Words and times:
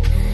Be 0.00 0.31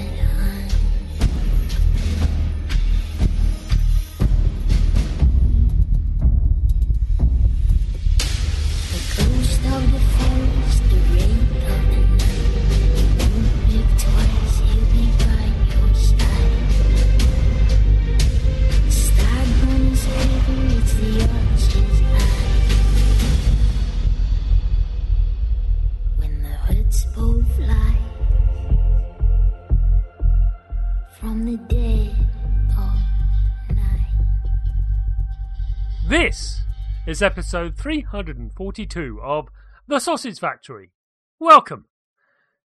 is 37.19 37.22
episode 37.22 37.77
342 37.77 39.20
of 39.20 39.48
The 39.88 39.98
Sausage 39.98 40.38
Factory. 40.38 40.92
Welcome! 41.41 41.86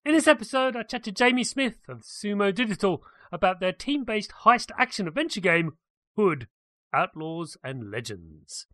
In 0.05 0.13
this 0.13 0.29
episode, 0.29 0.77
I 0.77 0.83
chat 0.83 1.03
to 1.03 1.11
Jamie 1.11 1.43
Smith 1.43 1.79
of 1.89 2.03
Sumo 2.03 2.55
Digital 2.55 3.03
about 3.33 3.59
their 3.59 3.73
team 3.73 4.05
based 4.05 4.31
heist 4.45 4.71
action 4.77 5.09
adventure 5.09 5.41
game, 5.41 5.73
Hood 6.15 6.47
Outlaws 6.93 7.57
and 7.65 7.91
Legends. 7.91 8.65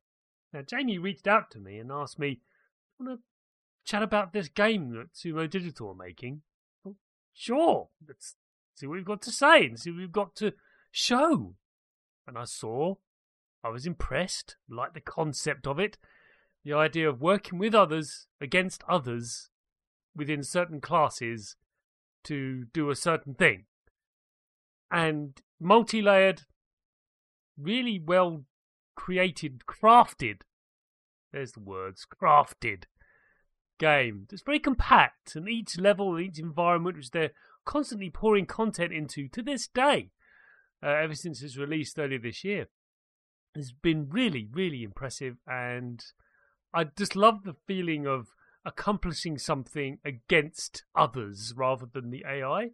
Now, 0.53 0.61
Jamie 0.61 0.99
reached 0.99 1.25
out 1.25 1.49
to 1.49 1.59
me 1.59 1.79
and 1.79 1.91
asked 1.91 2.19
me, 2.19 2.41
"I 3.00 3.03
want 3.03 3.19
to 3.19 3.23
chat 3.85 4.03
about 4.03 4.33
this 4.33 4.50
game 4.50 4.91
that 4.91 5.13
Sumo 5.13 5.50
Digital 5.50 5.89
are 5.89 5.95
making? 5.95 6.44
Well, 6.83 6.97
sure, 7.33 7.89
let's 8.07 8.35
see 8.75 8.85
what 8.85 8.97
we've 8.97 9.03
got 9.03 9.23
to 9.23 9.31
say 9.31 9.66
and 9.66 9.79
see 9.79 9.89
what 9.89 9.97
we've 9.97 10.11
got 10.11 10.35
to 10.35 10.53
show. 10.91 11.55
And 12.27 12.38
I 12.38 12.44
saw 12.44 12.97
I 13.66 13.69
was 13.69 13.88
impressed, 13.88 14.58
liked 14.69 14.94
the 14.94 15.02
concept 15.02 15.66
of 15.66 15.80
it, 15.80 15.97
the 16.63 16.73
idea 16.73 17.09
of 17.09 17.19
working 17.19 17.58
with 17.58 17.73
others 17.73 18.27
against 18.39 18.83
others 18.88 19.49
within 20.16 20.44
certain 20.44 20.80
classes 20.80 21.55
to 22.25 22.66
do 22.73 22.91
a 22.91 22.95
certain 22.95 23.33
thing. 23.33 23.66
And 24.91 25.41
multi 25.59 25.99
layered, 25.99 26.44
really 27.57 27.99
well 27.99 28.45
created, 28.95 29.63
crafted, 29.67 30.41
there's 31.33 31.53
the 31.53 31.59
words, 31.59 32.06
crafted 32.06 32.84
game 33.79 34.28
It's 34.31 34.44
very 34.44 34.59
compact 34.59 35.35
and 35.35 35.50
each 35.50 35.79
level, 35.79 36.19
each 36.19 36.38
environment 36.38 36.97
which 36.97 37.09
they're 37.09 37.31
constantly 37.66 38.11
pouring 38.11 38.45
content 38.45 38.94
into 38.94 39.28
to 39.29 39.41
this 39.41 39.67
day, 39.67 40.11
uh, 40.84 40.90
ever 40.90 41.16
since 41.16 41.41
its 41.41 41.57
released 41.57 41.97
earlier 41.97 42.19
this 42.19 42.44
year 42.44 42.67
has 43.55 43.71
been 43.71 44.09
really, 44.09 44.47
really 44.51 44.83
impressive. 44.83 45.38
And 45.47 46.03
I 46.73 46.85
just 46.85 47.16
love 47.16 47.43
the 47.43 47.55
feeling 47.67 48.05
of 48.05 48.27
accomplishing 48.66 49.38
something 49.38 49.99
against 50.03 50.83
others 50.95 51.53
rather 51.55 51.85
than 51.85 52.09
the 52.09 52.25
AI. 52.27 52.71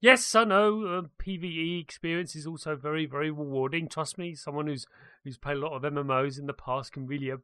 Yes, 0.00 0.34
I 0.34 0.44
know 0.44 0.84
uh, 0.84 1.02
PVE 1.22 1.80
experience 1.80 2.36
is 2.36 2.46
also 2.46 2.76
very, 2.76 3.06
very 3.06 3.30
rewarding. 3.30 3.88
Trust 3.88 4.18
me, 4.18 4.34
someone 4.34 4.66
who's 4.66 4.86
who's 5.22 5.38
played 5.38 5.56
a 5.56 5.60
lot 5.60 5.72
of 5.72 5.82
MMOs 5.82 6.38
in 6.38 6.46
the 6.46 6.52
past 6.52 6.92
can 6.92 7.06
really 7.06 7.30
uh, 7.30 7.38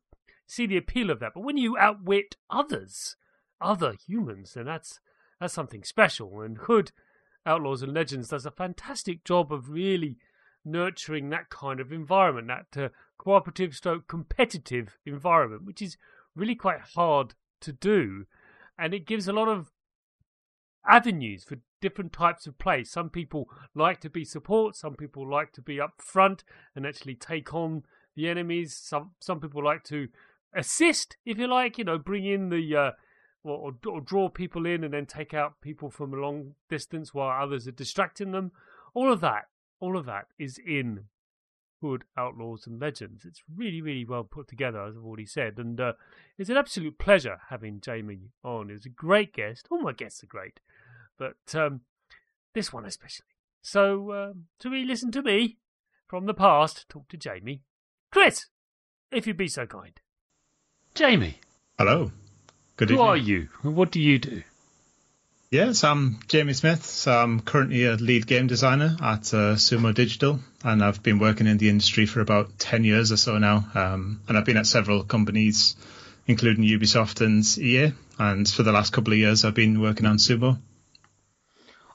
see 0.46 0.66
the 0.66 0.76
appeal 0.76 1.10
of 1.10 1.20
that. 1.20 1.32
But 1.34 1.44
when 1.44 1.56
you 1.56 1.78
outwit 1.78 2.36
others, 2.50 3.16
other 3.60 3.94
humans, 4.06 4.54
then 4.54 4.66
that's 4.66 5.00
that's 5.40 5.54
something 5.54 5.84
special. 5.84 6.42
And 6.42 6.58
Hood 6.58 6.92
Outlaws 7.46 7.82
and 7.82 7.94
Legends 7.94 8.28
does 8.28 8.44
a 8.44 8.50
fantastic 8.50 9.24
job 9.24 9.52
of 9.52 9.70
really 9.70 10.18
nurturing 10.64 11.30
that 11.30 11.50
kind 11.50 11.80
of 11.80 11.92
environment, 11.92 12.48
that 12.48 12.82
uh, 12.82 12.88
cooperative 13.18 13.74
stroke 13.74 14.08
competitive 14.08 14.98
environment, 15.04 15.64
which 15.64 15.82
is 15.82 15.96
really 16.34 16.54
quite 16.54 16.80
hard 16.94 17.34
to 17.60 17.72
do. 17.72 18.26
And 18.78 18.94
it 18.94 19.06
gives 19.06 19.28
a 19.28 19.32
lot 19.32 19.48
of 19.48 19.70
avenues 20.86 21.44
for 21.44 21.58
different 21.80 22.12
types 22.12 22.46
of 22.46 22.58
play. 22.58 22.84
Some 22.84 23.10
people 23.10 23.48
like 23.74 24.00
to 24.00 24.10
be 24.10 24.24
support, 24.24 24.76
some 24.76 24.94
people 24.94 25.28
like 25.28 25.52
to 25.52 25.62
be 25.62 25.80
up 25.80 25.94
front 25.98 26.44
and 26.74 26.86
actually 26.86 27.14
take 27.14 27.52
on 27.54 27.84
the 28.16 28.28
enemies. 28.28 28.76
Some 28.76 29.12
some 29.20 29.40
people 29.40 29.64
like 29.64 29.84
to 29.84 30.08
assist, 30.54 31.16
if 31.24 31.38
you 31.38 31.46
like, 31.46 31.78
you 31.78 31.84
know, 31.84 31.98
bring 31.98 32.26
in 32.26 32.48
the 32.48 32.76
uh, 32.76 32.90
or, 33.42 33.72
or 33.86 34.00
draw 34.00 34.28
people 34.28 34.66
in 34.66 34.84
and 34.84 34.92
then 34.92 35.06
take 35.06 35.32
out 35.32 35.60
people 35.60 35.90
from 35.90 36.12
a 36.12 36.16
long 36.16 36.54
distance 36.68 37.14
while 37.14 37.42
others 37.42 37.66
are 37.66 37.72
distracting 37.72 38.32
them. 38.32 38.52
All 38.94 39.12
of 39.12 39.20
that 39.20 39.44
all 39.80 39.96
of 39.96 40.06
that 40.06 40.26
is 40.38 40.58
in 40.58 41.04
Hood 41.80 42.04
Outlaws 42.16 42.66
and 42.66 42.78
Legends. 42.80 43.24
It's 43.24 43.42
really, 43.56 43.80
really 43.80 44.04
well 44.04 44.24
put 44.24 44.46
together, 44.48 44.82
as 44.84 44.96
I've 44.96 45.04
already 45.04 45.26
said, 45.26 45.58
and 45.58 45.80
uh, 45.80 45.94
it's 46.38 46.50
an 46.50 46.56
absolute 46.58 46.98
pleasure 46.98 47.40
having 47.48 47.80
Jamie 47.80 48.30
on. 48.44 48.68
He's 48.68 48.84
a 48.86 48.90
great 48.90 49.32
guest. 49.32 49.66
All 49.70 49.80
my 49.80 49.92
guests 49.92 50.22
are 50.22 50.26
great, 50.26 50.60
but 51.18 51.36
um, 51.54 51.80
this 52.54 52.72
one 52.72 52.84
especially. 52.84 53.26
So, 53.62 54.12
um, 54.12 54.44
to 54.60 54.70
re 54.70 54.84
listen 54.84 55.10
to 55.12 55.22
me 55.22 55.58
from 56.06 56.26
the 56.26 56.34
past, 56.34 56.86
talk 56.88 57.08
to 57.08 57.16
Jamie. 57.16 57.62
Chris, 58.10 58.46
if 59.10 59.26
you'd 59.26 59.36
be 59.36 59.48
so 59.48 59.64
kind. 59.66 59.98
Jamie, 60.94 61.38
Hello. 61.78 62.12
Good 62.76 62.90
evening. 62.90 62.98
who 62.98 63.04
evening. 63.04 63.08
are 63.08 63.16
you? 63.16 63.48
and 63.62 63.76
What 63.76 63.90
do 63.90 64.00
you 64.00 64.18
do? 64.18 64.42
Yes, 65.52 65.82
I'm 65.82 66.20
Jamie 66.28 66.52
Smith. 66.52 66.86
So 66.86 67.10
I'm 67.10 67.40
currently 67.40 67.84
a 67.84 67.94
lead 67.94 68.28
game 68.28 68.46
designer 68.46 68.96
at 69.02 69.34
uh, 69.34 69.56
Sumo 69.56 69.92
Digital, 69.92 70.38
and 70.62 70.80
I've 70.80 71.02
been 71.02 71.18
working 71.18 71.48
in 71.48 71.58
the 71.58 71.68
industry 71.68 72.06
for 72.06 72.20
about 72.20 72.56
10 72.60 72.84
years 72.84 73.10
or 73.10 73.16
so 73.16 73.36
now. 73.38 73.66
Um, 73.74 74.20
and 74.28 74.38
I've 74.38 74.44
been 74.44 74.58
at 74.58 74.66
several 74.66 75.02
companies, 75.02 75.74
including 76.28 76.62
Ubisoft 76.62 77.20
and 77.20 77.44
EA. 77.58 77.92
And 78.16 78.48
for 78.48 78.62
the 78.62 78.70
last 78.70 78.92
couple 78.92 79.12
of 79.12 79.18
years, 79.18 79.44
I've 79.44 79.54
been 79.54 79.80
working 79.80 80.06
on 80.06 80.18
Sumo. 80.18 80.60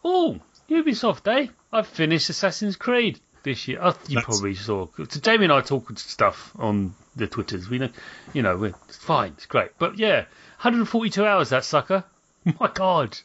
Oh, 0.04 0.38
Ubisoft, 0.70 1.26
eh? 1.34 1.48
I've 1.72 1.88
finished 1.88 2.30
Assassin's 2.30 2.76
Creed 2.76 3.22
this 3.44 3.70
year. 3.70 3.80
Oh, 3.82 3.96
you 4.10 4.16
That's- 4.16 4.26
probably 4.26 4.56
saw. 4.56 4.88
So 4.98 5.22
Jamie 5.22 5.46
and 5.46 5.54
I 5.54 5.62
talk 5.62 5.98
stuff 5.98 6.52
on 6.58 6.94
the 7.16 7.28
Twitters. 7.28 7.70
We 7.70 7.78
know, 7.78 7.90
you 8.34 8.42
know, 8.42 8.58
we're, 8.58 8.74
fine, 8.90 9.32
it's 9.38 9.46
great. 9.46 9.70
But 9.80 9.98
yeah, 9.98 10.26
142 10.60 11.26
hours 11.26 11.52
that 11.52 11.64
sucker. 11.64 12.04
My 12.60 12.70
God. 12.74 13.18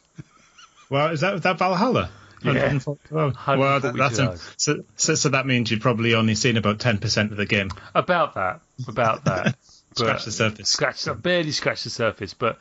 Well, 0.89 1.11
is 1.11 1.21
that 1.21 1.43
that 1.43 1.57
Valhalla? 1.57 2.09
Yeah. 2.43 2.73
140 2.73 3.59
well, 3.59 3.79
that's 3.79 4.17
a, 4.17 4.37
so, 4.57 4.83
so, 4.95 5.13
so 5.13 5.29
that 5.29 5.45
means 5.45 5.69
you've 5.69 5.81
probably 5.81 6.15
only 6.15 6.33
seen 6.33 6.57
about 6.57 6.79
10% 6.79 7.29
of 7.29 7.37
the 7.37 7.45
game. 7.45 7.69
About 7.93 8.33
that. 8.33 8.61
About 8.87 9.25
that. 9.25 9.55
Scratch 9.95 10.25
the 10.25 10.31
surface. 10.31 10.69
Scratch, 10.69 11.05
barely 11.21 11.51
scratched 11.51 11.83
the 11.83 11.89
surface. 11.89 12.33
But 12.33 12.57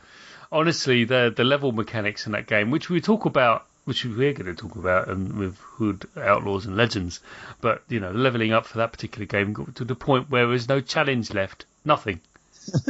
honestly, 0.50 1.04
the 1.04 1.32
the 1.34 1.44
level 1.44 1.72
mechanics 1.72 2.26
in 2.26 2.32
that 2.32 2.46
game, 2.46 2.70
which 2.70 2.90
we 2.90 3.00
talk 3.00 3.24
about, 3.24 3.66
which 3.84 4.04
we're 4.04 4.32
going 4.32 4.46
to 4.46 4.54
talk 4.54 4.74
about, 4.74 5.08
and 5.08 5.34
with 5.34 5.56
Hood 5.58 6.08
Outlaws 6.16 6.66
and 6.66 6.76
Legends, 6.76 7.20
but 7.60 7.82
you 7.88 8.00
know, 8.00 8.10
leveling 8.10 8.52
up 8.52 8.66
for 8.66 8.78
that 8.78 8.92
particular 8.92 9.26
game 9.26 9.52
got 9.52 9.76
to 9.76 9.84
the 9.84 9.94
point 9.94 10.28
where 10.28 10.42
there 10.42 10.48
was 10.48 10.68
no 10.68 10.80
challenge 10.80 11.32
left, 11.32 11.66
nothing. 11.84 12.20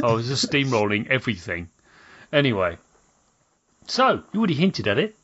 I 0.03 0.11
was 0.11 0.27
just 0.27 0.47
steamrolling 0.51 1.07
everything. 1.07 1.69
Anyway, 2.33 2.77
so 3.91 4.23
you 4.31 4.39
already 4.39 4.53
hinted 4.53 4.87
at 4.87 4.97
it, 4.97 5.15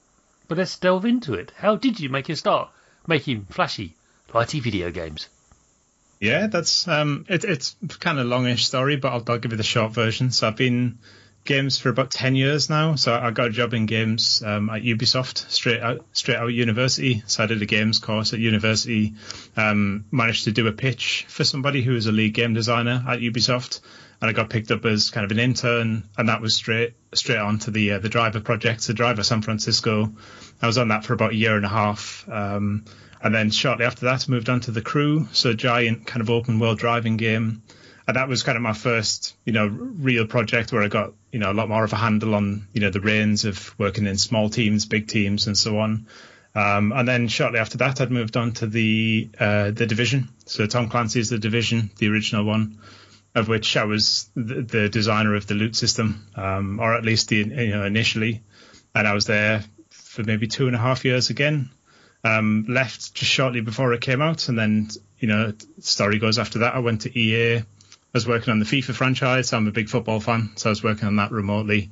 but 0.50 0.58
let's 0.58 0.78
delve 0.78 1.06
into 1.06 1.34
it. 1.34 1.54
How 1.56 1.78
did 1.78 2.02
you 2.02 2.10
make 2.10 2.28
your 2.28 2.36
start 2.36 2.70
making 3.08 3.46
flashy, 3.50 3.96
lighty 4.30 4.62
video 4.62 4.92
games? 4.92 5.30
Yeah, 6.20 6.48
that's 6.48 6.86
um, 6.86 7.26
it, 7.30 7.46
it's 7.46 7.78
kind 8.00 8.20
of 8.20 8.28
longish 8.28 8.66
story, 8.66 8.98
but 8.98 9.14
I'll, 9.14 9.24
I'll 9.28 9.38
give 9.38 9.52
you 9.52 9.58
the 9.58 9.64
short 9.64 9.94
version. 9.94 10.32
So 10.32 10.48
I've 10.48 10.58
been 10.58 10.98
games 11.46 11.78
for 11.78 11.88
about 11.88 12.12
ten 12.12 12.36
years 12.36 12.70
now. 12.70 12.96
So 12.96 13.16
I 13.16 13.32
got 13.32 13.48
a 13.48 13.52
job 13.52 13.74
in 13.74 13.86
games 13.86 14.44
um, 14.46 14.70
at 14.70 14.82
Ubisoft 14.82 15.50
straight 15.50 15.82
out 15.82 16.06
straight 16.12 16.38
out 16.38 16.48
of 16.48 16.52
university. 16.52 17.24
So 17.26 17.44
I 17.44 17.48
did 17.48 17.62
a 17.62 17.66
games 17.66 18.00
course 18.00 18.34
at 18.34 18.40
university. 18.40 19.14
Um, 19.56 20.06
managed 20.12 20.44
to 20.44 20.52
do 20.52 20.68
a 20.68 20.74
pitch 20.74 21.26
for 21.30 21.46
somebody 21.46 21.84
who 21.84 21.94
was 21.94 22.08
a 22.08 22.12
lead 22.12 22.34
game 22.34 22.54
designer 22.54 23.02
at 23.08 23.20
Ubisoft, 23.20 23.80
and 24.22 24.30
I 24.30 24.34
got 24.34 24.50
picked 24.50 24.72
up 24.72 24.86
as 24.86 25.10
kind 25.10 25.26
of 25.26 25.32
an 25.32 25.40
intern, 25.40 26.04
and 26.18 26.30
that 26.30 26.42
was 26.42 26.56
straight 26.56 26.94
straight 27.14 27.38
on 27.38 27.60
to 27.60 27.72
the 27.72 27.94
uh, 27.94 28.00
the 28.00 28.10
driver 28.10 28.40
project, 28.40 28.86
the 28.88 28.94
driver 28.94 29.24
San 29.24 29.42
Francisco. 29.42 30.14
I 30.62 30.68
was 30.68 30.78
on 30.78 30.90
that 30.90 31.06
for 31.06 31.14
about 31.14 31.32
a 31.32 31.36
year 31.36 31.56
and 31.56 31.66
a 31.66 31.70
half. 31.70 32.28
Um, 32.30 32.86
and 33.22 33.34
then 33.34 33.50
shortly 33.50 33.86
after 33.86 34.06
that, 34.06 34.30
moved 34.30 34.48
on 34.48 34.60
to 34.62 34.72
the 34.72 34.82
crew, 34.82 35.28
so 35.32 35.54
giant 35.54 36.06
kind 36.06 36.22
of 36.22 36.30
open 36.30 36.60
world 36.60 36.78
driving 36.78 37.18
game 37.18 37.64
and 38.08 38.16
that 38.16 38.30
was 38.30 38.42
kind 38.44 38.56
of 38.56 38.62
my 38.62 38.74
first, 38.74 39.36
you 39.44 39.52
know, 39.52 39.68
real 39.68 40.26
project 40.26 40.72
where 40.72 40.82
I 40.82 40.88
got, 40.88 41.14
you 41.32 41.40
know, 41.40 41.52
a 41.52 41.54
lot 41.54 41.68
more 41.68 41.84
of 41.84 41.92
a 41.92 41.98
handle 41.98 42.36
on, 42.36 42.68
you 42.72 42.80
know, 42.80 42.90
the 42.90 43.02
reins 43.02 43.44
of 43.44 43.78
working 43.78 44.08
in 44.08 44.18
small 44.18 44.50
teams, 44.50 44.86
big 44.86 45.08
teams, 45.08 45.48
and 45.48 45.58
so 45.58 45.80
on. 45.80 46.08
Um, 46.56 46.94
and 46.94 47.06
then 47.06 47.28
shortly 47.28 47.60
after 47.60 47.80
that, 47.80 48.00
I'd 48.00 48.10
moved 48.10 48.38
on 48.38 48.54
to 48.54 48.68
the 48.68 49.30
uh, 49.38 49.72
the 49.72 49.86
division. 49.86 50.30
So 50.46 50.66
Tom 50.66 50.90
Clancy's 50.90 51.30
the 51.30 51.38
division, 51.38 51.92
the 51.98 52.08
original 52.08 52.46
one, 52.46 52.80
of 53.38 53.48
which 53.48 53.78
I 53.78 53.86
was 53.86 54.30
the, 54.36 54.62
the 54.62 54.90
designer 54.90 55.36
of 55.36 55.48
the 55.48 55.54
loot 55.54 55.76
system, 55.76 56.28
um, 56.36 56.80
or 56.80 56.94
at 56.94 57.06
least 57.06 57.30
the 57.30 57.38
you 57.38 57.70
know 57.76 57.86
initially. 57.86 58.44
And 58.94 59.08
I 59.08 59.14
was 59.14 59.26
there 59.26 59.64
for 59.90 60.24
maybe 60.24 60.48
two 60.48 60.68
and 60.68 60.76
a 60.76 60.80
half 60.80 61.06
years 61.06 61.30
again. 61.30 61.70
Um, 62.24 62.66
left 62.68 63.14
just 63.14 63.32
shortly 63.32 63.62
before 63.62 63.94
it 63.94 64.02
came 64.02 64.22
out, 64.22 64.50
and 64.50 64.58
then 64.58 64.90
you 65.20 65.28
know, 65.28 65.54
story 65.80 66.20
goes 66.20 66.40
after 66.40 66.60
that. 66.60 66.76
I 66.76 66.80
went 66.80 67.02
to 67.02 67.20
EA 67.20 67.64
I 68.08 68.18
was 68.18 68.28
working 68.28 68.52
on 68.52 68.60
the 68.60 68.66
FIFA 68.66 68.96
franchise. 68.96 69.52
I'm 69.54 69.68
a 69.68 69.72
big 69.72 69.90
football 69.90 70.20
fan, 70.20 70.52
so 70.56 70.70
I 70.70 70.72
was 70.72 70.84
working 70.84 71.08
on 71.08 71.18
that 71.18 71.32
remotely. 71.32 71.92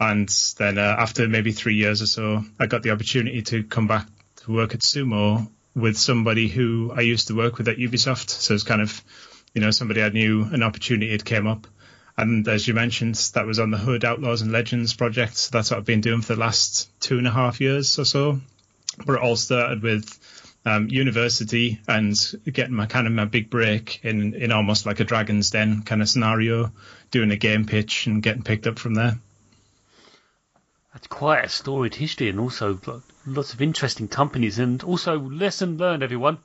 And 0.00 0.28
then 0.56 0.78
uh, 0.78 0.96
after 0.98 1.28
maybe 1.28 1.52
three 1.52 1.74
years 1.74 2.00
or 2.00 2.06
so, 2.06 2.42
I 2.58 2.66
got 2.66 2.82
the 2.82 2.90
opportunity 2.90 3.42
to 3.42 3.62
come 3.62 3.86
back 3.86 4.06
to 4.36 4.52
work 4.52 4.74
at 4.74 4.80
Sumo 4.80 5.48
with 5.74 5.98
somebody 5.98 6.48
who 6.48 6.92
I 6.96 7.02
used 7.02 7.28
to 7.28 7.36
work 7.36 7.58
with 7.58 7.68
at 7.68 7.76
Ubisoft. 7.76 8.30
So 8.30 8.54
it's 8.54 8.64
kind 8.64 8.80
of, 8.80 9.04
you 9.54 9.60
know, 9.60 9.70
somebody 9.70 10.02
I 10.02 10.08
knew 10.10 10.44
an 10.44 10.62
opportunity 10.62 11.10
had 11.12 11.24
came 11.24 11.46
up. 11.46 11.66
And 12.16 12.46
as 12.48 12.68
you 12.68 12.74
mentioned, 12.74 13.14
that 13.34 13.46
was 13.46 13.58
on 13.58 13.70
the 13.70 13.78
Hood 13.78 14.04
Outlaws 14.04 14.42
and 14.42 14.52
Legends 14.52 14.94
project. 14.94 15.36
So 15.36 15.50
that's 15.52 15.70
what 15.70 15.78
I've 15.78 15.84
been 15.84 16.02
doing 16.02 16.20
for 16.20 16.34
the 16.34 16.40
last 16.40 16.88
two 17.00 17.18
and 17.18 17.26
a 17.26 17.30
half 17.30 17.60
years 17.60 17.98
or 17.98 18.04
so. 18.04 18.40
But 19.06 19.14
it 19.14 19.22
all 19.22 19.36
started 19.36 19.82
with 19.82 20.18
um, 20.64 20.88
university 20.88 21.80
and 21.88 22.14
getting 22.44 22.74
my 22.74 22.86
kind 22.86 23.06
of 23.06 23.12
my 23.12 23.24
big 23.24 23.48
break 23.48 24.00
in 24.02 24.34
in 24.34 24.52
almost 24.52 24.84
like 24.84 25.00
a 25.00 25.04
Dragon's 25.04 25.50
Den 25.50 25.82
kind 25.82 26.02
of 26.02 26.08
scenario, 26.08 26.72
doing 27.10 27.30
a 27.30 27.36
game 27.36 27.64
pitch 27.64 28.06
and 28.06 28.22
getting 28.22 28.42
picked 28.42 28.66
up 28.66 28.78
from 28.78 28.94
there. 28.94 29.18
That's 30.92 31.06
quite 31.06 31.44
a 31.44 31.48
storied 31.48 31.94
history, 31.94 32.28
and 32.28 32.40
also 32.40 32.78
lots 33.24 33.54
of 33.54 33.62
interesting 33.62 34.08
companies, 34.08 34.58
and 34.58 34.82
also 34.82 35.18
lesson 35.18 35.78
learned, 35.78 36.02
everyone. 36.02 36.38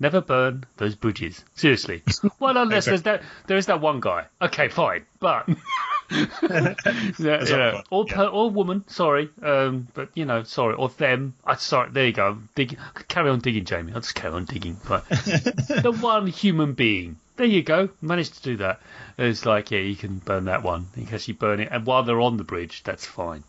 Never 0.00 0.22
burn 0.22 0.64
those 0.78 0.94
bridges. 0.94 1.44
Seriously. 1.54 2.02
Well, 2.38 2.56
unless 2.56 2.86
there's 2.86 3.02
that 3.02 3.22
there 3.46 3.58
is 3.58 3.66
that 3.66 3.82
one 3.82 4.00
guy. 4.00 4.24
Okay, 4.40 4.68
fine, 4.68 5.04
but 5.18 5.46
yeah, 6.10 6.74
yeah. 7.18 7.82
Or 7.90 8.06
per, 8.06 8.24
or 8.24 8.50
woman, 8.50 8.84
sorry, 8.88 9.28
um, 9.42 9.88
but 9.92 10.08
you 10.14 10.24
know, 10.24 10.42
sorry, 10.42 10.74
or 10.74 10.88
them. 10.88 11.34
I 11.44 11.56
sorry. 11.56 11.90
There 11.90 12.06
you 12.06 12.12
go. 12.14 12.38
Dig, 12.54 12.78
carry 13.08 13.28
on 13.28 13.40
digging, 13.40 13.66
Jamie. 13.66 13.92
I'll 13.92 14.00
just 14.00 14.14
carry 14.14 14.32
on 14.32 14.46
digging. 14.46 14.78
But 14.88 15.06
the 15.08 15.96
one 16.00 16.26
human 16.26 16.72
being. 16.72 17.18
There 17.36 17.46
you 17.46 17.62
go. 17.62 17.90
Managed 18.00 18.34
to 18.36 18.42
do 18.42 18.56
that. 18.58 18.80
It's 19.18 19.44
like, 19.46 19.70
yeah, 19.70 19.80
you 19.80 19.96
can 19.96 20.18
burn 20.18 20.46
that 20.46 20.62
one 20.62 20.88
in 20.96 21.06
case 21.06 21.28
you 21.28 21.34
burn 21.34 21.60
it, 21.60 21.68
and 21.70 21.84
while 21.84 22.04
they're 22.04 22.20
on 22.20 22.38
the 22.38 22.44
bridge, 22.44 22.82
that's 22.84 23.04
fine. 23.04 23.44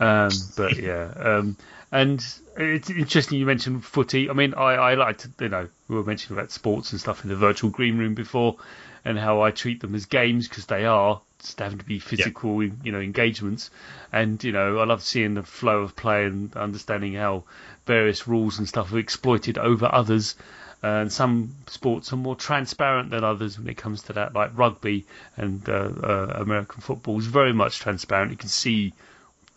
Um, 0.00 0.30
but 0.56 0.76
yeah, 0.76 1.12
um, 1.16 1.56
and 1.92 2.24
it's 2.56 2.90
interesting 2.90 3.38
you 3.38 3.46
mentioned 3.46 3.84
footy. 3.84 4.28
I 4.28 4.32
mean, 4.32 4.54
I, 4.54 4.74
I 4.74 4.94
like 4.94 5.18
to, 5.18 5.30
you 5.40 5.48
know, 5.48 5.68
we 5.88 5.96
were 5.96 6.04
mentioning 6.04 6.38
about 6.38 6.50
sports 6.50 6.92
and 6.92 7.00
stuff 7.00 7.24
in 7.24 7.30
the 7.30 7.36
virtual 7.36 7.70
green 7.70 7.98
room 7.98 8.14
before, 8.14 8.56
and 9.04 9.18
how 9.18 9.42
I 9.42 9.50
treat 9.50 9.80
them 9.80 9.94
as 9.94 10.06
games 10.06 10.48
because 10.48 10.66
they 10.66 10.84
are 10.84 11.20
just 11.38 11.58
having 11.58 11.78
to 11.78 11.84
be 11.84 11.98
physical, 11.98 12.62
you 12.62 12.92
know, 12.92 13.00
engagements. 13.00 13.70
And 14.12 14.42
you 14.44 14.52
know, 14.52 14.78
I 14.78 14.84
love 14.84 15.02
seeing 15.02 15.34
the 15.34 15.42
flow 15.42 15.80
of 15.80 15.96
play 15.96 16.24
and 16.24 16.54
understanding 16.56 17.14
how 17.14 17.44
various 17.86 18.28
rules 18.28 18.58
and 18.58 18.68
stuff 18.68 18.92
are 18.92 18.98
exploited 18.98 19.58
over 19.58 19.88
others. 19.90 20.36
And 20.84 21.12
some 21.12 21.54
sports 21.68 22.12
are 22.12 22.16
more 22.16 22.34
transparent 22.34 23.10
than 23.10 23.22
others 23.22 23.56
when 23.56 23.68
it 23.68 23.76
comes 23.76 24.02
to 24.04 24.14
that, 24.14 24.34
like 24.34 24.50
rugby 24.58 25.06
and 25.36 25.66
uh, 25.68 25.72
uh, 25.72 26.32
American 26.40 26.80
football 26.80 27.18
is 27.20 27.26
very 27.26 27.52
much 27.52 27.78
transparent. 27.78 28.32
You 28.32 28.36
can 28.36 28.48
see 28.48 28.92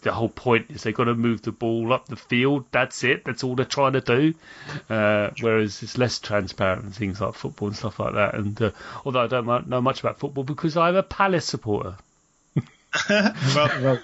the 0.05 0.13
whole 0.13 0.29
point 0.29 0.67
is 0.69 0.83
they've 0.83 0.93
got 0.93 1.05
to 1.05 1.15
move 1.15 1.41
the 1.41 1.51
ball 1.51 1.91
up 1.91 2.05
the 2.05 2.15
field. 2.15 2.65
That's 2.69 3.03
it. 3.03 3.25
That's 3.25 3.43
all 3.43 3.55
they're 3.55 3.65
trying 3.65 3.93
to 3.93 4.01
do. 4.01 4.35
Uh, 4.87 5.31
whereas 5.41 5.81
it's 5.81 5.97
less 5.97 6.19
transparent 6.19 6.85
in 6.85 6.91
things 6.91 7.19
like 7.19 7.33
football 7.33 7.69
and 7.69 7.75
stuff 7.75 7.99
like 7.99 8.13
that. 8.13 8.35
And 8.35 8.61
uh, 8.61 8.71
although 9.03 9.23
I 9.23 9.27
don't 9.27 9.67
know 9.67 9.81
much 9.81 10.01
about 10.01 10.19
football 10.19 10.43
because 10.43 10.77
I'm 10.77 10.95
a 10.95 11.01
Palace 11.01 11.45
supporter. 11.45 11.95
well, 13.09 13.31
well, 13.81 13.99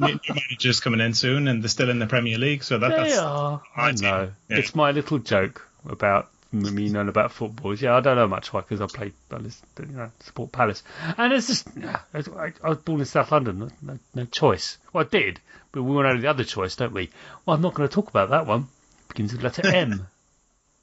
new 0.00 0.18
managers 0.28 0.80
coming 0.80 1.00
in 1.00 1.14
soon, 1.14 1.46
and 1.46 1.62
they're 1.62 1.68
still 1.68 1.88
in 1.88 2.00
the 2.00 2.06
Premier 2.08 2.36
League, 2.36 2.64
so 2.64 2.78
that, 2.78 2.88
they 2.88 2.96
that's. 2.96 3.18
Are. 3.18 3.62
I 3.76 3.92
know. 3.92 4.32
Yeah. 4.48 4.56
It's 4.58 4.74
my 4.74 4.90
little 4.90 5.18
joke 5.18 5.66
about 5.88 6.30
me 6.54 6.88
knowing 6.88 7.08
about 7.08 7.32
football. 7.32 7.74
Yeah, 7.74 7.96
I 7.96 8.00
don't 8.00 8.16
know 8.16 8.28
much 8.28 8.52
why 8.52 8.60
because 8.60 8.80
I 8.80 8.86
play, 8.86 9.12
I 9.30 9.38
you 9.38 9.86
know, 9.86 10.10
support 10.20 10.52
Palace, 10.52 10.82
and 11.18 11.32
it's 11.32 11.48
just 11.48 11.68
I, 12.12 12.52
I 12.62 12.68
was 12.68 12.78
born 12.78 13.00
in 13.00 13.06
South 13.06 13.32
London, 13.32 13.70
no, 13.82 13.98
no, 14.14 14.24
choice. 14.26 14.78
Well, 14.92 15.04
I 15.04 15.08
did, 15.08 15.40
but 15.72 15.82
we 15.82 15.94
want 15.94 16.06
to 16.06 16.14
know 16.14 16.20
the 16.20 16.28
other 16.28 16.44
choice, 16.44 16.76
don't 16.76 16.92
we? 16.92 17.10
Well, 17.44 17.56
I'm 17.56 17.62
not 17.62 17.74
going 17.74 17.88
to 17.88 17.94
talk 17.94 18.08
about 18.08 18.30
that 18.30 18.46
one. 18.46 18.62
It 18.62 19.08
begins 19.08 19.32
with 19.32 19.40
the 19.40 19.46
letter 19.46 19.66
M. 19.66 20.06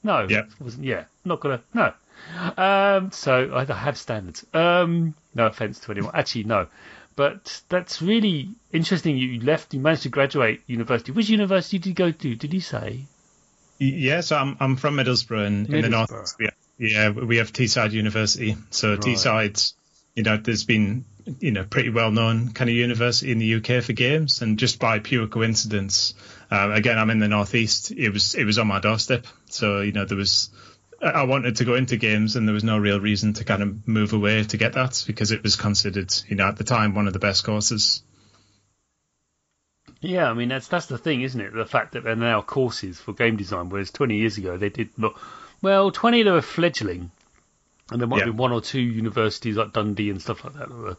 No, 0.04 0.26
yeah, 0.28 0.46
wasn't. 0.60 0.86
Yeah, 0.86 1.04
not 1.24 1.42
gonna. 1.42 1.62
No. 1.76 1.94
Um, 2.58 3.12
so 3.12 3.54
I 3.54 3.72
have 3.72 4.00
standards. 4.00 4.44
Um, 4.52 5.14
no 5.36 5.46
offense 5.46 5.80
to 5.82 5.92
anyone. 5.92 6.16
Actually, 6.16 6.46
no. 6.46 6.68
But 7.16 7.62
that's 7.70 8.02
really 8.02 8.50
interesting. 8.72 9.18
You 9.18 9.42
left. 9.42 9.74
You 9.74 9.80
managed 9.80 10.04
to 10.04 10.10
graduate 10.10 10.62
university. 10.66 11.12
Which 11.12 11.30
university 11.30 11.78
did 11.78 11.90
you 11.90 11.94
go 11.94 12.12
to? 12.12 12.36
Did 12.36 12.54
you 12.54 12.62
say? 12.62 13.06
Yeah, 13.82 14.22
so 14.22 14.36
I'm 14.36 14.58
I'm 14.60 14.76
from 14.76 14.98
Middlesbrough 14.98 15.48
in, 15.48 15.66
Middlesbrough. 15.66 15.74
in 15.74 15.82
the 15.82 15.90
north. 15.90 16.36
Yeah, 16.40 16.50
yeah, 16.78 17.10
we 17.10 17.38
have 17.38 17.52
Teesside 17.52 17.94
University. 17.94 18.56
So 18.70 18.92
right. 18.92 19.00
Teesside, 19.00 19.74
you 20.16 20.22
know, 20.22 20.38
there's 20.38 20.66
been 20.66 21.06
you 21.40 21.52
know 21.52 21.64
pretty 21.64 21.90
well 21.90 22.12
known 22.12 22.52
kind 22.52 22.70
of 22.70 22.76
university 22.76 23.32
in 23.32 23.40
the 23.40 23.56
UK 23.56 23.84
for 23.84 23.94
games, 23.94 24.44
and 24.44 24.60
just 24.60 24.80
by 24.80 25.00
pure 25.00 25.26
coincidence, 25.26 26.14
uh, 26.52 26.70
again 26.72 27.00
I'm 27.00 27.10
in 27.10 27.18
the 27.18 27.28
northeast. 27.28 27.90
It 27.90 28.12
was 28.12 28.36
it 28.36 28.46
was 28.46 28.60
on 28.60 28.68
my 28.68 28.80
doorstep. 28.80 29.26
So 29.48 29.82
you 29.82 29.94
know 29.94 30.06
there 30.06 30.18
was 30.18 30.52
I 31.02 31.24
wanted 31.24 31.56
to 31.56 31.66
go 31.66 31.74
into 31.74 31.98
games, 31.98 32.36
and 32.36 32.48
there 32.48 32.54
was 32.54 32.64
no 32.64 32.78
real 32.78 33.00
reason 33.00 33.34
to 33.34 33.44
kind 33.44 33.64
of 33.64 33.88
move 33.88 34.14
away 34.14 34.44
to 34.44 34.58
get 34.58 34.74
that 34.74 35.04
because 35.08 35.32
it 35.32 35.42
was 35.42 35.56
considered, 35.56 36.14
you 36.28 36.36
know, 36.36 36.48
at 36.48 36.58
the 36.58 36.64
time 36.64 36.94
one 36.94 37.08
of 37.08 37.14
the 37.14 37.20
best 37.20 37.44
courses. 37.44 38.04
Yeah, 40.02 40.30
I 40.30 40.34
mean 40.34 40.50
that's 40.50 40.68
that's 40.68 40.88
the 40.88 40.98
thing, 40.98 41.22
isn't 41.22 41.40
it? 41.40 41.54
The 41.54 41.66
fact 41.66 41.94
that 41.94 42.04
there 42.04 42.14
are 42.14 42.16
now 42.16 42.42
courses 42.42 43.00
for 43.00 43.14
game 43.14 43.38
design, 43.38 43.70
whereas 43.70 43.92
20 43.92 44.18
years 44.18 44.38
ago 44.38 44.58
they 44.58 44.70
did 44.70 44.90
not. 44.98 45.16
Well, 45.62 45.92
20 45.92 46.24
they 46.24 46.32
were 46.32 46.42
fledgling, 46.42 47.12
and 47.92 48.02
there 48.02 48.08
might 48.08 48.20
yeah. 48.20 48.26
be 48.26 48.32
one 48.32 48.52
or 48.52 48.62
two 48.62 48.82
universities 48.82 49.58
like 49.58 49.74
Dundee 49.74 50.10
and 50.10 50.20
stuff 50.20 50.44
like 50.44 50.54
that 50.56 50.70
that 50.70 50.78
were 50.78 50.98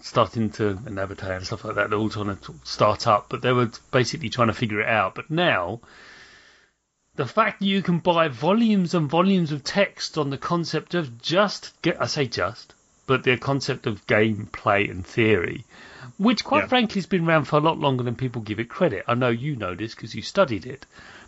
starting 0.00 0.48
to 0.50 0.68
and 0.70 0.96
Abertay 0.96 1.36
and 1.36 1.46
stuff 1.46 1.64
like 1.64 1.74
that. 1.74 1.90
They're 1.90 1.98
all 1.98 2.08
trying 2.08 2.36
to 2.36 2.54
start 2.64 3.06
up, 3.06 3.26
but 3.28 3.42
they 3.42 3.52
were 3.52 3.70
basically 3.90 4.30
trying 4.30 4.48
to 4.48 4.54
figure 4.54 4.80
it 4.80 4.88
out. 4.88 5.14
But 5.14 5.30
now, 5.30 5.80
the 7.16 7.26
fact 7.26 7.60
that 7.60 7.66
you 7.66 7.82
can 7.82 7.98
buy 7.98 8.28
volumes 8.28 8.94
and 8.94 9.10
volumes 9.10 9.52
of 9.52 9.62
text 9.62 10.16
on 10.16 10.30
the 10.30 10.38
concept 10.38 10.94
of 10.94 11.20
just, 11.20 11.74
I 12.00 12.06
say 12.06 12.26
just, 12.26 12.74
but 13.08 13.24
the 13.24 13.36
concept 13.36 13.88
of 13.88 14.06
gameplay 14.06 14.88
and 14.88 15.04
theory 15.04 15.64
which 16.18 16.44
quite 16.44 16.64
yeah. 16.64 16.66
frankly 16.66 16.98
has 16.98 17.06
been 17.06 17.26
around 17.26 17.44
for 17.44 17.56
a 17.56 17.60
lot 17.60 17.78
longer 17.78 18.02
than 18.02 18.16
people 18.16 18.42
give 18.42 18.58
it 18.60 18.68
credit. 18.68 19.04
I 19.06 19.14
know 19.14 19.28
you 19.28 19.56
know 19.56 19.74
this 19.74 19.94
because 19.94 20.14
you 20.14 20.22
studied 20.22 20.66
it, 20.66 20.84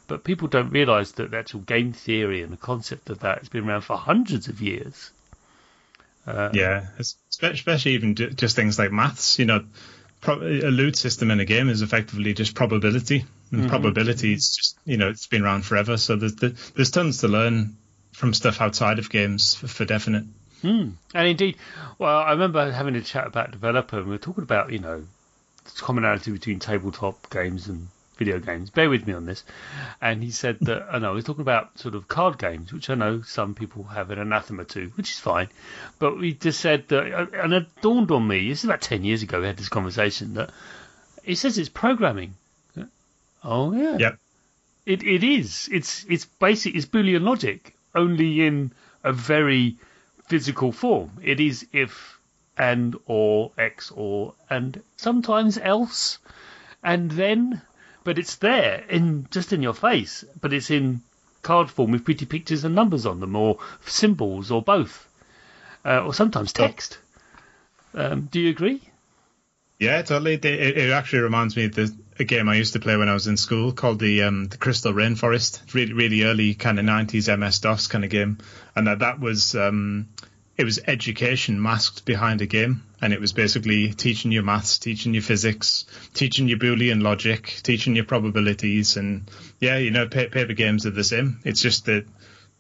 but 0.09 0.25
people 0.25 0.49
don't 0.49 0.71
realise 0.71 1.13
that 1.13 1.31
the 1.31 1.39
actual 1.39 1.61
game 1.61 1.93
theory 1.93 2.43
and 2.43 2.53
the 2.53 2.57
concept 2.57 3.09
of 3.09 3.21
that 3.21 3.39
has 3.39 3.49
been 3.49 3.69
around 3.69 3.83
for 3.83 3.97
hundreds 3.97 4.49
of 4.49 4.61
years. 4.61 5.11
Uh, 6.27 6.51
yeah, 6.53 6.87
especially 6.99 7.93
even 7.93 8.15
just 8.15 8.57
things 8.57 8.79
like 8.79 8.93
maths. 8.93 9.39
You 9.39 9.47
know, 9.47 9.65
a 10.27 10.35
loot 10.35 10.97
system 10.97 11.31
in 11.31 11.41
a 11.41 11.45
game 11.45 11.69
is 11.69 11.83
effectively 11.83 12.35
just 12.35 12.55
probability, 12.55 13.25
and 13.53 13.61
mm-hmm. 13.61 13.71
probability 13.71 14.35
is 14.35 14.55
just 14.55 14.79
you 14.85 14.97
know 14.97 15.09
it's 15.09 15.29
been 15.29 15.43
around 15.43 15.65
forever. 15.65 15.97
So 15.97 16.17
there's 16.17 16.35
there's 16.35 16.91
tons 16.91 17.19
to 17.19 17.29
learn 17.29 17.77
from 18.13 18.35
stuff 18.35 18.61
outside 18.61 18.99
of 18.99 19.09
games 19.09 19.55
for, 19.55 19.69
for 19.69 19.85
definite. 19.85 20.25
Mm. 20.63 20.93
And 21.15 21.29
indeed, 21.29 21.57
well, 21.99 22.19
I 22.19 22.33
remember 22.33 22.71
having 22.71 22.97
a 22.97 23.03
chat 23.03 23.27
about 23.27 23.51
developer, 23.51 23.99
and 23.99 24.07
we 24.07 24.13
were 24.13 24.19
talking 24.19 24.43
about, 24.43 24.73
you 24.73 24.79
know, 24.79 25.05
the 25.65 25.71
commonality 25.83 26.33
between 26.33 26.59
tabletop 26.59 27.31
games 27.31 27.69
and 27.69 27.89
video 28.21 28.39
games. 28.39 28.71
Bear 28.71 28.91
with 28.91 29.07
me 29.07 29.15
on 29.15 29.25
this. 29.25 29.43
And 30.01 30.23
he 30.23 30.31
said 30.31 30.59
that, 30.61 30.87
I 30.93 30.99
know, 30.99 31.17
he's 31.17 31.25
talking 31.25 31.41
about 31.41 31.79
sort 31.79 31.95
of 31.97 32.07
card 32.07 32.39
games, 32.39 32.73
which 32.73 32.91
I 32.91 32.95
know 32.95 33.23
some 33.23 33.55
people 33.55 33.85
have 33.85 34.11
an 34.11 34.19
anathema 34.19 34.65
to, 34.67 34.89
which 34.95 35.11
is 35.11 35.19
fine. 35.19 35.49
But 35.99 36.19
we 36.19 36.35
just 36.35 36.61
said 36.61 36.87
that, 36.89 37.31
and 37.35 37.53
it 37.53 37.67
dawned 37.81 38.11
on 38.13 38.29
me, 38.29 38.49
this 38.49 38.59
is 38.59 38.65
about 38.65 38.83
10 38.83 39.03
years 39.03 39.23
ago, 39.23 39.41
we 39.41 39.47
had 39.47 39.57
this 39.57 39.69
conversation, 39.69 40.35
that 40.35 40.51
he 41.25 41.35
says 41.35 41.59
it's 41.59 41.69
programming. 41.69 42.35
Oh, 43.43 43.73
yeah. 43.73 43.97
Yep. 43.97 44.19
It, 44.85 45.03
it 45.03 45.25
is. 45.25 45.69
It's, 45.73 46.05
it's 46.09 46.27
basic, 46.27 46.75
it's 46.75 46.85
Boolean 46.85 47.23
logic, 47.23 47.75
only 47.95 48.47
in 48.47 48.73
a 49.03 49.15
very 49.15 49.77
physical 50.31 50.71
form. 50.71 51.11
It 51.23 51.41
is 51.41 51.67
if 51.73 52.21
and 52.57 52.97
or 53.07 53.53
x 53.59 53.91
or 53.91 54.35
and 54.49 54.83
sometimes 54.97 55.59
else 55.59 56.19
and 56.83 57.11
then 57.11 57.63
but 58.05 58.19
it's 58.19 58.37
there 58.37 58.85
in 58.89 59.27
just 59.31 59.53
in 59.53 59.63
your 59.63 59.73
face 59.75 60.25
but 60.41 60.53
it's 60.53 60.71
in 60.71 61.01
card 61.43 61.71
form 61.71 61.91
with 61.91 62.05
pretty 62.05 62.27
pictures 62.27 62.65
and 62.65 62.75
numbers 62.75 63.07
on 63.07 63.19
them 63.21 63.35
or 63.35 63.59
symbols 63.87 64.51
or 64.51 64.63
both 64.63 65.09
uh, 65.87 66.05
or 66.05 66.13
sometimes 66.13 66.53
text 66.53 66.99
um, 67.95 68.29
do 68.31 68.39
you 68.41 68.51
agree 68.51 68.81
Yeah, 69.79 70.03
totally. 70.03 70.35
It, 70.35 70.45
it 70.45 70.91
actually 70.91 71.21
reminds 71.21 71.57
me 71.57 71.65
of 71.65 71.75
the, 71.75 71.97
a 72.21 72.25
game 72.25 72.49
I 72.49 72.57
used 72.57 72.75
to 72.75 72.81
play 72.81 72.97
when 72.97 73.09
I 73.09 73.15
was 73.15 73.27
in 73.27 73.37
school 73.37 73.73
called 73.73 73.99
the 73.99 74.23
um, 74.23 74.45
the 74.45 74.59
Crystal 74.59 74.93
Rainforest. 74.93 75.75
Really, 75.75 75.95
really 75.95 76.23
early 76.25 76.55
kind 76.55 76.79
of 76.79 76.85
nineties 76.85 77.29
MS 77.29 77.59
DOS 77.61 77.87
kind 77.87 78.05
of 78.05 78.11
game, 78.11 78.39
and 78.77 78.87
that 78.87 79.01
that 79.01 79.19
was 79.19 79.55
um, 79.55 80.09
it 80.57 80.65
was 80.65 80.79
education 80.87 81.61
masked 81.61 82.05
behind 82.05 82.43
a 82.43 82.47
game, 82.47 82.83
and 83.01 83.15
it 83.15 83.21
was 83.21 83.33
basically 83.33 83.93
teaching 83.95 84.31
you 84.31 84.43
maths, 84.43 84.79
teaching 84.79 85.15
you 85.15 85.23
physics, 85.23 85.87
teaching 86.13 86.47
you 86.47 86.59
Boolean 86.59 87.03
logic, 87.03 87.59
teaching 87.63 87.97
you 87.97 88.05
probabilities, 88.05 88.99
and 88.99 89.31
yeah, 89.59 89.79
you 89.79 89.91
know, 89.91 90.07
pa- 90.07 90.29
paper 90.31 90.53
games 90.53 90.85
are 90.85 90.91
the 90.91 91.03
same. 91.03 91.41
It's 91.45 91.63
just 91.63 91.87
that 91.87 92.05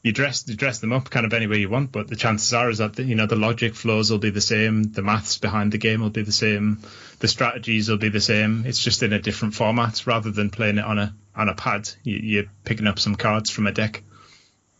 you 0.02 0.12
dress 0.12 0.44
you 0.48 0.54
dress 0.56 0.78
them 0.78 0.92
up 0.92 1.10
kind 1.10 1.26
of 1.26 1.32
any 1.34 1.46
way 1.46 1.58
you 1.58 1.68
want, 1.68 1.92
but 1.92 2.08
the 2.08 2.16
chances 2.16 2.52
are 2.54 2.70
is 2.70 2.78
that 2.78 2.94
the, 2.94 3.02
you 3.02 3.14
know 3.14 3.26
the 3.26 3.36
logic 3.36 3.74
flows 3.74 4.10
will 4.10 4.18
be 4.18 4.30
the 4.30 4.40
same, 4.40 4.84
the 4.84 5.02
maths 5.02 5.38
behind 5.38 5.72
the 5.72 5.78
game 5.78 6.00
will 6.00 6.10
be 6.10 6.22
the 6.22 6.32
same, 6.32 6.78
the 7.18 7.28
strategies 7.28 7.88
will 7.88 7.98
be 7.98 8.08
the 8.08 8.20
same. 8.20 8.64
It's 8.66 8.82
just 8.82 9.02
in 9.02 9.12
a 9.12 9.20
different 9.20 9.54
format 9.54 10.06
rather 10.06 10.30
than 10.30 10.50
playing 10.50 10.78
it 10.78 10.84
on 10.84 10.98
a 10.98 11.14
on 11.36 11.48
a 11.48 11.54
pad. 11.54 11.88
You, 12.02 12.16
you're 12.16 12.50
picking 12.64 12.86
up 12.86 12.98
some 12.98 13.14
cards 13.14 13.50
from 13.50 13.66
a 13.66 13.72
deck. 13.72 14.02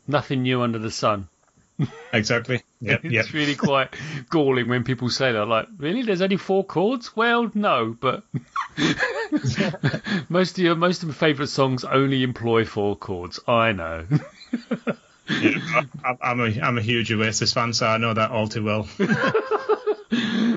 nothing 0.06 0.42
new 0.42 0.62
under 0.62 0.78
the 0.78 0.90
sun 0.90 1.28
Exactly. 2.12 2.62
Yep. 2.82 3.00
it's 3.04 3.12
Yep. 3.12 3.32
really 3.34 3.54
quite 3.56 3.88
galling 4.30 4.66
when 4.68 4.84
people 4.84 5.10
say 5.10 5.32
that. 5.32 5.44
Like, 5.44 5.66
really? 5.76 6.00
There's 6.00 6.22
only 6.22 6.38
four 6.38 6.64
chords? 6.64 7.14
Well, 7.14 7.50
no, 7.52 7.94
but 8.00 8.24
most 10.30 10.58
of 10.58 10.64
your 10.64 10.74
most 10.76 11.02
of 11.02 11.08
my 11.10 11.14
favourite 11.14 11.50
songs 11.50 11.84
only 11.84 12.22
employ 12.22 12.64
four 12.64 12.96
chords. 12.96 13.38
I 13.46 13.72
know. 13.72 14.06
I, 16.04 16.16
I'm 16.20 16.40
a 16.40 16.60
I'm 16.60 16.78
a 16.78 16.82
huge 16.82 17.12
Oasis 17.12 17.52
fan, 17.52 17.72
so 17.72 17.86
I 17.86 17.98
know 17.98 18.12
that 18.14 18.30
all 18.30 18.48
too 18.48 18.64
well. 18.64 18.88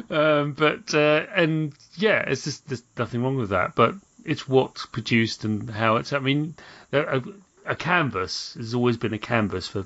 um, 0.10 0.54
but 0.54 0.94
uh, 0.94 1.26
and 1.36 1.74
yeah, 1.96 2.24
it's 2.28 2.44
just 2.44 2.68
there's 2.68 2.84
nothing 2.98 3.24
wrong 3.24 3.38
with 3.38 3.50
that. 3.50 3.76
But 3.76 3.96
it's 4.26 4.48
what's 4.48 4.86
produced 4.88 5.46
and 5.46 5.70
how 5.70 5.98
it's. 5.98 6.12
I 6.12 6.20
mean, 6.20 6.56
a, 6.92 7.22
a 7.66 7.76
canvas 7.76 8.56
has 8.56 8.74
always 8.74 8.98
been 8.98 9.14
a 9.14 9.20
canvas 9.20 9.68
for 9.68 9.86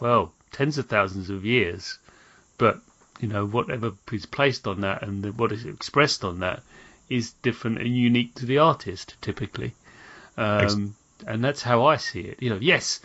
well 0.00 0.32
tens 0.52 0.78
of 0.78 0.86
thousands 0.86 1.30
of 1.30 1.44
years. 1.44 1.98
But 2.58 2.80
you 3.20 3.28
know, 3.28 3.44
whatever 3.44 3.92
is 4.12 4.26
placed 4.26 4.68
on 4.68 4.82
that 4.82 5.02
and 5.02 5.36
what 5.38 5.52
is 5.52 5.64
expressed 5.64 6.24
on 6.24 6.40
that 6.40 6.62
is 7.08 7.32
different 7.42 7.78
and 7.78 7.96
unique 7.96 8.36
to 8.36 8.46
the 8.46 8.58
artist, 8.58 9.16
typically. 9.20 9.74
Um, 10.36 10.94
and 11.26 11.44
that's 11.44 11.60
how 11.60 11.86
I 11.86 11.96
see 11.96 12.20
it. 12.20 12.40
You 12.40 12.50
know, 12.50 12.58
yes. 12.60 13.00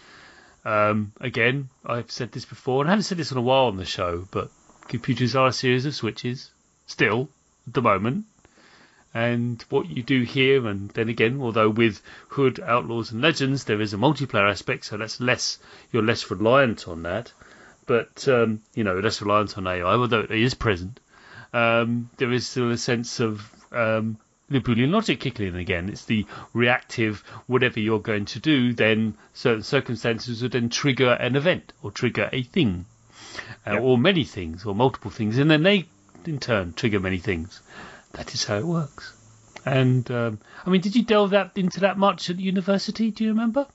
Um, 0.66 1.14
again, 1.22 1.70
I've 1.86 2.10
said 2.10 2.32
this 2.32 2.46
before, 2.46 2.82
and 2.82 2.90
I 2.90 2.94
haven't 2.94 3.04
said 3.04 3.20
this 3.20 3.32
in 3.32 3.38
a 3.38 3.42
while 3.42 3.66
on 3.66 3.78
the 3.78 3.86
show, 3.86 4.28
but 4.32 4.50
computers 4.88 5.36
are 5.36 5.48
a 5.48 5.54
series 5.54 5.86
of 5.86 5.94
switches, 5.94 6.52
still, 6.88 7.30
at 7.68 7.76
the 7.76 7.84
moment. 7.84 8.26
And 9.14 9.64
what 9.70 9.88
you 9.88 10.02
do 10.04 10.24
here, 10.24 10.68
and 10.68 10.90
then 10.90 11.08
again, 11.08 11.40
although 11.40 11.70
with 11.70 12.02
Hood, 12.30 12.60
Outlaws, 12.60 13.12
and 13.12 13.22
Legends, 13.22 13.64
there 13.64 13.80
is 13.80 13.94
a 13.94 13.98
multiplayer 13.98 14.50
aspect, 14.50 14.86
so 14.86 14.98
that's 14.98 15.22
less, 15.22 15.60
you're 15.94 16.04
less 16.04 16.30
reliant 16.30 16.88
on 16.88 17.04
that. 17.04 17.32
But, 17.86 18.28
um, 18.28 18.62
you 18.74 18.84
know, 18.84 19.00
less 19.00 19.22
reliant 19.22 19.58
on 19.58 19.68
AI, 19.68 19.84
although 19.84 20.22
it 20.22 20.32
is 20.32 20.56
present. 20.56 21.00
Um, 21.54 22.10
there 22.18 22.34
is 22.34 22.48
still 22.48 22.72
a 22.72 22.78
sense 22.78 23.20
of 23.20 23.50
um, 23.72 24.18
the 24.50 24.60
Boolean 24.60 24.92
logic 24.92 25.20
kicking 25.20 25.48
in 25.48 25.56
again. 25.56 25.90
It's 25.90 26.06
the 26.06 26.26
reactive, 26.54 27.24
whatever 27.48 27.80
you're 27.80 28.00
going 28.00 28.26
to 28.26 28.40
do, 28.40 28.74
then 28.74 29.16
certain 29.34 29.64
circumstances 29.64 30.42
would 30.42 30.52
then 30.52 30.70
trigger 30.70 31.12
an 31.12 31.36
event 31.36 31.74
or 31.82 31.92
trigger 31.92 32.30
a 32.32 32.44
thing, 32.44 32.86
uh, 33.66 33.74
Yep. 33.74 33.82
or 33.82 33.98
many 33.98 34.24
things, 34.24 34.66
or 34.66 34.76
multiple 34.76 35.12
things, 35.12 35.38
and 35.38 35.50
then 35.50 35.64
they 35.64 35.86
in 36.26 36.40
turn 36.40 36.74
trigger 36.74 37.00
many 37.00 37.18
things. 37.20 37.62
That 38.14 38.34
is 38.34 38.44
how 38.46 38.58
it 38.58 38.66
works. 38.66 39.14
And 39.66 40.10
um, 40.12 40.40
I 40.66 40.70
mean, 40.70 40.82
did 40.82 40.96
you 40.96 41.04
delve 41.04 41.32
that 41.32 41.58
into 41.58 41.80
that 41.82 41.98
much 41.98 42.30
at 42.30 42.40
university? 42.40 43.12
Do 43.12 43.24
you 43.24 43.32
remember? 43.32 43.68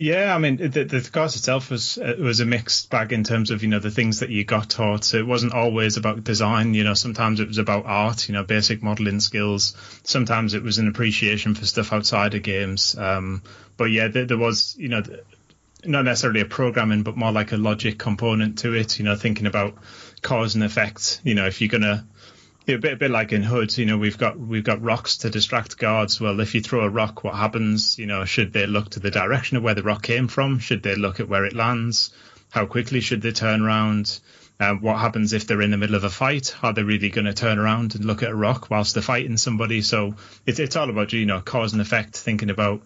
Yeah, 0.00 0.32
I 0.32 0.38
mean, 0.38 0.58
the, 0.58 0.84
the 0.84 1.10
course 1.12 1.34
itself 1.34 1.70
was 1.70 1.98
uh, 1.98 2.14
was 2.20 2.38
a 2.38 2.46
mixed 2.46 2.88
bag 2.88 3.12
in 3.12 3.24
terms 3.24 3.50
of 3.50 3.64
you 3.64 3.68
know 3.68 3.80
the 3.80 3.90
things 3.90 4.20
that 4.20 4.30
you 4.30 4.44
got 4.44 4.70
taught. 4.70 5.02
So 5.02 5.16
it 5.16 5.26
wasn't 5.26 5.54
always 5.54 5.96
about 5.96 6.22
design. 6.22 6.72
You 6.74 6.84
know, 6.84 6.94
sometimes 6.94 7.40
it 7.40 7.48
was 7.48 7.58
about 7.58 7.84
art. 7.84 8.28
You 8.28 8.34
know, 8.34 8.44
basic 8.44 8.80
modeling 8.80 9.18
skills. 9.18 9.74
Sometimes 10.04 10.54
it 10.54 10.62
was 10.62 10.78
an 10.78 10.86
appreciation 10.86 11.56
for 11.56 11.66
stuff 11.66 11.92
outside 11.92 12.34
of 12.34 12.44
games. 12.44 12.96
Um, 12.96 13.42
but 13.76 13.86
yeah, 13.86 14.06
there, 14.06 14.24
there 14.24 14.38
was 14.38 14.76
you 14.78 14.88
know 14.88 15.02
not 15.84 16.04
necessarily 16.04 16.42
a 16.42 16.46
programming, 16.46 17.02
but 17.02 17.16
more 17.16 17.32
like 17.32 17.50
a 17.50 17.56
logic 17.56 17.98
component 17.98 18.58
to 18.58 18.74
it. 18.74 19.00
You 19.00 19.04
know, 19.04 19.16
thinking 19.16 19.48
about 19.48 19.74
cause 20.22 20.54
and 20.54 20.62
effect. 20.62 21.20
You 21.24 21.34
know, 21.34 21.46
if 21.48 21.60
you're 21.60 21.70
gonna 21.70 22.06
yeah, 22.68 22.74
a 22.74 22.78
bit, 22.78 22.92
a 22.92 22.96
bit 22.96 23.10
like 23.10 23.32
in 23.32 23.42
Hood, 23.42 23.76
you 23.78 23.86
know, 23.86 23.96
we've 23.96 24.18
got 24.18 24.38
we've 24.38 24.62
got 24.62 24.82
rocks 24.82 25.18
to 25.18 25.30
distract 25.30 25.78
guards. 25.78 26.20
Well, 26.20 26.38
if 26.40 26.54
you 26.54 26.60
throw 26.60 26.82
a 26.82 26.88
rock, 26.90 27.24
what 27.24 27.34
happens? 27.34 27.98
You 27.98 28.04
know, 28.04 28.26
should 28.26 28.52
they 28.52 28.66
look 28.66 28.90
to 28.90 29.00
the 29.00 29.10
direction 29.10 29.56
of 29.56 29.62
where 29.62 29.74
the 29.74 29.82
rock 29.82 30.02
came 30.02 30.28
from? 30.28 30.58
Should 30.58 30.82
they 30.82 30.94
look 30.94 31.18
at 31.18 31.28
where 31.28 31.46
it 31.46 31.54
lands? 31.54 32.10
How 32.50 32.66
quickly 32.66 33.00
should 33.00 33.22
they 33.22 33.32
turn 33.32 33.62
around? 33.62 34.20
Um, 34.60 34.82
what 34.82 34.98
happens 34.98 35.32
if 35.32 35.46
they're 35.46 35.62
in 35.62 35.70
the 35.70 35.78
middle 35.78 35.94
of 35.94 36.04
a 36.04 36.10
fight? 36.10 36.54
Are 36.62 36.74
they 36.74 36.82
really 36.82 37.08
going 37.08 37.24
to 37.24 37.32
turn 37.32 37.58
around 37.58 37.94
and 37.94 38.04
look 38.04 38.22
at 38.22 38.30
a 38.30 38.34
rock 38.34 38.68
whilst 38.70 38.92
they're 38.94 39.02
fighting 39.02 39.38
somebody? 39.38 39.80
So 39.80 40.16
it's 40.44 40.58
it's 40.58 40.76
all 40.76 40.90
about 40.90 41.14
you 41.14 41.24
know 41.24 41.40
cause 41.40 41.72
and 41.72 41.80
effect, 41.80 42.16
thinking 42.16 42.50
about 42.50 42.82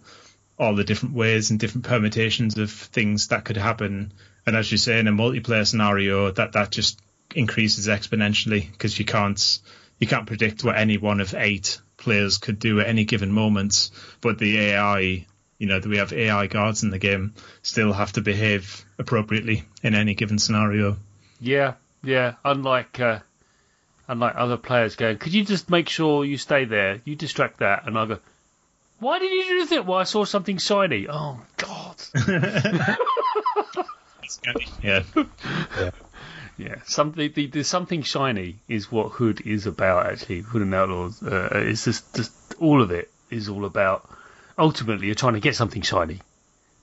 all 0.58 0.76
the 0.76 0.84
different 0.84 1.16
ways 1.16 1.50
and 1.50 1.58
different 1.58 1.86
permutations 1.86 2.56
of 2.56 2.70
things 2.70 3.28
that 3.28 3.44
could 3.44 3.56
happen. 3.56 4.12
And 4.46 4.54
as 4.54 4.70
you 4.70 4.78
say, 4.78 5.00
in 5.00 5.08
a 5.08 5.12
multiplayer 5.12 5.66
scenario, 5.66 6.30
that 6.30 6.52
that 6.52 6.70
just 6.70 7.00
increases 7.36 7.88
exponentially 7.88 8.70
because 8.70 8.98
you 8.98 9.04
can't 9.04 9.58
you 9.98 10.06
can't 10.06 10.26
predict 10.26 10.64
what 10.64 10.76
any 10.76 10.98
one 10.98 11.20
of 11.20 11.34
eight 11.34 11.80
players 11.96 12.38
could 12.38 12.58
do 12.58 12.80
at 12.80 12.88
any 12.88 13.04
given 13.04 13.32
moment. 13.32 13.90
But 14.20 14.38
the 14.38 14.58
AI, 14.58 15.26
you 15.58 15.66
know, 15.66 15.78
that 15.78 15.88
we 15.88 15.98
have 15.98 16.12
AI 16.12 16.46
guards 16.48 16.82
in 16.82 16.90
the 16.90 16.98
game, 16.98 17.34
still 17.62 17.92
have 17.92 18.12
to 18.14 18.20
behave 18.20 18.84
appropriately 18.98 19.64
in 19.82 19.94
any 19.94 20.14
given 20.14 20.38
scenario. 20.38 20.96
Yeah, 21.40 21.74
yeah. 22.02 22.34
Unlike 22.44 23.00
uh, 23.00 23.18
unlike 24.08 24.34
other 24.36 24.56
players 24.56 24.96
going, 24.96 25.18
could 25.18 25.34
you 25.34 25.44
just 25.44 25.70
make 25.70 25.88
sure 25.88 26.24
you 26.24 26.36
stay 26.36 26.64
there? 26.64 27.00
You 27.04 27.14
distract 27.14 27.58
that, 27.58 27.86
and 27.86 27.96
I 27.98 28.06
go. 28.06 28.18
Why 28.98 29.18
did 29.18 29.32
you 29.32 29.44
do 29.44 29.66
that? 29.66 29.86
Well, 29.86 29.98
I 29.98 30.04
saw 30.04 30.24
something 30.24 30.58
shiny. 30.58 31.06
Oh 31.08 31.40
God. 31.56 31.96
Yeah, 34.82 35.02
Yeah, 35.78 35.90
something 36.84 37.32
the, 37.34 37.46
the 37.46 37.62
something 37.64 38.02
shiny 38.02 38.56
is 38.68 38.90
what 38.90 39.12
Hood 39.12 39.40
is 39.46 39.66
about. 39.66 40.06
Actually, 40.06 40.40
Hood 40.40 40.62
and 40.62 40.74
Outlaws. 40.74 41.22
Uh, 41.22 41.48
it's 41.52 41.84
just 41.84 42.14
just 42.14 42.32
all 42.58 42.82
of 42.82 42.90
it 42.90 43.10
is 43.30 43.48
all 43.48 43.64
about. 43.64 44.08
Ultimately, 44.58 45.06
you're 45.06 45.14
trying 45.14 45.34
to 45.34 45.40
get 45.40 45.56
something 45.56 45.82
shiny, 45.82 46.20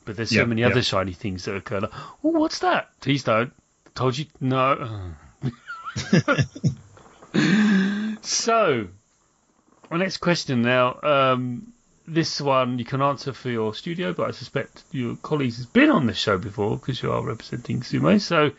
but 0.06 0.16
there's 0.16 0.30
so 0.30 0.40
Yeah, 0.40 0.46
many 0.46 0.62
yeah. 0.62 0.68
other 0.68 0.82
shiny 0.82 1.14
things 1.14 1.46
that 1.46 1.56
occur. 1.56 1.80
Like, 1.82 1.92
oh, 2.24 2.30
what's 2.32 2.60
that? 2.60 2.90
Please 3.00 3.24
don't. 3.24 3.52
Told 3.96 4.18
you 4.18 4.26
no. 4.40 5.14
so, 8.22 8.88
my 9.90 9.98
next 9.98 10.18
question 10.18 10.62
now. 10.62 11.00
Um, 11.02 11.74
this 12.08 12.42
one 12.42 12.80
you 12.80 12.86
can 12.86 13.02
answer 13.04 13.34
for 13.34 13.50
your 13.50 13.74
studio, 13.76 14.14
but 14.14 14.28
I 14.30 14.32
suspect 14.32 14.84
your 14.92 15.16
colleagues 15.18 15.58
has 15.58 15.68
been 15.68 15.92
on 15.92 16.08
the 16.08 16.14
show 16.14 16.38
before 16.40 16.78
because 16.78 17.04
you 17.04 17.12
are 17.12 17.22
representing 17.24 17.82
Sumo. 17.82 18.20
So 18.20 18.52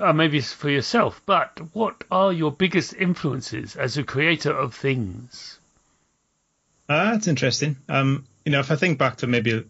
uh, 0.00 0.12
maybe 0.12 0.38
it's 0.38 0.52
for 0.52 0.70
yourself. 0.70 1.22
But 1.26 1.60
what 1.72 2.04
are 2.10 2.32
your 2.32 2.50
biggest 2.52 2.94
influences 2.94 3.76
as 3.76 3.96
a 3.98 4.04
creator 4.04 4.52
of 4.52 4.74
things? 4.74 5.58
Ah, 6.88 7.12
that's 7.12 7.28
interesting. 7.28 7.76
Um, 7.88 8.26
you 8.44 8.52
know, 8.52 8.60
if 8.60 8.70
I 8.70 8.76
think 8.76 8.98
back 8.98 9.16
to 9.18 9.26
maybe 9.26 9.64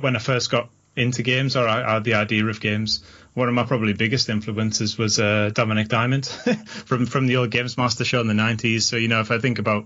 when 0.00 0.16
I 0.16 0.18
first 0.18 0.50
got 0.50 0.70
into 0.96 1.22
games 1.22 1.56
or, 1.56 1.68
or 1.68 2.00
the 2.00 2.14
idea 2.14 2.44
of 2.46 2.60
games, 2.60 3.04
one 3.34 3.48
of 3.48 3.54
my 3.54 3.64
probably 3.64 3.92
biggest 3.92 4.28
influences 4.28 4.98
was 4.98 5.20
uh, 5.20 5.50
Dominic 5.54 5.88
Diamond 5.88 6.26
from 6.66 7.06
from 7.06 7.26
the 7.26 7.36
old 7.36 7.50
Games 7.50 7.76
Master 7.76 8.04
show 8.04 8.20
in 8.20 8.26
the 8.26 8.34
'90s. 8.34 8.82
So 8.82 8.96
you 8.96 9.08
know, 9.08 9.20
if 9.20 9.30
I 9.30 9.38
think 9.38 9.58
about 9.60 9.84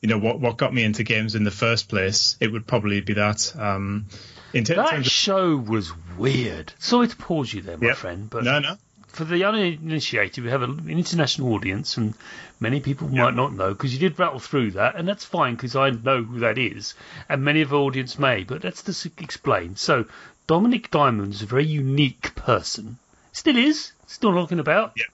you 0.00 0.08
know 0.08 0.18
what 0.18 0.40
what 0.40 0.56
got 0.56 0.74
me 0.74 0.82
into 0.82 1.04
games 1.04 1.34
in 1.36 1.44
the 1.44 1.50
first 1.52 1.88
place, 1.88 2.36
it 2.40 2.50
would 2.50 2.66
probably 2.66 3.00
be 3.00 3.12
that. 3.14 3.54
Um, 3.56 4.06
in 4.52 4.64
ter- 4.64 4.76
That 4.76 4.90
terms 4.90 5.06
of, 5.06 5.12
show 5.12 5.56
was 5.56 5.92
weird. 6.16 6.72
Sorry 6.78 7.06
to 7.06 7.16
pause 7.16 7.52
you 7.52 7.60
there, 7.60 7.76
my 7.76 7.88
Yep. 7.88 7.96
friend, 7.96 8.30
but 8.30 8.42
no, 8.44 8.58
no, 8.58 8.76
for 9.08 9.24
the 9.24 9.44
uninitiated, 9.44 10.44
we 10.44 10.50
have 10.50 10.62
an 10.62 10.88
international 10.88 11.52
audience, 11.54 11.96
and 11.96 12.14
many 12.60 12.80
people 12.80 13.08
might 13.08 13.34
not 13.34 13.54
know 13.54 13.72
because 13.72 13.92
you 13.92 13.98
did 13.98 14.18
rattle 14.18 14.38
through 14.38 14.72
that, 14.72 14.96
and 14.96 15.08
that's 15.08 15.24
fine 15.24 15.54
because 15.54 15.76
I 15.76 15.90
know 15.90 16.22
who 16.22 16.40
that 16.40 16.58
is, 16.58 16.94
and 17.28 17.42
many 17.42 17.62
of 17.62 17.70
the 17.70 17.78
audience 17.78 18.18
may. 18.18 18.44
But 18.44 18.64
let's 18.64 18.82
just 18.82 19.06
explain. 19.20 19.76
So, 19.76 20.04
Dominic 20.46 20.90
Diamond's 20.90 21.42
a 21.42 21.46
very 21.46 21.66
unique 21.66 22.34
person. 22.34 22.98
Still 23.32 23.56
is, 23.56 23.92
still 24.06 24.32
knocking 24.32 24.60
about. 24.60 24.92
Yeah. 24.96 25.04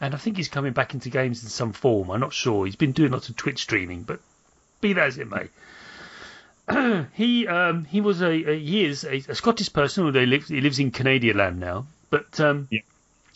And 0.00 0.14
I 0.14 0.18
think 0.18 0.36
he's 0.36 0.48
coming 0.48 0.72
back 0.72 0.94
into 0.94 1.10
games 1.10 1.42
in 1.44 1.48
some 1.48 1.72
form. 1.72 2.10
I'm 2.10 2.20
not 2.20 2.32
sure. 2.32 2.66
He's 2.66 2.76
been 2.76 2.92
doing 2.92 3.12
lots 3.12 3.28
of 3.28 3.36
Twitch 3.36 3.62
streaming, 3.62 4.02
but 4.02 4.20
be 4.80 4.94
that 4.94 5.06
as 5.06 5.18
it 5.18 5.28
may. 5.30 5.48
he 7.14 7.46
um, 7.46 7.84
he 7.84 8.00
was 8.00 8.20
a, 8.22 8.30
a 8.30 8.58
he 8.58 8.84
is 8.84 9.04
a, 9.04 9.16
a 9.28 9.34
Scottish 9.34 9.72
person, 9.72 10.04
although 10.04 10.20
he 10.20 10.26
lives 10.26 10.48
he 10.48 10.60
lives 10.60 10.78
in 10.78 10.90
Canadian 10.90 11.36
land 11.36 11.60
now. 11.60 11.86
But 12.10 12.38
um, 12.40 12.68
Yeah. 12.70 12.80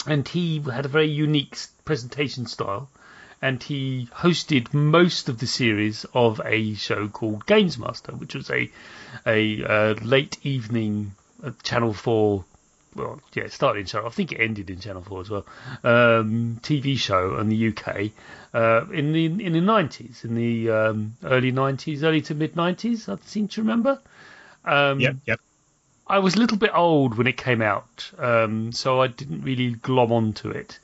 And 0.07 0.27
he 0.27 0.61
had 0.61 0.85
a 0.85 0.89
very 0.89 1.09
unique 1.09 1.57
presentation 1.85 2.47
style, 2.47 2.89
and 3.43 3.63
he 3.63 4.09
hosted 4.13 4.73
most 4.73 5.29
of 5.29 5.39
the 5.39 5.47
series 5.47 6.05
of 6.15 6.41
a 6.45 6.75
show 6.75 7.09
called 7.09 7.47
Games 7.47 7.79
Master, 7.79 8.13
which 8.13 8.35
was 8.35 8.51
a 8.51 8.71
a 9.27 9.65
uh, 9.65 9.95
late 10.03 10.39
evening 10.43 11.13
uh, 11.45 11.51
Channel 11.63 11.93
Four. 11.93 12.45
Well, 12.95 13.21
yeah, 13.35 13.45
it 13.45 13.53
started 13.53 13.81
in 13.81 13.87
Channel. 13.87 14.07
I 14.07 14.11
think 14.11 14.33
it 14.33 14.41
ended 14.41 14.71
in 14.71 14.81
Channel 14.81 15.03
Four 15.03 15.21
as 15.21 15.31
well. 15.31 15.47
Um, 15.85 16.61
TV 16.63 16.97
show 16.97 17.39
in 17.39 17.49
the 17.49 17.69
UK 17.69 18.11
uh, 18.57 18.87
in 18.91 19.13
the 19.13 19.27
in 19.27 19.53
the 19.53 19.61
nineties, 19.61 20.25
in 20.25 20.35
the 20.35 20.71
um, 20.71 21.17
early 21.23 21.53
nineties, 21.53 22.03
early 22.03 22.23
to 22.23 22.35
mid 22.35 22.57
nineties. 22.57 23.07
I 23.07 23.17
seem 23.27 23.49
to 23.49 23.61
remember. 23.61 24.01
Um, 24.65 24.99
yep. 25.27 25.41
I 26.09 26.21
was 26.21 26.37
a 26.37 26.39
little 26.39 26.57
bit 26.57 26.71
old 26.73 27.17
when 27.19 27.27
it 27.27 27.37
came 27.37 27.61
out, 27.61 28.11
um, 28.19 28.73
so 28.73 29.01
I 29.01 29.09
didn't 29.09 29.43
really 29.43 29.73
glom 29.73 30.13
onto 30.13 30.51
it. 30.51 30.79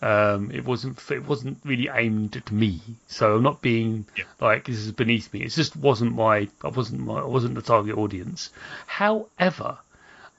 Um, 0.00 0.50
it 0.50 0.64
wasn't 0.64 0.98
it 1.10 1.24
wasn't 1.26 1.58
really 1.64 1.88
aimed 1.92 2.36
at 2.36 2.50
me, 2.50 2.80
so 3.06 3.36
I'm 3.36 3.42
not 3.42 3.62
being 3.62 4.06
Yeah. 4.16 4.24
like 4.40 4.64
this 4.64 4.78
is 4.78 4.90
beneath 4.92 5.32
me. 5.32 5.42
It 5.42 5.50
just 5.50 5.76
wasn't 5.76 6.14
my 6.16 6.48
I 6.64 6.68
wasn't 6.68 7.02
my 7.02 7.20
I 7.20 7.26
wasn't 7.26 7.54
the 7.54 7.62
target 7.62 7.96
audience. 7.96 8.50
However, 8.86 9.78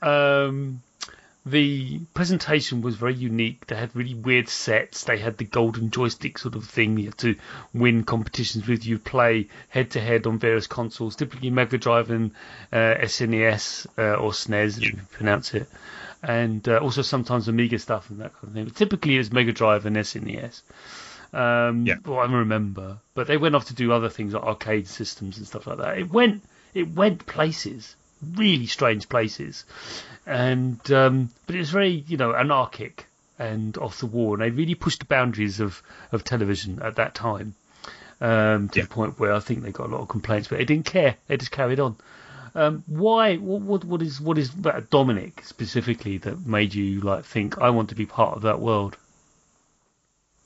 um, 0.01 0.81
the 1.45 1.99
presentation 2.13 2.81
was 2.81 2.95
very 2.95 3.15
unique. 3.15 3.67
They 3.67 3.75
had 3.75 3.95
really 3.95 4.13
weird 4.13 4.47
sets. 4.47 5.03
They 5.03 5.17
had 5.17 5.37
the 5.37 5.43
golden 5.43 5.89
joystick 5.89 6.37
sort 6.37 6.55
of 6.55 6.65
thing. 6.65 6.97
You 6.97 7.05
had 7.05 7.17
to 7.19 7.35
win 7.73 8.03
competitions 8.03 8.65
with. 8.67 8.85
You 8.85 8.97
play 8.97 9.47
head 9.67 9.91
to 9.91 9.99
head 10.01 10.25
on 10.25 10.39
various 10.39 10.67
consoles, 10.67 11.17
typically 11.17 11.49
Mega 11.49 11.77
Drive 11.77 12.11
and 12.11 12.31
uh, 12.71 12.95
SNES 13.01 13.87
uh, 13.97 14.15
or 14.15 14.31
SNES, 14.31 14.77
if 14.77 14.83
you 14.93 14.99
pronounce 15.11 15.53
it, 15.53 15.67
and 16.21 16.67
uh, 16.69 16.77
also 16.77 17.01
sometimes 17.01 17.49
Amiga 17.49 17.77
stuff 17.77 18.09
and 18.09 18.19
that 18.21 18.33
kind 18.33 18.43
of 18.45 18.53
thing. 18.53 18.63
But 18.65 18.75
typically, 18.75 19.15
it 19.15 19.19
was 19.19 19.31
Mega 19.33 19.51
Drive 19.51 19.85
and 19.85 19.97
SNES. 19.97 20.61
Um, 21.33 21.85
Yeah. 21.85 21.95
Well, 22.05 22.19
I 22.19 22.25
remember, 22.25 22.99
but 23.15 23.27
they 23.27 23.37
went 23.37 23.55
off 23.55 23.65
to 23.65 23.73
do 23.73 23.91
other 23.91 24.09
things 24.09 24.33
like 24.33 24.43
arcade 24.43 24.87
systems 24.87 25.37
and 25.37 25.47
stuff 25.47 25.67
like 25.67 25.79
that. 25.79 25.97
It 25.97 26.09
went, 26.09 26.43
it 26.73 26.87
went 26.89 27.25
places, 27.25 27.95
really 28.35 28.67
strange 28.67 29.07
places, 29.09 29.65
and 30.25 30.79
um, 30.91 31.29
but 31.45 31.55
it 31.55 31.59
was 31.59 31.69
very, 31.69 32.03
you 32.07 32.17
know, 32.17 32.33
anarchic 32.33 33.07
and 33.39 33.77
off 33.77 33.99
the 33.99 34.05
wall, 34.05 34.33
and 34.33 34.41
they 34.41 34.49
really 34.49 34.75
pushed 34.75 34.99
the 34.99 35.05
boundaries 35.05 35.59
of 35.59 35.81
of 36.11 36.23
television 36.23 36.81
at 36.81 36.95
that 36.95 37.15
time. 37.15 37.55
Um, 38.21 38.69
to 38.69 38.79
Yeah. 38.79 38.83
the 38.85 38.89
point 38.89 39.19
where 39.19 39.33
I 39.33 39.39
think 39.39 39.63
they 39.63 39.71
got 39.71 39.87
a 39.89 39.91
lot 39.91 40.01
of 40.01 40.07
complaints, 40.07 40.47
but 40.47 40.57
they 40.59 40.65
didn't 40.65 40.85
care. 40.85 41.15
They 41.27 41.35
just 41.35 41.51
carried 41.51 41.79
on. 41.79 41.97
Um, 42.55 42.83
why? 42.87 43.35
What, 43.35 43.61
what? 43.61 43.83
What 43.83 44.01
is? 44.01 44.21
What 44.21 44.37
is 44.37 44.53
about 44.53 44.89
Dominic 44.89 45.41
specifically 45.43 46.19
that 46.19 46.45
made 46.45 46.73
you 46.73 47.01
like 47.01 47.25
think 47.25 47.57
I 47.57 47.71
want 47.71 47.89
to 47.89 47.95
be 47.95 48.05
part 48.05 48.35
of 48.35 48.43
that 48.43 48.59
world? 48.59 48.95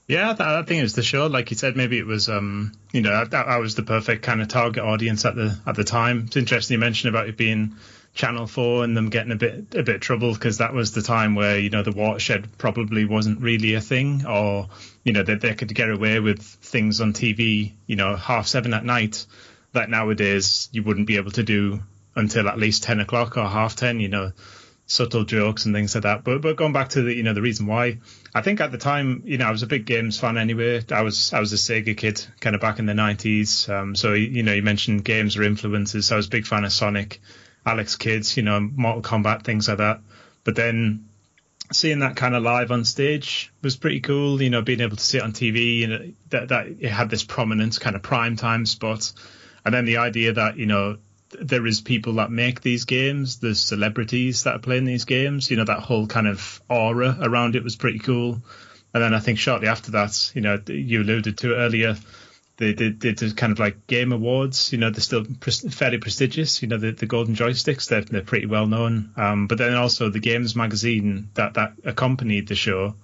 Yeah, 0.08 0.32
I, 0.32 0.34
th- 0.34 0.48
I 0.48 0.64
think 0.64 0.80
it 0.80 0.84
was 0.84 0.94
the 0.94 1.04
show. 1.04 1.28
Like 1.28 1.52
you 1.52 1.58
said, 1.58 1.76
maybe 1.76 1.98
it 1.98 2.06
was, 2.06 2.30
um, 2.30 2.72
you 2.94 3.02
know, 3.02 3.12
I, 3.12 3.36
I 3.36 3.58
was 3.58 3.76
the 3.76 3.84
perfect 3.84 4.24
kind 4.24 4.42
of 4.42 4.48
target 4.48 4.84
audience 4.84 5.26
at 5.26 5.36
the 5.36 5.58
at 5.66 5.76
the 5.76 5.84
time. 5.84 6.24
It's 6.28 6.38
interesting 6.38 6.76
you 6.76 6.80
mentioned 6.80 7.14
about 7.14 7.28
it 7.28 7.36
being 7.36 7.76
Channel 8.14 8.48
Four 8.48 8.86
and 8.86 8.96
them 8.96 9.10
getting 9.10 9.34
a 9.34 9.36
bit 9.36 9.76
a 9.76 9.84
bit 9.84 9.96
of 9.96 10.02
trouble 10.02 10.34
because 10.34 10.60
that 10.60 10.74
was 10.74 10.94
the 10.94 11.02
time 11.02 11.36
where 11.36 11.60
you 11.60 11.70
know 11.70 11.84
the 11.84 11.92
watershed 11.92 12.58
probably 12.58 13.04
wasn't 13.04 13.42
really 13.42 13.74
a 13.74 13.82
thing, 13.82 14.26
or 14.26 14.70
you 15.04 15.12
know 15.12 15.24
that 15.24 15.42
they, 15.42 15.54
could 15.56 15.76
get 15.76 15.90
away 15.90 16.22
with 16.22 16.42
things 16.42 17.02
on 17.02 17.12
TV, 17.12 17.74
you 17.86 17.98
know, 17.98 18.16
half 18.16 18.48
seven 18.48 18.74
at 18.74 18.86
night 18.86 19.26
that 19.74 19.90
nowadays 19.90 20.70
you 20.72 20.84
wouldn't 20.84 21.08
be 21.08 21.18
able 21.18 21.32
to 21.32 21.44
do 21.44 21.82
until 22.16 22.48
at 22.48 22.58
least 22.58 22.84
ten 22.84 23.02
o'clock 23.02 23.36
or 23.36 23.46
half 23.46 23.76
ten. 23.76 24.00
You 24.00 24.08
know, 24.08 24.32
subtle 24.88 25.26
jokes 25.26 25.66
and 25.66 25.76
things 25.76 25.94
like 25.94 26.04
that. 26.04 26.24
But 26.24 26.42
but 26.42 26.56
going 26.56 26.74
back 26.74 26.90
to 26.90 27.02
the 27.02 27.14
you 27.14 27.22
know 27.22 27.34
the 27.34 27.42
reason 27.42 27.68
why, 27.68 28.00
I 28.34 28.42
think 28.42 28.62
at 28.62 28.72
the 28.72 28.78
time 28.78 29.22
you 29.26 29.38
know 29.38 29.46
I 29.46 29.52
was 29.52 29.62
a 29.62 29.68
big 29.68 29.86
games 29.86 30.20
fan 30.20 30.38
anyway. 30.38 30.84
I 30.92 31.02
was 31.04 31.34
I 31.34 31.40
was 31.40 31.54
a 31.54 31.58
Sega 31.58 31.96
kid 31.96 32.26
kind 32.40 32.56
of 32.56 32.62
back 32.62 32.80
in 32.80 32.86
the 32.86 32.94
nineties. 32.94 33.70
Um, 33.70 33.96
so 33.96 34.14
you 34.14 34.42
know 34.42 34.54
you 34.54 34.64
mentioned 34.64 35.06
games 35.06 35.38
or 35.38 35.44
influences. 35.44 36.08
So 36.08 36.16
I 36.16 36.18
was 36.18 36.28
a 36.28 36.32
big 36.32 36.48
fan 36.48 36.64
of 36.64 36.72
Sonic, 36.72 37.22
Alex 37.66 37.96
Kids, 37.98 38.36
you 38.38 38.44
know 38.44 38.60
Mortal 38.60 39.04
Kombat 39.04 39.44
things 39.44 39.68
like 39.68 39.78
that. 39.78 40.00
But 40.44 40.56
then 40.56 41.10
seeing 41.74 42.00
that 42.00 42.16
kind 42.16 42.34
of 42.34 42.42
live 42.42 42.72
on 42.72 42.86
stage 42.86 43.52
was 43.62 43.76
pretty 43.76 44.00
cool. 44.00 44.42
You 44.42 44.50
know 44.50 44.62
being 44.62 44.82
able 44.82 44.96
to 44.96 45.04
see 45.04 45.18
it 45.18 45.24
on 45.24 45.34
TV 45.34 45.84
and 45.84 45.94
it, 45.94 46.16
that 46.30 46.48
that 46.50 46.68
it 46.80 46.90
had 46.90 47.10
this 47.10 47.26
prominent 47.26 47.80
kind 47.80 47.96
of 47.96 48.02
prime 48.02 48.38
time 48.38 48.66
spot. 48.66 49.12
And 49.66 49.74
then 49.74 49.84
the 49.84 49.98
idea 49.98 50.32
that 50.32 50.56
you 50.56 50.66
know 50.66 50.98
there 51.30 51.66
is 51.66 51.82
people 51.82 52.14
that 52.14 52.32
make 52.32 52.62
these 52.62 52.86
games, 52.86 53.40
there's 53.40 53.60
celebrities 53.60 54.44
that 54.44 54.56
are 54.56 54.60
playing 54.60 54.86
these 54.86 55.06
games. 55.06 55.52
You 55.52 55.58
know, 55.58 55.66
that 55.66 55.80
whole 55.80 56.08
kind 56.08 56.28
of 56.28 56.62
aura 56.70 57.18
around 57.22 57.56
it 57.56 57.64
was 57.64 57.76
pretty 57.76 58.00
cool. 58.00 58.42
And 58.94 59.04
then 59.04 59.14
I 59.14 59.20
think 59.20 59.38
shortly 59.38 59.68
after 59.68 59.92
that, 59.92 60.32
you 60.34 60.42
know, 60.42 60.60
you 60.68 61.02
alluded 61.02 61.38
to 61.40 61.56
earlier, 61.56 61.98
they 62.58 62.74
did 62.74 63.38
kind 63.38 63.52
of 63.52 63.60
like 63.60 63.86
game 63.86 64.12
awards. 64.12 64.72
You 64.72 64.80
know, 64.80 64.90
they're 64.90 65.02
still 65.02 65.26
pres- 65.40 65.74
fairly 65.74 66.00
prestigious. 66.00 66.62
You 66.62 66.68
know, 66.70 66.78
the, 66.78 66.92
the 66.92 67.06
golden 67.06 67.36
joysticks, 67.36 67.88
they're, 67.88 68.02
they're 68.02 68.22
pretty 68.22 68.48
well 68.48 68.66
known. 68.66 69.12
Um, 69.16 69.48
but 69.48 69.60
then 69.60 69.76
also 69.76 70.10
the 70.10 70.20
games 70.20 70.56
magazine 70.56 71.30
that, 71.36 71.54
that 71.56 71.74
accompanied 71.86 72.48
the 72.48 72.56
show. 72.56 72.96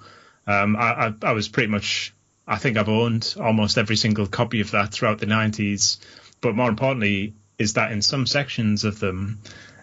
Um, 0.48 0.76
I, 0.76 1.08
I, 1.08 1.14
I 1.22 1.32
was 1.34 1.50
pretty 1.50 1.70
much, 1.70 2.14
I 2.48 2.58
think 2.58 2.78
I've 2.78 2.90
owned 2.90 3.36
almost 3.40 3.78
every 3.78 3.96
single 3.96 4.26
copy 4.26 4.62
of 4.62 4.72
that 4.72 4.92
throughout 4.92 5.20
the 5.20 5.28
90s. 5.28 6.00
But 6.42 6.56
more 6.56 6.70
importantly, 6.70 7.36
is 7.58 7.74
that 7.74 7.92
in 7.92 8.02
some 8.02 8.26
sections 8.26 8.84
of 8.84 9.00
them, 9.00 9.40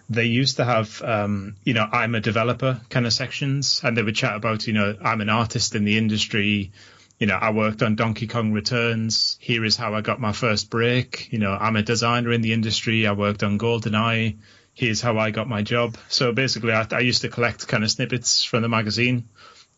they 0.09 0.25
used 0.25 0.57
to 0.57 0.65
have, 0.65 1.01
um, 1.01 1.55
you 1.63 1.73
know, 1.73 1.87
I'm 1.89 2.15
a 2.15 2.19
developer 2.19 2.81
kind 2.89 3.05
of 3.05 3.13
sections, 3.13 3.81
and 3.83 3.95
they 3.95 4.03
would 4.03 4.15
chat 4.15 4.35
about, 4.35 4.67
you 4.67 4.73
know, 4.73 4.95
I'm 5.01 5.21
an 5.21 5.29
artist 5.29 5.73
in 5.73 5.85
the 5.85 5.97
industry. 5.97 6.71
You 7.17 7.27
know, 7.27 7.35
I 7.35 7.51
worked 7.51 7.81
on 7.81 7.95
Donkey 7.95 8.27
Kong 8.27 8.51
Returns. 8.51 9.37
Here 9.39 9.63
is 9.63 9.77
how 9.77 9.93
I 9.93 10.01
got 10.01 10.19
my 10.19 10.33
first 10.33 10.69
break. 10.69 11.31
You 11.31 11.39
know, 11.39 11.51
I'm 11.51 11.77
a 11.77 11.81
designer 11.81 12.31
in 12.33 12.41
the 12.41 12.51
industry. 12.51 13.07
I 13.07 13.13
worked 13.13 13.41
on 13.41 13.57
GoldenEye. 13.57 14.37
Here's 14.73 15.01
how 15.01 15.17
I 15.17 15.31
got 15.31 15.47
my 15.47 15.61
job. 15.61 15.97
So 16.09 16.33
basically, 16.33 16.73
I, 16.73 16.85
I 16.91 16.99
used 16.99 17.21
to 17.21 17.29
collect 17.29 17.67
kind 17.67 17.83
of 17.83 17.91
snippets 17.91 18.43
from 18.43 18.63
the 18.63 18.69
magazine, 18.69 19.29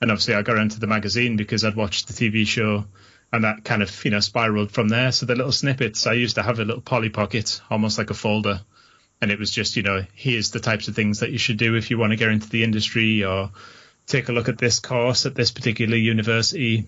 and 0.02 0.10
obviously, 0.10 0.34
I 0.34 0.42
got 0.42 0.58
into 0.58 0.80
the 0.80 0.88
magazine 0.88 1.38
because 1.38 1.64
I'd 1.64 1.76
watched 1.76 2.08
the 2.08 2.14
TV 2.14 2.48
show 2.48 2.86
and 3.34 3.44
that 3.44 3.66
kind 3.66 3.82
of 3.82 4.06
you 4.06 4.12
know 4.12 4.20
spiraled 4.20 4.72
from 4.72 4.88
there. 4.88 5.12
So 5.12 5.26
the 5.26 5.36
little 5.36 5.52
snippets, 5.52 6.06
I 6.06 6.14
used 6.14 6.36
to 6.36 6.44
have 6.44 6.60
a 6.60 6.66
little 6.66 6.82
Polly 6.82 7.10
Pocket, 7.10 7.60
almost 7.70 7.98
like 7.98 8.12
a 8.12 8.14
folder, 8.14 8.62
and 9.20 9.32
it 9.32 9.40
was 9.40 9.52
just 9.52 9.76
you 9.76 9.82
know 9.82 10.06
here's 10.14 10.52
the 10.52 10.60
types 10.60 10.88
of 10.88 10.96
things 10.96 11.20
that 11.20 11.32
you 11.32 11.40
should 11.40 11.58
do 11.58 11.76
if 11.76 11.90
you 11.90 11.98
want 11.98 12.12
to 12.12 12.18
get 12.18 12.30
into 12.30 12.48
the 12.48 12.64
industry 12.64 13.24
or 13.26 13.52
take 14.06 14.30
a 14.30 14.32
look 14.32 14.50
at 14.50 14.60
this 14.60 14.80
course 14.80 15.26
at 15.26 15.34
this 15.34 15.50
particular 15.50 15.98
university, 15.98 16.86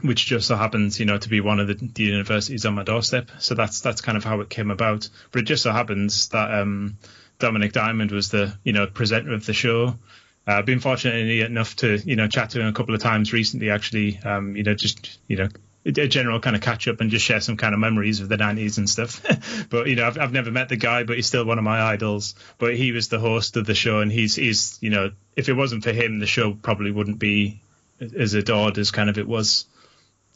which 0.00 0.24
just 0.24 0.48
so 0.48 0.56
happens 0.56 0.98
you 0.98 1.04
know 1.04 1.18
to 1.18 1.28
be 1.28 1.42
one 1.42 1.60
of 1.60 1.68
the, 1.68 1.74
the 1.74 2.04
universities 2.04 2.64
on 2.64 2.74
my 2.74 2.82
doorstep. 2.82 3.30
So 3.38 3.54
that's 3.54 3.82
that's 3.82 4.00
kind 4.00 4.16
of 4.16 4.24
how 4.24 4.40
it 4.40 4.48
came 4.48 4.70
about. 4.70 5.10
But 5.32 5.42
it 5.42 5.44
just 5.44 5.62
so 5.62 5.70
happens 5.70 6.30
that 6.30 6.50
um, 6.50 6.96
Dominic 7.38 7.72
Diamond 7.74 8.10
was 8.10 8.30
the 8.30 8.56
you 8.64 8.72
know 8.72 8.86
presenter 8.86 9.34
of 9.34 9.44
the 9.44 9.52
show. 9.52 9.98
Uh, 10.46 10.52
I've 10.52 10.66
been 10.66 10.80
fortunate 10.80 11.26
enough 11.26 11.74
to, 11.76 11.96
you 12.04 12.16
know, 12.16 12.28
chat 12.28 12.50
to 12.50 12.60
him 12.60 12.66
a 12.66 12.72
couple 12.74 12.94
of 12.94 13.00
times 13.00 13.32
recently, 13.32 13.70
actually, 13.70 14.18
um, 14.18 14.54
you 14.56 14.62
know, 14.62 14.74
just, 14.74 15.18
you 15.26 15.36
know, 15.36 15.48
a 15.86 15.90
general 16.08 16.40
kind 16.40 16.56
of 16.56 16.62
catch 16.62 16.88
up 16.88 17.00
and 17.00 17.10
just 17.10 17.24
share 17.24 17.40
some 17.40 17.56
kind 17.56 17.74
of 17.74 17.80
memories 17.80 18.20
of 18.20 18.28
the 18.28 18.36
90s 18.36 18.78
and 18.78 18.88
stuff. 18.88 19.22
but, 19.70 19.86
you 19.86 19.96
know, 19.96 20.06
I've, 20.06 20.18
I've 20.18 20.32
never 20.32 20.50
met 20.50 20.68
the 20.68 20.76
guy, 20.76 21.04
but 21.04 21.16
he's 21.16 21.26
still 21.26 21.44
one 21.44 21.58
of 21.58 21.64
my 21.64 21.82
idols. 21.82 22.34
But 22.58 22.74
he 22.76 22.92
was 22.92 23.08
the 23.08 23.18
host 23.18 23.56
of 23.56 23.66
the 23.66 23.74
show 23.74 24.00
and 24.00 24.10
he's, 24.10 24.34
he's, 24.34 24.78
you 24.80 24.90
know, 24.90 25.10
if 25.36 25.48
it 25.48 25.54
wasn't 25.54 25.84
for 25.84 25.92
him, 25.92 26.20
the 26.20 26.26
show 26.26 26.54
probably 26.54 26.90
wouldn't 26.90 27.18
be 27.18 27.60
as 28.00 28.34
adored 28.34 28.78
as 28.78 28.90
kind 28.90 29.10
of 29.10 29.18
it 29.18 29.28
was. 29.28 29.66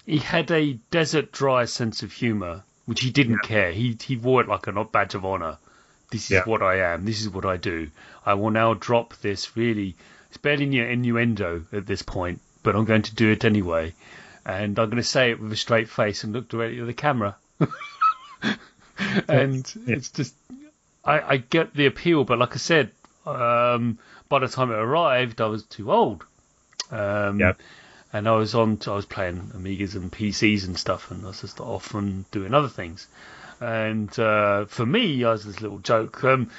He 0.07 0.19
had 0.19 0.51
a 0.51 0.75
desert 0.91 1.33
dry 1.33 1.65
sense 1.67 2.03
of 2.03 2.13
humour, 2.13 2.63
which 2.87 3.01
he 3.01 3.11
didn't 3.11 3.41
care. 3.41 3.73
He 3.73 3.97
he 4.03 4.17
wore 4.17 4.41
it 4.41 4.49
like 4.49 4.67
a 4.67 4.85
badge 4.85 5.15
of 5.15 5.25
honour. 5.25 5.59
This 6.11 6.25
is 6.25 6.31
Yeah. 6.31 6.45
what 6.45 6.63
I 6.63 6.93
am. 6.95 7.05
This 7.05 7.21
is 7.21 7.29
what 7.29 7.45
I 7.45 7.57
do. 7.59 7.91
I 8.25 8.35
will 8.35 8.51
now 8.51 8.73
drop 8.75 9.15
this. 9.17 9.57
Really, 9.57 9.97
it's 10.29 10.39
barely 10.39 10.65
near 10.67 10.89
innuendo 10.89 11.65
at 11.73 11.87
this 11.87 12.01
point, 12.03 12.41
but 12.63 12.75
I'm 12.75 12.87
going 12.87 13.03
to 13.03 13.15
do 13.15 13.31
it 13.31 13.45
anyway. 13.45 13.93
And 14.49 14.79
I'm 14.79 14.89
going 14.89 14.97
to 14.97 15.03
say 15.03 15.31
it 15.31 15.41
with 15.41 15.53
a 15.53 15.57
straight 15.57 15.91
face 15.91 16.25
and 16.25 16.33
look 16.33 16.49
directly 16.49 16.81
at 16.81 16.87
the 16.87 16.95
camera. 16.95 17.37
and 19.29 19.73
it's 19.87 20.11
just 20.11 20.35
I, 21.05 21.21
I 21.21 21.37
get 21.37 21.75
the 21.75 21.85
appeal, 21.87 22.25
but 22.25 22.39
like 22.39 22.55
I 22.55 22.59
said, 22.59 22.91
um, 23.27 23.99
by 24.29 24.39
the 24.39 24.49
time 24.49 24.71
it 24.71 24.77
arrived, 24.77 25.43
I 25.43 25.47
was 25.47 25.65
too 25.65 25.93
old. 25.93 26.25
Um, 26.91 27.39
Yeah. 27.39 27.53
And 28.11 28.27
I 28.27 28.33
was 28.37 28.55
on, 28.55 28.79
I 28.87 28.95
was 28.95 29.05
playing 29.05 29.53
Amigas 29.55 29.95
and 29.95 30.11
PCs 30.11 30.67
and 30.67 30.79
stuff, 30.79 31.11
and 31.11 31.23
I 31.25 31.29
was 31.29 31.43
just 31.43 31.61
off 31.61 31.93
and 31.93 32.29
doing 32.31 32.55
other 32.55 32.69
things. 32.69 33.07
And 33.61 34.19
uh, 34.19 34.65
for 34.65 34.87
me, 34.87 35.25
I 35.25 35.33
was 35.33 35.45
this 35.45 35.61
little 35.61 35.79
joke. 35.79 36.25
Um, 36.25 36.51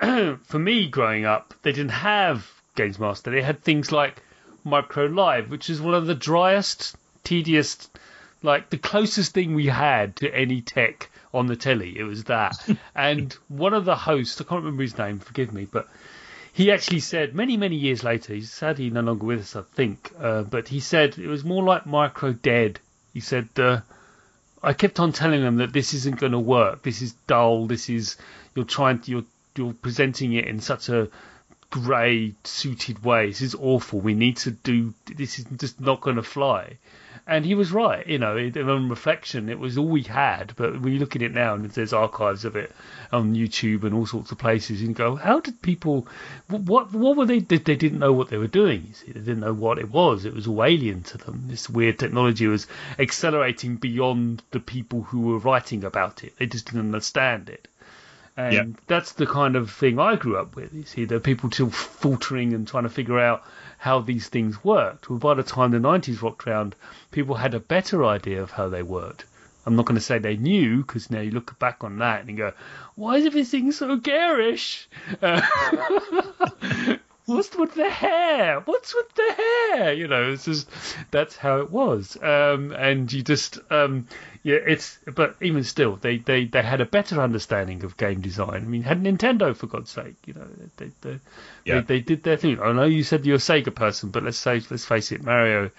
for 0.44 0.58
me, 0.58 0.88
growing 0.88 1.26
up, 1.26 1.52
they 1.60 1.72
didn't 1.72 1.90
have 1.90 2.50
Games 2.74 2.98
Master. 2.98 3.30
They 3.30 3.42
had 3.42 3.62
things 3.62 3.92
like 3.92 4.22
Micro 4.64 5.04
Live, 5.06 5.50
which 5.50 5.68
is 5.68 5.78
one 5.78 5.92
of 5.92 6.06
the 6.06 6.14
driest, 6.14 6.96
tedious, 7.24 7.90
like 8.42 8.70
the 8.70 8.78
closest 8.78 9.32
thing 9.32 9.54
we 9.54 9.66
had 9.66 10.16
to 10.16 10.34
any 10.34 10.60
tech 10.60 11.10
on 11.32 11.46
the 11.46 11.56
telly. 11.56 11.98
It 11.98 12.04
was 12.04 12.24
that. 12.24 12.56
and 12.94 13.32
one 13.48 13.74
of 13.74 13.84
the 13.84 13.96
hosts, 13.96 14.40
I 14.40 14.44
can't 14.44 14.62
remember 14.62 14.82
his 14.82 14.96
name, 14.96 15.18
forgive 15.18 15.52
me, 15.52 15.66
but 15.70 15.88
he 16.52 16.70
actually 16.70 17.00
said 17.00 17.34
many, 17.34 17.56
many 17.56 17.76
years 17.76 18.04
later, 18.04 18.34
he's 18.34 18.52
sadly 18.52 18.90
no 18.90 19.00
longer 19.00 19.26
with 19.26 19.40
us, 19.40 19.56
I 19.56 19.62
think, 19.62 20.12
uh, 20.20 20.42
but 20.42 20.68
he 20.68 20.78
said 20.78 21.18
it 21.18 21.26
was 21.26 21.44
more 21.44 21.64
like 21.64 21.86
Micro 21.86 22.32
Dead. 22.32 22.78
He 23.12 23.20
said, 23.20 23.48
uh, 23.56 23.80
I 24.64 24.72
kept 24.72 24.98
on 24.98 25.12
telling 25.12 25.42
them 25.42 25.56
that 25.56 25.72
this 25.72 25.92
isn't 25.92 26.18
going 26.18 26.32
to 26.32 26.38
work. 26.38 26.82
This 26.82 27.02
is 27.02 27.12
dull. 27.26 27.66
This 27.66 27.90
is 27.90 28.16
you're 28.54 28.64
trying 28.64 29.00
to 29.00 29.10
you're 29.10 29.24
you're 29.56 29.74
presenting 29.74 30.32
it 30.32 30.46
in 30.46 30.60
such 30.60 30.88
a 30.88 31.08
grey 31.70 32.34
suited 32.44 33.04
way. 33.04 33.28
This 33.28 33.42
is 33.42 33.54
awful. 33.54 34.00
We 34.00 34.14
need 34.14 34.38
to 34.38 34.50
do 34.52 34.94
this 35.06 35.38
is 35.38 35.44
just 35.56 35.80
not 35.80 36.00
going 36.00 36.16
to 36.16 36.22
fly. 36.22 36.78
And 37.26 37.46
he 37.46 37.54
was 37.54 37.72
right, 37.72 38.06
you 38.06 38.18
know. 38.18 38.36
On 38.36 38.88
reflection, 38.90 39.48
it 39.48 39.58
was 39.58 39.78
all 39.78 39.88
we 39.88 40.02
had. 40.02 40.52
But 40.56 40.78
when 40.82 40.92
you 40.92 40.98
look 40.98 41.16
at 41.16 41.22
it 41.22 41.32
now, 41.32 41.54
and 41.54 41.70
there's 41.70 41.94
archives 41.94 42.44
of 42.44 42.54
it 42.54 42.70
on 43.12 43.34
YouTube 43.34 43.84
and 43.84 43.94
all 43.94 44.04
sorts 44.06 44.30
of 44.30 44.36
places, 44.36 44.80
and 44.80 44.90
you 44.90 44.94
go, 44.94 45.16
how 45.16 45.40
did 45.40 45.62
people? 45.62 46.06
What 46.48 46.92
what 46.92 47.16
were 47.16 47.24
they? 47.24 47.38
They 47.38 47.56
they 47.56 47.76
didn't 47.76 47.98
know 47.98 48.12
what 48.12 48.28
they 48.28 48.36
were 48.36 48.46
doing. 48.46 48.84
You 48.88 48.94
see, 48.94 49.12
they 49.12 49.20
didn't 49.20 49.40
know 49.40 49.54
what 49.54 49.78
it 49.78 49.90
was. 49.90 50.26
It 50.26 50.34
was 50.34 50.46
all 50.46 50.62
alien 50.62 51.02
to 51.04 51.18
them. 51.18 51.44
This 51.46 51.70
weird 51.70 51.98
technology 51.98 52.46
was 52.46 52.66
accelerating 52.98 53.76
beyond 53.76 54.42
the 54.50 54.60
people 54.60 55.02
who 55.04 55.22
were 55.22 55.38
writing 55.38 55.82
about 55.84 56.24
it. 56.24 56.34
They 56.38 56.44
just 56.46 56.66
didn't 56.66 56.80
understand 56.80 57.48
it. 57.48 57.68
And 58.36 58.52
Yeah. 58.52 58.64
that's 58.86 59.12
the 59.12 59.26
kind 59.26 59.56
of 59.56 59.70
thing 59.70 59.98
I 59.98 60.16
grew 60.16 60.36
up 60.36 60.56
with. 60.56 60.74
You 60.74 60.82
see, 60.84 61.04
there 61.06 61.16
are 61.16 61.20
people 61.20 61.50
still 61.50 61.70
faltering 61.70 62.52
and 62.52 62.66
trying 62.68 62.82
to 62.82 62.90
figure 62.90 63.18
out 63.18 63.44
how 63.84 64.00
these 64.00 64.30
things 64.30 64.64
worked. 64.64 65.10
Well, 65.10 65.18
by 65.18 65.34
the 65.34 65.42
time 65.42 65.70
the 65.70 65.76
90s 65.76 66.22
rocked 66.22 66.46
around, 66.46 66.74
people 67.10 67.34
had 67.34 67.52
a 67.52 67.60
better 67.60 68.02
idea 68.02 68.42
of 68.42 68.50
how 68.50 68.70
they 68.70 68.82
worked. 68.82 69.26
I'm 69.66 69.76
not 69.76 69.84
going 69.84 69.96
to 69.96 70.00
say 70.00 70.18
they 70.18 70.38
knew, 70.38 70.78
because 70.78 71.10
now 71.10 71.20
you 71.20 71.30
look 71.30 71.58
back 71.58 71.84
on 71.84 71.98
that 71.98 72.20
and 72.20 72.30
you 72.30 72.36
go, 72.36 72.52
why 72.94 73.18
is 73.18 73.26
everything 73.26 73.72
so 73.72 73.96
garish? 73.96 74.88
Uh, 75.20 75.42
What's 77.26 77.56
with 77.56 77.74
the 77.74 77.88
hair? 77.88 78.60
What's 78.60 78.94
with 78.94 79.14
the 79.14 79.32
hair? 79.32 79.92
You 79.94 80.08
know, 80.08 80.32
it's 80.32 80.44
just 80.44 80.68
that's 81.10 81.36
how 81.36 81.58
it 81.60 81.70
was. 81.70 82.18
Um, 82.22 82.72
and 82.72 83.10
you 83.10 83.22
just, 83.22 83.58
um, 83.70 84.08
yeah, 84.42 84.56
it's. 84.56 84.98
But 85.06 85.36
even 85.40 85.64
still, 85.64 85.96
they, 85.96 86.18
they, 86.18 86.44
they 86.44 86.62
had 86.62 86.82
a 86.82 86.86
better 86.86 87.22
understanding 87.22 87.82
of 87.82 87.96
game 87.96 88.20
design. 88.20 88.56
I 88.56 88.60
mean, 88.60 88.82
had 88.82 89.02
Nintendo 89.02 89.56
for 89.56 89.66
God's 89.66 89.90
sake. 89.90 90.16
You 90.26 90.34
know, 90.34 90.46
they 90.76 90.90
they, 91.00 91.18
Yeah. 91.64 91.80
they, 91.80 91.80
they 91.80 92.00
did 92.00 92.22
their 92.24 92.36
thing. 92.36 92.60
I 92.60 92.72
know 92.72 92.84
you 92.84 93.02
said 93.02 93.24
you're 93.24 93.36
a 93.36 93.38
Sega 93.38 93.74
person, 93.74 94.10
but 94.10 94.22
let's 94.22 94.38
say 94.38 94.60
let's 94.70 94.84
face 94.84 95.10
it, 95.10 95.22
Mario 95.22 95.70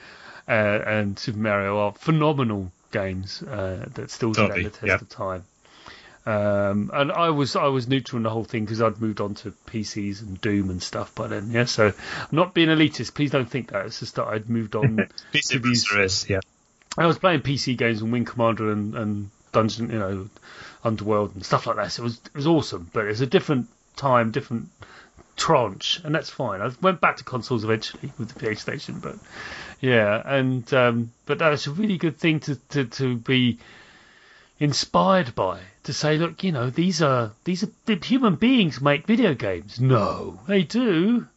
uh, 0.47 0.51
and 0.51 1.17
Super 1.19 1.39
Mario 1.39 1.77
are 1.77 1.93
phenomenal 1.93 2.71
games 2.91 3.43
uh, 3.43 3.85
that 3.93 4.09
still 4.09 4.33
stand 4.33 4.53
the 4.65 4.69
test 4.69 4.83
yeah. 4.83 4.95
of 4.95 5.09
time. 5.09 5.43
Um, 6.25 6.89
and 6.91 7.11
I 7.11 7.29
was 7.29 7.55
I 7.55 7.67
was 7.67 7.87
neutral 7.87 8.17
in 8.17 8.23
the 8.23 8.31
whole 8.31 8.43
thing 8.43 8.65
because 8.65 8.81
I'd 8.81 8.99
moved 8.99 9.21
on 9.21 9.35
to 9.35 9.53
PCs 9.67 10.21
and 10.21 10.41
Doom 10.41 10.71
and 10.71 10.81
stuff 10.81 11.13
by 11.13 11.27
then. 11.27 11.51
Yeah, 11.51 11.65
so 11.65 11.87
I'm 11.87 12.27
not 12.31 12.53
being 12.53 12.69
elitist. 12.69 13.13
Please 13.13 13.31
don't 13.31 13.49
think 13.49 13.71
that. 13.71 13.85
It's 13.85 13.99
just 13.99 14.15
that 14.15 14.25
I'd 14.27 14.49
moved 14.49 14.75
on. 14.75 14.97
PC 15.33 15.51
to 15.51 15.59
these- 15.59 15.91
is, 15.91 16.29
yeah. 16.29 16.39
I 16.97 17.05
was 17.07 17.19
playing 17.19 17.41
PC 17.41 17.77
games 17.77 18.01
and 18.01 18.11
Wing 18.11 18.25
Commander 18.25 18.71
and, 18.71 18.95
and 18.95 19.29
Dungeon, 19.51 19.91
you 19.91 19.99
know, 19.99 20.29
Underworld 20.83 21.35
and 21.35 21.45
stuff 21.45 21.67
like 21.67 21.75
that. 21.75 21.91
So 21.91 22.03
it 22.03 22.05
was 22.05 22.21
it 22.25 22.35
was 22.35 22.47
awesome, 22.47 22.89
but 22.91 23.05
it's 23.05 23.21
a 23.21 23.27
different 23.27 23.67
time, 23.95 24.31
different 24.31 24.69
tranche, 25.35 25.99
and 26.03 26.15
that's 26.15 26.29
fine. 26.29 26.61
I 26.61 26.71
went 26.81 27.01
back 27.01 27.17
to 27.17 27.23
consoles 27.23 27.63
eventually 27.63 28.11
with 28.17 28.33
the 28.33 28.39
PlayStation, 28.39 29.01
but 29.01 29.15
yeah, 29.81 30.21
and 30.25 30.71
um, 30.73 31.11
but 31.25 31.39
that's 31.39 31.67
a 31.67 31.71
really 31.71 31.97
good 31.97 32.17
thing 32.17 32.39
to, 32.41 32.55
to, 32.69 32.85
to 32.85 33.17
be 33.17 33.59
inspired 34.59 35.35
by. 35.35 35.59
To 35.83 35.93
say, 35.93 36.17
look, 36.17 36.43
you 36.43 36.51
know, 36.51 36.69
these 36.69 37.01
are 37.01 37.31
these 37.43 37.63
are 37.63 37.69
the 37.85 37.95
human 37.95 38.35
beings 38.35 38.81
make 38.81 39.05
video 39.05 39.35
games. 39.35 39.79
No, 39.79 40.39
they 40.47 40.63
do, 40.63 41.27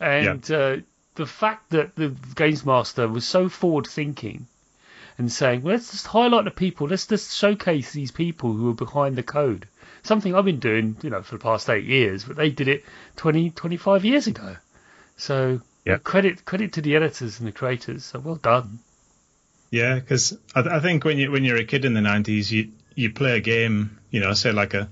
and 0.00 0.50
uh, 0.50 0.76
the 1.14 1.26
fact 1.26 1.70
that 1.70 1.94
the 1.94 2.08
Games 2.34 2.66
Master 2.66 3.06
was 3.06 3.24
so 3.26 3.48
forward 3.48 3.86
thinking 3.86 4.46
and 5.18 5.30
saying, 5.30 5.62
well, 5.62 5.74
let's 5.74 5.90
just 5.92 6.06
highlight 6.06 6.44
the 6.44 6.50
people, 6.50 6.88
let's 6.88 7.06
just 7.06 7.36
showcase 7.36 7.92
these 7.92 8.10
people 8.10 8.52
who 8.54 8.70
are 8.70 8.74
behind 8.74 9.14
the 9.14 9.22
code. 9.22 9.68
Something 10.02 10.34
I've 10.34 10.44
been 10.46 10.58
doing, 10.58 10.96
you 11.02 11.10
know, 11.10 11.22
for 11.22 11.36
the 11.36 11.42
past 11.42 11.68
eight 11.70 11.84
years, 11.84 12.24
but 12.24 12.36
they 12.36 12.50
did 12.50 12.66
it 12.66 12.84
20, 13.16 13.50
25 13.50 14.04
years 14.04 14.26
ago. 14.26 14.56
So 15.16 15.60
Yeah. 15.84 15.98
credit 15.98 16.44
credit 16.44 16.72
to 16.72 16.80
the 16.80 16.96
editors 16.96 17.38
and 17.38 17.46
the 17.46 17.52
creators. 17.52 18.04
So 18.04 18.18
well 18.18 18.36
done. 18.36 18.80
Yeah, 19.72 19.94
because 19.94 20.36
I, 20.54 20.60
I 20.60 20.80
think 20.80 21.04
when 21.04 21.16
you 21.16 21.32
when 21.32 21.44
you're 21.44 21.56
a 21.56 21.64
kid 21.64 21.86
in 21.86 21.94
the 21.94 22.00
'90s, 22.00 22.50
you 22.52 22.72
you 22.94 23.10
play 23.10 23.38
a 23.38 23.40
game, 23.40 23.98
you 24.10 24.20
know, 24.20 24.34
say 24.34 24.52
like 24.52 24.74
a 24.74 24.90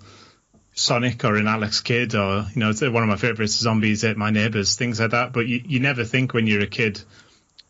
Sonic 0.72 1.22
or 1.22 1.36
an 1.36 1.46
Alex 1.46 1.82
Kidd 1.82 2.14
or 2.14 2.46
you 2.54 2.60
know, 2.60 2.72
one 2.90 3.02
of 3.02 3.08
my 3.08 3.16
favorites, 3.16 3.52
Zombies 3.52 4.04
Ate 4.04 4.16
My 4.16 4.30
Neighbors, 4.30 4.76
things 4.76 4.98
like 4.98 5.10
that. 5.10 5.34
But 5.34 5.46
you, 5.46 5.62
you 5.66 5.80
never 5.80 6.04
think 6.04 6.32
when 6.32 6.46
you're 6.46 6.62
a 6.62 6.66
kid 6.66 7.02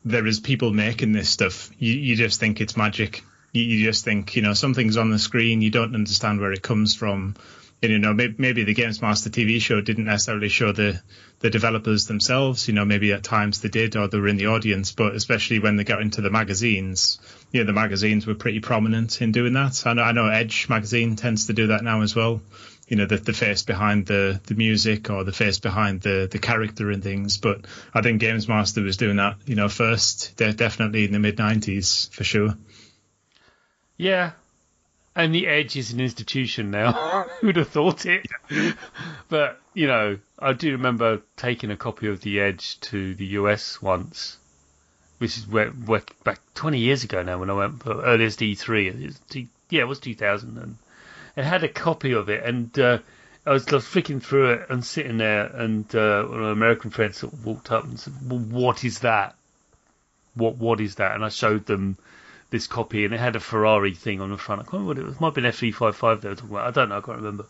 there 0.05 0.27
is 0.27 0.39
people 0.39 0.73
making 0.73 1.13
this 1.13 1.29
stuff. 1.29 1.71
You 1.79 1.93
you 1.93 2.15
just 2.15 2.39
think 2.39 2.61
it's 2.61 2.77
magic. 2.77 3.25
You, 3.53 3.65
you 3.65 3.85
just 3.85 4.05
think 4.05 4.37
you 4.37 4.43
know 4.43 4.55
something's 4.55 4.97
on 4.97 5.11
the 5.11 5.19
screen. 5.19 5.63
You 5.63 5.71
don't 5.71 5.97
understand 5.97 6.41
where 6.41 6.53
it 6.53 6.63
comes 6.63 6.95
from. 6.95 7.35
You 7.83 7.99
know, 7.99 8.13
maybe, 8.13 8.35
maybe 8.37 8.65
the 8.65 8.75
Games 8.75 9.01
Master 9.01 9.31
TV 9.31 9.61
show 9.61 9.81
didn't 9.81 10.05
necessarily 10.05 10.51
show 10.51 10.73
the 10.73 11.01
the 11.39 11.49
developers 11.49 12.07
themselves. 12.07 12.69
You 12.69 12.75
know, 12.75 12.85
maybe 12.85 13.13
at 13.13 13.25
times 13.25 13.61
they 13.61 13.71
did, 13.71 13.97
or 13.97 14.07
they 14.07 14.19
were 14.19 14.29
in 14.29 14.37
the 14.37 14.49
audience. 14.49 14.93
But 14.93 15.15
especially 15.15 15.59
when 15.59 15.77
they 15.77 15.85
got 15.85 16.03
into 16.03 16.21
the 16.21 16.31
magazines, 16.31 17.19
you 17.53 17.61
know, 17.61 17.67
the 17.67 17.73
magazines 17.73 18.27
were 18.27 18.35
pretty 18.35 18.61
prominent 18.61 19.23
in 19.23 19.33
doing 19.33 19.55
that. 19.55 19.87
I 19.87 19.95
know, 19.95 20.03
I 20.03 20.13
know 20.13 20.29
Edge 20.29 20.69
magazine 20.69 21.17
tends 21.17 21.47
to 21.47 21.53
do 21.53 21.69
that 21.69 21.83
now 21.83 22.03
as 22.03 22.15
well. 22.15 22.43
You 22.87 22.97
know, 22.97 23.07
the, 23.07 23.19
the 23.19 23.33
face 23.33 23.63
behind 23.63 24.07
the, 24.07 24.41
the 24.47 24.55
music 24.55 25.11
or 25.11 25.23
the 25.25 25.33
face 25.33 25.59
behind 25.61 26.01
the, 26.01 26.29
the 26.31 26.41
character 26.41 26.91
and 26.91 27.03
things. 27.03 27.39
But 27.39 27.65
I 27.95 28.03
think 28.03 28.21
Games 28.21 28.49
Master 28.49 28.83
was 28.83 28.97
doing 28.97 29.17
that, 29.17 29.37
you 29.47 29.55
know, 29.55 29.69
first, 29.69 30.37
de- 30.37 30.53
definitely 30.53 31.05
in 31.05 31.13
the 31.13 31.21
mid 31.21 31.37
90s 31.37 32.13
for 32.13 32.25
sure. 32.25 32.57
Yeah. 33.97 34.33
And 35.17 35.35
the 35.35 35.49
Edge 35.49 35.77
is 35.77 35.93
an 35.93 36.01
institution 36.01 36.71
now. 36.71 36.93
Who'd 37.41 37.57
have 37.57 37.69
thought 37.69 38.07
it? 38.07 38.27
but, 39.29 39.61
you 39.75 39.87
know, 39.87 40.19
I 40.39 40.53
do 40.53 40.73
remember 40.73 41.23
taking 41.37 41.71
a 41.71 41.77
copy 41.77 42.09
of 42.09 42.21
the 42.21 42.41
Edge 42.41 42.79
to 42.81 43.15
the 43.15 43.27
US 43.27 43.83
once, 43.83 44.39
which 45.19 45.37
is 45.37 45.49
where, 45.49 45.71
where, 45.71 46.03
back 46.23 46.41
20 46.55 46.79
years 46.79 47.03
ago 47.03 47.23
now 47.23 47.39
when 47.39 47.51
I 47.51 47.55
went 47.55 47.83
for 47.83 48.03
earliest 48.03 48.39
E3. 48.39 48.87
It 48.87 49.07
was 49.07 49.21
T- 49.29 49.49
yeah, 49.69 49.83
it 49.83 49.89
was 49.89 49.99
2000. 49.99 50.59
And 50.59 50.79
it 51.37 51.45
had 51.45 51.65
a 51.65 51.69
copy 51.69 52.13
of 52.13 52.29
it. 52.29 52.45
And 52.45 52.79
uh, 52.79 52.99
I 53.45 53.51
was 53.51 53.65
flicking 53.65 54.21
through 54.21 54.53
it 54.53 54.71
and 54.71 54.85
sitting 54.85 55.19
there. 55.19 55.45
And 55.45 55.93
uh, 55.95 56.23
one 56.23 56.39
of 56.39 56.45
my 56.45 56.53
American 56.53 56.91
friends 56.91 57.19
sort 57.19 57.33
of 57.33 57.45
walked 57.45 57.73
up 57.73 57.85
and 57.85 57.99
said, 57.99 58.13
well, 58.29 58.39
What 58.39 58.85
is 58.85 59.01
that? 59.01 59.35
What 60.35 60.57
What 60.57 60.81
is 60.81 60.95
that? 60.97 61.17
And 61.17 61.25
I 61.25 61.31
showed 61.31 61.67
them 61.67 61.99
this 62.51 62.67
copy, 62.67 63.05
and 63.05 63.15
it 63.15 63.21
had 63.21 63.37
a 63.37 63.41
Ferrari 63.41 63.95
thing 63.95 64.21
on 64.21 64.31
the 64.31 64.37
front. 64.37 64.61
I 64.61 64.65
can't 64.65 64.73
remember 64.75 64.89
what 64.89 64.99
it 64.99 65.05
was. 65.05 65.15
It 65.15 65.21
might 65.21 65.27
have 65.29 65.35
been 65.35 65.45
F355 65.45 66.21
they 66.21 66.29
were 66.29 66.35
talking 66.35 66.51
about. 66.51 66.67
I 66.67 66.71
don't 66.71 66.89
know. 66.89 66.99
I 66.99 67.01
can't 67.01 67.19
remember. 67.19 67.47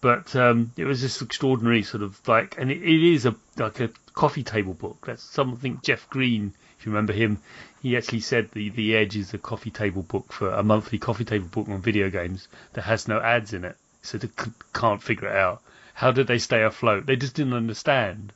But 0.00 0.34
um, 0.34 0.72
it 0.76 0.84
was 0.84 1.02
this 1.02 1.20
extraordinary 1.20 1.82
sort 1.82 2.02
of 2.02 2.26
like, 2.26 2.56
and 2.58 2.70
it, 2.70 2.82
it 2.82 3.14
is 3.14 3.26
a 3.26 3.34
like 3.56 3.80
a 3.80 3.90
coffee 4.14 4.42
table 4.42 4.74
book. 4.74 5.04
That's 5.06 5.22
something 5.22 5.80
Jeff 5.82 6.08
Green, 6.08 6.54
if 6.78 6.86
you 6.86 6.92
remember 6.92 7.12
him, 7.12 7.38
he 7.82 7.96
actually 7.96 8.20
said 8.20 8.50
the 8.52 8.70
the 8.70 8.96
Edge 8.96 9.16
is 9.16 9.34
a 9.34 9.38
coffee 9.38 9.70
table 9.70 10.02
book 10.02 10.32
for 10.32 10.50
a 10.50 10.62
monthly 10.62 10.98
coffee 10.98 11.24
table 11.24 11.48
book 11.48 11.68
on 11.68 11.82
video 11.82 12.10
games 12.10 12.48
that 12.72 12.82
has 12.82 13.08
no 13.08 13.20
ads 13.20 13.52
in 13.52 13.64
it, 13.64 13.76
so 14.02 14.18
they 14.18 14.28
c- 14.28 14.50
can't 14.72 15.02
figure 15.02 15.28
it 15.28 15.36
out. 15.36 15.62
How 15.94 16.12
did 16.12 16.26
they 16.26 16.38
stay 16.38 16.62
afloat? 16.62 17.04
They 17.04 17.16
just 17.16 17.34
didn't 17.34 17.52
understand 17.52 18.32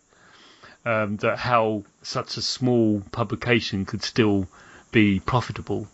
um, 0.85 1.17
that 1.19 1.39
how 1.39 1.85
such 2.03 2.37
a 2.37 2.43
small 2.43 3.03
publication 3.11 3.87
could 3.87 4.03
still 4.03 4.49
be 4.93 5.21
profitable. 5.21 5.89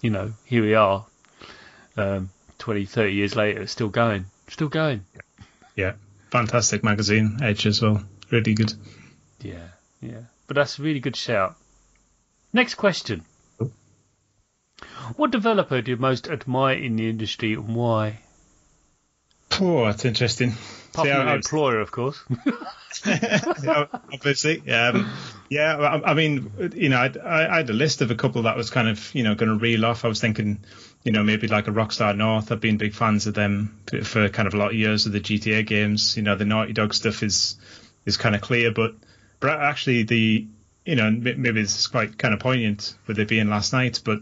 You 0.00 0.10
know, 0.10 0.32
here 0.44 0.62
we 0.62 0.74
are, 0.74 1.04
um, 1.96 2.30
20, 2.58 2.84
30 2.86 3.12
years 3.14 3.34
later, 3.36 3.62
it's 3.62 3.72
still 3.72 3.88
going, 3.88 4.26
still 4.48 4.68
going. 4.68 5.04
Yeah. 5.74 5.94
Fantastic 6.30 6.84
magazine, 6.84 7.38
Edge 7.42 7.66
as 7.66 7.80
well. 7.82 8.02
Really 8.30 8.54
good. 8.54 8.72
Yeah, 9.40 9.68
yeah. 10.00 10.20
But 10.46 10.56
that's 10.56 10.78
a 10.78 10.82
really 10.82 11.00
good 11.00 11.16
shout. 11.16 11.56
Next 12.52 12.74
question. 12.74 13.24
What 15.16 15.30
developer 15.30 15.80
do 15.80 15.90
you 15.92 15.96
most 15.96 16.28
admire 16.28 16.76
in 16.76 16.96
the 16.96 17.08
industry 17.08 17.54
and 17.54 17.74
why? 17.74 18.20
Oh, 19.60 19.86
that's 19.86 20.04
interesting. 20.04 20.54
Apart 20.92 21.06
See, 21.08 21.12
from 21.14 21.28
I- 21.28 21.34
employer, 21.34 21.80
of 21.80 21.90
course. 21.90 22.22
Obviously. 24.12 24.68
Um, 24.70 25.10
yeah, 25.48 25.76
I, 25.76 26.10
I 26.10 26.14
mean, 26.14 26.72
you 26.74 26.88
know, 26.88 26.98
I, 26.98 27.54
I 27.54 27.56
had 27.58 27.70
a 27.70 27.74
list 27.74 28.02
of 28.02 28.10
a 28.10 28.14
couple 28.14 28.42
that 28.42 28.56
was 28.56 28.70
kind 28.70 28.88
of, 28.88 29.14
you 29.14 29.22
know, 29.22 29.34
going 29.34 29.48
to 29.50 29.56
reel 29.56 29.84
off. 29.84 30.04
I 30.04 30.08
was 30.08 30.20
thinking, 30.20 30.60
you 31.04 31.12
know, 31.12 31.22
maybe 31.22 31.48
like 31.48 31.68
a 31.68 31.70
Rockstar 31.70 32.16
North. 32.16 32.52
I've 32.52 32.60
been 32.60 32.76
big 32.76 32.94
fans 32.94 33.26
of 33.26 33.34
them 33.34 33.80
for 34.04 34.28
kind 34.28 34.48
of 34.48 34.54
a 34.54 34.56
lot 34.56 34.70
of 34.70 34.74
years 34.76 35.06
of 35.06 35.12
the 35.12 35.20
GTA 35.20 35.66
games. 35.66 36.16
You 36.16 36.22
know, 36.22 36.36
the 36.36 36.44
Naughty 36.44 36.72
Dog 36.72 36.94
stuff 36.94 37.22
is 37.22 37.56
is 38.04 38.16
kind 38.16 38.34
of 38.34 38.40
clear, 38.40 38.72
but 38.72 38.94
but 39.40 39.60
actually 39.60 40.02
the, 40.04 40.46
you 40.84 40.96
know, 40.96 41.10
maybe 41.10 41.60
it's 41.60 41.86
quite 41.86 42.18
kind 42.18 42.34
of 42.34 42.40
poignant 42.40 42.94
with 43.06 43.18
it 43.18 43.28
being 43.28 43.48
last 43.48 43.72
night, 43.72 44.00
but 44.04 44.20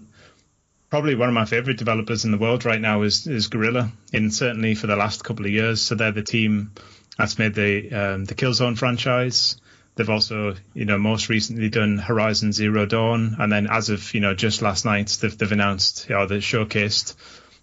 probably 0.91 1.15
one 1.15 1.29
of 1.29 1.35
my 1.35 1.45
favorite 1.45 1.79
developers 1.79 2.25
in 2.25 2.31
the 2.31 2.39
world 2.39 2.65
right 2.65 2.81
now 2.81 3.03
is 3.03 3.27
is 3.27 3.49
Guerrilla, 3.49 3.91
and 4.13 4.33
certainly 4.33 4.75
for 4.75 4.87
the 4.87 4.97
last 4.97 5.25
couple 5.25 5.47
of 5.47 5.53
years. 5.53 5.81
So 5.81 5.95
they're 5.95 6.13
the 6.13 6.23
team 6.23 6.73
that's 7.19 7.39
made 7.39 7.55
the 7.55 7.93
um, 7.93 8.25
the 8.25 8.35
Killzone 8.35 8.77
franchise. 8.77 9.61
They've 9.95 10.11
also, 10.11 10.55
you 10.75 10.85
know, 10.85 10.99
most 10.99 11.31
recently 11.31 11.71
done 11.71 11.97
Horizon 11.97 12.53
Zero 12.53 12.85
Dawn, 12.85 13.37
and 13.39 13.51
then 13.51 13.67
as 13.67 13.89
of 13.89 14.13
you 14.13 14.21
know 14.21 14.35
just 14.35 14.61
last 14.61 14.85
night, 14.85 15.17
they've, 15.21 15.37
they've 15.37 15.53
announced 15.53 16.11
or 16.11 16.27
they 16.27 16.39
showcased, 16.39 17.15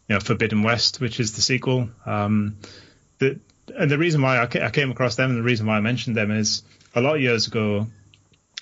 you 0.08 0.16
know, 0.16 0.20
Forbidden 0.20 0.64
West, 0.64 1.00
which 1.00 1.20
is 1.20 1.34
the 1.34 1.42
sequel. 1.42 1.90
Um, 2.06 2.58
the 3.20 3.40
and 3.78 3.90
the 3.90 3.98
reason 3.98 4.22
why 4.22 4.40
I, 4.40 4.48
ca- 4.48 4.66
I 4.66 4.70
came 4.72 4.92
across 4.92 5.16
them 5.16 5.30
and 5.30 5.40
the 5.40 5.44
reason 5.44 5.68
why 5.68 5.78
I 5.78 5.82
mentioned 5.82 6.18
them 6.18 6.32
is 6.32 6.64
a 6.96 7.02
lot 7.02 7.16
of 7.16 7.22
years 7.22 7.48
ago, 7.48 7.88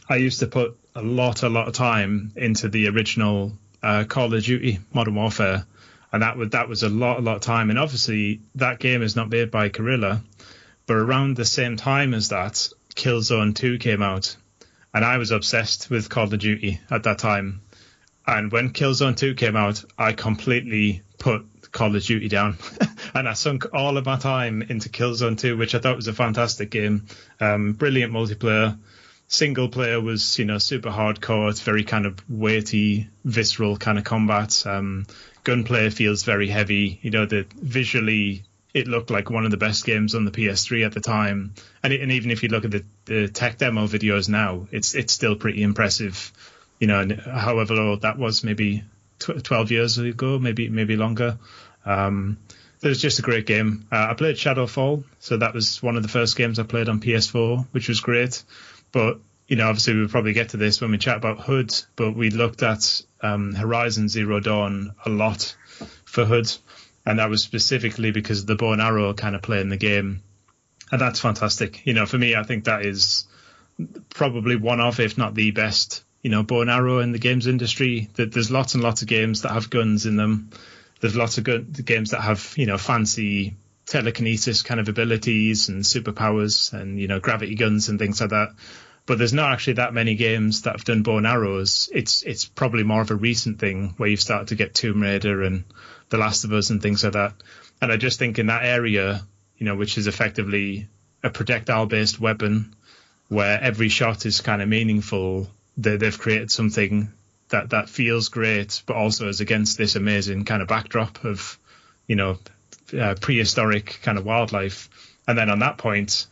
I 0.10 0.17
used 0.17 0.39
to 0.39 0.47
put 0.47 0.77
a 0.95 1.01
lot, 1.01 1.43
a 1.43 1.49
lot 1.49 1.67
of 1.67 1.73
time 1.73 2.32
into 2.36 2.69
the 2.69 2.88
original 2.89 3.54
uh, 3.82 4.04
Call 4.08 4.34
of 4.34 4.43
Duty 4.43 4.80
Modern 4.93 5.15
Warfare, 5.15 5.65
and 6.12 6.21
that 6.21 6.38
was 6.38 6.49
that 6.49 6.67
was 6.67 6.84
a 6.84 6.89
lot, 6.89 7.19
a 7.19 7.21
lot 7.21 7.38
of 7.38 7.41
time. 7.41 7.69
And 7.69 7.80
obviously, 7.80 8.41
that 8.56 8.80
game 8.80 9.01
is 9.01 9.15
not 9.15 9.30
made 9.30 9.49
by 9.51 9.69
Guerrilla, 9.69 10.21
but 10.85 10.95
around 10.95 11.35
the 11.35 11.45
same 11.45 11.77
time 11.77 12.13
as 12.13 12.29
that, 12.29 12.69
Killzone 12.95 13.55
2 13.55 13.77
came 13.77 14.01
out, 14.01 14.35
and 14.93 15.05
I 15.05 15.17
was 15.17 15.31
obsessed 15.31 15.89
with 15.89 16.09
Call 16.09 16.25
of 16.25 16.39
Duty 16.39 16.79
at 16.89 17.03
that 17.03 17.19
time. 17.19 17.61
And 18.27 18.51
when 18.51 18.73
Killzone 18.73 19.17
2 19.17 19.35
came 19.35 19.55
out, 19.55 19.83
I 19.97 20.13
completely 20.13 21.01
put 21.17 21.45
Call 21.71 21.95
of 21.95 22.03
Duty 22.03 22.27
down. 22.27 22.57
and 23.13 23.27
I 23.27 23.33
sunk 23.33 23.73
all 23.73 23.97
of 23.97 24.05
my 24.05 24.17
time 24.17 24.61
into 24.61 24.89
Killzone 24.89 25.37
2, 25.37 25.57
which 25.57 25.75
I 25.75 25.79
thought 25.79 25.95
was 25.95 26.07
a 26.07 26.13
fantastic 26.13 26.69
game. 26.69 27.05
Um, 27.39 27.73
brilliant 27.73 28.13
multiplayer. 28.13 28.77
Single 29.27 29.69
player 29.69 30.01
was, 30.01 30.37
you 30.37 30.45
know, 30.45 30.57
super 30.57 30.89
hardcore. 30.89 31.49
It's 31.49 31.61
very 31.61 31.85
kind 31.85 32.05
of 32.05 32.19
weighty, 32.29 33.09
visceral 33.23 33.77
kind 33.77 33.97
of 33.97 34.03
combat. 34.03 34.63
Um, 34.65 35.07
gunplay 35.43 35.89
feels 35.89 36.23
very 36.23 36.49
heavy. 36.49 36.99
You 37.01 37.11
know, 37.11 37.25
the 37.25 37.47
visually 37.55 38.43
it 38.73 38.88
looked 38.88 39.10
like 39.10 39.29
one 39.29 39.45
of 39.45 39.51
the 39.51 39.57
best 39.57 39.86
games 39.86 40.15
on 40.15 40.25
the 40.25 40.31
PS3 40.31 40.86
at 40.86 40.93
the 40.93 41.01
time. 41.01 41.53
And, 41.84 41.91
it, 41.91 42.01
and 42.01 42.12
even 42.12 42.31
if 42.31 42.43
you 42.43 42.49
look 42.49 42.65
at 42.65 42.71
the, 42.71 42.86
the 43.05 43.27
tech 43.27 43.57
demo 43.57 43.86
videos 43.88 44.29
now, 44.29 44.67
it's 44.71 44.95
it's 44.95 45.13
still 45.13 45.36
pretty 45.36 45.62
impressive. 45.63 46.31
You 46.79 46.88
know, 46.88 47.07
however 47.15 47.75
old 47.75 48.01
that 48.01 48.17
was, 48.17 48.43
maybe 48.43 48.84
tw- 49.19 49.43
12 49.43 49.71
years 49.71 49.97
ago, 49.97 50.39
maybe 50.39 50.69
maybe 50.69 50.95
longer. 50.95 51.38
Um, 51.86 52.38
it 52.81 52.88
was 52.88 53.01
just 53.01 53.19
a 53.19 53.21
great 53.21 53.45
game. 53.45 53.86
Uh, 53.91 54.07
I 54.10 54.13
played 54.15 54.38
Shadowfall, 54.38 55.03
so 55.19 55.38
that 55.38 55.53
was 55.53 55.84
one 55.84 55.97
of 55.97 56.03
the 56.03 56.10
first 56.10 56.36
games 56.36 56.57
I 56.57 56.63
played 56.63 56.89
on 56.89 56.99
PS4, 56.99 57.67
which 57.71 57.88
was 57.88 57.99
great. 57.99 58.43
But 58.91 59.19
you 59.47 59.57
know, 59.57 59.67
obviously 59.67 59.95
we'll 59.95 60.07
probably 60.07 60.34
get 60.34 60.49
to 60.49 60.57
this 60.57 60.79
when 60.81 60.91
we 60.91 60.97
chat 60.97 61.17
about 61.17 61.41
Hood. 61.41 61.73
But 61.95 62.15
we 62.15 62.29
looked 62.29 62.63
at 62.63 63.01
um, 63.21 63.53
Horizon 63.53 64.07
Zero 64.07 64.39
Dawn 64.39 64.95
a 65.05 65.10
lot 65.10 65.55
for 66.05 66.25
Hood, 66.25 66.51
and 67.05 67.19
that 67.19 67.29
was 67.29 67.43
specifically 67.43 68.11
because 68.11 68.41
of 68.41 68.47
the 68.47 68.55
bow 68.55 68.73
and 68.73 68.81
arrow 68.81 69.13
kind 69.13 69.35
of 69.35 69.41
play 69.41 69.61
in 69.61 69.69
the 69.69 69.77
game, 69.77 70.21
and 70.91 71.01
that's 71.01 71.19
fantastic. 71.19 71.85
You 71.85 71.93
know, 71.93 72.05
for 72.05 72.17
me, 72.17 72.35
I 72.35 72.43
think 72.43 72.65
that 72.65 72.85
is 72.85 73.25
probably 74.09 74.55
one 74.55 74.79
of, 74.79 74.99
if 74.99 75.17
not 75.17 75.33
the 75.33 75.51
best, 75.51 76.03
you 76.21 76.29
know, 76.29 76.43
bow 76.43 76.61
and 76.61 76.69
arrow 76.69 76.99
in 76.99 77.11
the 77.11 77.19
games 77.19 77.47
industry. 77.47 78.09
That 78.15 78.31
there's 78.31 78.51
lots 78.51 78.75
and 78.75 78.83
lots 78.83 79.01
of 79.01 79.07
games 79.07 79.41
that 79.41 79.51
have 79.51 79.69
guns 79.69 80.05
in 80.05 80.17
them. 80.17 80.51
There's 80.99 81.15
lots 81.15 81.37
of 81.37 81.45
games 81.85 82.11
that 82.11 82.21
have, 82.21 82.53
you 82.57 82.67
know, 82.67 82.77
fancy 82.77 83.55
telekinesis 83.87 84.61
kind 84.61 84.79
of 84.79 84.87
abilities 84.87 85.69
and 85.69 85.83
superpowers 85.83 86.73
and, 86.73 86.99
you 86.99 87.07
know, 87.07 87.19
gravity 87.19 87.55
guns 87.55 87.89
and 87.89 87.97
things 87.97 88.21
like 88.21 88.29
that. 88.29 88.49
But 89.07 89.17
there's 89.17 89.33
not 89.33 89.51
actually 89.51 89.73
that 89.73 89.95
many 89.95 90.15
games 90.15 90.61
that 90.61 90.73
have 90.73 90.85
done 90.85 91.01
bow 91.01 91.17
and 91.17 91.25
arrows. 91.25 91.89
It's 91.91 92.21
it's 92.21 92.45
probably 92.45 92.83
more 92.83 93.01
of 93.01 93.09
a 93.09 93.15
recent 93.15 93.59
thing 93.59 93.95
where 93.97 94.09
you've 94.09 94.21
started 94.21 94.49
to 94.49 94.55
get 94.55 94.75
Tomb 94.75 95.01
Raider 95.01 95.41
and 95.41 95.63
The 96.12 96.17
Last 96.17 96.43
of 96.43 96.54
Us 96.54 96.69
and 96.69 96.82
things 96.82 97.04
like 97.04 97.13
that. 97.13 97.34
And 97.82 97.91
I 97.91 97.97
just 97.97 98.19
think 98.19 98.38
in 98.38 98.47
that 98.47 98.63
area, 98.63 99.26
you 99.58 99.65
know, 99.65 99.76
which 99.76 99.97
is 99.97 100.08
effectively 100.08 100.88
a 101.24 101.30
projectile 101.30 101.88
based 101.88 102.19
weapon 102.19 102.76
where 103.28 103.60
every 103.62 103.89
shot 103.89 104.26
is 104.26 104.41
kind 104.41 104.62
of 104.62 104.67
meaningful, 104.67 105.47
they, 105.78 105.95
they've 105.95 106.19
created 106.19 106.52
something 106.52 107.12
that, 107.50 107.69
that 107.69 107.89
feels 107.89 108.30
great, 108.30 108.84
but 108.86 108.95
also 108.95 109.30
is 109.30 109.39
against 109.39 109.78
this 109.78 109.95
amazing 109.95 110.45
kind 110.45 110.62
of 110.62 110.67
backdrop 110.67 111.24
of, 111.24 111.58
you 112.08 112.15
know, 112.15 112.38
uh, 113.00 113.15
prehistoric 113.19 114.00
kind 114.04 114.17
of 114.17 114.26
wildlife. 114.26 114.89
And 115.28 115.38
then 115.38 115.50
on 115.50 115.60
that 115.60 115.78
point, 115.78 116.28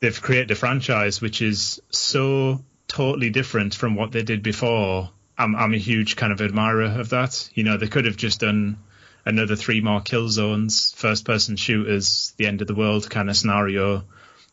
they've 0.00 0.22
created 0.22 0.50
a 0.50 0.54
franchise 0.54 1.20
which 1.20 1.42
is 1.42 1.82
so 1.90 2.60
totally 2.88 3.30
different 3.30 3.74
from 3.74 3.94
what 3.94 4.12
they 4.12 4.22
did 4.22 4.42
before. 4.42 5.10
I'm, 5.36 5.54
I'm 5.54 5.74
a 5.74 5.78
huge 5.78 6.16
kind 6.16 6.32
of 6.32 6.40
admirer 6.40 6.98
of 6.98 7.10
that. 7.10 7.50
You 7.54 7.64
know, 7.64 7.76
they 7.76 7.88
could 7.88 8.06
have 8.06 8.16
just 8.16 8.40
done 8.40 8.78
another 9.26 9.56
three 9.56 9.80
more 9.80 10.00
Killzones, 10.00 10.94
first 10.94 11.24
person 11.24 11.56
shooters, 11.56 12.32
the 12.36 12.46
end 12.46 12.62
of 12.62 12.68
the 12.68 12.74
world 12.74 13.10
kind 13.10 13.28
of 13.28 13.36
scenario. 13.36 14.04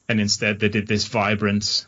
And 0.10 0.20
instead 0.20 0.60
they 0.60 0.68
did 0.68 0.88
this 0.88 1.06
vibrant, 1.06 1.86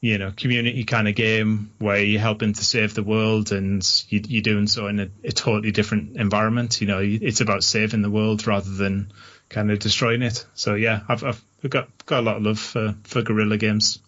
you 0.00 0.16
know, 0.16 0.32
community 0.34 0.84
kind 0.84 1.08
of 1.08 1.16
game 1.16 1.72
where 1.78 1.98
you're 2.02 2.20
helping 2.20 2.52
to 2.52 2.64
save 2.64 2.94
the 2.94 3.02
world 3.02 3.50
and 3.50 3.84
you, 4.08 4.22
you're 4.26 4.42
doing 4.42 4.68
so 4.68 4.86
in 4.86 5.00
a, 5.00 5.08
a 5.24 5.32
totally 5.32 5.72
different 5.72 6.16
environment. 6.16 6.80
You 6.80 6.86
know, 6.86 7.00
it's 7.02 7.40
about 7.40 7.64
saving 7.64 8.02
the 8.02 8.10
world 8.10 8.46
rather 8.46 8.70
than 8.70 9.12
kind 9.48 9.70
of 9.72 9.80
destroying 9.80 10.22
it. 10.22 10.46
So 10.54 10.76
yeah, 10.76 11.00
I've, 11.08 11.24
I've 11.24 11.44
got 11.68 11.88
got 12.06 12.20
a 12.20 12.22
lot 12.22 12.36
of 12.36 12.44
love 12.44 12.60
for, 12.60 12.94
for 13.02 13.22
Guerrilla 13.22 13.58
games. 13.58 13.98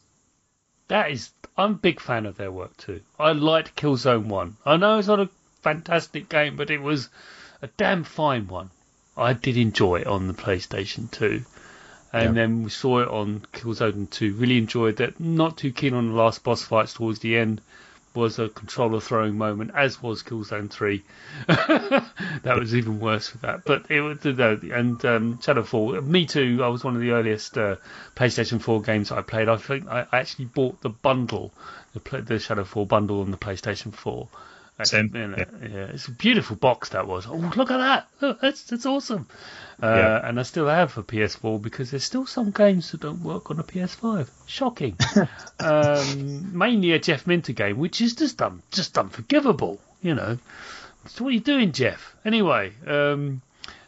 That 0.87 1.11
is, 1.11 1.31
I'm 1.57 1.73
a 1.73 1.75
big 1.75 2.01
fan 2.01 2.27
of 2.27 2.37
their 2.37 2.51
work 2.53 2.77
too. 2.77 3.01
I 3.19 3.33
liked 3.33 3.77
Killzone 3.77 4.27
1. 4.27 4.57
I 4.64 4.77
know 4.77 4.99
it's 4.99 5.09
not 5.09 5.21
a 5.21 5.29
fantastic 5.62 6.29
game, 6.29 6.57
but 6.57 6.71
it 6.71 6.81
was 6.81 7.09
a 7.62 7.68
damn 7.77 8.05
fine 8.05 8.49
one. 8.49 8.70
I 9.16 9.33
did 9.35 9.57
enjoy 9.57 10.01
it 10.01 10.07
on 10.07 10.29
the 10.29 10.35
PlayStation 10.35 11.11
2. 11.11 11.44
And 12.12 12.23
Yeah. 12.23 12.33
then 12.33 12.62
we 12.64 12.70
saw 12.70 13.01
it 13.01 13.09
on 13.09 13.46
Killzone 13.53 14.11
2. 14.11 14.35
Really 14.35 14.59
enjoyed 14.59 14.96
that. 14.96 15.20
Not 15.20 15.59
too 15.59 15.70
keen 15.73 15.94
on 15.94 16.09
the 16.09 16.14
last 16.14 16.42
boss 16.42 16.62
fights 16.62 16.94
towards 16.94 17.20
the 17.20 17.37
end. 17.37 17.61
Was 18.12 18.40
a 18.40 18.49
controller 18.49 18.99
throwing 19.01 19.38
moment, 19.38 19.70
as 19.73 20.03
was 20.03 20.25
Killzone 20.25 20.68
3. 20.68 21.03
that 21.46 22.57
was 22.59 22.75
even 22.75 22.99
worse 22.99 23.33
with 23.33 23.42
that. 23.42 23.64
But 23.64 23.88
it 23.88 24.01
was, 24.01 24.18
and 24.25 25.05
um, 25.05 25.38
Shadowfall, 25.38 26.05
me 26.05 26.27
too. 26.27 26.61
I 26.64 26.68
was 26.68 26.83
one 26.83 26.96
of 26.96 27.01
the 27.03 27.12
earliest 27.12 27.57
uh, 27.57 27.77
PlayStation 28.16 28.61
4 28.61 28.83
games 28.83 29.12
I 29.12 29.23
played. 29.23 29.49
I 29.49 29.57
think 29.57 29.87
I 29.87 30.07
actually 30.12 30.46
bought 30.46 30.81
the 30.81 30.88
bundle, 30.88 31.53
the, 31.92 32.01
the 32.23 32.35
Shadowfall 32.35 32.88
bundle 32.88 33.20
on 33.20 33.31
the 33.31 33.37
PlayStation 33.37 33.92
4. 33.94 34.27
Same, 34.85 35.11
You 35.14 35.29
know, 35.29 35.37
yeah. 35.38 35.69
yeah, 35.69 35.87
it's 35.93 36.09
a 36.09 36.12
beautiful 36.12 36.57
box 36.57 36.90
that 36.90 37.07
was. 37.07 37.27
Oh, 37.27 37.35
look 37.57 37.71
at 37.71 37.79
that! 37.79 38.09
Look, 38.21 38.40
that's 38.40 38.62
that's 38.64 38.87
awesome. 38.87 39.27
Uh, 39.83 39.87
Yeah. 39.87 40.29
And 40.29 40.38
I 40.38 40.43
still 40.43 40.69
have 40.69 40.97
a 40.99 41.03
PS4 41.03 41.61
because 41.61 41.90
there's 41.90 42.05
still 42.05 42.27
some 42.27 42.51
games 42.51 42.90
that 42.90 43.01
don't 43.01 43.23
work 43.23 43.51
on 43.51 43.59
a 43.59 43.64
PS5. 43.64 44.29
Shocking. 44.47 44.97
um, 45.61 46.57
mainly 46.59 46.93
a 46.93 46.99
Jeff 46.99 47.27
Minter 47.27 47.53
game, 47.53 47.79
which 47.79 48.01
is 48.01 48.14
just 48.14 48.40
un- 48.43 48.62
just 48.71 48.97
unforgivable. 48.99 49.81
You 50.03 50.14
know. 50.14 50.38
So 51.07 51.25
what 51.25 51.31
are 51.31 51.35
you 51.35 51.40
doing, 51.40 51.73
Jeff? 51.73 52.14
Anyway, 52.25 52.73
um, 52.87 53.40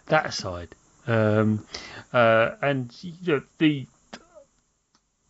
that 0.06 0.26
aside, 0.26 0.74
um, 1.06 1.66
uh, 2.12 2.52
and 2.62 2.90
you 3.02 3.34
know, 3.34 3.42
the 3.58 3.86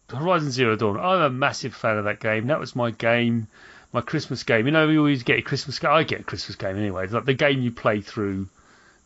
Horizon 0.09 0.51
Zero 0.51 0.77
Dawn. 0.77 0.99
I'm 0.99 1.23
a 1.23 1.31
massive 1.31 1.75
fan 1.75 1.99
of 1.99 2.05
that 2.05 2.21
game. 2.21 2.47
That 2.49 2.61
was 2.61 2.77
my 2.77 2.91
game, 2.91 3.49
my 3.93 4.01
Christmas 4.01 4.43
game. 4.43 4.67
You 4.67 4.73
know, 4.73 4.87
we 4.89 4.99
always 4.99 5.23
get 5.23 5.39
a 5.39 5.43
Christmas 5.43 5.79
game. 5.79 5.91
I 5.91 6.03
get 6.03 6.21
a 6.21 6.25
Christmas 6.25 6.57
game 6.57 6.77
anyway. 6.77 7.05
It's 7.05 7.13
like 7.13 7.25
the 7.25 7.35
game 7.35 7.61
you 7.63 7.71
play 7.71 8.01
through 8.01 8.49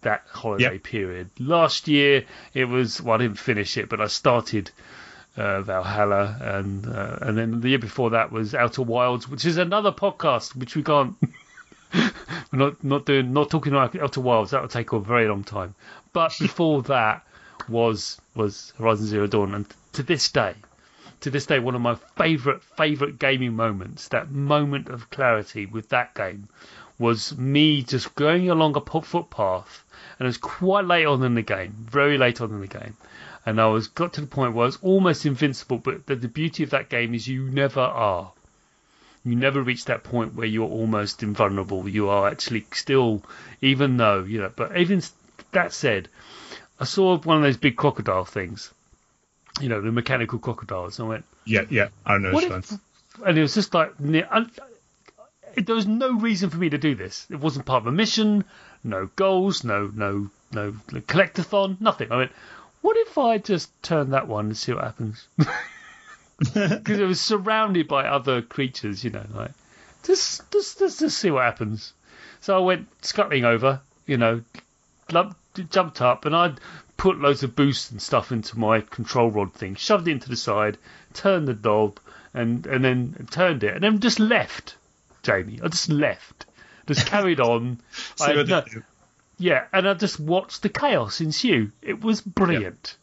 that 0.03 0.22
holiday 0.31 0.75
Yep. 0.75 0.83
period. 0.85 1.31
Last 1.38 1.88
year 1.88 2.25
it 2.55 2.66
was 2.66 3.01
well, 3.01 3.14
I 3.14 3.22
didn't 3.22 3.38
finish 3.38 3.77
it, 3.77 3.88
but 3.88 4.01
I 4.01 4.07
started 4.07 4.70
uh, 5.37 5.61
Valhalla, 5.62 6.37
and 6.40 6.87
uh, 6.87 7.18
and 7.20 7.37
then 7.37 7.61
the 7.61 7.70
year 7.70 7.79
before 7.79 8.11
that 8.11 8.31
was 8.33 8.55
Outer 8.55 8.83
Wilds, 8.83 9.29
which 9.29 9.44
is 9.44 9.57
another 9.59 9.92
podcast 9.92 10.55
which 10.57 10.77
we 10.77 10.83
can't. 10.83 11.14
We're 12.53 12.59
not 12.59 12.83
not 12.85 13.07
doing 13.07 13.33
not 13.33 13.51
talking 13.51 13.72
about 13.72 13.96
Outer 13.96 14.20
Wilds. 14.20 14.51
That 14.53 14.62
would 14.62 14.70
take 14.70 14.92
a 14.92 14.99
very 14.99 15.29
long 15.29 15.44
time. 15.44 15.75
But 16.12 16.35
before 16.40 16.83
that 16.85 17.22
was 17.68 18.20
was 18.35 18.72
Horizon 18.79 19.07
Zero 19.07 19.27
Dawn, 19.27 19.55
and 19.55 19.66
to 19.94 20.03
this 20.03 20.31
day, 20.31 20.55
to 21.20 21.31
this 21.31 21.46
day, 21.46 21.59
one 21.59 21.74
of 21.74 21.81
my 21.81 21.94
favourite 22.16 22.62
favourite 22.62 23.18
gaming 23.18 23.55
moments. 23.55 24.09
That 24.09 24.31
moment 24.31 24.88
of 24.88 25.11
clarity 25.11 25.66
with 25.66 25.88
that 25.90 26.14
game 26.14 26.48
was 26.98 27.37
me 27.37 27.83
just 27.83 28.14
going 28.14 28.48
along 28.50 28.76
a 28.76 28.81
footpath, 28.81 29.85
and 30.18 30.26
it 30.26 30.29
was 30.29 30.38
quite 30.38 30.85
late 30.85 31.07
on 31.07 31.22
in 31.22 31.35
the 31.35 31.42
game, 31.42 31.74
very 31.79 32.16
late 32.16 32.40
on 32.40 32.50
in 32.50 32.61
the 32.61 32.66
game, 32.66 32.96
and 33.44 33.61
I 33.61 33.66
was 33.66 33.88
got 33.88 34.14
to 34.14 34.20
the 34.20 34.26
point 34.26 34.55
where 34.55 34.64
I 34.64 34.66
was 34.66 34.79
almost 34.83 35.26
invincible. 35.26 35.79
But 35.79 36.07
the, 36.07 36.16
the 36.16 36.29
beauty 36.29 36.62
of 36.62 36.70
that 36.70 36.88
game 36.88 37.14
is 37.14 37.29
you 37.29 37.42
never 37.50 37.81
are. 37.81 38.33
You 39.24 39.35
never 39.35 39.61
reach 39.61 39.87
that 39.87 40.05
point 40.05 40.35
where 40.35 40.46
you're 40.46 40.68
almost 40.68 41.22
invulnerable. 41.22 41.88
You 41.88 42.09
are 42.09 42.29
actually 42.29 42.66
still, 42.72 43.24
even 43.61 43.96
though 43.96 44.22
you 44.22 44.40
know. 44.40 44.52
But 44.55 44.76
even 44.76 45.02
that 45.52 45.72
said, 45.72 46.09
I 46.79 46.85
saw 46.85 47.18
one 47.18 47.38
of 47.38 47.42
those 47.42 47.57
big 47.57 47.76
crocodile 47.76 48.24
things, 48.24 48.72
you 49.61 49.69
know, 49.69 49.81
the 49.81 49.92
mechanical 49.92 50.38
crocodiles. 50.38 50.99
And 50.99 51.07
I 51.07 51.09
went, 51.11 51.25
Yeah, 51.45 51.62
yeah, 51.71 51.88
I 52.05 52.19
know. 52.19 52.33
what 52.33 52.45
which 52.45 52.53
if, 52.53 52.79
and 53.25 53.38
it 53.38 53.42
was 53.42 53.55
just 53.55 53.73
like 53.75 53.92
I, 54.01 54.47
there 55.57 55.75
was 55.75 55.87
no 55.87 56.19
reason 56.19 56.51
for 56.51 56.59
me 56.59 56.69
to 56.71 56.79
do 56.79 56.95
this. 56.95 57.27
It 57.31 57.40
wasn't 57.40 57.66
part 57.66 57.83
of 57.83 57.87
a 57.87 57.92
mission, 57.92 58.45
no 58.85 59.09
goals, 59.16 59.64
no 59.64 59.90
no 59.95 60.29
no 60.53 60.73
collectathon, 60.90 61.81
nothing. 61.81 62.12
I 62.12 62.16
went, 62.16 62.33
what 62.83 62.97
if 62.99 63.16
I 63.19 63.38
just 63.38 63.71
turn 63.83 64.11
that 64.11 64.29
one 64.29 64.47
and 64.47 64.57
see 64.57 64.73
what 64.73 64.85
happens? 64.85 65.27
Because 66.38 66.99
it 66.99 67.07
was 67.07 67.19
surrounded 67.19 67.88
by 67.88 68.07
other 68.07 68.42
creatures, 68.42 69.03
you 69.03 69.09
know, 69.09 69.25
like 69.35 69.53
just 70.05 70.42
just 70.53 70.79
just 70.79 71.01
just 71.01 71.16
see 71.16 71.31
what 71.31 71.45
happens. 71.45 71.95
So 72.42 72.55
I 72.55 72.61
went 72.61 72.88
scuttling 73.03 73.47
over, 73.47 73.81
you 74.07 74.19
know, 74.19 74.42
jumped 75.71 76.03
up, 76.03 76.27
and 76.27 76.37
I'd 76.37 76.61
put 76.96 77.20
loads 77.20 77.42
of 77.42 77.54
boost 77.56 77.90
and 77.90 78.00
stuff 78.00 78.32
into 78.32 78.59
my 78.59 78.80
control 78.80 79.30
rod 79.30 79.52
thing, 79.54 79.74
shoved 79.74 80.09
it 80.09 80.12
into 80.12 80.28
the 80.28 80.37
side, 80.37 80.78
turned 81.14 81.46
the 81.48 81.54
knob, 81.54 81.98
and 82.35 82.66
and 82.66 82.85
then 82.85 83.26
turned 83.30 83.64
it, 83.64 83.74
and 83.74 83.82
then 83.85 84.00
just 84.00 84.18
left. 84.20 84.76
Jamie, 85.22 85.61
I 85.62 85.68
just 85.68 85.88
left, 85.88 86.46
just 86.87 87.06
carried 87.06 87.40
on. 87.40 87.80
I 88.20 88.28
what 88.28 88.37
had 88.37 88.46
they 88.46 88.50
no- 88.52 88.82
yeah, 89.38 89.64
and 89.72 89.88
I 89.88 89.94
just 89.94 90.18
watched 90.18 90.62
the 90.62 90.68
chaos 90.70 91.20
ensue. 91.20 91.70
It 91.82 92.00
was 92.00 92.20
brilliant. 92.22 92.96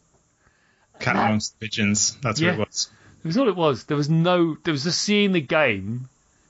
Cat 1.00 1.16
amongst 1.16 1.58
the 1.58 1.66
pigeons. 1.66 2.16
That's 2.22 2.40
Yeah. 2.40 2.52
what 2.56 2.60
it 2.60 2.68
was. 2.68 2.90
It 3.22 3.26
was 3.28 3.36
all 3.38 3.48
it 3.48 3.56
was. 3.56 3.84
There 3.84 3.96
was 3.96 4.10
no. 4.10 4.56
There 4.64 4.72
was 4.72 4.84
just 4.84 5.00
seeing 5.00 5.32
the 5.32 5.40
game 5.40 6.08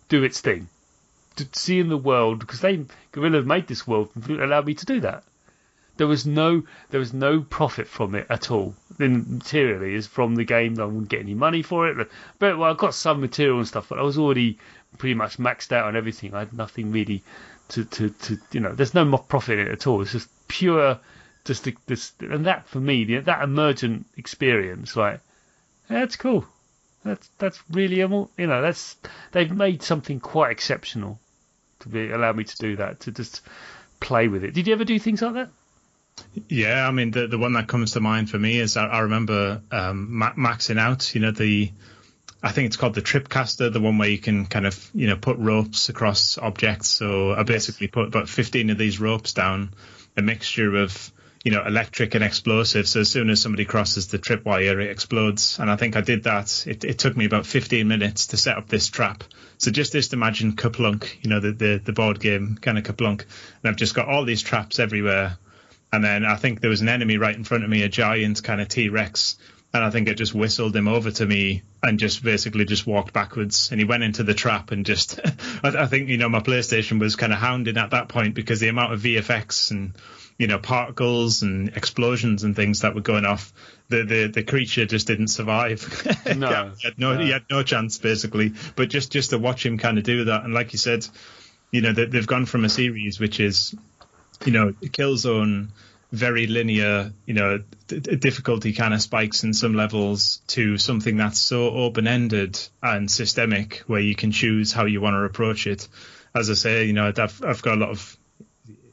do 0.08 0.22
its 0.22 0.40
thing, 0.40 0.68
to 1.36 1.46
seeing 1.52 1.88
the 1.88 1.96
world 1.98 2.38
because 2.40 2.60
they 2.60 2.84
Guerrilla 3.12 3.42
made 3.42 3.66
this 3.66 3.86
world 3.86 4.10
and 4.14 4.40
allowed 4.40 4.66
me 4.66 4.74
to 4.74 4.86
do 4.86 5.00
that. 5.00 5.24
There 5.96 6.06
was 6.06 6.26
no. 6.26 6.64
There 6.90 7.00
was 7.00 7.12
no 7.12 7.40
profit 7.40 7.86
from 7.86 8.14
it 8.14 8.26
at 8.28 8.50
all. 8.50 8.74
Then 8.98 9.24
materially 9.28 9.94
is 9.94 10.06
from 10.06 10.34
the 10.34 10.44
game. 10.44 10.80
I 10.80 10.84
wouldn't 10.84 11.08
get 11.08 11.20
any 11.20 11.34
money 11.34 11.62
for 11.62 11.88
it. 11.88 12.08
But 12.38 12.58
well, 12.58 12.70
I 12.70 12.74
got 12.74 12.94
some 12.94 13.20
material 13.20 13.58
and 13.58 13.68
stuff, 13.68 13.88
but 13.88 13.98
I 13.98 14.02
was 14.02 14.18
already 14.18 14.58
pretty 14.98 15.14
much 15.14 15.38
maxed 15.38 15.72
out 15.72 15.86
on 15.86 15.96
everything. 15.96 16.34
I 16.34 16.40
had 16.40 16.52
nothing 16.52 16.90
really 16.90 17.22
to 17.68 17.84
to, 17.84 18.10
to 18.10 18.38
you 18.52 18.60
know. 18.60 18.72
There's 18.72 18.94
no 18.94 19.16
profit 19.18 19.58
in 19.58 19.66
it 19.68 19.72
at 19.72 19.86
all. 19.86 20.02
It's 20.02 20.12
just 20.12 20.28
pure. 20.48 20.98
Just 21.44 21.64
the, 21.64 21.76
this 21.86 22.12
and 22.20 22.46
that 22.46 22.66
for 22.68 22.80
me, 22.80 23.04
the, 23.04 23.18
that 23.18 23.42
emergent 23.42 24.06
experience, 24.16 24.96
like 24.96 25.20
that's 25.88 26.16
cool. 26.16 26.46
That's 27.04 27.28
that's 27.38 27.62
really 27.70 27.96
you 27.98 28.28
know 28.38 28.62
that's 28.62 28.96
they've 29.32 29.52
made 29.52 29.82
something 29.82 30.20
quite 30.20 30.52
exceptional 30.52 31.20
to 31.80 31.88
be 31.88 32.10
allow 32.10 32.32
me 32.32 32.44
to 32.44 32.56
do 32.56 32.76
that 32.76 33.00
to 33.00 33.12
just 33.12 33.42
play 34.00 34.28
with 34.28 34.42
it. 34.42 34.54
Did 34.54 34.66
you 34.66 34.72
ever 34.72 34.84
do 34.84 34.98
things 34.98 35.20
like 35.20 35.34
that? 35.34 35.50
Yeah, 36.48 36.86
I 36.86 36.90
mean 36.90 37.10
the 37.10 37.26
the 37.26 37.38
one 37.38 37.52
that 37.54 37.68
comes 37.68 37.92
to 37.92 38.00
mind 38.00 38.30
for 38.30 38.38
me 38.38 38.58
is 38.58 38.76
I, 38.76 38.86
I 38.86 38.98
remember 39.00 39.62
um, 39.70 40.18
ma- 40.18 40.34
maxing 40.34 40.78
out. 40.78 41.14
You 41.14 41.20
know 41.20 41.30
the, 41.30 41.72
I 42.42 42.52
think 42.52 42.66
it's 42.66 42.76
called 42.76 42.94
the 42.94 43.02
Tripcaster, 43.02 43.72
the 43.72 43.80
one 43.80 43.98
where 43.98 44.08
you 44.08 44.18
can 44.18 44.46
kind 44.46 44.66
of 44.66 44.90
you 44.94 45.06
know 45.06 45.16
put 45.16 45.38
ropes 45.38 45.88
across 45.88 46.38
objects. 46.38 46.88
So 46.88 47.32
I 47.32 47.42
basically 47.44 47.88
put 47.88 48.08
about 48.08 48.28
fifteen 48.28 48.70
of 48.70 48.78
these 48.78 49.00
ropes 49.00 49.32
down, 49.32 49.74
a 50.16 50.22
mixture 50.22 50.76
of 50.76 51.12
you 51.44 51.52
know 51.52 51.64
electric 51.64 52.14
and 52.14 52.24
explosive. 52.24 52.88
So 52.88 53.00
as 53.00 53.10
soon 53.10 53.30
as 53.30 53.40
somebody 53.40 53.64
crosses 53.64 54.08
the 54.08 54.18
tripwire, 54.18 54.82
it 54.82 54.90
explodes. 54.90 55.58
And 55.58 55.70
I 55.70 55.76
think 55.76 55.96
I 55.96 56.00
did 56.00 56.24
that. 56.24 56.66
It, 56.66 56.84
it 56.84 56.98
took 56.98 57.16
me 57.16 57.26
about 57.26 57.46
fifteen 57.46 57.88
minutes 57.88 58.28
to 58.28 58.36
set 58.36 58.56
up 58.58 58.68
this 58.68 58.88
trap. 58.88 59.24
So 59.58 59.70
just 59.70 59.92
just 59.92 60.12
imagine 60.12 60.56
KerPlunk, 60.56 61.22
you 61.22 61.30
know 61.30 61.40
the 61.40 61.52
the, 61.52 61.80
the 61.84 61.92
board 61.92 62.18
game 62.20 62.58
kind 62.60 62.76
of 62.76 62.84
KerPlunk, 62.84 63.20
and 63.20 63.70
I've 63.70 63.76
just 63.76 63.94
got 63.94 64.08
all 64.08 64.24
these 64.24 64.42
traps 64.42 64.78
everywhere. 64.78 65.38
And 65.94 66.02
then 66.02 66.24
I 66.24 66.34
think 66.34 66.60
there 66.60 66.70
was 66.70 66.80
an 66.80 66.88
enemy 66.88 67.18
right 67.18 67.36
in 67.36 67.44
front 67.44 67.62
of 67.62 67.70
me, 67.70 67.84
a 67.84 67.88
giant 67.88 68.42
kind 68.42 68.60
of 68.60 68.66
T 68.66 68.88
Rex. 68.88 69.36
And 69.72 69.84
I 69.84 69.90
think 69.90 70.08
it 70.08 70.16
just 70.16 70.34
whistled 70.34 70.74
him 70.74 70.88
over 70.88 71.12
to 71.12 71.24
me 71.24 71.62
and 71.84 72.00
just 72.00 72.24
basically 72.24 72.64
just 72.64 72.84
walked 72.84 73.12
backwards. 73.12 73.70
And 73.70 73.80
he 73.80 73.86
went 73.86 74.02
into 74.02 74.24
the 74.24 74.34
trap 74.34 74.72
and 74.72 74.84
just, 74.84 75.20
I, 75.62 75.68
I 75.68 75.86
think, 75.86 76.08
you 76.08 76.16
know, 76.16 76.28
my 76.28 76.40
PlayStation 76.40 76.98
was 76.98 77.14
kind 77.14 77.32
of 77.32 77.38
hounding 77.38 77.76
at 77.76 77.90
that 77.90 78.08
point 78.08 78.34
because 78.34 78.58
the 78.58 78.68
amount 78.68 78.92
of 78.92 79.02
VFX 79.02 79.70
and, 79.70 79.92
you 80.36 80.48
know, 80.48 80.58
particles 80.58 81.42
and 81.42 81.68
explosions 81.76 82.42
and 82.42 82.56
things 82.56 82.80
that 82.80 82.96
were 82.96 83.00
going 83.00 83.24
off, 83.24 83.52
the, 83.88 84.02
the, 84.02 84.26
the 84.26 84.42
creature 84.42 84.86
just 84.86 85.06
didn't 85.06 85.28
survive. 85.28 85.80
No, 86.36 86.72
he, 86.76 86.88
had 86.88 86.98
no, 86.98 87.16
he 87.16 87.30
had 87.30 87.44
no 87.48 87.62
chance 87.62 87.98
basically. 87.98 88.52
But 88.74 88.88
just, 88.88 89.12
just 89.12 89.30
to 89.30 89.38
watch 89.38 89.64
him 89.64 89.78
kind 89.78 89.98
of 89.98 90.02
do 90.02 90.24
that. 90.24 90.42
And 90.42 90.52
like 90.52 90.72
you 90.72 90.78
said, 90.80 91.06
you 91.70 91.82
know, 91.82 91.92
they, 91.92 92.06
they've 92.06 92.26
gone 92.26 92.46
from 92.46 92.64
a 92.64 92.68
series 92.68 93.20
which 93.20 93.38
is 93.38 93.76
you 94.44 94.52
know, 94.52 94.72
Killzone, 94.72 95.68
very 96.12 96.46
linear, 96.46 97.12
you 97.26 97.34
know, 97.34 97.62
d- 97.88 97.98
difficulty 97.98 98.72
kind 98.72 98.94
of 98.94 99.02
spikes 99.02 99.42
in 99.42 99.52
some 99.52 99.74
levels 99.74 100.40
to 100.46 100.78
something 100.78 101.16
that's 101.16 101.40
so 101.40 101.70
open 101.70 102.06
ended 102.06 102.58
and 102.82 103.10
systemic 103.10 103.78
where 103.86 104.00
you 104.00 104.14
can 104.14 104.30
choose 104.30 104.72
how 104.72 104.84
you 104.84 105.00
want 105.00 105.14
to 105.14 105.24
approach 105.24 105.66
it. 105.66 105.88
As 106.34 106.50
I 106.50 106.54
say, 106.54 106.84
you 106.84 106.92
know, 106.92 107.12
I've, 107.16 107.44
I've 107.44 107.62
got 107.62 107.78
a 107.78 107.80
lot 107.80 107.90
of, 107.90 108.16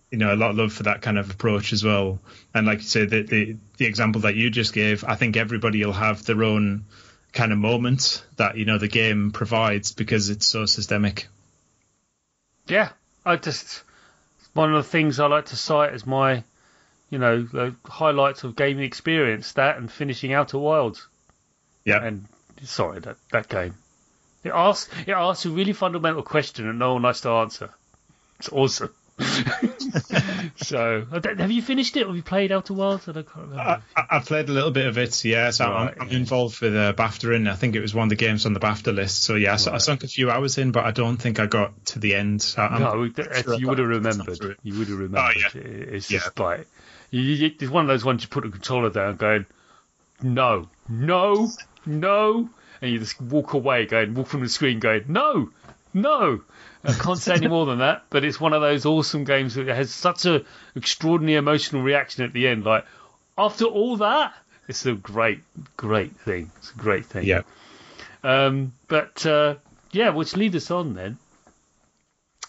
you 0.09 0.17
know, 0.17 0.33
a 0.33 0.35
lot 0.35 0.51
of 0.51 0.57
love 0.57 0.73
for 0.73 0.83
that 0.83 1.01
kind 1.01 1.17
of 1.17 1.29
approach 1.29 1.73
as 1.73 1.83
well. 1.83 2.19
And 2.53 2.65
like 2.65 2.79
you 2.79 2.85
say, 2.85 3.05
the, 3.05 3.21
the, 3.23 3.57
the 3.77 3.85
example 3.85 4.21
that 4.21 4.35
you 4.35 4.49
just 4.49 4.73
gave, 4.73 5.03
I 5.03 5.15
think 5.15 5.37
everybody 5.37 5.85
will 5.85 5.93
have 5.93 6.25
their 6.25 6.43
own 6.43 6.85
kind 7.33 7.51
of 7.51 7.57
moment 7.57 8.23
that, 8.37 8.57
you 8.57 8.65
know, 8.65 8.77
the 8.77 8.87
game 8.87 9.31
provides 9.31 9.91
because 9.93 10.29
it's 10.29 10.47
so 10.47 10.65
systemic. 10.65 11.27
Yeah, 12.67 12.89
I 13.25 13.35
just 13.37 13.83
one 14.53 14.73
of 14.73 14.83
the 14.83 14.89
things 14.89 15.19
I 15.19 15.27
like 15.27 15.45
to 15.47 15.55
cite 15.55 15.93
as 15.93 16.05
my, 16.05 16.43
you 17.09 17.17
know, 17.17 17.43
the 17.43 17.75
highlights 17.85 18.43
of 18.43 18.55
gaming 18.55 18.83
experience. 18.83 19.53
That 19.53 19.77
and 19.77 19.91
finishing 19.91 20.33
Outer 20.33 20.57
Wilds. 20.57 21.07
Yeah. 21.85 22.03
And 22.03 22.27
sorry, 22.63 22.99
that 22.99 23.17
that 23.31 23.49
game. 23.49 23.75
It 24.43 24.51
asks 24.53 24.91
it 25.07 25.11
asks 25.11 25.45
a 25.45 25.49
really 25.49 25.73
fundamental 25.73 26.23
question 26.23 26.67
and 26.67 26.79
no 26.79 26.93
one 26.93 27.03
likes 27.03 27.21
to 27.21 27.29
answer. 27.29 27.69
It's 28.39 28.49
awesome. 28.49 28.93
so, 30.57 31.05
have 31.11 31.51
you 31.51 31.61
finished 31.61 31.95
it? 31.97 32.05
Have 32.07 32.15
you 32.15 32.23
played 32.23 32.51
Outer 32.51 32.73
Wilds? 32.73 33.07
I 33.07 33.13
can't 33.13 33.27
remember. 33.35 33.81
I, 33.95 34.05
I- 34.09 34.19
played 34.19 34.49
a 34.49 34.51
little 34.51 34.71
bit 34.71 34.85
of 34.87 34.97
it, 34.97 35.23
yes. 35.25 35.59
I'm, 35.59 35.71
Right, 35.71 35.95
I'm 35.99 36.09
yeah. 36.09 36.17
involved 36.17 36.59
with 36.61 36.75
uh, 36.75 36.93
BAFTA, 36.93 37.35
and 37.35 37.49
I 37.49 37.55
think 37.55 37.75
it 37.75 37.81
was 37.81 37.93
one 37.93 38.03
of 38.03 38.09
the 38.09 38.15
games 38.15 38.45
on 38.45 38.53
the 38.53 38.59
BAFTA 38.59 38.93
list. 38.93 39.23
So 39.23 39.35
yeah, 39.35 39.51
I 39.51 39.53
s- 39.55 39.67
I 39.67 39.71
Right. 39.73 39.81
sunk 39.81 40.03
a 40.03 40.07
few 40.07 40.29
hours 40.31 40.57
in, 40.57 40.71
but 40.71 40.85
I 40.85 40.91
don't 40.91 41.17
think 41.17 41.39
I 41.39 41.45
got 41.45 41.85
to 41.87 41.99
the 41.99 42.15
end. 42.15 42.55
I- 42.57 42.79
no, 42.79 43.09
sure 43.43 43.55
you 43.55 43.67
would 43.67 43.79
have 43.79 43.87
remembered. 43.87 44.57
You 44.63 44.79
would 44.79 44.87
have 44.89 44.99
remembered. 44.99 45.35
yeah. 45.37 45.61
It- 45.61 45.89
It's 45.95 46.11
Yeah. 46.11 46.19
just 46.19 46.39
like 46.39 46.67
you, 47.09 47.21
you, 47.21 47.51
it's 47.59 47.69
one 47.71 47.83
of 47.83 47.87
those 47.89 48.05
ones 48.05 48.23
you 48.23 48.29
put 48.29 48.43
the 48.43 48.49
controller 48.49 48.89
down, 48.89 49.17
going, 49.17 49.45
no, 50.21 50.69
no, 50.87 51.49
no, 51.85 52.49
and 52.81 52.91
you 52.91 52.99
just 52.99 53.19
walk 53.21 53.53
away, 53.53 53.85
going, 53.85 54.13
walk 54.13 54.27
from 54.27 54.41
the 54.41 54.49
screen, 54.49 54.79
going, 54.79 55.03
no, 55.07 55.49
no. 55.93 56.41
I 56.83 56.93
can't 56.93 57.19
say 57.19 57.35
any 57.35 57.47
more 57.47 57.65
than 57.65 57.79
that, 57.79 58.03
but 58.09 58.23
it's 58.23 58.39
one 58.39 58.53
of 58.53 58.61
those 58.61 58.85
awesome 58.85 59.23
games 59.23 59.55
that 59.55 59.67
has 59.67 59.91
such 59.91 60.25
an 60.25 60.45
extraordinary 60.75 61.37
emotional 61.37 61.83
reaction 61.83 62.23
at 62.23 62.33
the 62.33 62.47
end. 62.47 62.63
Like 62.63 62.85
after 63.37 63.65
all 63.65 63.97
that, 63.97 64.33
it's 64.67 64.85
a 64.85 64.93
great, 64.93 65.41
great 65.77 66.15
thing. 66.15 66.51
It's 66.57 66.71
a 66.71 66.77
great 66.77 67.05
thing. 67.05 67.25
Yeah. 67.25 67.41
Um, 68.23 68.73
but 68.87 69.25
uh, 69.25 69.55
yeah, 69.91 70.09
which 70.09 70.35
lead 70.35 70.55
us 70.55 70.71
on 70.71 70.93
then. 70.93 71.17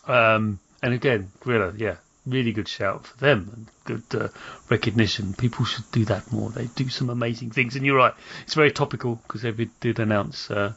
Um, 0.07 0.59
and 0.83 0.95
again, 0.95 1.31
Guerrilla, 1.40 1.75
yeah, 1.77 1.97
really 2.27 2.53
good 2.53 2.68
shout 2.68 3.07
for 3.07 3.16
them 3.18 3.51
and 3.55 3.66
good 3.85 4.21
uh, 4.21 4.29
recognition. 4.68 5.35
People 5.35 5.64
should 5.64 5.90
do 5.92 6.05
that 6.07 6.33
more. 6.33 6.51
They 6.51 6.66
do 6.66 6.88
some 6.88 7.11
amazing 7.11 7.51
things, 7.51 7.77
and 7.77 7.85
you're 7.85 7.97
right. 7.97 8.14
It's 8.45 8.55
very 8.55 8.73
topical 8.73 9.16
because 9.16 9.42
they 9.42 9.53
did 9.81 9.99
announce 9.99 10.51
uh, 10.51 10.73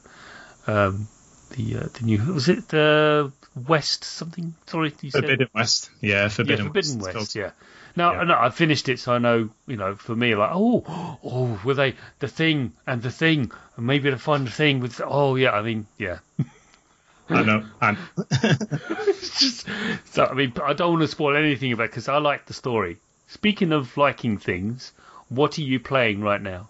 um, 0.68 1.08
the 1.52 1.78
uh, 1.78 1.88
the 1.94 2.06
new 2.06 2.34
was 2.34 2.50
it 2.50 2.74
uh, 2.74 3.30
West 3.56 4.04
something? 4.04 4.54
Sorry, 4.68 4.94
you 5.02 5.12
said 5.12 5.24
Forbidden 5.24 5.48
West. 5.54 5.90
Yeah, 6.02 6.28
Forbidden, 6.28 6.66
yeah, 6.66 6.72
Forbidden 6.72 7.00
West. 7.00 7.16
West. 7.16 7.36
Yeah. 7.36 7.52
Now, 7.96 8.14
Yeah. 8.14 8.24
no, 8.24 8.38
I 8.38 8.50
finished 8.50 8.90
it, 8.90 9.00
so 9.00 9.14
I 9.14 9.18
know. 9.18 9.50
You 9.68 9.78
know, 9.78 9.96
for 9.96 10.16
me, 10.16 10.36
like, 10.36 10.52
oh, 10.54 10.84
oh, 11.24 11.60
were 11.64 11.74
they 11.74 11.96
the 12.20 12.28
thing 12.28 12.74
and 12.86 13.02
the 13.02 13.12
thing, 13.12 13.52
and 13.78 13.86
maybe 13.88 14.10
the 14.10 14.18
thing 14.18 14.82
with. 14.82 15.00
Oh, 15.04 15.36
yeah. 15.36 15.52
I 15.52 15.62
mean, 15.62 15.88
yeah. 15.98 16.20
I 17.30 17.44
know. 17.44 17.64
And 17.82 17.98
It's 18.30 19.40
just 19.40 19.68
so. 20.06 20.26
I 20.26 20.34
mean, 20.34 20.54
I 20.62 20.74
don't 20.74 20.92
want 20.92 21.02
to 21.02 21.08
spoil 21.08 21.36
anything 21.36 21.72
about 21.72 21.90
because 21.90 22.08
I 22.08 22.18
like 22.18 22.46
the 22.46 22.54
story. 22.54 22.98
Speaking 23.28 23.72
of 23.72 23.98
liking 23.98 24.38
things, 24.38 24.92
what 25.30 25.58
are 25.58 25.62
you 25.64 25.80
playing 25.80 26.22
right 26.22 26.42
now? 26.42 26.70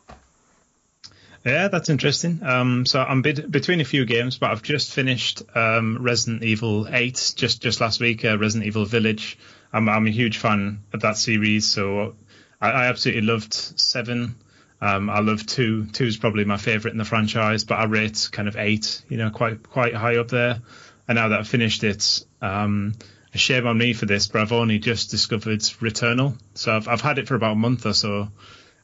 Yeah, 1.45 1.67
that's 1.67 1.89
interesting. 1.89 2.41
Um, 2.41 2.87
so 2.87 2.99
I'm 2.99 3.21
between 3.21 3.79
a 3.79 3.85
few 3.85 4.05
games, 4.05 4.39
but 4.39 4.49
I've 4.49 4.63
just 4.63 4.91
finished 4.91 5.43
um, 5.53 5.99
Resident 6.01 6.43
Evil 6.43 6.87
8 6.89 7.33
just 7.35 7.61
just 7.61 7.79
last 7.79 7.99
week. 7.99 8.25
Uh, 8.25 8.39
Resident 8.39 8.65
Evil 8.65 8.85
Village. 8.85 9.37
I'm 9.71 9.87
I'm 9.87 10.07
a 10.07 10.11
huge 10.11 10.39
fan 10.39 10.81
of 10.91 11.01
that 11.01 11.17
series, 11.17 11.67
so 11.67 12.15
I, 12.59 12.71
I 12.71 12.85
absolutely 12.87 13.21
loved 13.21 13.53
Seven. 13.53 14.35
Um, 14.81 15.07
I 15.07 15.19
love 15.19 15.45
two. 15.45 15.85
Two 15.85 16.05
is 16.05 16.17
probably 16.17 16.45
my 16.45 16.57
favorite 16.57 16.93
in 16.93 16.97
the 16.97 17.05
franchise, 17.05 17.63
but 17.63 17.75
I 17.75 17.85
rate 17.85 18.27
kind 18.31 18.47
of 18.47 18.57
eight, 18.57 19.03
you 19.07 19.17
know, 19.17 19.29
quite 19.29 19.69
quite 19.69 19.93
high 19.93 20.17
up 20.17 20.29
there. 20.29 20.61
And 21.07 21.15
now 21.15 21.27
that 21.27 21.39
I've 21.39 21.47
finished 21.47 21.83
it, 21.83 22.25
um, 22.41 22.95
a 23.35 23.37
shame 23.37 23.67
on 23.67 23.77
me 23.77 23.93
for 23.93 24.07
this, 24.07 24.27
but 24.27 24.41
I've 24.41 24.51
only 24.51 24.79
just 24.79 25.11
discovered 25.11 25.59
Returnal. 25.59 26.39
So 26.55 26.75
I've 26.75 26.87
I've 26.87 27.01
had 27.01 27.19
it 27.19 27.27
for 27.27 27.35
about 27.35 27.51
a 27.51 27.55
month 27.55 27.85
or 27.85 27.93
so, 27.93 28.29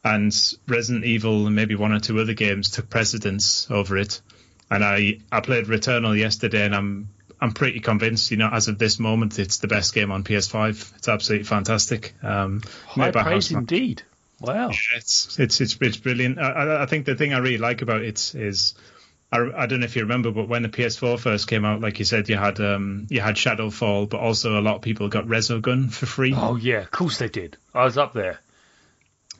and 0.03 0.33
Resident 0.67 1.05
Evil 1.05 1.45
and 1.47 1.55
maybe 1.55 1.75
one 1.75 1.91
or 1.91 1.99
two 1.99 2.19
other 2.19 2.33
games 2.33 2.69
took 2.71 2.89
precedence 2.89 3.69
over 3.69 3.97
it. 3.97 4.21
And 4.69 4.83
I 4.83 5.19
I 5.31 5.41
played 5.41 5.65
Returnal 5.65 6.17
yesterday, 6.17 6.65
and 6.65 6.73
I'm 6.75 7.09
I'm 7.39 7.51
pretty 7.53 7.79
convinced, 7.79 8.31
you 8.31 8.37
know, 8.37 8.49
as 8.51 8.67
of 8.67 8.77
this 8.77 8.99
moment, 8.99 9.37
it's 9.39 9.57
the 9.57 9.67
best 9.67 9.93
game 9.93 10.11
on 10.11 10.23
PS5. 10.23 10.95
It's 10.97 11.07
absolutely 11.09 11.45
fantastic. 11.45 12.13
Um, 12.23 12.61
High 12.87 13.11
praise 13.11 13.49
Housemarque. 13.49 13.57
indeed. 13.57 14.03
Wow. 14.39 14.69
Yeah, 14.69 14.97
it's 14.97 15.37
it's 15.39 15.59
it's 15.61 15.77
it's 15.81 15.97
brilliant. 15.97 16.39
I- 16.39 16.51
I, 16.51 16.83
I 16.83 16.85
think 16.85 17.05
the 17.05 17.15
thing 17.15 17.33
I 17.33 17.39
really 17.39 17.57
like 17.59 17.81
about 17.81 18.01
it 18.01 18.33
is, 18.33 18.73
I, 19.31 19.37
I 19.55 19.65
don't 19.67 19.81
know 19.81 19.85
if 19.85 19.95
you 19.95 20.03
remember, 20.03 20.31
but 20.31 20.47
when 20.47 20.63
the 20.63 20.69
PS4 20.69 21.19
first 21.19 21.47
came 21.47 21.63
out, 21.65 21.79
like 21.81 21.99
you 21.99 22.05
said, 22.05 22.27
you 22.29 22.37
had 22.37 22.59
um 22.59 23.07
you 23.09 23.21
had 23.21 23.35
Shadowfall, 23.35 24.09
but 24.09 24.19
also 24.19 24.59
a 24.59 24.61
lot 24.61 24.77
of 24.77 24.81
people 24.81 25.09
got 25.09 25.25
Resogun 25.25 25.91
for 25.91 26.05
free. 26.05 26.33
Oh 26.35 26.55
yeah, 26.55 26.79
of 26.79 26.91
course 26.91 27.17
they 27.17 27.29
did. 27.29 27.57
I 27.73 27.83
was 27.83 27.97
up 27.97 28.13
there. 28.13 28.39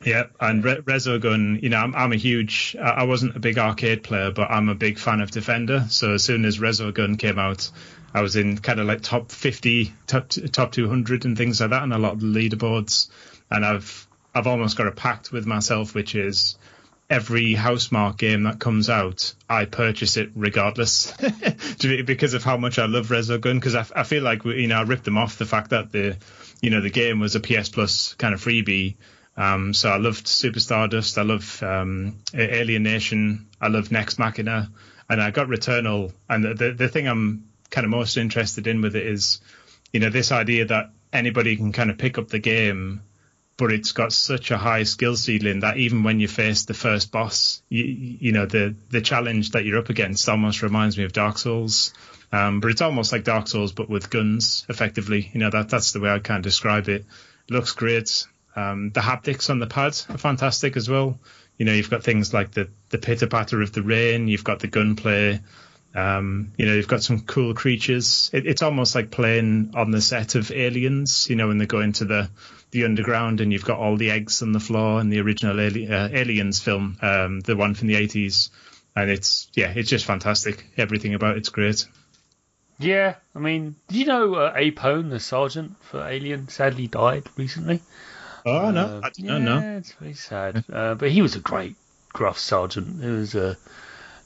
Yeah, 0.04 0.24
and 0.40 0.64
Re- 0.64 0.80
Resogun, 0.80 1.62
you 1.62 1.68
know, 1.68 1.78
I'm, 1.78 1.94
I'm 1.94 2.12
a 2.12 2.16
huge. 2.16 2.76
I 2.80 3.04
wasn't 3.04 3.36
a 3.36 3.40
big 3.40 3.58
arcade 3.58 4.02
player, 4.02 4.32
but 4.32 4.50
I'm 4.50 4.68
a 4.68 4.74
big 4.74 4.98
fan 4.98 5.20
of 5.20 5.30
Defender. 5.30 5.86
So 5.88 6.14
as 6.14 6.24
soon 6.24 6.44
as 6.44 6.58
Resogun 6.58 7.18
came 7.18 7.38
out, 7.38 7.70
I 8.12 8.22
was 8.22 8.36
in 8.36 8.58
kind 8.58 8.80
of 8.80 8.86
like 8.86 9.02
top 9.02 9.30
50, 9.30 9.92
top 10.06 10.28
top 10.50 10.72
200, 10.72 11.24
and 11.24 11.36
things 11.36 11.60
like 11.60 11.70
that, 11.70 11.82
and 11.82 11.92
a 11.92 11.98
lot 11.98 12.14
of 12.14 12.20
leaderboards. 12.20 13.08
And 13.50 13.64
I've 13.64 14.06
I've 14.34 14.46
almost 14.46 14.76
got 14.76 14.86
a 14.86 14.92
pact 14.92 15.30
with 15.30 15.46
myself, 15.46 15.94
which 15.94 16.14
is 16.14 16.56
every 17.08 17.54
Housemarque 17.54 18.16
game 18.16 18.44
that 18.44 18.58
comes 18.58 18.88
out, 18.88 19.34
I 19.48 19.66
purchase 19.66 20.16
it 20.16 20.30
regardless, 20.34 21.12
because 21.80 22.34
of 22.34 22.42
how 22.42 22.56
much 22.56 22.78
I 22.78 22.86
love 22.86 23.08
Resogun. 23.08 23.54
Because 23.54 23.74
I, 23.74 23.86
I 23.94 24.02
feel 24.02 24.22
like 24.22 24.44
you 24.44 24.66
know 24.66 24.76
I 24.76 24.82
ripped 24.82 25.04
them 25.04 25.18
off 25.18 25.38
the 25.38 25.46
fact 25.46 25.70
that 25.70 25.92
the 25.92 26.16
you 26.60 26.70
know 26.70 26.80
the 26.80 26.90
game 26.90 27.20
was 27.20 27.36
a 27.36 27.40
PS 27.40 27.68
Plus 27.68 28.14
kind 28.14 28.34
of 28.34 28.42
freebie. 28.42 28.96
Um, 29.36 29.72
so 29.72 29.88
I 29.88 29.96
loved 29.96 30.28
Super 30.28 30.60
Stardust. 30.60 31.16
I 31.18 31.22
love 31.22 31.62
um, 31.62 32.18
A- 32.34 32.56
Alien 32.56 32.82
Nation. 32.82 33.48
I 33.60 33.68
love 33.68 33.90
Nex 33.90 34.18
Machina, 34.18 34.70
and 35.08 35.22
I 35.22 35.30
got 35.30 35.48
Returnal. 35.48 36.12
And 36.28 36.44
the, 36.44 36.54
the 36.54 36.72
the 36.72 36.88
thing 36.88 37.08
I'm 37.08 37.48
kind 37.70 37.84
of 37.84 37.90
most 37.90 38.16
interested 38.16 38.66
in 38.66 38.82
with 38.82 38.94
it 38.94 39.06
is, 39.06 39.40
you 39.92 40.00
know, 40.00 40.10
this 40.10 40.32
idea 40.32 40.66
that 40.66 40.90
anybody 41.12 41.56
can 41.56 41.72
kind 41.72 41.90
of 41.90 41.96
pick 41.96 42.18
up 42.18 42.28
the 42.28 42.38
game, 42.38 43.02
but 43.56 43.72
it's 43.72 43.92
got 43.92 44.12
such 44.12 44.50
a 44.50 44.58
high 44.58 44.82
skill 44.82 45.16
ceiling 45.16 45.60
that 45.60 45.78
even 45.78 46.02
when 46.02 46.20
you 46.20 46.28
face 46.28 46.64
the 46.64 46.74
first 46.74 47.10
boss, 47.10 47.62
you, 47.70 47.84
you 47.84 48.32
know, 48.32 48.44
the 48.44 48.74
the 48.90 49.00
challenge 49.00 49.52
that 49.52 49.64
you're 49.64 49.78
up 49.78 49.88
against 49.88 50.28
almost 50.28 50.62
reminds 50.62 50.98
me 50.98 51.04
of 51.04 51.12
Dark 51.12 51.38
Souls. 51.38 51.94
Um, 52.32 52.60
but 52.60 52.70
it's 52.70 52.80
almost 52.80 53.12
like 53.12 53.24
Dark 53.24 53.48
Souls, 53.48 53.72
but 53.72 53.88
with 53.88 54.10
guns, 54.10 54.66
effectively. 54.68 55.30
You 55.32 55.40
know, 55.40 55.50
that 55.50 55.70
that's 55.70 55.92
the 55.92 56.00
way 56.00 56.10
I 56.10 56.18
kind 56.18 56.38
of 56.38 56.44
describe 56.44 56.88
it. 56.88 57.06
Looks 57.48 57.72
great. 57.72 58.26
Um, 58.54 58.90
the 58.90 59.00
haptics 59.00 59.50
on 59.50 59.58
the 59.58 59.66
pad 59.66 59.96
are 60.08 60.18
fantastic 60.18 60.76
as 60.76 60.88
well. 60.88 61.18
You 61.58 61.66
know, 61.66 61.72
you've 61.72 61.90
got 61.90 62.02
things 62.02 62.34
like 62.34 62.52
the 62.52 62.68
the 62.90 62.98
pitter 62.98 63.26
patter 63.26 63.62
of 63.62 63.72
the 63.72 63.82
rain. 63.82 64.28
You've 64.28 64.44
got 64.44 64.60
the 64.60 64.68
gunplay. 64.68 65.40
Um, 65.94 66.52
you 66.56 66.64
know, 66.66 66.72
you've 66.72 66.88
got 66.88 67.02
some 67.02 67.20
cool 67.20 67.54
creatures. 67.54 68.30
It, 68.32 68.46
it's 68.46 68.62
almost 68.62 68.94
like 68.94 69.10
playing 69.10 69.72
on 69.74 69.90
the 69.90 70.00
set 70.00 70.34
of 70.34 70.50
Aliens. 70.50 71.28
You 71.28 71.36
know, 71.36 71.48
when 71.48 71.58
they 71.58 71.66
go 71.66 71.80
into 71.80 72.04
the 72.04 72.30
the 72.70 72.84
underground 72.84 73.40
and 73.40 73.52
you've 73.52 73.64
got 73.64 73.78
all 73.78 73.96
the 73.96 74.10
eggs 74.10 74.42
on 74.42 74.52
the 74.52 74.60
floor 74.60 75.00
in 75.00 75.10
the 75.10 75.20
original 75.20 75.60
Ali- 75.60 75.88
uh, 75.88 76.08
Aliens 76.08 76.60
film, 76.60 76.96
um, 77.02 77.40
the 77.40 77.56
one 77.56 77.74
from 77.74 77.88
the 77.88 77.96
eighties. 77.96 78.50
And 78.96 79.10
it's 79.10 79.48
yeah, 79.54 79.72
it's 79.74 79.88
just 79.88 80.04
fantastic. 80.04 80.66
Everything 80.76 81.14
about 81.14 81.36
it's 81.36 81.48
great. 81.48 81.86
Yeah, 82.78 83.14
I 83.34 83.38
mean, 83.38 83.76
did 83.88 83.96
you 83.98 84.06
know 84.06 84.34
uh, 84.34 84.56
Apone, 84.56 85.10
the 85.10 85.20
sergeant 85.20 85.76
for 85.84 86.06
Alien, 86.06 86.48
sadly 86.48 86.88
died 86.88 87.24
recently? 87.36 87.80
Oh 88.44 88.70
no, 88.70 88.86
Uh, 88.86 89.00
I 89.02 89.10
didn't 89.10 89.44
yeah, 89.44 89.44
know. 89.44 89.78
it's 89.78 89.92
very 89.92 90.14
sad. 90.14 90.64
Uh, 90.72 90.94
but 90.94 91.10
he 91.10 91.22
was 91.22 91.36
a 91.36 91.40
great 91.40 91.76
gruff 92.12 92.38
sergeant. 92.38 93.02
It 93.02 93.10
was 93.10 93.34
a, 93.34 93.56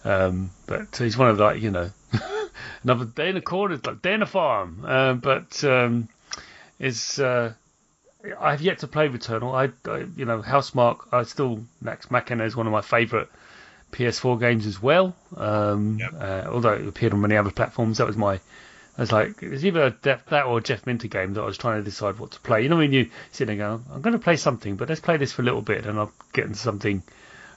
um, 0.04 0.50
but 0.66 0.96
he's 0.96 1.16
one 1.18 1.28
of 1.30 1.38
like 1.38 1.60
you 1.62 1.70
know, 1.70 1.90
another 2.84 3.04
day 3.04 3.28
in 3.28 3.34
the 3.34 3.40
corner, 3.40 3.78
like 3.84 4.02
day 4.02 4.14
in 4.14 4.20
the 4.20 4.26
farm. 4.26 4.84
Uh, 4.86 5.14
but 5.14 5.62
um, 5.64 6.08
it's 6.78 7.18
uh, 7.18 7.52
I've 8.40 8.62
yet 8.62 8.80
to 8.80 8.86
play 8.88 9.08
Returnal. 9.08 9.54
I, 9.54 9.90
I 9.90 10.06
you 10.16 10.24
know, 10.24 10.42
Housemarque. 10.42 11.06
I 11.12 11.22
still 11.24 11.64
Nex 11.80 12.10
Machina 12.10 12.44
is 12.44 12.56
one 12.56 12.66
of 12.66 12.72
my 12.72 12.82
favourite 12.82 13.28
PS4 13.92 14.36
games 14.38 14.66
as 14.66 14.80
well. 14.82 15.14
Um, 15.36 15.98
Yep. 16.00 16.14
uh, 16.18 16.42
although 16.48 16.72
it 16.74 16.86
appeared 16.86 17.12
on 17.12 17.20
many 17.20 17.36
other 17.36 17.50
platforms, 17.50 17.98
that 17.98 18.06
was 18.06 18.16
my 18.16 18.40
I 18.98 19.02
was 19.02 19.12
like, 19.12 19.42
it 19.42 19.50
was 19.50 19.64
either 19.66 19.90
that, 20.02 20.46
or 20.46 20.58
a 20.58 20.62
Jeff 20.62 20.86
Minter 20.86 21.08
game 21.08 21.34
that 21.34 21.42
I 21.42 21.44
was 21.46 21.58
trying 21.58 21.78
to 21.78 21.84
decide 21.84 22.18
what 22.18 22.30
to 22.32 22.40
play. 22.40 22.62
You 22.62 22.70
know, 22.70 22.78
when 22.78 22.92
you 22.92 23.10
sit 23.30 23.46
there 23.46 23.52
and 23.52 23.84
go, 23.86 23.92
I'm 23.94 24.00
going 24.00 24.14
to 24.14 24.18
play 24.18 24.36
something, 24.36 24.76
but 24.76 24.88
let's 24.88 25.02
play 25.02 25.18
this 25.18 25.32
for 25.32 25.42
a 25.42 25.44
little 25.44 25.60
bit, 25.62 25.84
and 25.84 25.98
I'll 25.98 26.12
get 26.32 26.46
into 26.46 26.58
something 26.58 27.02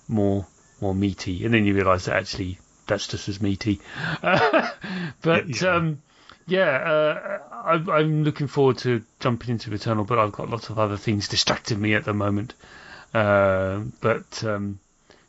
more 0.07 0.45
more 0.81 0.95
meaty, 0.95 1.45
and 1.45 1.53
then 1.53 1.65
you 1.65 1.73
realise 1.73 2.05
that 2.05 2.15
actually 2.15 2.57
that's 2.87 3.07
just 3.07 3.29
as 3.29 3.41
meaty. 3.41 3.79
but 4.21 5.61
Yeah. 5.61 5.75
um, 5.75 6.01
yeah, 6.47 6.69
uh, 6.69 7.39
I, 7.51 7.73
I'm 7.99 8.23
looking 8.23 8.47
forward 8.47 8.79
to 8.79 9.03
jumping 9.19 9.51
into 9.51 9.69
Returnal, 9.69 10.07
but 10.07 10.17
I've 10.19 10.31
got 10.31 10.49
lots 10.49 10.69
of 10.69 10.79
other 10.79 10.97
things 10.97 11.27
distracting 11.27 11.79
me 11.79 11.93
at 11.93 12.05
the 12.05 12.13
moment. 12.13 12.53
Uh, 13.13 13.81
but 14.01 14.43
um, 14.43 14.79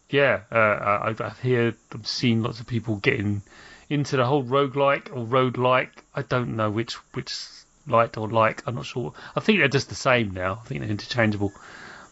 yeah, 0.08 0.40
uh, 0.50 0.56
I, 0.56 1.14
I 1.18 1.30
hear 1.42 1.74
I've 1.92 2.06
seen 2.06 2.42
lots 2.42 2.61
of 2.61 2.66
people 2.66 2.96
getting 2.96 3.42
into 3.91 4.16
the 4.16 4.24
whole 4.24 4.45
roguelike 4.45 5.14
or 5.14 5.24
road-like. 5.24 6.05
I 6.14 6.22
don't 6.22 6.57
know 6.57 6.70
which 6.70 6.95
which 7.14 7.34
light 7.86 8.16
or 8.16 8.28
like. 8.28 8.62
I'm 8.66 8.76
not 8.76 8.86
sure. 8.86 9.12
I 9.36 9.41
think 9.41 9.59
they're 9.59 9.68
just 9.68 9.88
the 9.88 9.95
same 9.95 10.30
now. 10.30 10.61
I 10.64 10.66
think 10.66 10.80
they're 10.80 10.91
interchangeable. 10.91 11.53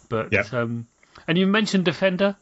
But 0.09 0.33
Yeah. 0.33 0.45
um, 0.53 0.87
and 1.27 1.39
you 1.39 1.47
mentioned 1.47 1.85
Defender. 1.85 2.37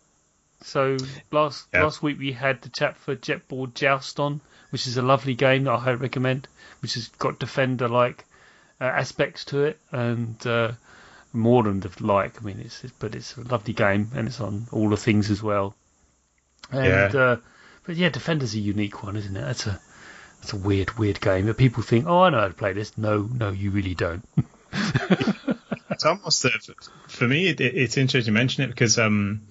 So 0.63 0.97
last 1.31 1.67
Yeah. 1.73 1.83
last 1.83 2.03
week 2.03 2.19
we 2.19 2.33
had 2.33 2.63
the 2.63 2.71
chat 2.71 2.97
for 2.97 3.15
Jetboard 3.15 3.75
Joust 3.75 4.19
on, 4.19 4.41
which 4.71 4.87
is 4.87 4.97
a 4.97 5.03
lovely 5.03 5.35
game 5.35 5.65
that 5.65 5.73
I 5.73 5.79
highly 5.79 5.97
recommend, 5.97 6.49
which 6.81 6.95
has 6.95 7.09
got 7.09 7.39
Defender 7.39 7.89
like 7.89 8.25
uh, 8.81 8.85
aspects 8.85 9.45
to 9.47 9.65
it 9.65 9.79
and 9.93 10.45
uh, 10.47 10.73
more 11.33 11.63
than 11.63 11.81
the 11.81 11.91
like. 12.01 12.41
I 12.41 12.45
mean, 12.45 12.61
it's, 12.61 12.83
it's 12.85 12.93
but 12.99 13.15
it's 13.15 13.37
a 13.37 13.43
lovely 13.43 13.75
game 13.75 14.11
and 14.15 14.29
it's 14.29 14.41
on 14.41 14.67
all 14.73 14.89
the 14.89 14.97
things 14.97 15.31
as 15.31 15.43
well. 15.43 15.75
And 16.73 17.15
Yeah. 17.15 17.21
uh, 17.21 17.37
but 17.87 17.97
yeah, 17.97 18.09
Defender's 18.09 18.55
a 18.55 18.59
unique 18.59 19.03
one, 19.03 19.17
isn't 19.17 19.37
it? 19.37 19.41
That's 19.41 19.67
a 19.67 19.81
that's 20.41 20.53
a 20.53 20.57
weird 20.57 20.99
weird 20.99 21.21
game 21.21 21.53
people 21.55 21.83
think, 21.83 22.07
oh, 22.07 22.23
I 22.23 22.31
know 22.31 22.41
how 22.41 22.49
to 22.49 22.55
play 22.55 22.73
this. 22.73 22.97
No, 22.99 23.23
no, 23.23 23.51
you 23.51 23.71
really 23.71 23.95
don't. 23.95 24.27
it's 25.91 26.05
almost 26.05 26.47
for 27.09 27.27
me. 27.27 27.49
It, 27.49 27.61
it's 27.61 27.97
interesting 27.97 28.33
you 28.33 28.39
mention 28.39 28.65
it 28.65 28.69
because 28.69 28.99
um, 28.99 29.43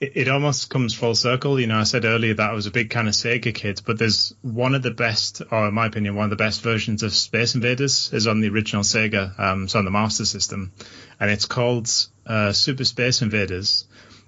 it, 0.00 0.12
it 0.14 0.28
almost 0.28 0.68
comes 0.68 0.94
full 0.94 1.14
circle. 1.14 1.58
You 1.58 1.66
know, 1.66 1.78
I 1.78 1.84
said 1.84 2.04
earlier 2.04 2.34
that 2.34 2.50
I 2.50 2.52
was 2.52 2.66
a 2.66 2.70
big 2.70 2.90
kind 2.90 3.08
of 3.08 3.14
Sega 3.14 3.54
kid, 3.54 3.82
but 3.86 3.98
there's 3.98 4.34
one 4.42 4.74
of 4.74 4.82
the 4.82 4.90
best, 4.90 5.42
or 5.50 5.68
in 5.68 5.74
my 5.74 5.86
opinion, 5.86 6.16
one 6.16 6.24
of 6.24 6.30
the 6.30 6.36
best 6.36 6.62
versions 6.62 7.02
of 7.02 7.14
Space 7.14 7.54
Invaders 7.54 8.12
is 8.12 8.26
on 8.26 8.40
the 8.40 8.48
original 8.48 8.82
Sega. 8.82 9.38
Um, 9.38 9.64
it's 9.64 9.74
on 9.74 9.84
the 9.84 9.90
Master 9.90 10.24
System, 10.24 10.72
and 11.18 11.30
it's 11.30 11.46
called 11.46 11.88
uh, 12.26 12.52
Super 12.52 12.84
Space 12.84 13.22
Invaders. 13.22 13.86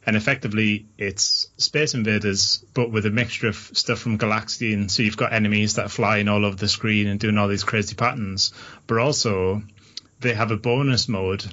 And 0.09 0.17
effectively, 0.17 0.87
it's 0.97 1.49
Space 1.59 1.93
Invaders, 1.93 2.65
but 2.73 2.91
with 2.91 3.05
a 3.05 3.11
mixture 3.11 3.49
of 3.49 3.57
stuff 3.75 3.99
from 3.99 4.17
Galaxian. 4.17 4.91
So 4.91 5.03
you've 5.03 5.19
got 5.19 5.35
enemies 5.35 5.75
that 5.75 5.85
are 5.85 5.91
flying 5.91 6.29
all 6.29 6.47
over 6.47 6.57
the 6.57 6.67
screen 6.67 7.09
and 7.09 7.21
doing 7.21 7.37
all 7.37 7.47
these 7.47 7.63
crazy 7.63 7.95
patterns, 7.95 8.55
but 8.87 8.97
also 8.97 9.63
they 10.21 10.33
have 10.33 10.51
a 10.51 10.57
bonus 10.57 11.11
mode 11.11 11.45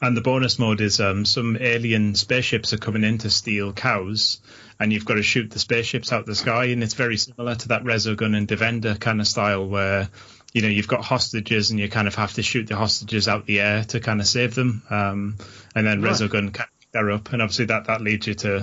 and 0.00 0.16
the 0.16 0.20
bonus 0.20 0.60
mode 0.60 0.80
is 0.80 1.00
um, 1.00 1.24
some 1.24 1.56
alien 1.60 2.14
spaceships 2.14 2.72
are 2.72 2.78
coming 2.78 3.02
in 3.02 3.18
to 3.18 3.30
steal 3.30 3.72
cows, 3.72 4.40
and 4.78 4.92
you've 4.92 5.04
got 5.04 5.14
to 5.14 5.22
shoot 5.24 5.50
the 5.50 5.58
spaceships 5.58 6.12
out 6.12 6.24
the 6.24 6.36
sky. 6.36 6.66
And 6.66 6.84
it's 6.84 6.94
very 6.94 7.16
similar 7.16 7.56
to 7.56 7.68
that 7.68 7.82
Resogun 7.82 8.36
and 8.36 8.46
Defender 8.46 8.94
kind 8.94 9.20
of 9.20 9.26
style, 9.26 9.66
where 9.66 10.08
you 10.52 10.62
know 10.62 10.68
you've 10.68 10.86
got 10.86 11.04
hostages 11.04 11.72
and 11.72 11.80
you 11.80 11.88
kind 11.88 12.06
of 12.06 12.14
have 12.14 12.34
to 12.34 12.42
shoot 12.44 12.68
the 12.68 12.76
hostages 12.76 13.26
out 13.26 13.46
the 13.46 13.60
air 13.60 13.82
to 13.84 13.98
kind 13.98 14.20
of 14.20 14.28
save 14.28 14.54
them. 14.54 14.82
Um, 14.88 15.36
and 15.74 15.84
then 15.84 16.00
Right. 16.00 16.12
Resogun 16.12 16.52
can 16.52 16.66
that 16.92 17.08
up, 17.08 17.32
and 17.32 17.42
obviously 17.42 17.66
that 17.66 17.86
that 17.86 18.00
leads 18.00 18.26
you 18.26 18.34
to 18.34 18.56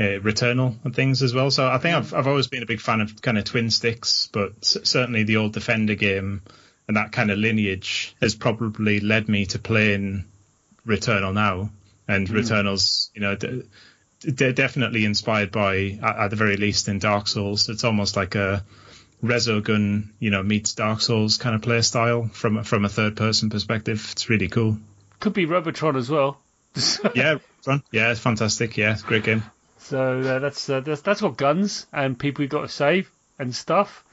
uh, 0.00 0.18
Returnal 0.20 0.76
and 0.84 0.94
things 0.94 1.22
as 1.22 1.34
well. 1.34 1.50
So 1.50 1.66
I 1.66 1.78
think 1.78 1.96
I've 1.96 2.14
I've 2.14 2.26
always 2.26 2.46
been 2.48 2.62
a 2.62 2.66
big 2.66 2.80
fan 2.80 3.00
of 3.00 3.20
kind 3.22 3.38
of 3.38 3.44
twin 3.44 3.70
sticks, 3.70 4.28
but 4.32 4.64
certainly 4.64 5.22
the 5.24 5.36
old 5.36 5.52
Defender 5.52 5.94
game 5.94 6.42
and 6.88 6.96
that 6.96 7.12
kind 7.12 7.30
of 7.30 7.38
lineage 7.38 8.14
has 8.20 8.34
probably 8.34 9.00
led 9.00 9.28
me 9.28 9.46
to 9.46 9.58
playing 9.58 10.24
Returnal 10.86 11.32
now, 11.32 11.70
and 12.08 12.28
Returnal's 12.28 13.10
you 13.14 13.20
know 13.20 13.36
d- 13.36 13.62
they're 14.24 14.52
definitely 14.52 15.04
inspired 15.04 15.50
by, 15.50 15.98
at, 16.02 16.16
at 16.16 16.30
the 16.30 16.36
very 16.36 16.56
least, 16.56 16.88
in 16.88 16.98
Dark 16.98 17.26
Souls. 17.28 17.68
It's 17.68 17.84
almost 17.84 18.16
like 18.16 18.34
a 18.34 18.64
Resogun, 19.22 20.10
you 20.18 20.30
know, 20.30 20.42
meets 20.42 20.74
Dark 20.74 21.00
Souls 21.00 21.36
kind 21.36 21.54
of 21.54 21.62
play 21.62 21.80
style 21.82 22.28
from 22.32 22.64
from 22.64 22.84
a 22.84 22.88
third 22.88 23.16
person 23.16 23.50
perspective. 23.50 24.08
It's 24.12 24.28
really 24.28 24.48
cool. 24.48 24.78
Could 25.20 25.34
be 25.34 25.46
Robotron 25.46 25.96
as 25.96 26.10
well. 26.10 26.41
Yeah, 27.14 27.38
fun. 27.62 27.82
Yeah, 27.90 28.10
it's 28.10 28.20
fantastic. 28.20 28.76
Yeah, 28.76 28.92
it's 28.92 29.02
a 29.02 29.06
great 29.06 29.24
game. 29.24 29.42
So 29.78 30.20
uh, 30.20 30.38
that's, 30.38 30.68
uh, 30.70 30.80
that's 30.80 31.00
that's 31.02 31.20
got 31.20 31.36
guns 31.36 31.86
and 31.92 32.18
people 32.18 32.42
you've 32.42 32.50
got 32.50 32.62
to 32.62 32.68
save 32.68 33.10
and 33.38 33.54
stuff. 33.54 34.04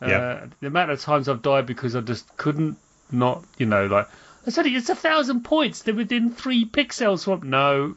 Uh, 0.00 0.08
Yeah. 0.08 0.46
The 0.60 0.66
amount 0.66 0.90
of 0.90 1.00
times 1.00 1.28
I've 1.28 1.42
died 1.42 1.66
because 1.66 1.94
I 1.96 2.00
just 2.00 2.36
couldn't 2.36 2.76
not, 3.10 3.44
you 3.58 3.66
know, 3.66 3.86
like 3.86 4.08
I 4.46 4.50
said, 4.50 4.66
it's 4.66 4.88
a 4.88 4.94
thousand 4.96 5.42
points. 5.44 5.82
They're 5.82 5.94
within 5.94 6.30
three 6.30 6.64
pixels 6.64 7.24
from. 7.24 7.48
No, 7.48 7.94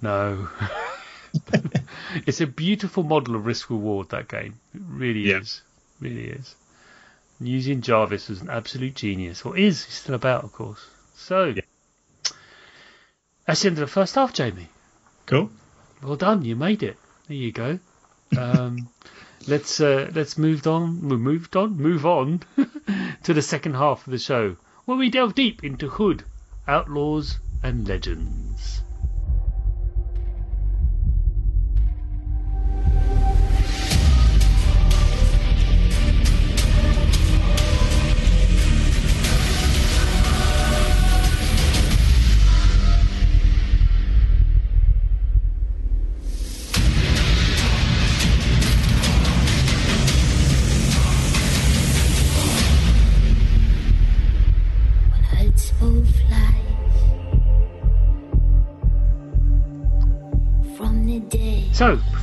no. 0.00 0.48
it's 2.26 2.40
a 2.40 2.46
beautiful 2.46 3.02
model 3.02 3.36
of 3.36 3.44
risk 3.46 3.68
reward. 3.70 4.08
That 4.10 4.28
game 4.28 4.54
it 4.74 4.80
really 4.88 5.28
Yeah. 5.30 5.38
is, 5.40 5.62
really 6.00 6.28
is. 6.28 6.54
Eugene 7.40 7.82
Jarvis 7.82 8.28
was 8.28 8.40
an 8.40 8.50
absolute 8.50 8.94
genius, 8.94 9.42
or 9.44 9.56
is 9.56 9.84
he's 9.84 9.94
still 9.94 10.14
about, 10.14 10.44
of 10.44 10.52
course. 10.52 10.84
So 11.16 11.44
Yeah. 11.44 11.62
That's 13.48 13.62
the 13.62 13.68
end 13.68 13.78
of 13.78 13.80
the 13.80 13.86
first 13.86 14.14
half, 14.14 14.34
Jamie. 14.34 14.68
Cool. 15.24 15.50
Well 16.02 16.16
done, 16.16 16.44
you 16.44 16.54
made 16.54 16.82
it. 16.82 16.98
There 17.28 17.36
you 17.38 17.50
go. 17.50 17.78
Um, 18.36 18.90
let's 19.46 19.80
uh, 19.80 20.10
let's 20.14 20.36
move 20.36 20.66
on. 20.66 21.08
We 21.08 21.16
moved 21.16 21.56
on. 21.56 21.78
Move 21.78 22.04
on 22.04 22.42
to 23.22 23.32
the 23.32 23.40
second 23.40 23.72
half 23.72 24.06
of 24.06 24.10
the 24.10 24.18
show, 24.18 24.56
where 24.84 24.98
we 24.98 25.08
delve 25.08 25.34
deep 25.34 25.64
into 25.64 25.88
Hood, 25.88 26.24
outlaws, 26.66 27.38
and 27.62 27.88
legends. 27.88 28.47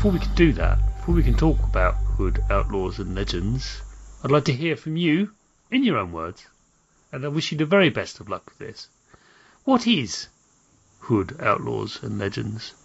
Before 0.05 0.19
we 0.19 0.23
can 0.23 0.35
do 0.35 0.53
that, 0.53 0.77
before 0.97 1.15
we 1.15 1.23
can 1.23 1.33
talk 1.33 1.57
about 1.63 1.95
Hood, 1.95 2.43
outlaws, 2.51 2.99
and 2.99 3.15
legends, 3.15 3.81
I'd 4.23 4.29
like 4.29 4.45
to 4.45 4.53
hear 4.53 4.75
from 4.75 4.97
you 4.97 5.31
in 5.71 5.83
your 5.83 5.97
own 5.97 6.11
words, 6.11 6.45
and 7.11 7.25
I 7.25 7.29
wish 7.29 7.51
you 7.51 7.57
the 7.57 7.65
very 7.65 7.89
best 7.89 8.19
of 8.19 8.29
luck 8.29 8.45
with 8.45 8.59
this. 8.59 8.87
What 9.63 9.87
is 9.87 10.27
Hood, 10.99 11.37
outlaws, 11.41 12.03
and 12.03 12.19
legends? 12.19 12.75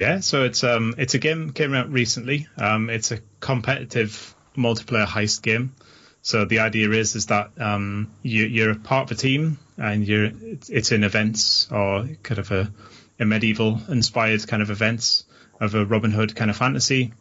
Yeah, 0.00 0.20
so 0.20 0.44
it's 0.44 0.64
um 0.64 0.94
it's 0.96 1.12
a 1.12 1.18
game 1.18 1.52
came 1.52 1.74
out 1.74 1.92
recently. 1.92 2.48
Um, 2.56 2.88
it's 2.88 3.12
a 3.12 3.18
competitive 3.40 4.34
multiplayer 4.56 5.06
heist 5.06 5.42
game. 5.42 5.74
So 6.22 6.46
the 6.46 6.60
idea 6.60 6.92
is 6.92 7.14
is 7.14 7.26
that 7.26 7.50
um 7.60 8.10
you, 8.22 8.46
you're 8.46 8.70
a 8.70 8.76
part 8.76 9.10
of 9.10 9.18
a 9.18 9.20
team 9.20 9.58
and 9.76 10.08
you're 10.08 10.30
it's 10.70 10.92
in 10.92 11.04
events 11.04 11.70
or 11.70 12.08
kind 12.22 12.38
of 12.38 12.50
a, 12.52 12.72
a 13.20 13.26
medieval 13.26 13.82
inspired 13.90 14.48
kind 14.48 14.62
of 14.62 14.70
events 14.70 15.26
of 15.60 15.74
a 15.74 15.84
Robin 15.84 16.10
Hood 16.10 16.34
kind 16.36 16.50
of 16.50 16.56
fantasy. 16.56 17.12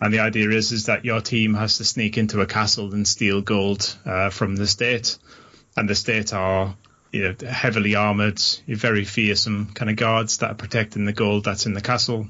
And 0.00 0.12
the 0.12 0.20
idea 0.20 0.50
is 0.50 0.72
is 0.72 0.86
that 0.86 1.04
your 1.04 1.20
team 1.20 1.54
has 1.54 1.78
to 1.78 1.84
sneak 1.84 2.18
into 2.18 2.40
a 2.40 2.46
castle 2.46 2.92
and 2.92 3.06
steal 3.06 3.40
gold 3.40 3.96
uh, 4.04 4.30
from 4.30 4.56
the 4.56 4.66
state, 4.66 5.16
and 5.76 5.88
the 5.88 5.94
state 5.94 6.32
are 6.32 6.74
you 7.12 7.22
know 7.22 7.48
heavily 7.48 7.94
armored, 7.94 8.40
very 8.66 9.04
fearsome 9.04 9.70
kind 9.74 9.90
of 9.90 9.96
guards 9.96 10.38
that 10.38 10.50
are 10.50 10.54
protecting 10.54 11.04
the 11.04 11.12
gold 11.12 11.44
that's 11.44 11.66
in 11.66 11.74
the 11.74 11.80
castle. 11.80 12.28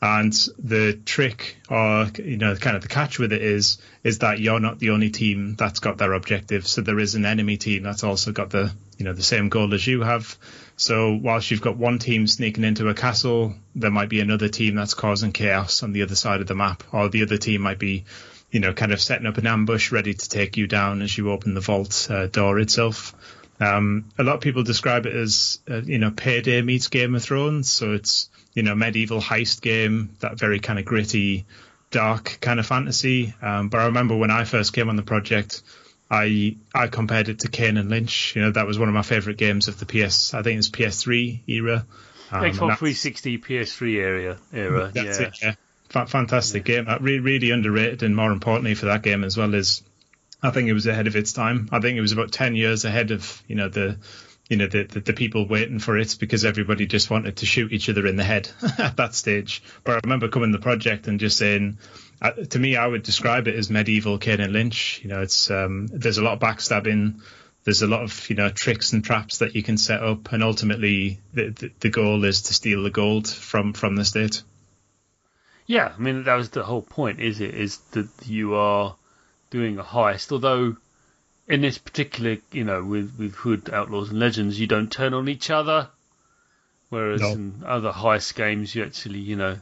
And 0.00 0.32
the 0.58 0.94
trick, 1.04 1.58
or 1.68 2.10
you 2.18 2.36
know, 2.36 2.56
kind 2.56 2.74
of 2.74 2.82
the 2.82 2.88
catch 2.88 3.20
with 3.20 3.32
it 3.32 3.40
is, 3.40 3.78
is 4.02 4.18
that 4.18 4.40
you're 4.40 4.58
not 4.58 4.80
the 4.80 4.90
only 4.90 5.10
team 5.10 5.54
that's 5.54 5.78
got 5.78 5.96
their 5.96 6.14
objective. 6.14 6.66
So 6.66 6.80
there 6.80 6.98
is 6.98 7.14
an 7.14 7.24
enemy 7.24 7.56
team 7.56 7.84
that's 7.84 8.02
also 8.02 8.32
got 8.32 8.50
the, 8.50 8.72
you 8.98 9.04
know, 9.04 9.12
the 9.12 9.22
same 9.22 9.48
goal 9.48 9.72
as 9.74 9.86
you 9.86 10.00
have. 10.00 10.36
So 10.76 11.14
whilst 11.14 11.50
you've 11.50 11.60
got 11.60 11.76
one 11.76 11.98
team 11.98 12.26
sneaking 12.26 12.64
into 12.64 12.88
a 12.88 12.94
castle, 12.94 13.54
there 13.74 13.90
might 13.90 14.08
be 14.08 14.20
another 14.20 14.48
team 14.48 14.74
that's 14.74 14.94
causing 14.94 15.32
chaos 15.32 15.82
on 15.82 15.92
the 15.92 16.02
other 16.02 16.16
side 16.16 16.40
of 16.40 16.46
the 16.46 16.54
map, 16.54 16.82
or 16.92 17.08
the 17.08 17.22
other 17.22 17.38
team 17.38 17.62
might 17.62 17.78
be, 17.78 18.04
you 18.50 18.60
know, 18.60 18.72
kind 18.72 18.92
of 18.92 19.00
setting 19.00 19.26
up 19.26 19.38
an 19.38 19.46
ambush 19.46 19.92
ready 19.92 20.14
to 20.14 20.28
take 20.28 20.56
you 20.56 20.66
down 20.66 21.02
as 21.02 21.16
you 21.16 21.30
open 21.30 21.54
the 21.54 21.60
vault 21.60 22.08
uh, 22.10 22.26
door 22.26 22.58
itself. 22.58 23.14
Um, 23.60 24.10
a 24.18 24.24
lot 24.24 24.34
of 24.36 24.40
people 24.40 24.64
describe 24.64 25.06
it 25.06 25.14
as, 25.14 25.60
uh, 25.70 25.82
you 25.82 25.98
know, 25.98 26.10
payday 26.10 26.62
meets 26.62 26.88
Game 26.88 27.14
of 27.14 27.22
Thrones. 27.22 27.70
So 27.70 27.92
it's, 27.92 28.28
you 28.54 28.62
know, 28.64 28.74
medieval 28.74 29.20
heist 29.20 29.62
game, 29.62 30.16
that 30.18 30.38
very 30.38 30.58
kind 30.58 30.78
of 30.78 30.84
gritty, 30.84 31.46
dark 31.90 32.38
kind 32.40 32.58
of 32.58 32.66
fantasy. 32.66 33.34
Um, 33.40 33.68
but 33.68 33.80
I 33.80 33.84
remember 33.86 34.16
when 34.16 34.32
I 34.32 34.44
first 34.44 34.72
came 34.72 34.88
on 34.88 34.96
the 34.96 35.02
project, 35.02 35.62
I 36.12 36.56
I 36.74 36.88
compared 36.88 37.30
it 37.30 37.40
to 37.40 37.48
Kane 37.48 37.78
and 37.78 37.88
Lynch. 37.88 38.36
You 38.36 38.42
know, 38.42 38.50
that 38.50 38.66
was 38.66 38.78
one 38.78 38.88
of 38.88 38.94
my 38.94 39.02
favorite 39.02 39.38
games 39.38 39.68
of 39.68 39.78
the 39.78 39.86
PS. 39.86 40.34
I 40.34 40.42
think 40.42 40.58
it's 40.58 40.68
PS3 40.68 41.40
era. 41.48 41.86
Um, 42.30 42.42
Xbox 42.42 42.78
360, 42.78 43.38
PS3 43.38 43.98
area 43.98 44.38
era. 44.52 44.90
that's 44.94 45.20
yeah. 45.20 45.26
it. 45.26 45.38
Yeah, 45.42 45.54
Fa- 45.88 46.06
fantastic 46.06 46.64
game. 46.64 46.86
Uh, 46.86 46.98
Re- 47.00 47.18
really 47.18 47.50
underrated, 47.50 48.02
and 48.02 48.14
more 48.14 48.30
importantly 48.30 48.74
for 48.74 48.86
that 48.86 49.02
game 49.02 49.24
as 49.24 49.38
well 49.38 49.54
is, 49.54 49.82
I 50.42 50.50
think 50.50 50.68
it 50.68 50.74
was 50.74 50.86
ahead 50.86 51.06
of 51.06 51.16
its 51.16 51.32
time. 51.32 51.70
I 51.72 51.80
think 51.80 51.96
it 51.96 52.02
was 52.02 52.12
about 52.12 52.30
ten 52.30 52.56
years 52.56 52.84
ahead 52.84 53.10
of 53.10 53.42
you 53.48 53.54
know 53.54 53.70
the, 53.70 53.96
you 54.52 54.58
know 54.58 54.66
the 54.66 54.84
the, 54.84 55.00
the 55.00 55.12
people 55.14 55.48
waiting 55.48 55.78
for 55.78 55.96
it 55.96 56.16
because 56.20 56.44
everybody 56.44 56.86
just 56.86 57.08
wanted 57.08 57.38
to 57.38 57.46
shoot 57.46 57.72
each 57.72 57.88
other 57.88 58.06
in 58.06 58.16
the 58.16 58.24
head 58.24 58.50
at 58.78 58.98
that 58.98 59.14
stage. 59.14 59.62
But 59.82 59.94
I 59.94 60.00
remember 60.04 60.28
coming 60.28 60.52
to 60.52 60.58
the 60.58 60.62
project 60.62 61.08
and 61.08 61.18
just 61.18 61.38
saying. 61.38 61.78
Uh, 62.20 62.30
to 62.30 62.60
me, 62.60 62.76
I 62.76 62.86
would 62.86 63.02
describe 63.02 63.48
it 63.48 63.56
as 63.56 63.68
medieval 63.68 64.16
Kane 64.16 64.38
and 64.38 64.52
Lynch. 64.52 65.00
You 65.02 65.08
know, 65.08 65.22
it's 65.22 65.50
um, 65.50 65.88
there's 65.88 66.18
a 66.18 66.22
lot 66.22 66.34
of 66.34 66.38
backstabbing, 66.38 67.20
there's 67.64 67.82
a 67.82 67.88
lot 67.88 68.02
of 68.02 68.30
you 68.30 68.36
know 68.36 68.48
tricks 68.48 68.92
and 68.92 69.02
traps 69.02 69.38
that 69.38 69.56
you 69.56 69.62
can 69.62 69.76
set 69.76 70.02
up, 70.02 70.32
and 70.32 70.42
ultimately 70.42 71.18
the 71.32 71.48
the, 71.48 71.72
the 71.80 71.90
goal 71.90 72.24
is 72.24 72.42
to 72.42 72.54
steal 72.54 72.82
the 72.82 72.90
gold 72.90 73.26
from 73.26 73.72
from 73.72 73.96
the 73.96 74.04
state. 74.04 74.42
Yeah, 75.66 75.92
I 75.96 76.00
mean 76.00 76.24
that 76.24 76.34
was 76.34 76.50
the 76.50 76.62
whole 76.62 76.82
point, 76.82 77.20
is 77.20 77.40
it? 77.40 77.54
Is 77.54 77.78
that 77.92 78.08
you 78.26 78.54
are 78.54 78.94
doing 79.50 79.78
a 79.78 79.82
heist, 79.82 80.30
although 80.30 80.76
in 81.52 81.60
this 81.60 81.76
particular, 81.76 82.38
you 82.50 82.64
know, 82.64 82.82
with 82.82 83.14
with 83.18 83.34
Hood 83.34 83.68
Outlaws 83.70 84.08
and 84.08 84.18
Legends, 84.18 84.58
you 84.58 84.66
don't 84.66 84.90
turn 84.90 85.12
on 85.12 85.28
each 85.28 85.50
other, 85.50 85.88
whereas 86.88 87.20
No. 87.20 87.32
in 87.32 87.62
other 87.66 87.92
heist 87.92 88.34
games, 88.34 88.74
you 88.74 88.82
actually, 88.84 89.18
you 89.18 89.36
know, 89.36 89.58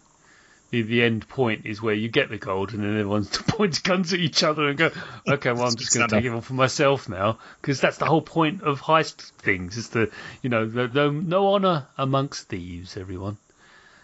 the 0.70 0.82
the 0.82 1.02
end 1.02 1.28
point 1.28 1.66
is 1.66 1.82
where 1.82 1.94
you 1.94 2.08
get 2.08 2.28
the 2.28 2.38
gold, 2.38 2.72
and 2.72 2.84
then 2.84 2.90
everyone's 2.92 3.36
points 3.48 3.80
guns 3.80 4.12
at 4.12 4.20
each 4.20 4.44
other 4.44 4.68
and 4.68 4.78
go, 4.78 4.92
okay, 5.28 5.50
well 5.50 5.66
I'm 5.66 5.74
just 5.74 5.92
going 5.92 6.08
to 6.08 6.14
take 6.14 6.24
it 6.24 6.30
all 6.30 6.40
for 6.40 6.54
myself 6.54 7.08
now, 7.08 7.38
because 7.60 7.80
that's 7.80 7.98
the 7.98 8.06
whole 8.06 8.22
point 8.22 8.62
of 8.62 8.80
heist 8.80 9.16
things, 9.42 9.76
is 9.76 9.88
the, 9.88 10.12
you 10.42 10.48
know, 10.48 10.68
the, 10.68 10.86
the, 10.86 11.10
no 11.10 11.48
honor 11.54 11.88
amongst 11.98 12.48
thieves, 12.48 12.96
everyone. 12.96 13.36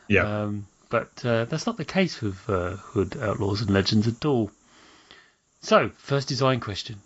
Yeah. 0.09 0.43
Um, 0.43 0.67
but 0.89 1.25
uh, 1.25 1.45
that's 1.45 1.67
not 1.67 1.77
the 1.77 1.85
case 1.85 2.21
with 2.21 2.51
uh, 2.51 2.71
Hood 2.71 3.17
Outlaws 3.17 3.61
and 3.61 3.71
Legends 3.71 4.09
at 4.09 4.25
all. 4.25 4.51
So, 5.61 5.91
first 5.99 6.27
design 6.29 6.59
question. 6.59 7.01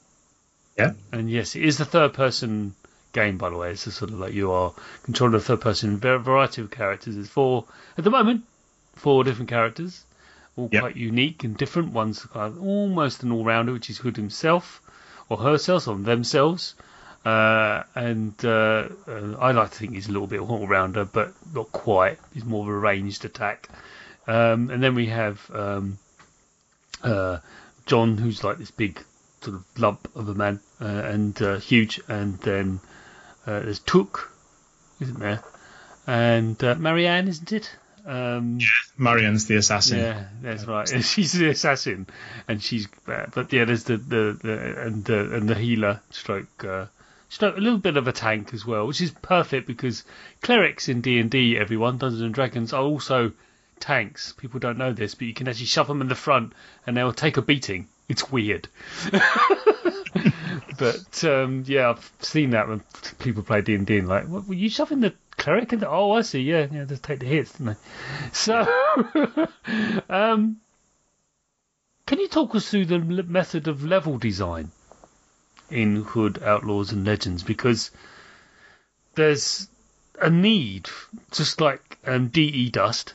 Yeah. 0.76 0.92
And 1.12 1.30
yes, 1.30 1.56
it 1.56 1.62
is 1.62 1.78
the 1.78 1.84
third 1.84 2.14
person 2.14 2.74
game, 3.12 3.38
by 3.38 3.50
the 3.50 3.56
way. 3.56 3.72
It's 3.72 3.86
a 3.86 3.92
sort 3.92 4.10
of 4.12 4.18
like 4.20 4.32
you 4.32 4.52
are 4.52 4.72
controlling 5.02 5.34
a 5.36 5.40
third 5.40 5.60
person 5.60 5.98
var- 5.98 6.18
variety 6.18 6.62
of 6.62 6.70
characters. 6.70 7.14
There's 7.16 7.28
four, 7.28 7.64
at 7.98 8.04
the 8.04 8.10
moment, 8.10 8.44
four 8.94 9.24
different 9.24 9.48
characters, 9.50 10.04
all 10.56 10.68
Yeah. 10.72 10.80
quite 10.80 10.96
unique 10.96 11.44
and 11.44 11.56
different. 11.56 11.92
One's 11.92 12.26
almost 12.34 13.22
an 13.22 13.32
all 13.32 13.44
rounder, 13.44 13.72
which 13.72 13.90
is 13.90 13.98
Hood 13.98 14.16
himself, 14.16 14.80
or 15.28 15.36
herself, 15.38 15.88
or 15.88 15.96
themselves. 15.96 16.74
Uh, 17.24 17.82
and 17.94 18.32
uh, 18.44 18.88
uh, 19.06 19.36
I 19.38 19.52
like 19.52 19.70
to 19.72 19.76
think 19.78 19.92
he's 19.92 20.08
a 20.08 20.12
little 20.12 20.26
bit 20.26 20.40
all 20.40 20.66
rounder, 20.66 21.04
but 21.04 21.34
not 21.52 21.70
quite. 21.72 22.18
He's 22.32 22.44
more 22.46 22.62
of 22.62 22.68
a 22.68 22.78
ranged 22.78 23.24
attack. 23.26 23.68
Um, 24.26 24.70
and 24.70 24.82
then 24.82 24.94
we 24.94 25.06
have 25.06 25.50
um, 25.52 25.98
uh, 27.02 27.38
John, 27.86 28.16
who's 28.16 28.42
like 28.44 28.58
this 28.58 28.70
big 28.70 29.02
sort 29.40 29.56
of 29.56 29.64
lump 29.78 30.08
of 30.14 30.28
a 30.28 30.34
man 30.34 30.60
uh, 30.80 30.84
and 30.84 31.40
uh, 31.42 31.58
huge. 31.58 32.00
And 32.08 32.38
then 32.38 32.80
uh, 33.46 33.60
there's 33.60 33.80
Tooke, 33.80 34.30
isn't 35.00 35.18
there? 35.18 35.42
And 36.06 36.62
uh, 36.62 36.74
Marianne, 36.76 37.28
isn't 37.28 37.52
it? 37.52 37.74
Um, 38.06 38.58
Marianne's 38.96 39.46
the 39.46 39.56
assassin. 39.56 39.98
yeah, 39.98 40.24
that's 40.42 40.64
right. 40.64 40.88
She's 41.04 41.32
the 41.32 41.50
assassin, 41.50 42.06
and 42.48 42.62
she's. 42.62 42.88
Uh, 43.06 43.26
but 43.34 43.52
yeah, 43.52 43.66
there's 43.66 43.84
the 43.84 43.98
the, 43.98 44.38
the 44.42 44.82
and 44.82 45.04
the 45.04 45.34
and 45.34 45.48
the 45.48 45.54
healer 45.54 46.00
stroke 46.10 46.64
uh, 46.64 46.86
stroke 47.28 47.56
a 47.56 47.60
little 47.60 47.78
bit 47.78 47.96
of 47.96 48.08
a 48.08 48.12
tank 48.12 48.54
as 48.54 48.64
well, 48.66 48.86
which 48.86 49.00
is 49.00 49.10
perfect 49.10 49.66
because 49.66 50.04
clerics 50.40 50.88
in 50.88 51.02
D 51.02 51.18
and 51.18 51.30
D, 51.30 51.58
everyone 51.58 51.98
Dungeons 51.98 52.22
and 52.22 52.34
Dragons 52.34 52.72
are 52.72 52.82
also 52.82 53.32
tanks. 53.78 54.32
People 54.32 54.60
don't 54.60 54.78
know 54.78 54.92
this, 54.92 55.14
but 55.14 55.26
you 55.26 55.34
can 55.34 55.48
actually 55.48 55.66
shove 55.66 55.86
them 55.86 56.00
in 56.00 56.08
the 56.08 56.14
front 56.14 56.52
and 56.86 56.96
they'll 56.96 57.12
take 57.12 57.36
a 57.36 57.42
beating. 57.42 57.88
It's 58.10 58.28
weird. 58.32 58.66
but 60.78 61.22
um, 61.24 61.62
yeah, 61.64 61.90
I've 61.90 62.12
seen 62.18 62.50
that 62.50 62.66
when 62.68 62.82
people 63.20 63.44
play 63.44 63.60
D 63.60 63.76
and 63.76 63.86
D 63.86 63.98
and 63.98 64.08
like, 64.08 64.26
what, 64.26 64.48
were 64.48 64.54
you 64.54 64.68
shoving 64.68 64.98
the 64.98 65.14
cleric 65.36 65.72
in 65.72 65.78
the? 65.78 65.88
Oh, 65.88 66.10
I 66.10 66.22
see. 66.22 66.40
Yeah, 66.40 66.66
yeah, 66.72 66.86
just 66.86 67.04
take 67.04 67.20
the 67.20 67.26
hits, 67.26 67.52
didn't 67.52 67.66
they? 67.66 67.76
So, 68.32 68.62
um, 70.10 70.56
can 72.04 72.18
you 72.18 72.26
talk 72.26 72.52
us 72.56 72.68
through 72.68 72.86
the 72.86 72.98
method 72.98 73.68
of 73.68 73.84
level 73.84 74.18
design 74.18 74.72
in 75.70 76.02
Hood 76.02 76.42
Outlaws 76.42 76.90
and 76.90 77.06
Legends? 77.06 77.44
Because 77.44 77.92
there's 79.14 79.68
a 80.20 80.30
need, 80.30 80.90
just 81.30 81.60
like 81.60 81.98
um, 82.04 82.26
DE 82.26 82.70
Dust 82.70 83.14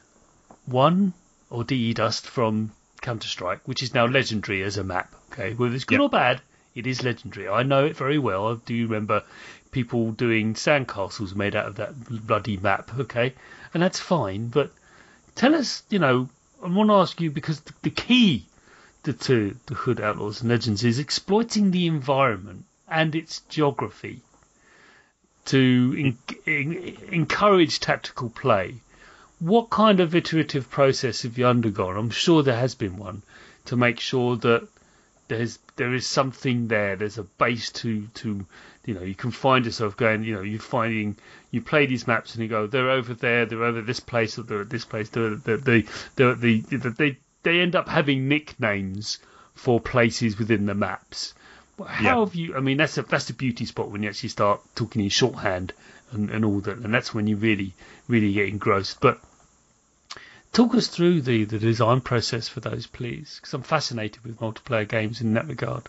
one 0.65 1.11
or 1.49 1.65
DE 1.65 1.93
Dust 1.93 2.25
from 2.25 2.71
Counter 3.05 3.27
Strike, 3.27 3.61
which 3.65 3.83
is 3.83 3.93
now 3.93 4.05
legendary 4.07 4.63
as 4.63 4.77
a 4.77 4.83
map. 4.83 5.13
Okay, 5.31 5.53
whether 5.53 5.75
it's 5.75 5.85
good 5.85 5.99
Yep. 5.99 6.01
or 6.01 6.09
bad, 6.09 6.41
it 6.73 6.87
is 6.87 7.03
legendary. 7.03 7.47
I 7.47 7.61
know 7.63 7.85
it 7.85 7.95
very 7.95 8.17
well. 8.17 8.47
I 8.51 8.55
do 8.65 8.83
remember 8.87 9.23
people 9.71 10.11
doing 10.11 10.55
sandcastles 10.55 11.35
made 11.35 11.55
out 11.55 11.67
of 11.67 11.75
that 11.75 11.93
bloody 12.27 12.57
map. 12.57 12.89
Okay, 12.97 13.33
and 13.73 13.83
that's 13.83 13.99
fine. 13.99 14.47
But 14.47 14.71
tell 15.35 15.53
us, 15.53 15.83
you 15.89 15.99
know, 15.99 16.29
I 16.63 16.67
want 16.69 16.89
to 16.89 16.95
ask 16.95 17.21
you 17.21 17.29
because 17.29 17.59
the, 17.61 17.73
the 17.83 17.89
key 17.91 18.45
to, 19.03 19.13
to 19.13 19.55
the 19.67 19.75
Hood 19.75 20.01
Outlaws 20.01 20.41
and 20.41 20.49
Legends 20.49 20.83
is 20.83 20.97
exploiting 20.97 21.69
the 21.71 21.85
environment 21.85 22.65
and 22.87 23.13
its 23.15 23.41
geography 23.49 24.21
to 25.45 25.95
en- 25.97 26.17
en- 26.47 26.97
encourage 27.11 27.79
tactical 27.79 28.29
play. 28.29 28.75
What 29.45 29.69
kind 29.69 29.99
of 29.99 30.15
iterative 30.15 30.71
process 30.71 31.21
have 31.21 31.37
you 31.37 31.45
undergone? 31.45 31.97
I'm 31.97 32.09
sure 32.09 32.41
there 32.41 32.55
has 32.55 32.73
been 32.73 32.97
one 32.97 33.21
to 33.65 33.75
make 33.75 33.99
sure 33.99 34.37
that 34.37 34.67
there's 35.27 35.59
there 35.75 35.93
is 35.93 36.07
something 36.07 36.67
there. 36.67 36.95
There's 36.95 37.19
a 37.19 37.23
base 37.23 37.71
to 37.73 38.07
to 38.15 38.45
you 38.85 38.93
know 38.95 39.01
you 39.03 39.13
can 39.13 39.29
find 39.29 39.65
yourself 39.65 39.97
going. 39.97 40.23
You 40.23 40.33
know 40.33 40.41
you're 40.41 40.59
finding 40.59 41.15
you 41.51 41.61
play 41.61 41.85
these 41.85 42.07
maps 42.07 42.33
and 42.33 42.41
you 42.41 42.49
go 42.49 42.65
they're 42.65 42.89
over 42.89 43.13
there, 43.13 43.45
they're 43.45 43.63
over 43.63 43.81
this 43.81 43.99
place, 43.99 44.39
or 44.39 44.43
they're 44.43 44.61
at 44.61 44.69
this 44.71 44.85
place. 44.85 45.09
They're, 45.09 45.35
they're, 45.35 45.57
they 45.57 45.81
they 46.15 46.33
they 46.33 46.59
they 46.61 46.89
they 46.89 47.17
they 47.43 47.59
end 47.59 47.75
up 47.75 47.87
having 47.87 48.27
nicknames 48.27 49.19
for 49.53 49.79
places 49.79 50.39
within 50.39 50.65
the 50.65 50.73
maps. 50.73 51.35
How 51.85 52.03
Yeah. 52.03 52.19
have 52.25 52.33
you? 52.35 52.55
I 52.55 52.61
mean, 52.61 52.77
that's 52.77 52.97
a 52.97 53.03
that's 53.03 53.25
the 53.25 53.33
beauty 53.33 53.65
spot 53.65 53.91
when 53.91 54.01
you 54.01 54.09
actually 54.09 54.29
start 54.29 54.61
talking 54.75 55.03
in 55.03 55.09
shorthand 55.09 55.71
and, 56.11 56.31
and 56.31 56.45
all 56.45 56.61
that, 56.61 56.77
and 56.77 56.91
that's 56.91 57.13
when 57.13 57.27
you 57.27 57.35
really 57.35 57.73
really 58.07 58.33
get 58.33 58.47
engrossed. 58.47 59.01
But 59.01 59.19
talk 60.55 60.73
us 60.73 60.87
through 60.87 61.21
the 61.21 61.43
the 61.43 61.59
design 61.59 62.01
process 62.01 62.47
for 62.47 62.61
those, 62.61 62.87
please, 62.87 63.37
because 63.39 63.53
I'm 63.53 63.63
fascinated 63.63 64.23
with 64.23 64.39
multiplayer 64.39 64.87
games 64.87 65.21
in 65.21 65.33
that 65.33 65.47
regard. 65.47 65.87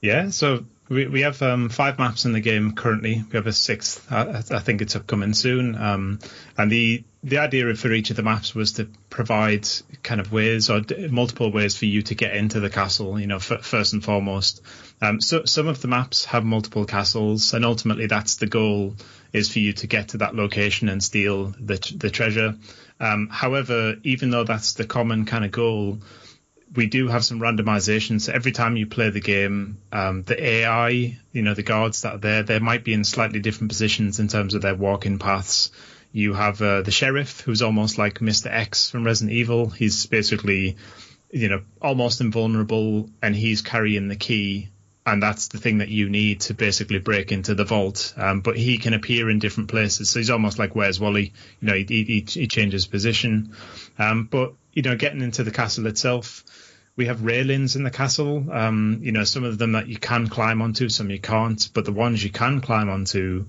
Yeah, 0.00 0.30
so 0.30 0.64
we 0.88 1.06
we 1.06 1.20
have 1.22 1.40
um, 1.42 1.68
five 1.68 1.98
maps 1.98 2.24
in 2.24 2.32
the 2.32 2.40
game 2.40 2.74
currently. 2.74 3.24
We 3.30 3.36
have 3.36 3.46
a 3.46 3.52
sixth. 3.52 4.12
I, 4.12 4.42
I 4.50 4.58
think 4.58 4.82
it's 4.82 4.94
upcoming 4.94 5.32
soon. 5.32 5.74
Um, 5.74 6.18
and 6.58 6.70
the 6.70 7.04
the 7.24 7.38
idea 7.38 7.72
for 7.74 7.90
each 7.92 8.10
of 8.10 8.16
the 8.16 8.22
maps 8.22 8.54
was 8.54 8.72
to 8.74 8.88
provide 9.08 9.66
kind 10.02 10.20
of 10.20 10.32
ways 10.32 10.68
or 10.70 10.80
d- 10.80 11.06
multiple 11.06 11.52
ways 11.52 11.76
for 11.76 11.86
you 11.86 12.02
to 12.02 12.14
get 12.14 12.34
into 12.36 12.60
the 12.60 12.68
castle. 12.68 13.18
You 13.18 13.28
know, 13.28 13.36
f- 13.36 13.64
first 13.64 13.92
and 13.92 14.04
foremost. 14.04 14.60
Um, 15.00 15.20
so 15.20 15.44
some 15.44 15.68
of 15.68 15.80
the 15.80 15.88
maps 15.88 16.26
have 16.26 16.44
multiple 16.44 16.84
castles, 16.84 17.54
and 17.54 17.64
ultimately 17.64 18.06
that's 18.06 18.36
the 18.36 18.46
goal 18.46 18.96
is 19.32 19.50
for 19.50 19.60
you 19.60 19.72
to 19.72 19.86
get 19.86 20.08
to 20.08 20.18
that 20.18 20.34
location 20.34 20.88
and 20.88 21.02
steal 21.02 21.54
the 21.58 21.78
the 21.96 22.10
treasure. 22.10 22.56
Um, 23.02 23.28
however, 23.30 23.96
even 24.04 24.30
though 24.30 24.44
that's 24.44 24.74
the 24.74 24.84
common 24.84 25.24
kind 25.26 25.44
of 25.44 25.50
goal, 25.50 25.98
we 26.74 26.86
do 26.86 27.08
have 27.08 27.24
some 27.24 27.40
randomization. 27.40 28.20
So 28.20 28.32
every 28.32 28.52
time 28.52 28.76
you 28.76 28.86
play 28.86 29.10
the 29.10 29.20
game, 29.20 29.78
um, 29.90 30.22
the 30.22 30.40
AI, 30.40 31.18
you 31.32 31.42
know, 31.42 31.54
the 31.54 31.64
guards 31.64 32.02
that 32.02 32.14
are 32.14 32.18
there, 32.18 32.42
they 32.44 32.60
might 32.60 32.84
be 32.84 32.94
in 32.94 33.02
slightly 33.02 33.40
different 33.40 33.70
positions 33.70 34.20
in 34.20 34.28
terms 34.28 34.54
of 34.54 34.62
their 34.62 34.76
walking 34.76 35.18
paths. 35.18 35.72
You 36.12 36.34
have 36.34 36.62
uh, 36.62 36.82
the 36.82 36.92
sheriff, 36.92 37.40
who's 37.40 37.60
almost 37.60 37.98
like 37.98 38.20
Mr. 38.20 38.46
X 38.46 38.88
from 38.88 39.04
Resident 39.04 39.36
Evil. 39.36 39.68
He's 39.68 40.06
basically, 40.06 40.76
you 41.32 41.48
know, 41.48 41.62
almost 41.80 42.20
invulnerable, 42.20 43.10
and 43.20 43.34
he's 43.34 43.62
carrying 43.62 44.06
the 44.06 44.16
key, 44.16 44.68
and 45.04 45.22
that's 45.22 45.48
the 45.48 45.58
thing 45.58 45.78
that 45.78 45.88
you 45.88 46.08
need 46.08 46.42
to 46.42 46.54
basically 46.54 46.98
break 46.98 47.32
into 47.32 47.54
the 47.54 47.64
vault. 47.64 48.14
Um, 48.16 48.40
but 48.40 48.56
he 48.56 48.78
can 48.78 48.94
appear 48.94 49.28
in 49.30 49.38
different 49.38 49.70
places, 49.70 50.10
so 50.10 50.20
he's 50.20 50.30
almost 50.30 50.58
like 50.58 50.76
Where's 50.76 51.00
Wally? 51.00 51.32
You 51.60 51.68
know, 51.68 51.74
he, 51.74 51.84
he, 51.84 52.24
he 52.28 52.46
changes 52.46 52.86
position. 52.86 53.54
Um, 53.98 54.28
but 54.30 54.54
you 54.72 54.82
know, 54.82 54.96
getting 54.96 55.22
into 55.22 55.42
the 55.42 55.50
castle 55.50 55.86
itself, 55.86 56.44
we 56.94 57.06
have 57.06 57.24
railings 57.24 57.74
in 57.74 57.84
the 57.84 57.90
castle. 57.90 58.46
Um, 58.52 59.00
you 59.02 59.12
know, 59.12 59.24
some 59.24 59.44
of 59.44 59.58
them 59.58 59.72
that 59.72 59.88
you 59.88 59.96
can 59.96 60.28
climb 60.28 60.62
onto, 60.62 60.88
some 60.88 61.10
you 61.10 61.20
can't. 61.20 61.68
But 61.74 61.84
the 61.84 61.92
ones 61.92 62.22
you 62.22 62.30
can 62.30 62.60
climb 62.60 62.88
onto 62.88 63.46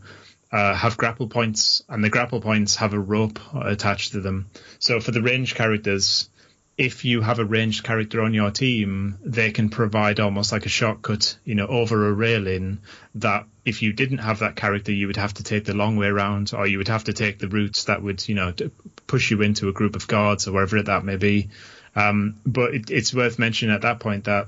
uh, 0.52 0.76
have 0.76 0.98
grapple 0.98 1.28
points, 1.28 1.84
and 1.90 2.04
the 2.04 2.10
grapple 2.10 2.42
points 2.42 2.78
have 2.78 2.94
a 2.94 3.00
rope 3.00 3.40
attached 3.54 4.14
to 4.14 4.22
them. 4.22 4.50
So 4.80 5.00
for 5.00 5.12
the 5.12 5.22
ranged 5.22 5.56
characters, 5.56 6.30
if 6.78 7.06
you 7.06 7.22
have 7.22 7.40
a 7.40 7.46
ranged 7.46 7.84
character 7.84 8.22
on 8.22 8.34
your 8.34 8.50
team, 8.50 9.18
they 9.24 9.52
can 9.52 9.70
provide 9.70 10.20
almost 10.20 10.52
like 10.52 10.66
a 10.66 10.70
shortcut, 10.70 11.38
you 11.46 11.54
know, 11.54 11.68
over 11.68 12.08
a 12.08 12.14
railing 12.14 12.80
that 13.16 13.46
if 13.64 13.84
you 13.84 13.94
didn't 13.94 14.18
have 14.18 14.40
that 14.40 14.56
character, 14.56 14.92
you 14.92 15.08
would 15.08 15.18
have 15.18 15.36
to 15.36 15.44
take 15.44 15.66
the 15.66 15.76
long 15.76 15.98
way 15.98 16.08
around, 16.08 16.52
or 16.54 16.66
you 16.66 16.80
would 16.80 16.88
have 16.88 17.04
to 17.04 17.14
take 17.14 17.38
the 17.38 17.48
routes 17.48 17.86
that 17.86 18.02
would, 18.02 18.28
you 18.28 18.34
know, 18.34 18.54
push 19.06 19.30
you 19.30 19.42
into 19.44 19.70
a 19.70 19.74
group 19.74 19.96
of 19.96 20.08
guards 20.08 20.48
or 20.48 20.54
wherever 20.54 20.82
that 20.82 21.06
may 21.06 21.18
be. 21.18 21.50
Um, 21.96 22.40
but 22.46 22.74
it, 22.74 22.90
it's 22.90 23.14
worth 23.14 23.38
mentioning 23.38 23.76
at 23.76 23.84
that 23.84 24.00
point 24.00 24.24
that 24.24 24.48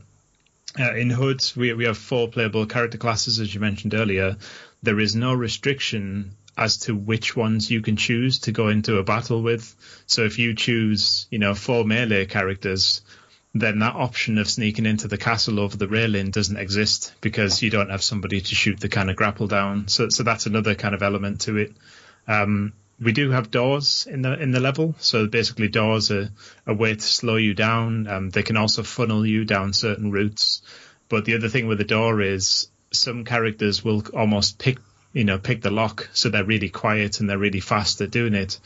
uh, 0.80 0.96
in 0.96 1.12
Hood, 1.12 1.42
we, 1.56 1.74
we 1.74 1.86
have 1.86 1.98
four 1.98 2.28
playable 2.28 2.66
character 2.66 2.98
classes, 2.98 3.40
as 3.40 3.54
you 3.54 3.62
mentioned 3.62 3.94
earlier. 3.94 4.38
There 4.82 5.00
is 5.00 5.16
no 5.16 5.34
restriction 5.34 6.36
as 6.58 6.78
to 6.78 6.96
which 6.96 7.36
ones 7.36 7.70
you 7.70 7.82
can 7.82 7.98
choose 7.98 8.40
to 8.40 8.52
go 8.52 8.70
into 8.70 8.98
a 8.98 9.04
battle 9.04 9.42
with. 9.42 9.76
So 10.08 10.24
if 10.24 10.40
you 10.40 10.56
choose, 10.56 11.28
you 11.30 11.40
know, 11.40 11.54
four 11.54 11.84
melee 11.84 12.26
characters, 12.26 13.02
then 13.54 13.80
that 13.80 13.96
option 13.96 14.38
of 14.38 14.50
sneaking 14.50 14.86
into 14.86 15.08
the 15.08 15.18
castle 15.18 15.60
over 15.60 15.78
the 15.78 15.88
railing 15.88 16.32
doesn't 16.32 16.58
exist 16.58 17.14
because 17.22 17.62
you 17.62 17.70
don't 17.70 17.90
have 17.90 18.04
somebody 18.04 18.42
to 18.42 18.56
shoot 18.56 18.80
the 18.80 18.90
kind 18.90 19.10
of 19.10 19.16
grapple 19.16 19.48
down. 19.48 19.88
So, 19.88 20.10
so 20.10 20.24
that's 20.24 20.46
another 20.46 20.76
kind 20.76 20.96
of 20.96 21.04
element 21.04 21.42
to 21.42 21.58
it. 21.58 21.74
Um, 22.28 22.74
we 23.00 23.12
do 23.12 23.32
have 23.32 23.52
doors 23.52 24.08
in 24.10 24.22
the 24.22 24.42
in 24.42 24.52
the 24.52 24.60
level, 24.60 24.96
so 25.00 25.28
basically 25.28 25.68
doors 25.68 26.12
are 26.12 26.30
a 26.66 26.74
way 26.74 26.96
to 26.96 27.02
slow 27.02 27.36
you 27.36 27.54
down. 27.54 28.08
Um, 28.08 28.30
they 28.30 28.44
can 28.44 28.58
also 28.58 28.84
funnel 28.84 29.26
you 29.26 29.44
down 29.44 29.74
certain 29.74 30.12
routes. 30.12 30.62
But 31.10 31.26
the 31.26 31.36
other 31.36 31.50
thing 31.50 31.68
with 31.68 31.78
the 31.78 31.84
door 31.84 32.22
is 32.22 32.70
some 32.92 33.26
characters 33.26 33.84
will 33.84 34.04
almost 34.14 34.60
pick 34.60 34.78
you 35.16 35.24
know 35.24 35.40
pick 35.40 35.62
the 35.62 35.72
lock, 35.72 36.10
so 36.14 36.30
they're 36.30 36.44
really 36.44 36.70
quiet 36.70 37.20
and 37.20 37.30
they're 37.30 37.38
really 37.38 37.62
fast 37.62 38.02
at 38.02 38.12
doing 38.12 38.36
it. 38.36 38.60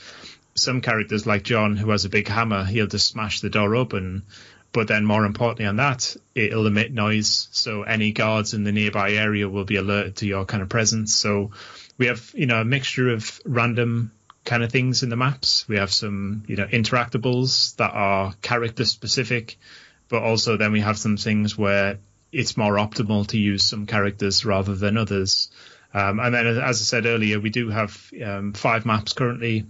Some 0.56 0.82
characters 0.82 1.26
like 1.28 1.44
John, 1.44 1.78
who 1.78 1.92
has 1.92 2.04
a 2.04 2.10
big 2.10 2.28
hammer, 2.28 2.66
he'll 2.66 2.88
just 2.88 3.08
smash 3.08 3.40
the 3.40 3.52
door 3.52 3.76
open. 3.76 4.24
But 4.72 4.88
then, 4.88 5.06
more 5.06 5.26
importantly, 5.26 5.66
on 5.66 5.78
that, 5.78 6.16
it'll 6.36 6.68
emit 6.68 6.92
noise, 6.92 7.48
so 7.52 7.84
any 7.84 8.12
guards 8.12 8.54
in 8.54 8.64
the 8.64 8.72
nearby 8.72 9.14
area 9.14 9.48
will 9.48 9.64
be 9.64 9.78
alerted 9.78 10.18
to 10.18 10.28
your 10.28 10.46
kind 10.46 10.62
of 10.62 10.70
presence. 10.70 11.16
So 11.16 11.52
we 11.98 12.08
have 12.08 12.32
you 12.34 12.48
know 12.48 12.62
a 12.62 12.66
mixture 12.66 13.10
of 13.10 13.40
random 13.46 14.12
kind 14.44 14.64
of 14.64 14.72
things 14.72 15.04
in 15.04 15.10
the 15.10 15.16
maps. 15.16 15.68
We 15.68 15.78
have 15.78 15.92
some, 15.92 16.44
you 16.48 16.56
know, 16.56 16.66
interactables 16.66 17.76
that 17.76 17.92
are 17.94 18.34
character 18.42 18.86
specific, 18.86 19.60
but 20.08 20.24
also 20.24 20.58
then 20.58 20.72
we 20.72 20.80
have 20.80 20.98
some 20.98 21.18
things 21.18 21.56
where 21.56 22.00
it's 22.32 22.58
more 22.58 22.76
optimal 22.76 23.28
to 23.28 23.38
use 23.38 23.64
some 23.64 23.86
characters 23.86 24.46
rather 24.46 24.76
than 24.76 24.98
others. 24.98 25.52
Um, 25.94 26.20
and 26.20 26.34
then, 26.34 26.48
as 26.48 26.58
I 26.58 26.72
said 26.72 27.06
earlier, 27.06 27.40
we 27.40 27.50
do 27.50 27.70
have 27.70 28.12
um, 28.24 28.54
five 28.54 28.86
maps 28.86 29.14
currently. 29.14 29.66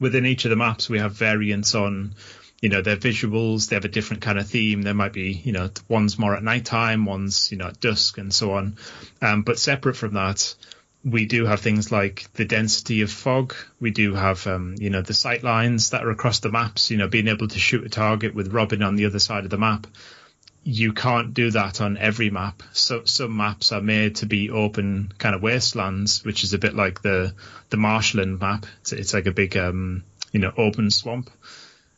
Within 0.00 0.26
each 0.26 0.44
of 0.44 0.50
the 0.50 0.56
maps, 0.56 0.88
we 0.88 0.98
have 0.98 1.12
variants 1.12 1.74
on, 1.74 2.14
you 2.60 2.68
know, 2.68 2.82
their 2.82 2.96
visuals. 2.96 3.68
They 3.68 3.76
have 3.76 3.84
a 3.84 3.88
different 3.88 4.22
kind 4.22 4.38
of 4.38 4.48
theme. 4.48 4.82
There 4.82 4.94
might 4.94 5.12
be, 5.12 5.32
you 5.32 5.52
know, 5.52 5.70
one's 5.88 6.18
more 6.18 6.36
at 6.36 6.42
nighttime, 6.42 7.04
one's, 7.04 7.50
you 7.50 7.58
know, 7.58 7.68
at 7.68 7.80
dusk, 7.80 8.18
and 8.18 8.32
so 8.32 8.52
on. 8.52 8.76
Um, 9.22 9.42
but 9.42 9.58
separate 9.58 9.96
from 9.96 10.14
that, 10.14 10.54
we 11.04 11.26
do 11.26 11.46
have 11.46 11.60
things 11.60 11.92
like 11.92 12.32
the 12.34 12.44
density 12.44 13.02
of 13.02 13.10
fog. 13.10 13.54
We 13.80 13.90
do 13.90 14.14
have, 14.14 14.46
um, 14.46 14.74
you 14.78 14.90
know, 14.90 15.02
the 15.02 15.14
sight 15.14 15.42
lines 15.42 15.90
that 15.90 16.04
are 16.04 16.10
across 16.10 16.40
the 16.40 16.50
maps. 16.50 16.90
You 16.90 16.96
know, 16.96 17.08
being 17.08 17.28
able 17.28 17.48
to 17.48 17.58
shoot 17.58 17.84
a 17.84 17.88
target 17.88 18.34
with 18.34 18.52
Robin 18.52 18.82
on 18.82 18.96
the 18.96 19.06
other 19.06 19.20
side 19.20 19.44
of 19.44 19.50
the 19.50 19.58
map. 19.58 19.86
You 20.70 20.92
can't 20.92 21.32
do 21.32 21.50
that 21.52 21.80
on 21.80 21.96
every 21.96 22.28
map. 22.28 22.62
So 22.74 23.04
some 23.06 23.38
maps 23.38 23.72
are 23.72 23.80
made 23.80 24.16
to 24.16 24.26
be 24.26 24.50
open 24.50 25.10
kind 25.16 25.34
of 25.34 25.40
wastelands, 25.40 26.22
which 26.26 26.44
is 26.44 26.52
a 26.52 26.58
bit 26.58 26.74
like 26.74 27.00
the 27.00 27.34
the 27.70 27.78
marshland 27.78 28.38
map. 28.38 28.66
It's, 28.82 28.92
it's 28.92 29.14
like 29.14 29.24
a 29.24 29.32
big, 29.32 29.56
um, 29.56 30.04
you 30.30 30.40
know, 30.40 30.52
open 30.58 30.90
swamp. 30.90 31.30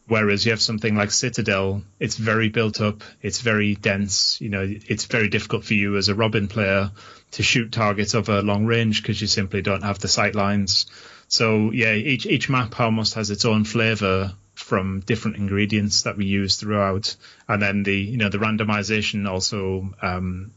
Whereas 0.06 0.44
you 0.44 0.52
have 0.52 0.62
something 0.62 0.94
like 0.94 1.10
Citadel, 1.10 1.82
it's 1.98 2.14
very 2.14 2.48
built 2.48 2.80
up, 2.80 3.02
it's 3.22 3.40
very 3.40 3.74
dense. 3.74 4.40
You 4.40 4.50
know, 4.50 4.64
it's 4.64 5.06
very 5.06 5.28
difficult 5.28 5.64
for 5.64 5.74
you 5.74 5.96
as 5.96 6.08
a 6.08 6.14
Robin 6.14 6.46
player 6.46 6.92
to 7.32 7.42
shoot 7.42 7.72
targets 7.72 8.14
over 8.14 8.40
long 8.40 8.66
range 8.66 9.02
because 9.02 9.20
you 9.20 9.26
simply 9.26 9.62
don't 9.62 9.82
have 9.82 9.98
the 9.98 10.06
sight 10.06 10.36
lines. 10.36 10.86
So 11.26 11.72
yeah, 11.72 11.94
each 11.94 12.24
each 12.24 12.48
map 12.48 12.78
almost 12.78 13.14
has 13.14 13.30
its 13.30 13.44
own 13.44 13.64
flavor 13.64 14.32
from 14.70 15.00
different 15.00 15.36
ingredients 15.36 16.02
that 16.02 16.16
we 16.16 16.26
use 16.26 16.54
throughout, 16.54 17.16
and 17.48 17.60
then 17.60 17.82
the 17.82 17.96
you 17.96 18.16
know 18.16 18.28
the 18.28 18.38
randomization 18.38 19.28
also 19.28 19.92
um, 20.00 20.52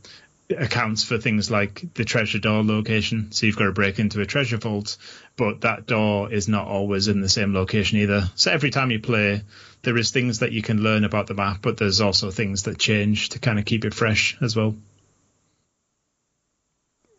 accounts 0.56 1.04
for 1.04 1.18
things 1.18 1.50
like 1.50 1.96
the 1.96 2.06
treasure 2.06 2.38
door 2.38 2.64
location. 2.64 3.32
So 3.32 3.48
you've 3.48 3.58
got 3.58 3.66
to 3.66 3.72
break 3.72 3.98
into 3.98 4.22
a 4.22 4.28
treasure 4.28 4.58
vault, 4.58 4.98
but 5.36 5.62
that 5.62 5.88
door 5.88 6.32
is 6.32 6.48
not 6.48 6.68
always 6.68 7.08
in 7.08 7.22
the 7.22 7.28
same 7.28 7.56
location 7.56 7.98
either. 7.98 8.30
So 8.36 8.52
every 8.52 8.70
time 8.70 8.92
you 8.92 9.00
play, 9.00 9.42
there 9.82 9.98
is 9.98 10.12
things 10.12 10.40
that 10.40 10.52
you 10.52 10.62
can 10.62 10.84
learn 10.84 11.06
about 11.06 11.26
the 11.26 11.34
map, 11.34 11.64
but 11.64 11.78
there's 11.78 12.00
also 12.00 12.30
things 12.30 12.64
that 12.64 12.78
change 12.78 13.30
to 13.30 13.40
kind 13.40 13.58
of 13.58 13.66
keep 13.66 13.84
it 13.84 13.96
fresh 13.96 14.38
as 14.42 14.56
well. 14.56 14.76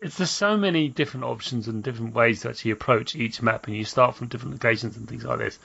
It's 0.00 0.18
there's 0.18 0.30
so 0.30 0.56
many 0.56 0.88
different 0.90 1.24
options 1.24 1.66
and 1.66 1.82
different 1.82 2.14
ways 2.14 2.42
to 2.42 2.50
actually 2.50 2.70
approach 2.70 3.16
each 3.16 3.42
map, 3.42 3.66
and 3.66 3.74
you 3.74 3.84
start 3.84 4.14
from 4.14 4.28
different 4.28 4.54
locations 4.54 4.96
and 4.96 5.08
things 5.08 5.24
like 5.24 5.40
this. 5.40 5.58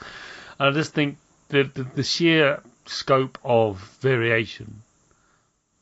And 0.60 0.70
I 0.70 0.72
just 0.72 0.94
think 0.94 1.18
the, 1.50 1.64
the, 1.64 1.84
the 1.84 2.04
sheer 2.04 2.62
scope 2.86 3.38
of 3.44 3.80
variation 4.02 4.82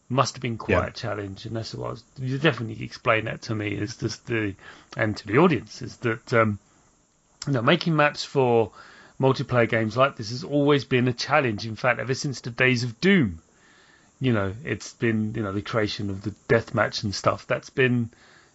must 0.10 0.36
have 0.36 0.42
been 0.42 0.58
quite 0.58 0.84
Yeah. 0.84 0.88
a 0.88 0.92
challenge, 0.92 1.46
and 1.46 1.56
that's 1.56 1.74
what 1.74 1.88
I 1.88 1.90
was, 1.92 2.04
you 2.20 2.38
definitely 2.38 2.86
explain 2.86 3.26
that 3.26 3.42
to 3.44 3.56
me 3.56 3.70
is 3.70 3.98
just 3.98 4.26
the 4.28 4.56
and 4.96 5.18
to 5.18 5.28
the 5.28 5.38
audience 5.40 5.82
is 5.82 5.98
that 5.98 6.34
um, 6.34 6.60
you 7.46 7.54
know 7.54 7.62
making 7.62 7.96
maps 7.96 8.24
for 8.24 8.72
multiplayer 9.20 9.68
games 9.68 9.98
like 9.98 10.16
this 10.16 10.30
has 10.30 10.44
always 10.44 10.86
been 10.86 11.08
a 11.08 11.14
challenge. 11.14 11.66
In 11.66 11.76
fact, 11.76 12.00
ever 12.00 12.14
since 12.14 12.40
the 12.42 12.52
days 12.52 12.84
of 12.84 13.02
Doom, 13.02 13.42
you 14.22 14.32
know, 14.32 14.54
it's 14.64 14.94
been 14.94 15.34
you 15.36 15.44
know 15.44 15.52
the 15.52 15.62
creation 15.62 16.10
of 16.10 16.22
the 16.22 16.32
deathmatch 16.48 17.04
and 17.04 17.14
stuff 17.14 17.46
that's 17.48 17.70
been 17.70 18.10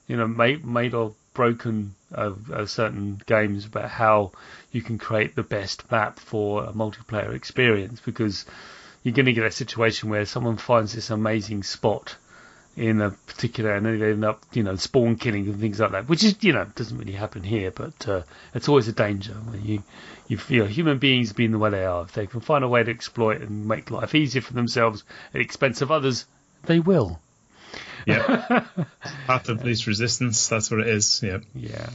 you 0.09 0.17
know 0.17 0.27
made 0.27 0.65
made 0.65 0.95
or 0.95 1.13
broken 1.35 1.95
of, 2.13 2.71
certain 2.71 3.21
games 3.27 3.67
about 3.67 3.89
how 3.89 4.33
you 4.71 4.83
can 4.83 4.99
create 4.99 5.35
the 5.35 5.43
best 5.43 5.91
map 5.91 6.19
for 6.19 6.65
a 6.65 6.73
multiplayer 6.73 7.35
experience 7.35 8.01
because 8.01 8.45
you're 9.03 9.15
going 9.15 9.27
to 9.27 9.33
get 9.33 9.45
a 9.45 9.51
situation 9.51 10.11
where 10.11 10.25
someone 10.27 10.57
finds 10.57 10.95
this 10.95 11.11
amazing 11.11 11.63
spot 11.63 12.17
in 12.77 13.03
a 13.03 13.11
particular 13.11 13.75
and 13.75 13.85
they 13.85 14.11
end 14.11 14.25
up 14.25 14.43
you 14.55 14.63
know 14.63 14.77
spawn 14.77 15.17
killing 15.17 15.47
and 15.47 15.61
things 15.61 15.79
like 15.79 15.93
that 15.93 16.09
which 16.09 16.25
is 16.25 16.37
you 16.41 16.55
know 16.55 16.65
doesn't 16.75 16.97
really 16.97 17.13
happen 17.13 17.43
here 17.43 17.71
but 17.71 18.09
uh, 18.09 18.23
it's 18.55 18.67
always 18.69 18.89
a 18.89 18.93
danger 18.93 19.35
when 19.35 19.63
you 19.63 19.83
you 20.27 20.39
feel 20.39 20.65
human 20.65 20.97
beings 20.97 21.35
being 21.35 21.51
the 21.51 21.59
way 21.59 21.69
they 21.69 21.85
are. 21.85 22.05
If 22.05 22.13
they 22.13 22.27
can 22.27 22.41
find 22.41 22.65
a 22.65 22.69
way 22.69 22.83
to 22.83 22.91
exploit 22.91 23.43
and 23.43 23.69
make 23.69 23.91
life 23.91 24.15
easier 24.15 24.41
for 24.41 24.55
themselves 24.55 25.05
at 25.27 25.33
the 25.35 25.41
expense 25.41 25.83
of 25.83 25.91
others 25.91 26.25
they 26.65 26.79
will 26.79 27.21
Yeah, 28.07 28.65
path 29.27 29.49
of 29.49 29.65
least 29.65 29.87
resistance. 29.87 30.49
That's 30.49 30.71
what 30.71 30.81
it 30.81 30.89
is. 30.89 31.23
Yeah. 31.23 31.39
Yeah. 31.55 31.91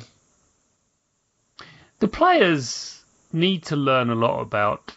The 1.99 2.07
players 2.07 3.01
need 3.33 3.63
to 3.65 3.75
learn 3.75 4.09
a 4.09 4.15
lot 4.15 4.41
about 4.41 4.95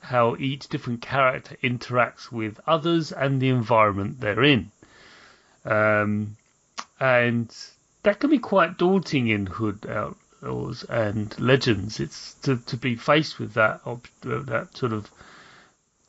how 0.00 0.36
each 0.36 0.68
different 0.68 1.02
character 1.02 1.56
interacts 1.62 2.30
with 2.30 2.60
others 2.66 3.10
and 3.10 3.40
the 3.42 3.48
environment 3.48 4.20
they're 4.20 4.44
in. 4.44 4.70
Um, 5.64 6.36
and 7.00 7.52
that 8.04 8.20
can 8.20 8.30
be 8.30 8.38
quite 8.38 8.78
daunting 8.78 9.26
in 9.26 9.46
Hood 9.46 9.84
Outlaws 9.86 10.84
and 10.84 11.38
Legends. 11.40 11.98
It's 11.98 12.34
to, 12.42 12.56
to 12.58 12.76
be 12.76 12.94
faced 12.94 13.40
with 13.40 13.54
that 13.54 13.80
uh, 13.84 13.96
that 14.22 14.76
sort 14.76 14.92
of 14.92 15.10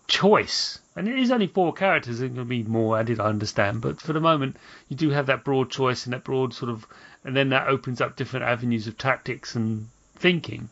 choice. 0.08 0.80
And 0.98 1.08
it 1.08 1.20
is 1.20 1.30
only 1.30 1.46
four 1.46 1.74
characters, 1.74 2.18
there's 2.18 2.32
going 2.32 2.44
to 2.44 2.50
be 2.50 2.64
more 2.64 2.98
added, 2.98 3.20
I 3.20 3.26
understand. 3.26 3.82
But 3.82 4.02
for 4.02 4.14
the 4.14 4.20
moment, 4.20 4.58
you 4.90 4.98
do 4.98 5.12
have 5.12 5.28
that 5.28 5.44
broad 5.44 5.70
choice 5.70 6.06
and 6.06 6.14
that 6.14 6.24
broad 6.24 6.56
sort 6.56 6.72
of, 6.72 6.88
and 7.24 7.36
then 7.36 7.50
that 7.50 7.68
opens 7.68 8.02
up 8.02 8.16
different 8.16 8.48
avenues 8.48 8.88
of 8.88 8.98
tactics 8.98 9.54
and 9.54 9.90
thinking. 10.16 10.70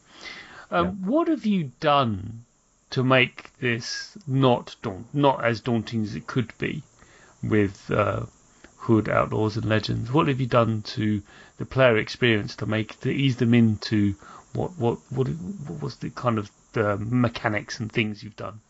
Um, 0.71 1.05
What 1.05 1.27
have 1.27 1.45
you 1.45 1.71
done 1.79 2.43
to 2.89 3.03
make 3.03 3.55
this 3.59 4.17
not 4.25 4.75
daunt, 4.81 5.13
not 5.13 5.45
as 5.45 5.61
daunting 5.61 6.01
as 6.01 6.15
it 6.15 6.25
could 6.25 6.51
be 6.57 6.81
with 7.43 7.91
uh, 7.91 8.25
Hood 8.77 9.07
Outlaws 9.07 9.57
and 9.57 9.65
Legends? 9.65 10.11
What 10.11 10.27
have 10.27 10.41
you 10.41 10.47
done 10.47 10.81
to 10.97 11.21
the 11.57 11.67
player 11.67 11.97
experience 11.97 12.55
to 12.55 12.65
make 12.65 12.99
to 13.01 13.11
ease 13.11 13.35
them 13.35 13.53
into 13.53 14.15
what 14.53 14.75
what 14.79 14.97
what, 15.11 15.27
what 15.27 15.83
was 15.83 15.97
the 15.97 16.09
kind 16.09 16.39
of 16.39 16.49
the 16.73 16.97
mechanics 16.97 17.79
and 17.79 17.91
things 17.91 18.23
you've 18.23 18.35
done? 18.35 18.61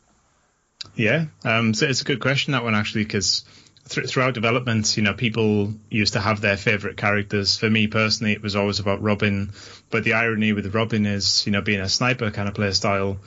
Yeah, 0.96 1.26
um, 1.44 1.74
so 1.74 1.88
it's 1.88 2.02
a 2.02 2.06
good 2.06 2.20
question 2.20 2.54
that 2.54 2.64
one 2.64 2.76
actually 2.76 3.04
because 3.04 3.44
th- 3.90 4.08
throughout 4.08 4.34
development, 4.34 4.96
you 4.98 5.04
know, 5.04 5.14
people 5.14 5.74
used 5.90 6.14
to 6.14 6.20
have 6.20 6.42
their 6.42 6.58
favorite 6.58 6.98
characters. 6.98 7.58
For 7.58 7.70
me 7.70 7.88
personally, 7.88 8.34
it 8.34 8.42
was 8.42 8.56
always 8.56 8.80
about 8.80 9.02
Robin. 9.02 9.52
But 9.90 10.04
the 10.04 10.14
irony 10.14 10.54
with 10.54 10.74
Robin 10.74 11.06
is, 11.06 11.46
you 11.46 11.52
know, 11.52 11.62
being 11.62 11.82
a 11.82 11.90
sniper 11.90 12.32
kind 12.32 12.48
of 12.48 12.56
play 12.56 12.72
style, 12.72 13.18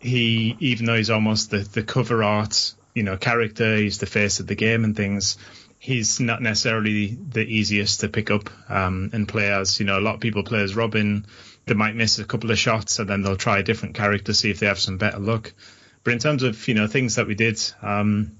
he 0.00 0.56
even 0.60 0.86
though 0.86 0.96
he's 0.96 1.10
almost 1.10 1.50
the 1.50 1.58
the 1.58 1.82
cover 1.82 2.22
art, 2.24 2.74
you 2.94 3.02
know, 3.02 3.16
character, 3.16 3.76
he's 3.76 3.98
the 3.98 4.06
face 4.06 4.40
of 4.40 4.46
the 4.46 4.54
game 4.54 4.84
and 4.84 4.96
things. 4.96 5.36
He's 5.78 6.20
not 6.20 6.42
necessarily 6.42 7.16
the 7.30 7.40
easiest 7.40 8.00
to 8.00 8.08
pick 8.08 8.30
up 8.30 8.50
um, 8.68 9.10
and 9.14 9.26
play 9.26 9.50
as. 9.50 9.80
You 9.80 9.86
know, 9.86 9.98
a 9.98 10.02
lot 10.02 10.16
of 10.16 10.20
people 10.20 10.42
play 10.42 10.62
as 10.62 10.76
Robin. 10.76 11.24
They 11.66 11.74
might 11.74 11.94
miss 11.94 12.18
a 12.18 12.24
couple 12.24 12.50
of 12.50 12.58
shots 12.58 12.98
and 12.98 13.08
then 13.08 13.22
they'll 13.22 13.36
try 13.36 13.58
a 13.58 13.62
different 13.62 13.94
character, 13.94 14.34
see 14.34 14.50
if 14.50 14.58
they 14.58 14.66
have 14.66 14.78
some 14.78 14.98
better 14.98 15.18
luck. 15.18 15.54
But 16.02 16.12
in 16.14 16.18
terms 16.18 16.42
of 16.42 16.66
you 16.68 16.74
know 16.74 16.86
things 16.86 17.16
that 17.16 17.26
we 17.26 17.34
did, 17.34 17.60
um, 17.82 18.38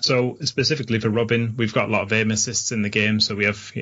so 0.00 0.36
specifically 0.42 1.00
for 1.00 1.08
Robin, 1.08 1.54
we've 1.56 1.72
got 1.72 1.88
a 1.88 1.92
lot 1.92 2.02
of 2.02 2.12
aim 2.12 2.30
assists 2.30 2.72
in 2.72 2.82
the 2.82 2.88
game. 2.88 3.20
So 3.20 3.34
we 3.34 3.44
have 3.44 3.72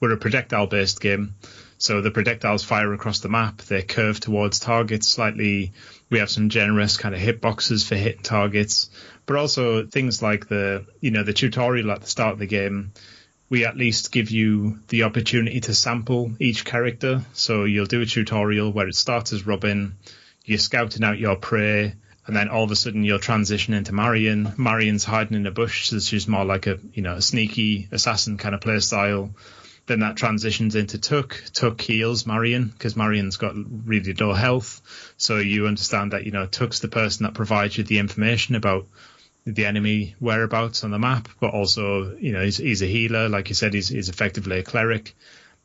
we're 0.00 0.12
a 0.12 0.16
projectile 0.16 0.66
based 0.66 1.00
game. 1.00 1.34
So 1.78 2.00
the 2.00 2.10
projectiles 2.10 2.64
fire 2.64 2.92
across 2.94 3.20
the 3.20 3.28
map. 3.28 3.62
They 3.62 3.82
curve 3.82 4.18
towards 4.20 4.60
targets 4.60 5.08
slightly. 5.08 5.72
We 6.08 6.20
have 6.20 6.30
some 6.30 6.48
generous 6.48 6.96
kind 6.96 7.14
of 7.14 7.20
hitboxes 7.20 7.86
for 7.86 7.96
hitting 7.96 8.22
targets, 8.22 8.90
but 9.26 9.36
also 9.36 9.86
things 9.86 10.22
like 10.22 10.48
the 10.48 10.86
you 11.00 11.10
know 11.10 11.22
the 11.22 11.32
tutorial 11.32 11.90
at 11.90 12.02
the 12.02 12.06
start 12.08 12.34
of 12.34 12.38
the 12.38 12.46
game. 12.46 12.92
We 13.48 13.64
at 13.64 13.76
least 13.76 14.10
give 14.10 14.30
you 14.30 14.80
the 14.88 15.04
opportunity 15.04 15.60
to 15.60 15.74
sample 15.74 16.32
each 16.40 16.64
character. 16.64 17.22
So 17.32 17.64
you'll 17.64 17.86
do 17.86 18.02
a 18.02 18.06
tutorial 18.06 18.72
where 18.72 18.88
it 18.88 18.96
starts 18.96 19.32
as 19.32 19.46
Robin. 19.46 19.96
You're 20.44 20.58
scouting 20.58 21.04
out 21.04 21.18
your 21.18 21.36
prey 21.36 21.94
and 22.26 22.34
then 22.34 22.48
all 22.48 22.64
of 22.64 22.70
a 22.70 22.76
sudden 22.76 23.04
you'll 23.04 23.18
transition 23.18 23.74
into 23.74 23.92
Marion. 23.92 24.52
Marion's 24.56 25.04
hiding 25.04 25.36
in 25.36 25.46
a 25.46 25.50
bush, 25.50 25.88
so 25.88 25.98
she's 26.00 26.26
more 26.26 26.44
like 26.44 26.66
a 26.66 26.78
you 26.92 27.02
know 27.02 27.14
a 27.14 27.22
sneaky 27.22 27.88
assassin 27.92 28.36
kind 28.36 28.54
of 28.54 28.60
play 28.60 28.80
style. 28.80 29.30
Then 29.86 30.00
that 30.00 30.16
transitions 30.16 30.74
into 30.74 30.98
Tuck. 30.98 31.40
Tuck 31.52 31.80
heals 31.80 32.26
Marion 32.26 32.66
because 32.66 32.96
Marion's 32.96 33.36
got 33.36 33.54
really 33.54 34.14
low 34.14 34.32
health, 34.32 34.82
so 35.16 35.38
you 35.38 35.68
understand 35.68 36.12
that 36.12 36.24
you 36.24 36.32
know 36.32 36.46
Tuck's 36.46 36.80
the 36.80 36.88
person 36.88 37.24
that 37.24 37.34
provides 37.34 37.78
you 37.78 37.84
the 37.84 37.98
information 37.98 38.56
about 38.56 38.86
the 39.44 39.64
enemy 39.64 40.16
whereabouts 40.18 40.82
on 40.82 40.90
the 40.90 40.98
map, 40.98 41.28
but 41.40 41.54
also 41.54 42.16
you 42.16 42.32
know 42.32 42.42
he's, 42.42 42.56
he's 42.56 42.82
a 42.82 42.86
healer, 42.86 43.28
like 43.28 43.48
you 43.48 43.54
said, 43.54 43.72
he's, 43.72 43.88
he's 43.88 44.08
effectively 44.08 44.58
a 44.58 44.62
cleric. 44.64 45.14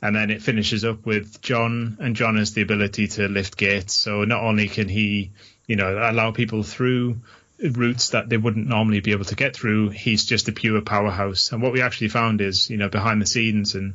And 0.03 0.15
then 0.15 0.31
it 0.31 0.41
finishes 0.41 0.83
up 0.83 1.05
with 1.05 1.41
John, 1.41 1.97
and 1.99 2.15
John 2.15 2.37
has 2.37 2.53
the 2.53 2.63
ability 2.63 3.07
to 3.07 3.27
lift 3.27 3.55
gates. 3.55 3.93
So 3.93 4.23
not 4.23 4.41
only 4.41 4.67
can 4.67 4.89
he 4.89 5.31
you 5.67 5.75
know, 5.75 5.97
allow 5.97 6.31
people 6.31 6.63
through 6.63 7.21
routes 7.69 8.09
that 8.09 8.29
they 8.29 8.37
wouldn't 8.37 8.67
normally 8.67 8.99
be 8.99 9.11
able 9.11 9.25
to 9.25 9.35
get 9.35 9.55
through. 9.55 9.89
He's 9.89 10.25
just 10.25 10.47
a 10.47 10.51
pure 10.51 10.81
powerhouse. 10.81 11.51
And 11.51 11.61
what 11.61 11.73
we 11.73 11.81
actually 11.81 12.09
found 12.09 12.41
is, 12.41 12.69
you 12.69 12.77
know, 12.77 12.89
behind 12.89 13.21
the 13.21 13.27
scenes 13.27 13.75
and 13.75 13.93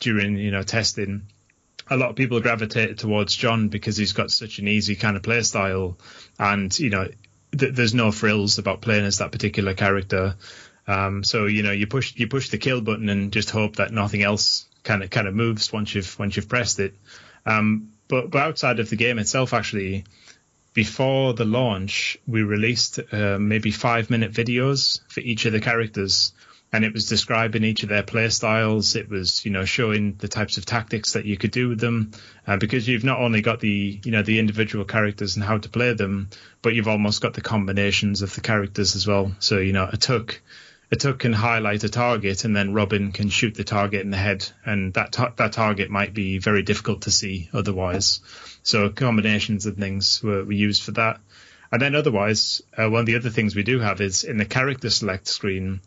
during, 0.00 0.36
you 0.36 0.50
know, 0.50 0.62
testing, 0.62 1.26
a 1.88 1.96
lot 1.96 2.10
of 2.10 2.16
people 2.16 2.40
gravitated 2.40 2.98
towards 2.98 3.34
John 3.36 3.68
because 3.68 3.96
he's 3.96 4.12
got 4.12 4.30
such 4.30 4.58
an 4.58 4.68
easy 4.68 4.96
kind 4.96 5.16
of 5.16 5.22
play 5.22 5.42
style. 5.42 5.98
And, 6.38 6.76
you 6.78 6.90
know, 6.90 7.08
th- 7.56 7.74
there's 7.74 7.94
no 7.94 8.10
frills 8.10 8.58
about 8.58 8.80
playing 8.80 9.04
as 9.04 9.18
that 9.18 9.32
particular 9.32 9.74
character. 9.74 10.34
Um, 10.86 11.24
so, 11.24 11.46
you 11.46 11.62
know, 11.62 11.72
you 11.72 11.86
push, 11.86 12.16
you 12.16 12.26
push 12.26 12.50
the 12.50 12.58
kill 12.58 12.80
button 12.80 13.08
and 13.08 13.32
just 13.32 13.50
hope 13.50 13.76
that 13.76 13.92
nothing 13.92 14.22
else 14.22 14.66
kind 14.82 15.02
of, 15.02 15.10
kind 15.10 15.28
of 15.28 15.34
moves 15.34 15.72
once 15.72 15.94
you've, 15.94 16.18
once 16.18 16.36
you've 16.36 16.48
pressed 16.48 16.80
it. 16.80 16.94
Um, 17.46 17.92
but, 18.08 18.30
but 18.30 18.42
outside 18.42 18.80
of 18.80 18.90
the 18.90 18.96
game 18.96 19.18
itself, 19.18 19.54
actually, 19.54 20.04
before 20.74 21.34
the 21.34 21.44
launch, 21.44 22.18
we 22.26 22.42
released 22.42 22.98
uh, 23.12 23.38
maybe 23.38 23.70
five 23.70 24.10
minute 24.10 24.32
videos 24.32 25.00
for 25.08 25.20
each 25.20 25.46
of 25.46 25.52
the 25.52 25.60
characters, 25.60 26.32
and 26.72 26.84
it 26.84 26.92
was 26.92 27.08
describing 27.08 27.62
each 27.62 27.84
of 27.84 27.88
their 27.88 28.02
play 28.02 28.28
styles. 28.28 28.96
It 28.96 29.08
was, 29.08 29.44
you 29.44 29.52
know, 29.52 29.64
showing 29.64 30.16
the 30.16 30.26
types 30.26 30.58
of 30.58 30.66
tactics 30.66 31.12
that 31.12 31.24
you 31.24 31.36
could 31.36 31.52
do 31.52 31.68
with 31.68 31.78
them, 31.78 32.10
uh, 32.46 32.56
because 32.56 32.88
you've 32.88 33.04
not 33.04 33.20
only 33.20 33.40
got 33.40 33.60
the, 33.60 34.00
you 34.04 34.10
know, 34.10 34.22
the 34.22 34.40
individual 34.40 34.84
characters 34.84 35.36
and 35.36 35.44
how 35.44 35.58
to 35.58 35.68
play 35.68 35.94
them, 35.94 36.28
but 36.60 36.74
you've 36.74 36.88
almost 36.88 37.22
got 37.22 37.34
the 37.34 37.40
combinations 37.40 38.22
of 38.22 38.34
the 38.34 38.40
characters 38.40 38.96
as 38.96 39.06
well. 39.06 39.32
So, 39.38 39.58
you 39.58 39.72
know, 39.72 39.88
a 39.90 39.96
Tuck, 39.96 40.40
a 40.90 40.96
Tuck 40.96 41.20
can 41.20 41.32
highlight 41.32 41.84
a 41.84 41.88
target, 41.88 42.44
and 42.44 42.56
then 42.56 42.74
Robin 42.74 43.12
can 43.12 43.28
shoot 43.28 43.54
the 43.54 43.62
target 43.62 44.00
in 44.00 44.10
the 44.10 44.16
head, 44.16 44.44
and 44.64 44.92
that 44.94 45.12
ta- 45.12 45.32
that 45.36 45.52
target 45.52 45.88
might 45.88 46.12
be 46.12 46.38
very 46.38 46.64
difficult 46.64 47.02
to 47.02 47.12
see 47.12 47.48
otherwise. 47.52 48.18
So 48.64 48.88
combinations 48.88 49.66
of 49.66 49.76
things 49.76 50.22
were, 50.22 50.44
were 50.44 50.52
used 50.52 50.82
for 50.82 50.92
that. 50.92 51.20
And 51.70 51.80
then 51.80 51.94
otherwise, 51.94 52.62
uh, 52.76 52.88
one 52.88 53.00
of 53.00 53.06
the 53.06 53.16
other 53.16 53.30
things 53.30 53.54
we 53.54 53.62
do 53.62 53.78
have 53.78 54.00
is 54.00 54.24
in 54.24 54.38
the 54.38 54.44
character 54.44 54.90
select 54.90 55.28
screen, 55.28 55.80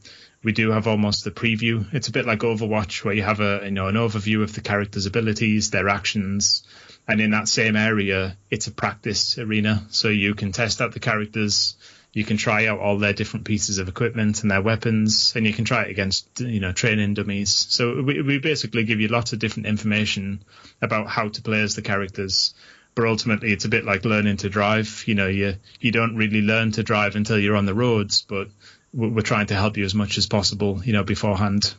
we 0.44 0.52
do 0.52 0.72
have 0.72 0.88
almost 0.88 1.26
a 1.28 1.32
preview. 1.32 1.86
It's 1.94 2.08
a 2.08 2.12
bit 2.12 2.26
like 2.26 2.40
Overwatch 2.40 3.04
where 3.04 3.14
you 3.14 3.24
have 3.24 3.40
a 3.40 3.62
you 3.66 3.72
know 3.72 3.88
an 3.88 3.96
overview 3.96 4.44
of 4.44 4.54
the 4.54 4.62
character's 4.62 5.06
abilities, 5.08 5.72
their 5.72 5.90
actions, 5.90 6.64
and 7.08 7.20
in 7.20 7.32
that 7.32 7.48
same 7.48 7.76
area, 7.76 8.38
it's 8.52 8.68
a 8.68 8.72
practice 8.72 9.38
arena, 9.38 9.86
so 9.90 10.10
you 10.10 10.36
can 10.36 10.52
test 10.52 10.80
out 10.80 10.94
the 10.94 11.00
characters. 11.00 11.76
You 12.18 12.24
can 12.24 12.38
try 12.38 12.66
out 12.66 12.80
all 12.80 12.98
their 12.98 13.14
different 13.14 13.46
pieces 13.46 13.78
of 13.78 13.88
equipment 13.88 14.42
and 14.42 14.50
their 14.50 14.64
weapons, 14.64 15.34
and 15.36 15.46
you 15.46 15.54
can 15.54 15.66
try 15.66 15.84
it 15.84 15.92
against 15.92 16.40
you 16.40 16.60
know 16.60 16.72
training 16.72 17.14
dummies. 17.14 17.52
So 17.70 18.02
we, 18.02 18.24
we 18.24 18.40
basically 18.40 18.86
give 18.86 19.00
you 19.00 19.08
lots 19.08 19.34
of 19.34 19.40
different 19.40 19.68
information 19.68 20.44
about 20.82 21.10
how 21.10 21.28
to 21.28 21.42
play 21.44 21.62
as 21.62 21.76
the 21.76 21.84
characters. 21.84 22.56
But 22.96 23.06
ultimately, 23.06 23.54
it's 23.54 23.66
a 23.66 23.70
bit 23.70 23.86
like 23.86 24.04
learning 24.04 24.38
to 24.38 24.50
drive. 24.50 25.04
You 25.06 25.14
know, 25.14 25.28
you 25.28 25.58
you 25.80 25.92
don't 25.92 26.16
really 26.16 26.42
learn 26.42 26.72
to 26.72 26.82
drive 26.82 27.16
until 27.16 27.38
you're 27.38 27.56
on 27.56 27.68
the 27.68 27.76
roads, 27.76 28.24
but 28.28 28.48
we're 28.92 29.22
trying 29.22 29.46
to 29.48 29.56
help 29.56 29.78
you 29.78 29.86
as 29.86 29.94
much 29.94 30.18
as 30.18 30.26
possible. 30.26 30.82
You 30.84 30.94
know, 30.94 31.04
beforehand. 31.04 31.76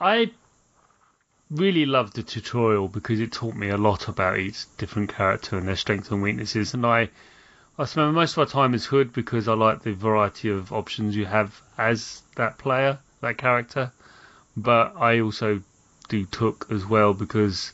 I 0.00 0.30
really 1.50 1.86
loved 1.86 2.14
the 2.14 2.22
tutorial 2.22 2.86
because 2.86 3.18
it 3.18 3.32
taught 3.32 3.56
me 3.56 3.70
a 3.70 3.76
lot 3.76 4.06
about 4.06 4.38
each 4.38 4.64
different 4.76 5.12
character 5.12 5.58
and 5.58 5.66
their 5.66 5.74
strengths 5.74 6.12
and 6.12 6.22
weaknesses. 6.22 6.72
And 6.74 6.86
I, 6.86 7.10
I 7.78 7.84
spend 7.86 8.14
most 8.14 8.32
of 8.32 8.38
my 8.38 8.44
time 8.44 8.74
as 8.74 8.84
Hood 8.84 9.12
because 9.12 9.48
I 9.48 9.54
like 9.54 9.82
the 9.82 9.92
variety 9.94 10.48
of 10.50 10.72
options 10.72 11.16
you 11.16 11.26
have 11.26 11.60
as 11.76 12.22
that 12.36 12.58
player, 12.58 12.98
that 13.20 13.36
character. 13.38 13.90
But 14.56 14.94
I 14.96 15.20
also 15.20 15.60
do 16.08 16.24
Tooke 16.26 16.66
as 16.70 16.86
well 16.86 17.14
because 17.14 17.72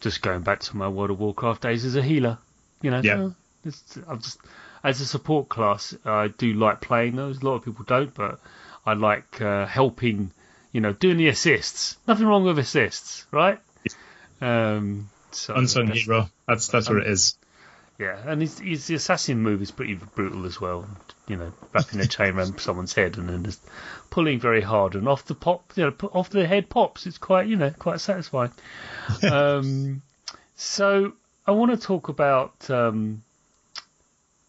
just 0.00 0.22
going 0.22 0.40
back 0.42 0.60
to 0.60 0.76
my 0.76 0.88
World 0.88 1.10
of 1.10 1.20
Warcraft 1.20 1.60
days 1.62 1.84
as 1.84 1.96
a 1.96 2.02
healer, 2.02 2.38
you 2.80 2.90
know, 2.90 3.00
Yeah. 3.02 3.24
uh, 3.24 3.30
it's, 3.64 3.98
I'm 4.08 4.20
just 4.20 4.38
as 4.82 5.00
a 5.00 5.06
support 5.06 5.48
class, 5.48 5.94
I 6.04 6.28
do 6.28 6.54
like 6.54 6.80
playing 6.80 7.16
those. 7.16 7.42
A 7.42 7.44
lot 7.44 7.54
of 7.56 7.64
people 7.64 7.84
don't, 7.84 8.12
but 8.14 8.40
I 8.86 8.94
like 8.94 9.40
uh, 9.40 9.66
helping 9.66 10.32
you 10.72 10.80
know, 10.80 10.94
doing 10.94 11.18
the 11.18 11.28
assists. 11.28 11.98
Nothing 12.08 12.26
wrong 12.26 12.44
with 12.44 12.58
assists, 12.58 13.26
right? 13.30 13.58
Um, 14.40 15.10
so 15.30 15.54
Unsung 15.54 15.86
that's- 15.86 16.04
hero. 16.04 16.30
That's 16.48 16.68
that's 16.68 16.88
what 16.88 16.98
it 16.98 17.06
is. 17.08 17.36
Yeah, 17.98 18.18
and 18.26 18.40
his, 18.40 18.58
his 18.58 18.86
the 18.86 18.94
assassin 18.94 19.40
move 19.40 19.62
is 19.62 19.70
pretty 19.70 19.94
brutal 19.94 20.46
as 20.46 20.60
well. 20.60 20.86
You 21.28 21.36
know, 21.36 21.52
wrapping 21.72 22.00
a 22.00 22.06
chain 22.06 22.34
around 22.34 22.60
someone's 22.60 22.94
head 22.94 23.16
and 23.18 23.28
then 23.28 23.44
just 23.44 23.60
pulling 24.10 24.40
very 24.40 24.60
hard 24.60 24.94
and 24.94 25.08
off 25.08 25.24
the 25.24 25.34
pop, 25.34 25.72
you 25.76 25.84
know, 25.84 26.08
off 26.12 26.30
the 26.30 26.46
head 26.46 26.68
pops. 26.68 27.06
It's 27.06 27.18
quite, 27.18 27.46
you 27.46 27.56
know, 27.56 27.70
quite 27.70 28.00
satisfying. 28.00 28.52
um, 29.22 30.02
so 30.56 31.12
I 31.46 31.52
want 31.52 31.70
to 31.72 31.76
talk 31.76 32.08
about 32.08 32.70
um, 32.70 33.22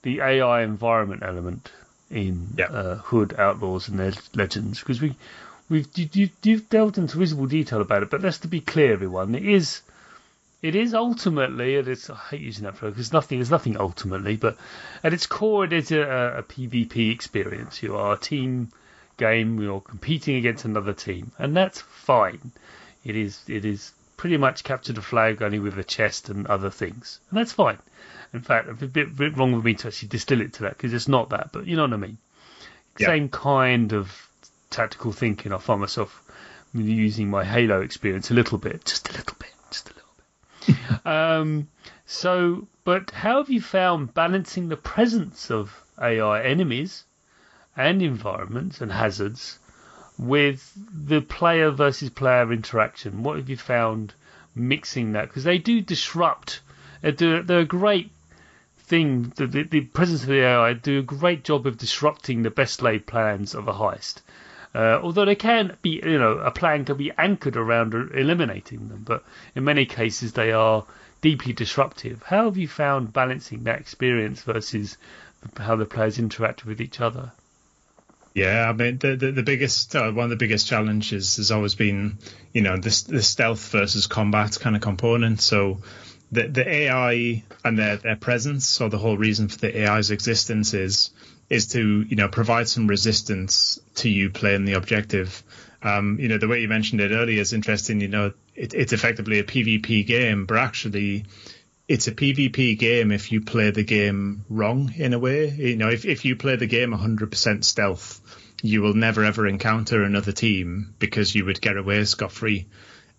the 0.02 0.22
AI 0.22 0.64
environment 0.64 1.24
element 1.24 1.72
in 2.10 2.58
uh, 2.60 2.96
Hood 2.96 3.36
Outlaws 3.38 3.88
and 3.88 4.00
their 4.00 4.14
Legends 4.36 4.80
because 4.80 5.02
we 5.02 5.16
we've 5.70 5.88
you, 5.96 6.30
you've 6.44 6.70
delved 6.70 6.98
into 6.98 7.18
visible 7.18 7.48
detail 7.48 7.82
about 7.82 8.04
it, 8.04 8.10
but 8.10 8.22
let's 8.22 8.40
to 8.40 8.48
be 8.48 8.62
clear, 8.62 8.94
everyone, 8.94 9.36
it 9.36 9.46
is 9.46 9.82
it 10.64 10.76
is 10.76 10.94
ultimately, 10.94 11.78
and 11.78 11.90
it's 11.90 12.10
I 12.10 12.16
hate 12.16 12.42
using 12.42 12.64
that 12.64 12.78
phrase 12.78 12.94
because 12.94 13.12
nothing 13.12 13.40
there's 13.40 13.52
nothing 13.52 13.78
ultimately, 13.78 14.38
but 14.38 14.58
at 15.04 15.14
its 15.14 15.28
core, 15.28 15.66
it 15.66 15.74
is 15.74 15.92
a, 15.92 16.00
a 16.38 16.44
PvP 16.44 17.12
experience. 17.12 17.84
You 17.84 17.98
are 17.98 18.14
a 18.14 18.18
team 18.18 18.70
game. 19.18 19.60
You're 19.62 19.82
competing 19.82 20.38
against 20.38 20.64
another 20.64 20.94
team, 20.94 21.34
and 21.38 21.56
that's 21.56 21.82
fine. 21.82 22.54
It 23.04 23.18
is 23.18 23.42
it 23.48 23.66
is 23.66 23.92
pretty 24.16 24.38
much 24.38 24.64
capture 24.64 24.94
the 24.94 25.02
flag 25.02 25.42
only 25.42 25.60
with 25.60 25.78
a 25.78 25.84
chest 25.84 26.30
and 26.30 26.48
other 26.48 26.70
things, 26.70 27.20
and 27.30 27.38
that's 27.38 27.52
fine. 27.52 27.78
In 28.34 28.40
fact, 28.40 28.70
it's 28.70 28.82
a 28.82 28.88
bit, 28.88 29.16
bit 29.16 29.38
wrong 29.38 29.52
with 29.52 29.66
me 29.66 29.74
to 29.74 29.90
actually 29.90 30.08
distill 30.08 30.40
it 30.40 30.54
to 30.54 30.64
that 30.64 30.78
because 30.78 30.94
it's 30.94 31.10
not 31.10 31.32
that, 31.32 31.52
but 31.52 31.68
you 31.68 31.76
know 31.76 31.84
what 31.84 31.94
I 31.94 31.98
mean. 31.98 32.18
Yeah. 32.98 33.08
Same 33.08 33.28
kind 33.28 33.92
of 33.92 34.30
tactical 34.70 35.12
thinking. 35.12 35.52
I 35.52 35.58
find 35.58 35.82
myself 35.82 36.24
using 36.74 37.30
my 37.30 37.44
Halo 37.44 37.82
experience 37.82 38.32
a 38.32 38.34
little 38.34 38.58
bit, 38.58 38.86
just 38.86 39.10
a 39.10 39.12
little 39.12 39.36
bit, 39.38 39.52
just 39.70 39.88
a 39.88 39.90
little 39.90 39.96
bit. 39.96 40.03
um, 41.06 41.68
so, 42.06 42.68
but 42.84 43.12
how 43.12 43.38
have 43.38 43.50
you 43.50 43.62
found 43.62 44.14
balancing 44.14 44.70
the 44.70 44.78
presence 44.78 45.50
of 45.52 45.84
AI 46.02 46.44
enemies 46.44 47.06
and 47.76 48.02
environments 48.02 48.82
and 48.82 48.92
hazards 48.92 49.60
with 50.18 50.72
the 50.76 51.22
player 51.22 51.72
versus 51.72 52.10
player 52.10 52.52
interaction? 52.52 53.24
What 53.24 53.38
have 53.38 53.50
you 53.50 53.58
found 53.58 54.14
mixing 54.56 55.14
that? 55.14 55.28
Because 55.30 55.44
they 55.44 55.58
do 55.58 55.82
disrupt. 55.82 56.62
They're, 57.02 57.12
do- 57.12 57.44
they're 57.44 57.60
a 57.60 57.66
great 57.66 58.12
thing. 58.78 59.34
The, 59.36 59.48
the, 59.48 59.64
the 59.64 59.82
presence 59.82 60.22
of 60.24 60.30
the 60.30 60.42
AI 60.42 60.74
do 60.74 61.00
a 61.00 61.04
great 61.04 61.44
job 61.44 61.66
of 61.66 61.78
disrupting 61.78 62.44
the 62.44 62.50
best 62.52 62.82
laid 62.82 63.06
plans 63.08 63.56
of 63.56 63.68
a 63.68 63.74
heist. 63.74 64.22
Uh, 64.76 65.00
although 65.04 65.26
they 65.26 65.36
can 65.36 65.78
be, 65.82 66.02
you 66.04 66.18
know, 66.18 66.40
a 66.40 66.50
plan 66.50 66.84
can 66.84 66.98
be 66.98 67.12
anchored 67.18 67.56
around 67.56 67.94
eliminating 67.94 68.88
them, 68.90 69.04
but 69.06 69.24
in 69.56 69.64
many 69.64 69.86
cases 69.86 70.34
they 70.34 70.52
are 70.52 70.86
deeply 71.22 71.54
disruptive. 71.54 72.24
How 72.24 72.46
have 72.46 72.58
you 72.58 72.68
found 72.68 73.14
balancing 73.14 73.64
that 73.64 73.80
experience 73.80 74.42
versus 74.42 74.98
how 75.58 75.76
the 75.76 75.86
players 75.86 76.18
interact 76.18 76.66
with 76.66 76.82
each 76.82 77.00
other? 77.00 77.32
Yeah, 78.34 78.68
I 78.68 78.74
mean 78.74 78.98
the 78.98 79.16
the, 79.16 79.32
the 79.32 79.44
biggest 79.44 79.96
uh, 79.96 80.12
one 80.12 80.26
of 80.26 80.30
the 80.32 80.36
biggest 80.38 80.68
challenges 80.68 81.38
has 81.38 81.52
always 81.52 81.76
been 81.76 82.18
you 82.52 82.62
know 82.62 82.78
this 82.78 83.04
the 83.04 83.22
stealth 83.22 83.70
versus 83.70 84.08
combat 84.08 84.58
kind 84.60 84.76
of 84.76 84.82
component. 84.82 85.40
So 85.40 85.82
the 86.32 86.48
the 86.48 86.68
AI 86.68 87.44
and 87.64 87.78
their 87.78 87.98
their 87.98 88.16
presence 88.16 88.82
or 88.82 88.90
the 88.90 88.98
whole 88.98 89.18
reason 89.18 89.50
for 89.50 89.60
the 89.60 89.86
AI's 89.86 90.10
existence 90.10 90.74
is 90.74 91.12
is 91.50 91.68
to 91.68 92.02
you 92.02 92.16
know 92.16 92.28
provide 92.28 92.68
some 92.68 92.88
resistance 92.88 93.80
to 93.96 94.10
you 94.10 94.30
playing 94.30 94.66
the 94.66 94.74
objective. 94.74 95.44
Um, 95.82 96.18
you 96.20 96.30
know 96.30 96.38
the 96.38 96.48
way 96.48 96.62
you 96.62 96.68
mentioned 96.68 97.02
it 97.02 97.12
earlier 97.12 97.42
is 97.42 97.54
interesting. 97.54 98.02
You 98.02 98.08
know 98.08 98.34
it, 98.56 98.74
it's 98.74 98.94
effectively 98.94 99.40
a 99.40 99.44
PvP 99.44 100.06
game, 100.06 100.46
but 100.46 100.58
actually 100.58 101.26
it's 101.88 102.08
a 102.08 102.12
PvP 102.12 102.78
game 102.78 103.12
if 103.12 103.32
you 103.32 103.42
play 103.42 103.72
the 103.72 103.84
game 103.84 104.46
wrong 104.50 104.94
in 104.96 105.14
a 105.14 105.20
way. 105.20 105.50
You 105.50 105.76
know, 105.76 105.90
if, 105.90 106.06
if 106.06 106.26
you 106.26 106.36
play 106.36 106.56
the 106.56 106.68
game 106.68 106.92
100% 106.92 107.64
stealth, 107.64 108.22
you 108.62 108.82
will 108.82 108.94
never 108.94 109.24
ever 109.26 109.46
encounter 109.48 110.04
another 110.04 110.32
team 110.32 110.96
because 111.00 111.36
you 111.36 111.46
would 111.46 111.60
get 111.60 111.78
away 111.78 112.06
scot 112.06 112.32
free. 112.32 112.68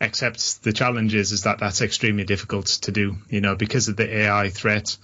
Except 0.00 0.62
the 0.62 0.72
challenge 0.72 1.14
is, 1.14 1.30
is 1.32 1.42
that 1.42 1.58
that's 1.60 1.82
extremely 1.82 2.24
difficult 2.24 2.66
to 2.66 2.90
do, 2.90 3.16
you 3.28 3.40
know, 3.40 3.54
because 3.54 3.88
of 3.88 3.96
the 3.96 4.22
AI 4.22 4.48
threat. 4.48 4.96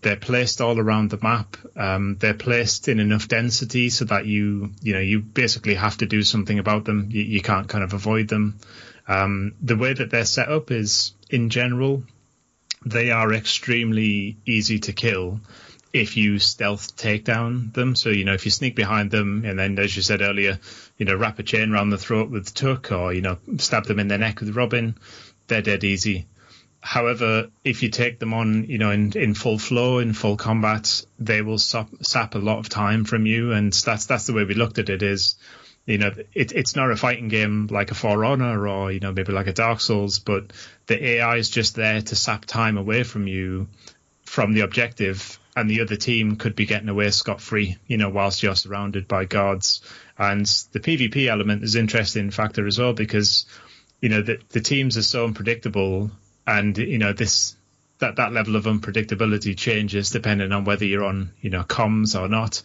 They're 0.00 0.16
placed 0.16 0.60
all 0.60 0.78
around 0.78 1.10
the 1.10 1.18
map. 1.20 1.56
Um, 1.76 2.16
they're 2.18 2.34
placed 2.34 2.88
in 2.88 3.00
enough 3.00 3.26
density 3.26 3.90
so 3.90 4.04
that 4.04 4.26
you, 4.26 4.72
you 4.80 4.92
know, 4.92 5.00
you 5.00 5.20
basically 5.20 5.74
have 5.74 5.96
to 5.98 6.06
do 6.06 6.22
something 6.22 6.58
about 6.58 6.84
them. 6.84 7.08
You, 7.10 7.22
you 7.22 7.42
can't 7.42 7.68
kind 7.68 7.82
of 7.82 7.94
avoid 7.94 8.28
them. 8.28 8.58
Um, 9.08 9.54
the 9.60 9.76
way 9.76 9.92
that 9.92 10.10
they're 10.10 10.24
set 10.24 10.48
up 10.48 10.70
is, 10.70 11.14
in 11.30 11.50
general, 11.50 12.04
they 12.84 13.10
are 13.10 13.32
extremely 13.32 14.36
easy 14.46 14.78
to 14.80 14.92
kill 14.92 15.40
if 15.92 16.16
you 16.16 16.38
stealth 16.38 16.96
take 16.96 17.24
down 17.24 17.70
them. 17.72 17.96
So, 17.96 18.10
you 18.10 18.24
know, 18.24 18.34
if 18.34 18.44
you 18.44 18.50
sneak 18.50 18.76
behind 18.76 19.10
them 19.10 19.44
and 19.44 19.58
then, 19.58 19.78
as 19.78 19.96
you 19.96 20.02
said 20.02 20.20
earlier, 20.20 20.60
you 20.96 21.06
know, 21.06 21.16
wrap 21.16 21.38
a 21.38 21.42
chain 21.42 21.72
around 21.72 21.90
the 21.90 21.98
throat 21.98 22.30
with 22.30 22.54
Tuck 22.54 22.92
or, 22.92 23.12
you 23.12 23.22
know, 23.22 23.38
stab 23.56 23.86
them 23.86 23.98
in 23.98 24.08
the 24.08 24.18
neck 24.18 24.40
with 24.40 24.54
Robin, 24.54 24.96
they're 25.46 25.62
dead 25.62 25.84
easy. 25.84 26.26
However, 26.80 27.48
if 27.64 27.82
you 27.82 27.90
take 27.90 28.18
them 28.18 28.32
on, 28.32 28.64
you 28.64 28.78
know, 28.78 28.90
in, 28.90 29.12
in 29.16 29.34
full 29.34 29.58
flow, 29.58 29.98
in 29.98 30.12
full 30.12 30.36
combat, 30.36 31.04
they 31.18 31.42
will 31.42 31.58
sap, 31.58 31.88
sap 32.02 32.34
a 32.34 32.38
lot 32.38 32.58
of 32.58 32.68
time 32.68 33.04
from 33.04 33.26
you. 33.26 33.52
And 33.52 33.72
that's, 33.72 34.06
that's 34.06 34.26
the 34.26 34.32
way 34.32 34.44
we 34.44 34.54
looked 34.54 34.78
at 34.78 34.88
it 34.88 35.02
is, 35.02 35.34
you 35.86 35.98
know, 35.98 36.12
it, 36.34 36.52
it's 36.52 36.76
not 36.76 36.90
a 36.90 36.96
fighting 36.96 37.28
game 37.28 37.66
like 37.70 37.90
a 37.90 37.94
For 37.94 38.24
Honor 38.24 38.68
or, 38.68 38.92
you 38.92 39.00
know, 39.00 39.12
maybe 39.12 39.32
like 39.32 39.48
a 39.48 39.52
Dark 39.52 39.80
Souls, 39.80 40.18
but 40.18 40.52
the 40.86 41.04
AI 41.04 41.36
is 41.36 41.50
just 41.50 41.74
there 41.74 42.00
to 42.00 42.16
sap 42.16 42.44
time 42.44 42.78
away 42.78 43.02
from 43.02 43.26
you 43.26 43.68
from 44.24 44.52
the 44.52 44.60
objective 44.60 45.38
and 45.56 45.68
the 45.68 45.80
other 45.80 45.96
team 45.96 46.36
could 46.36 46.54
be 46.54 46.66
getting 46.66 46.88
away 46.88 47.10
scot 47.10 47.40
free, 47.40 47.76
you 47.88 47.96
know, 47.96 48.08
whilst 48.08 48.42
you're 48.42 48.54
surrounded 48.54 49.08
by 49.08 49.24
guards. 49.24 49.80
And 50.16 50.46
the 50.72 50.78
PvP 50.78 51.26
element 51.28 51.64
is 51.64 51.74
interesting 51.74 52.30
factor 52.30 52.66
as 52.66 52.78
well 52.78 52.92
because, 52.92 53.46
you 54.00 54.08
know, 54.08 54.22
the, 54.22 54.38
the 54.50 54.60
teams 54.60 54.96
are 54.96 55.02
so 55.02 55.24
unpredictable 55.24 56.12
and, 56.48 56.78
you 56.78 56.96
know, 56.96 57.12
this, 57.12 57.54
that, 57.98 58.16
that 58.16 58.32
level 58.32 58.56
of 58.56 58.64
unpredictability 58.64 59.54
changes 59.54 60.08
depending 60.08 60.50
on 60.50 60.64
whether 60.64 60.86
you're 60.86 61.04
on, 61.04 61.30
you 61.42 61.50
know, 61.50 61.62
comms 61.62 62.18
or 62.18 62.26
not. 62.26 62.62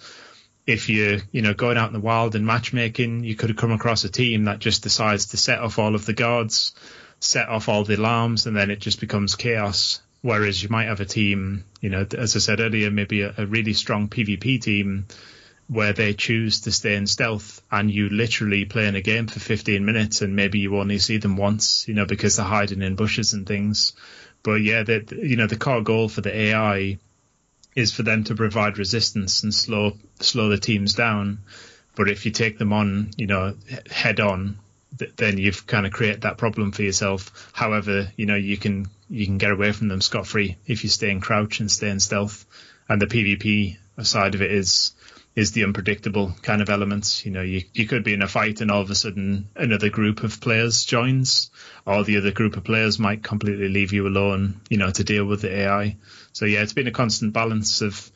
If 0.66 0.88
you're, 0.88 1.20
you 1.34 1.42
know, 1.42 1.54
going 1.54 1.76
out 1.76 1.90
in 1.90 1.94
the 1.94 2.00
wild 2.00 2.36
and 2.36 2.46
matchmaking, 2.46 3.26
you 3.26 3.36
could 3.36 3.50
have 3.50 3.58
come 3.58 3.74
across 3.74 4.06
a 4.06 4.10
team 4.10 4.46
that 4.46 4.60
just 4.60 4.84
decides 4.84 5.26
to 5.28 5.38
set 5.38 5.60
off 5.60 5.80
all 5.80 5.96
of 5.96 6.06
the 6.06 6.14
guards, 6.14 6.74
set 7.20 7.50
off 7.50 7.68
all 7.68 7.84
the 7.84 7.98
alarms, 7.98 8.46
and 8.46 8.56
then 8.56 8.72
it 8.72 8.80
just 8.80 9.02
becomes 9.02 9.36
chaos. 9.36 10.02
Whereas 10.22 10.64
you 10.64 10.70
might 10.70 10.86
have 10.86 11.02
a 11.02 11.06
team, 11.06 11.66
you 11.82 11.90
know, 11.90 12.08
as 12.18 12.38
I 12.38 12.40
said 12.40 12.62
earlier, 12.62 12.90
maybe 12.90 13.24
a, 13.24 13.34
a 13.38 13.46
really 13.46 13.74
strong 13.74 14.08
PvP 14.08 14.62
team 14.62 15.08
where 15.68 15.94
they 15.94 16.14
choose 16.14 16.62
to 16.62 16.72
stay 16.72 16.96
in 16.96 17.08
stealth 17.08 17.62
and 17.72 17.90
you 17.90 18.10
literally 18.10 18.66
play 18.66 18.88
in 18.88 18.96
a 18.96 19.02
game 19.02 19.28
for 19.28 19.40
15 19.40 19.84
minutes 19.86 20.22
and 20.22 20.36
maybe 20.36 20.60
you 20.60 20.78
only 20.78 21.00
see 21.00 21.18
them 21.18 21.38
once, 21.38 21.88
you 21.88 21.94
know, 21.94 22.06
because 22.06 22.36
they're 22.36 22.46
hiding 22.46 22.82
in 22.82 22.96
bushes 22.96 23.34
and 23.34 23.48
things. 23.48 23.94
But 24.44 24.56
yeah, 24.62 24.84
the, 24.84 25.06
you 25.22 25.38
know, 25.38 25.48
the 25.48 25.56
core 25.56 25.82
goal 25.82 26.10
for 26.10 26.22
the 26.22 26.36
AI 26.36 26.98
is 27.76 27.92
for 27.92 28.04
them 28.04 28.24
to 28.26 28.36
provide 28.36 28.78
resistance 28.78 29.44
and 29.44 29.54
slow 29.54 29.94
slow 30.20 30.50
the 30.50 30.58
teams 30.58 30.94
down. 30.94 31.40
But 31.96 32.10
if 32.10 32.26
you 32.26 32.32
take 32.32 32.58
them 32.58 32.74
on, 32.74 33.12
you 33.18 33.28
know, 33.28 33.56
head 33.90 34.20
on, 34.20 34.58
th- 34.98 35.16
then 35.16 35.38
you've 35.38 35.66
kind 35.66 35.86
of 35.86 35.94
created 35.94 36.22
that 36.22 36.38
problem 36.38 36.72
for 36.72 36.84
yourself. 36.84 37.50
However, 37.54 38.12
you 38.16 38.26
know, 38.26 38.36
you 38.36 38.58
can 38.58 38.88
you 39.10 39.26
can 39.26 39.38
get 39.38 39.52
away 39.52 39.72
from 39.72 39.88
them 39.88 40.02
scot 40.02 40.28
free 40.28 40.58
if 40.66 40.84
you 40.84 40.90
stay 40.90 41.10
in 41.10 41.22
crouch 41.22 41.60
and 41.60 41.72
stay 41.72 41.90
in 41.90 42.00
stealth. 42.00 42.46
And 42.90 43.02
the 43.02 43.08
PvP 43.08 43.78
side 44.02 44.36
of 44.36 44.42
it 44.42 44.52
is 44.52 44.92
is 45.36 45.52
the 45.52 45.64
unpredictable 45.64 46.34
kind 46.42 46.62
of 46.62 46.70
elements. 46.70 47.26
You 47.26 47.32
know, 47.32 47.42
you 47.42 47.64
you 47.74 47.88
could 47.88 48.04
be 48.04 48.14
in 48.14 48.22
a 48.22 48.28
fight 48.28 48.62
and 48.62 48.70
all 48.70 48.82
of 48.82 48.90
a 48.90 48.96
sudden 48.96 49.50
another 49.56 49.90
group 49.90 50.24
of 50.24 50.40
players 50.40 50.86
joins, 50.86 51.50
or 51.86 52.04
the 52.04 52.18
other 52.18 52.32
group 52.32 52.58
of 52.58 52.64
players 52.64 53.00
might 53.00 53.24
completely 53.24 53.70
leave 53.70 53.94
you 53.94 54.08
alone. 54.08 54.62
You 54.70 54.78
know, 54.78 54.92
to 54.92 55.04
deal 55.04 55.26
with 55.26 55.42
the 55.42 55.56
AI. 55.56 55.98
So 56.34 56.46
yeah, 56.46 56.62
it's 56.62 56.74
been 56.74 56.88
a 56.88 56.92
constant 56.92 57.34
balance 57.34 57.82
of 57.82 58.12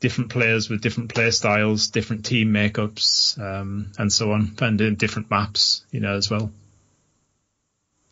different 0.00 0.30
players 0.30 0.68
with 0.68 0.80
different 0.80 1.12
play 1.14 1.30
styles, 1.30 1.88
different 1.88 2.24
team 2.24 2.52
makeups, 2.52 3.38
um, 3.40 3.92
and 3.98 4.12
so 4.12 4.32
on, 4.32 4.54
and 4.60 4.80
in 4.80 4.96
different 4.96 5.30
maps. 5.30 5.84
You 5.90 6.00
know, 6.00 6.14
as 6.14 6.30
well. 6.30 6.50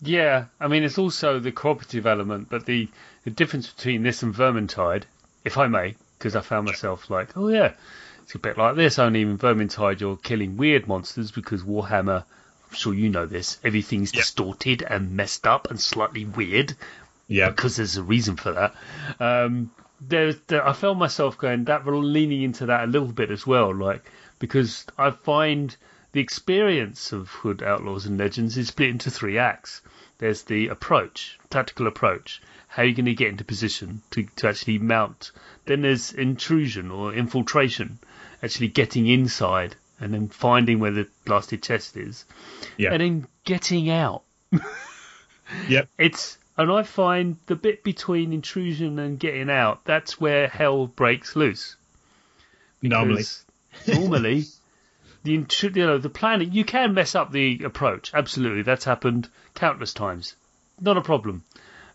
Yeah, 0.02 0.46
I 0.60 0.68
mean, 0.68 0.82
it's 0.82 0.98
also 0.98 1.38
the 1.40 1.52
cooperative 1.52 2.06
element, 2.06 2.48
but 2.50 2.66
the, 2.66 2.88
the 3.24 3.30
difference 3.30 3.68
between 3.68 4.02
this 4.02 4.22
and 4.22 4.34
Vermintide, 4.34 5.04
if 5.42 5.56
I 5.56 5.68
may, 5.68 5.94
because 6.18 6.36
I 6.36 6.42
found 6.42 6.66
myself 6.66 7.08
like, 7.08 7.36
oh 7.36 7.48
yeah, 7.48 7.72
it's 8.26 8.34
a 8.34 8.40
bit 8.40 8.58
like 8.58 8.74
this, 8.74 8.98
only 8.98 9.22
in 9.22 9.38
Vermintide 9.38 10.00
you're 10.00 10.16
killing 10.16 10.56
weird 10.56 10.88
monsters 10.88 11.30
because 11.30 11.62
Warhammer, 11.62 12.24
I'm 12.68 12.74
sure 12.74 12.92
you 12.92 13.08
know 13.08 13.24
this, 13.24 13.58
everything's 13.62 14.12
Yeah. 14.12 14.22
distorted 14.22 14.82
and 14.82 15.12
messed 15.12 15.46
up 15.46 15.70
and 15.70 15.80
slightly 15.80 16.24
weird 16.24 16.74
Yeah, 17.28 17.50
because 17.50 17.76
there's 17.76 17.96
a 17.96 18.02
reason 18.02 18.34
for 18.34 18.52
that. 18.52 18.74
Um, 19.20 19.70
there's, 20.00 20.34
there, 20.48 20.66
I 20.66 20.72
found 20.72 20.98
myself 20.98 21.38
going 21.38 21.66
that 21.66 21.86
leaning 21.86 22.42
into 22.42 22.66
that 22.66 22.82
a 22.82 22.86
little 22.88 23.12
bit 23.12 23.30
as 23.30 23.46
well, 23.46 23.72
like 23.72 24.04
because 24.40 24.86
I 24.98 25.12
find 25.12 25.74
the 26.10 26.20
experience 26.20 27.12
of 27.12 27.28
Hood 27.28 27.62
Outlaws 27.62 28.06
and 28.06 28.18
Legends 28.18 28.56
is 28.56 28.68
split 28.68 28.90
into 28.90 29.10
three 29.10 29.38
acts. 29.38 29.82
There's 30.18 30.42
the 30.42 30.68
approach, 30.68 31.38
tactical 31.48 31.86
approach, 31.86 32.42
how 32.66 32.82
you're 32.82 32.94
going 32.94 33.04
to 33.06 33.14
get 33.14 33.28
into 33.28 33.44
position 33.44 34.02
to, 34.10 34.24
to 34.36 34.48
actually 34.48 34.78
mount. 34.78 35.30
Then 35.66 35.82
there's 35.82 36.12
intrusion 36.12 36.90
or 36.90 37.12
infiltration, 37.12 37.98
actually 38.46 38.68
getting 38.68 39.06
inside 39.06 39.76
and 40.00 40.14
then 40.14 40.28
finding 40.28 40.78
where 40.78 40.90
the 40.90 41.08
blasted 41.24 41.62
chest 41.62 41.96
is, 41.96 42.24
yeah, 42.76 42.92
and 42.92 43.00
then 43.02 43.26
getting 43.44 43.90
out 43.90 44.22
yep, 45.68 45.88
it's 45.98 46.38
and 46.56 46.70
I 46.70 46.82
find 46.82 47.36
the 47.46 47.56
bit 47.56 47.84
between 47.84 48.32
intrusion 48.32 48.98
and 48.98 49.18
getting 49.18 49.50
out 49.50 49.84
that's 49.84 50.20
where 50.20 50.48
hell 50.48 50.86
breaks 50.86 51.36
loose. 51.36 51.76
normally. 52.82 53.24
Normally, 53.86 54.44
the 55.22 55.36
intru- 55.36 55.76
you 55.76 55.86
know 55.86 55.98
the 55.98 56.08
planning 56.08 56.52
you 56.52 56.64
can 56.64 56.94
mess 56.94 57.14
up 57.14 57.32
the 57.32 57.62
approach. 57.64 58.12
Absolutely, 58.14 58.62
that's 58.62 58.84
happened 58.84 59.28
countless 59.54 59.92
times. 59.92 60.36
Not 60.80 60.96
a 60.96 61.02
problem, 61.02 61.44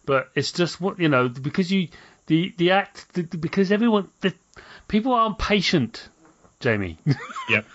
but 0.06 0.30
it's 0.36 0.52
just 0.52 0.82
what 0.82 1.00
you 1.00 1.10
know 1.10 1.30
because 1.30 1.72
you 1.72 1.88
the 2.28 2.54
the 2.58 2.72
act 2.72 3.14
the, 3.14 3.24
because 3.24 3.72
everyone 3.72 4.10
the 4.22 4.34
people 4.88 5.14
aren't 5.14 5.40
patient, 5.40 6.08
Jamie. 6.62 6.98
Yep, 7.50 7.66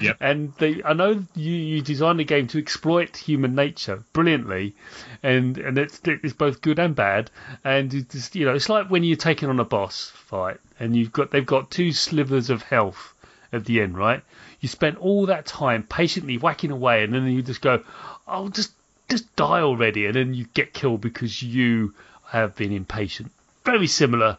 yep, 0.00 0.16
And 0.20 0.54
they, 0.54 0.82
I 0.84 0.92
know 0.94 1.22
you, 1.34 1.52
you 1.52 1.82
designed 1.82 2.20
the 2.20 2.24
game 2.24 2.46
to 2.48 2.58
exploit 2.58 3.16
human 3.16 3.54
nature 3.54 4.02
brilliantly, 4.12 4.74
and 5.22 5.58
and 5.58 5.76
it's, 5.76 6.00
it's 6.04 6.32
both 6.32 6.62
good 6.62 6.78
and 6.78 6.94
bad. 6.94 7.30
And 7.64 7.92
it's 7.92 8.14
just, 8.14 8.36
you 8.36 8.46
know, 8.46 8.54
it's 8.54 8.68
like 8.68 8.88
when 8.88 9.04
you're 9.04 9.16
taking 9.16 9.48
on 9.48 9.60
a 9.60 9.64
boss 9.64 10.10
fight, 10.14 10.58
and 10.78 10.96
you've 10.96 11.12
got 11.12 11.30
they've 11.30 11.44
got 11.44 11.70
two 11.70 11.92
slivers 11.92 12.48
of 12.48 12.62
health 12.62 13.14
at 13.52 13.64
the 13.64 13.80
end, 13.80 13.98
right? 13.98 14.22
You 14.60 14.68
spent 14.68 14.98
all 14.98 15.26
that 15.26 15.46
time 15.46 15.82
patiently 15.82 16.38
whacking 16.38 16.70
away, 16.70 17.04
and 17.04 17.12
then 17.12 17.26
you 17.26 17.42
just 17.42 17.60
go, 17.60 17.82
"I'll 18.26 18.44
"Oh, 18.44 18.48
just 18.48 18.72
just 19.10 19.34
die 19.36 19.60
already," 19.60 20.06
and 20.06 20.14
then 20.14 20.34
you 20.34 20.46
get 20.54 20.72
killed 20.72 21.00
because 21.00 21.42
you 21.42 21.94
have 22.28 22.54
been 22.54 22.72
impatient. 22.72 23.32
Very 23.64 23.88
similar 23.88 24.38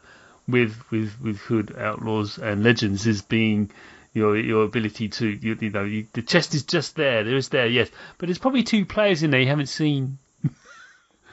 with 0.51 0.75
with 0.91 1.19
with 1.21 1.37
Hood 1.39 1.75
Outlaws 1.77 2.37
and 2.37 2.63
Legends 2.63 3.07
is 3.07 3.21
being 3.21 3.71
your 4.13 4.37
your 4.37 4.63
ability 4.63 5.09
to 5.09 5.27
you, 5.29 5.57
you 5.59 5.69
know 5.69 5.83
you, 5.83 6.05
the 6.13 6.21
chest 6.21 6.53
is 6.53 6.63
just 6.63 6.95
there 6.95 7.23
there 7.23 7.35
is 7.37 7.49
there 7.49 7.67
yes. 7.67 7.89
But 8.17 8.27
there's 8.27 8.37
probably 8.37 8.63
two 8.63 8.85
players 8.85 9.23
in 9.23 9.31
there 9.31 9.39
you 9.41 9.47
haven't 9.47 9.67
seen. 9.67 10.17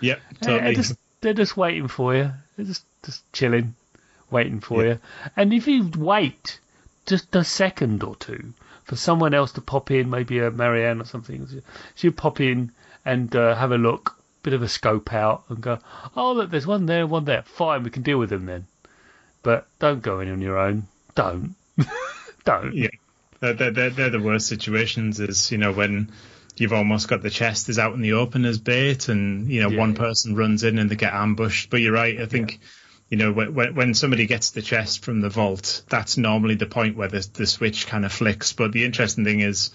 Yep, 0.00 0.20
they're 0.42 0.58
totally. 0.58 0.74
just 0.76 0.94
they're 1.20 1.32
just 1.34 1.56
waiting 1.56 1.88
for 1.88 2.14
you. 2.14 2.30
They're 2.56 2.66
just 2.66 2.84
just 3.04 3.32
chilling 3.32 3.74
waiting 4.30 4.60
for 4.60 4.84
Yeah. 4.84 4.88
you. 4.92 4.98
And 5.36 5.52
if 5.52 5.66
you 5.66 5.90
wait 5.96 6.60
just 7.06 7.34
a 7.34 7.42
second 7.42 8.04
or 8.04 8.14
two 8.14 8.52
for 8.84 8.94
someone 8.94 9.34
else 9.34 9.52
to 9.52 9.60
pop 9.60 9.90
in 9.90 10.08
maybe 10.08 10.38
a 10.38 10.50
Marianne 10.50 11.00
or 11.00 11.04
something 11.04 11.62
she'll 11.94 12.12
pop 12.12 12.40
in 12.40 12.70
and 13.04 13.34
uh, 13.34 13.54
have 13.56 13.72
a 13.72 13.78
look 13.78 14.16
bit 14.42 14.52
of 14.52 14.62
a 14.62 14.68
scope 14.68 15.12
out 15.12 15.42
and 15.48 15.60
go 15.60 15.78
oh 16.16 16.32
look 16.32 16.50
there's 16.50 16.66
one 16.66 16.86
there 16.86 17.06
one 17.06 17.24
there. 17.24 17.42
Fine 17.42 17.82
we 17.82 17.90
can 17.90 18.02
deal 18.02 18.18
with 18.18 18.30
them 18.30 18.46
then 18.46 18.66
but 19.42 19.66
don't 19.78 20.02
go 20.02 20.20
in 20.20 20.30
on 20.30 20.40
your 20.40 20.58
own 20.58 20.86
don't 21.14 21.54
don't 22.44 22.74
Yeah, 22.74 22.88
they're, 23.40 23.54
they're, 23.54 23.90
they're, 23.90 24.10
the 24.10 24.20
worst 24.20 24.46
situations. 24.46 25.20
Is 25.20 25.50
you 25.52 25.58
know 25.58 25.72
when 25.72 26.12
you've 26.56 26.72
almost 26.72 27.08
got 27.08 27.22
the 27.22 27.30
chest 27.30 27.68
is 27.68 27.78
out 27.78 27.94
in 27.94 28.00
the 28.00 28.14
open 28.14 28.44
as 28.44 28.58
bait, 28.58 29.08
and 29.08 29.48
you 29.50 29.62
know 29.62 29.70
Yeah, 29.70 29.78
one 29.78 29.92
yeah. 29.92 29.98
person 29.98 30.34
runs 30.36 30.64
in 30.64 30.78
and 30.78 30.90
they 30.90 30.96
get 30.96 31.12
ambushed. 31.14 31.70
But 31.70 31.80
you're 31.80 31.92
right. 31.92 32.20
I 32.20 32.26
think 32.26 32.58
you 33.10 33.16
know 33.16 33.32
when 33.32 33.54
when- 33.54 33.74
when 33.74 33.94
somebody 33.94 34.26
gets 34.26 34.50
the 34.50 34.62
chest 34.62 35.04
from 35.04 35.20
the 35.20 35.28
vault, 35.28 35.82
that's 35.88 36.16
normally 36.16 36.56
the 36.56 36.66
point 36.66 36.96
where 36.96 37.08
the 37.08 37.26
the 37.34 37.46
switch 37.46 37.86
kind 37.86 38.04
of 38.04 38.12
flicks. 38.12 38.52
But 38.52 38.72
the 38.72 38.84
interesting 38.84 39.24
thing 39.24 39.40
is. 39.40 39.70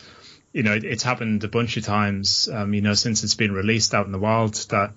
You 0.55 0.61
know, 0.61 0.73
it, 0.73 0.83
it's 0.83 1.01
happened 1.01 1.43
a 1.43 1.47
bunch 1.47 1.77
of 1.77 1.83
times. 1.83 2.47
Um, 2.47 2.75
you 2.75 2.81
know, 2.81 2.93
since 2.93 3.23
it's 3.23 3.33
been 3.33 3.53
released 3.53 3.95
out 3.95 4.05
in 4.05 4.11
the 4.11 4.19
wild, 4.19 4.53
that 4.69 4.91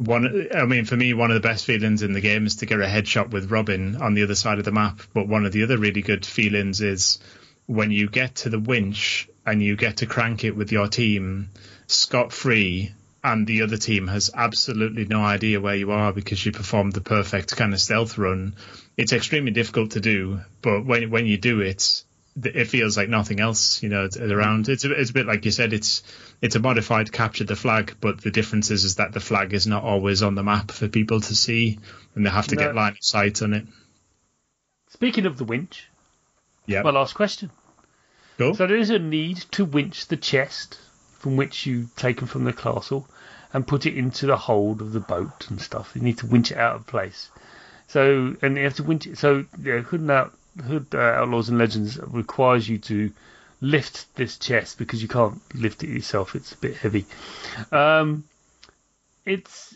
one 0.00 0.48
I 0.54 0.64
mean 0.64 0.86
for 0.86 0.96
me 0.96 1.12
one 1.12 1.30
of 1.30 1.34
the 1.34 1.48
best 1.48 1.66
feelings 1.66 2.02
in 2.02 2.12
the 2.12 2.20
game 2.20 2.46
is 2.46 2.56
to 2.56 2.66
get 2.66 2.80
a 2.80 2.86
headshot 2.86 3.30
with 3.30 3.50
Robin 3.50 3.96
on 3.96 4.14
the 4.14 4.22
other 4.22 4.34
side 4.34 4.58
of 4.58 4.64
the 4.64 4.72
map. 4.72 5.00
But 5.12 5.28
one 5.28 5.44
of 5.44 5.52
the 5.52 5.62
other 5.62 5.76
really 5.76 6.02
good 6.02 6.24
feelings 6.24 6.80
is 6.80 7.18
when 7.66 7.90
you 7.90 8.08
get 8.08 8.36
to 8.36 8.50
the 8.50 8.58
winch 8.58 9.28
and 9.44 9.62
you 9.62 9.76
get 9.76 9.98
to 9.98 10.06
crank 10.06 10.44
it 10.44 10.56
with 10.56 10.72
your 10.72 10.88
team 10.88 11.50
scot 11.86 12.32
free 12.32 12.92
and 13.22 13.46
the 13.46 13.62
other 13.62 13.76
team 13.76 14.06
has 14.06 14.30
absolutely 14.34 15.04
no 15.04 15.22
idea 15.22 15.60
where 15.60 15.76
you 15.76 15.90
are 15.90 16.12
because 16.12 16.44
you 16.44 16.52
performed 16.52 16.94
the 16.94 17.02
perfect 17.02 17.54
kind 17.54 17.74
of 17.74 17.80
stealth 17.80 18.16
run 18.16 18.54
it's 18.96 19.14
extremely 19.14 19.50
difficult 19.50 19.92
to 19.92 20.00
do. 20.00 20.40
But 20.60 20.84
when 20.84 21.10
when 21.10 21.26
you 21.26 21.38
do 21.38 21.60
it 21.60 22.04
it 22.46 22.66
feels 22.68 22.96
like 22.96 23.08
nothing 23.08 23.40
else, 23.40 23.82
you 23.82 23.88
know, 23.88 24.08
around. 24.20 24.68
It's 24.68 24.84
a, 24.84 24.92
it's 24.92 25.10
a 25.10 25.12
bit 25.12 25.26
like 25.26 25.44
you 25.44 25.50
said. 25.50 25.72
It's 25.72 26.02
it's 26.40 26.56
a 26.56 26.60
modified 26.60 27.12
capture 27.12 27.44
the 27.44 27.56
flag, 27.56 27.96
but 28.00 28.20
the 28.20 28.30
difference 28.30 28.70
is 28.70 28.84
is 28.84 28.96
that 28.96 29.12
the 29.12 29.20
flag 29.20 29.52
is 29.54 29.66
not 29.66 29.82
always 29.84 30.22
on 30.22 30.34
the 30.34 30.42
map 30.42 30.70
for 30.70 30.88
people 30.88 31.20
to 31.20 31.34
see, 31.36 31.78
and 32.14 32.24
they 32.24 32.30
have 32.30 32.48
to 32.48 32.56
No. 32.56 32.62
get 32.62 32.74
line 32.74 32.92
of 32.92 32.98
sight 33.04 33.42
on 33.42 33.54
it. 33.54 33.66
Speaking 34.88 35.26
of 35.26 35.38
the 35.38 35.44
winch, 35.44 35.88
Yeah, 36.66 36.82
my 36.82 36.90
last 36.90 37.14
question. 37.14 37.50
cool. 38.38 38.54
So 38.54 38.66
there 38.66 38.76
is 38.76 38.90
a 38.90 38.98
need 38.98 39.38
to 39.52 39.64
winch 39.64 40.06
the 40.06 40.16
chest 40.16 40.78
from 41.18 41.36
which 41.36 41.66
you've 41.66 41.94
taken 41.96 42.26
from 42.26 42.44
the 42.44 42.52
castle 42.52 43.06
and 43.52 43.66
put 43.66 43.86
it 43.86 43.96
into 43.96 44.26
the 44.26 44.36
hold 44.36 44.80
of 44.80 44.92
the 44.92 45.00
boat 45.00 45.48
and 45.50 45.60
stuff. 45.60 45.92
You 45.94 46.02
need 46.02 46.18
to 46.18 46.26
winch 46.26 46.50
it 46.52 46.58
out 46.58 46.76
of 46.76 46.86
place. 46.86 47.30
So 47.88 48.36
and 48.42 48.56
you 48.56 48.64
have 48.64 48.74
to 48.74 48.82
winch 48.84 49.06
it. 49.06 49.18
So 49.18 49.44
yeah, 49.62 49.82
and 49.92 50.10
Out, 50.10 50.32
Hood 50.58 50.88
uh, 50.94 50.98
Outlaws 50.98 51.48
and 51.48 51.58
Legends 51.58 51.98
requires 52.02 52.68
you 52.68 52.78
to 52.78 53.12
lift 53.60 54.14
this 54.16 54.38
chest 54.38 54.78
because 54.78 55.02
you 55.02 55.08
can't 55.08 55.40
lift 55.54 55.84
it 55.84 55.90
yourself. 55.90 56.34
It's 56.34 56.52
a 56.52 56.56
bit 56.56 56.76
heavy. 56.76 57.06
Um, 57.70 58.24
its 59.24 59.74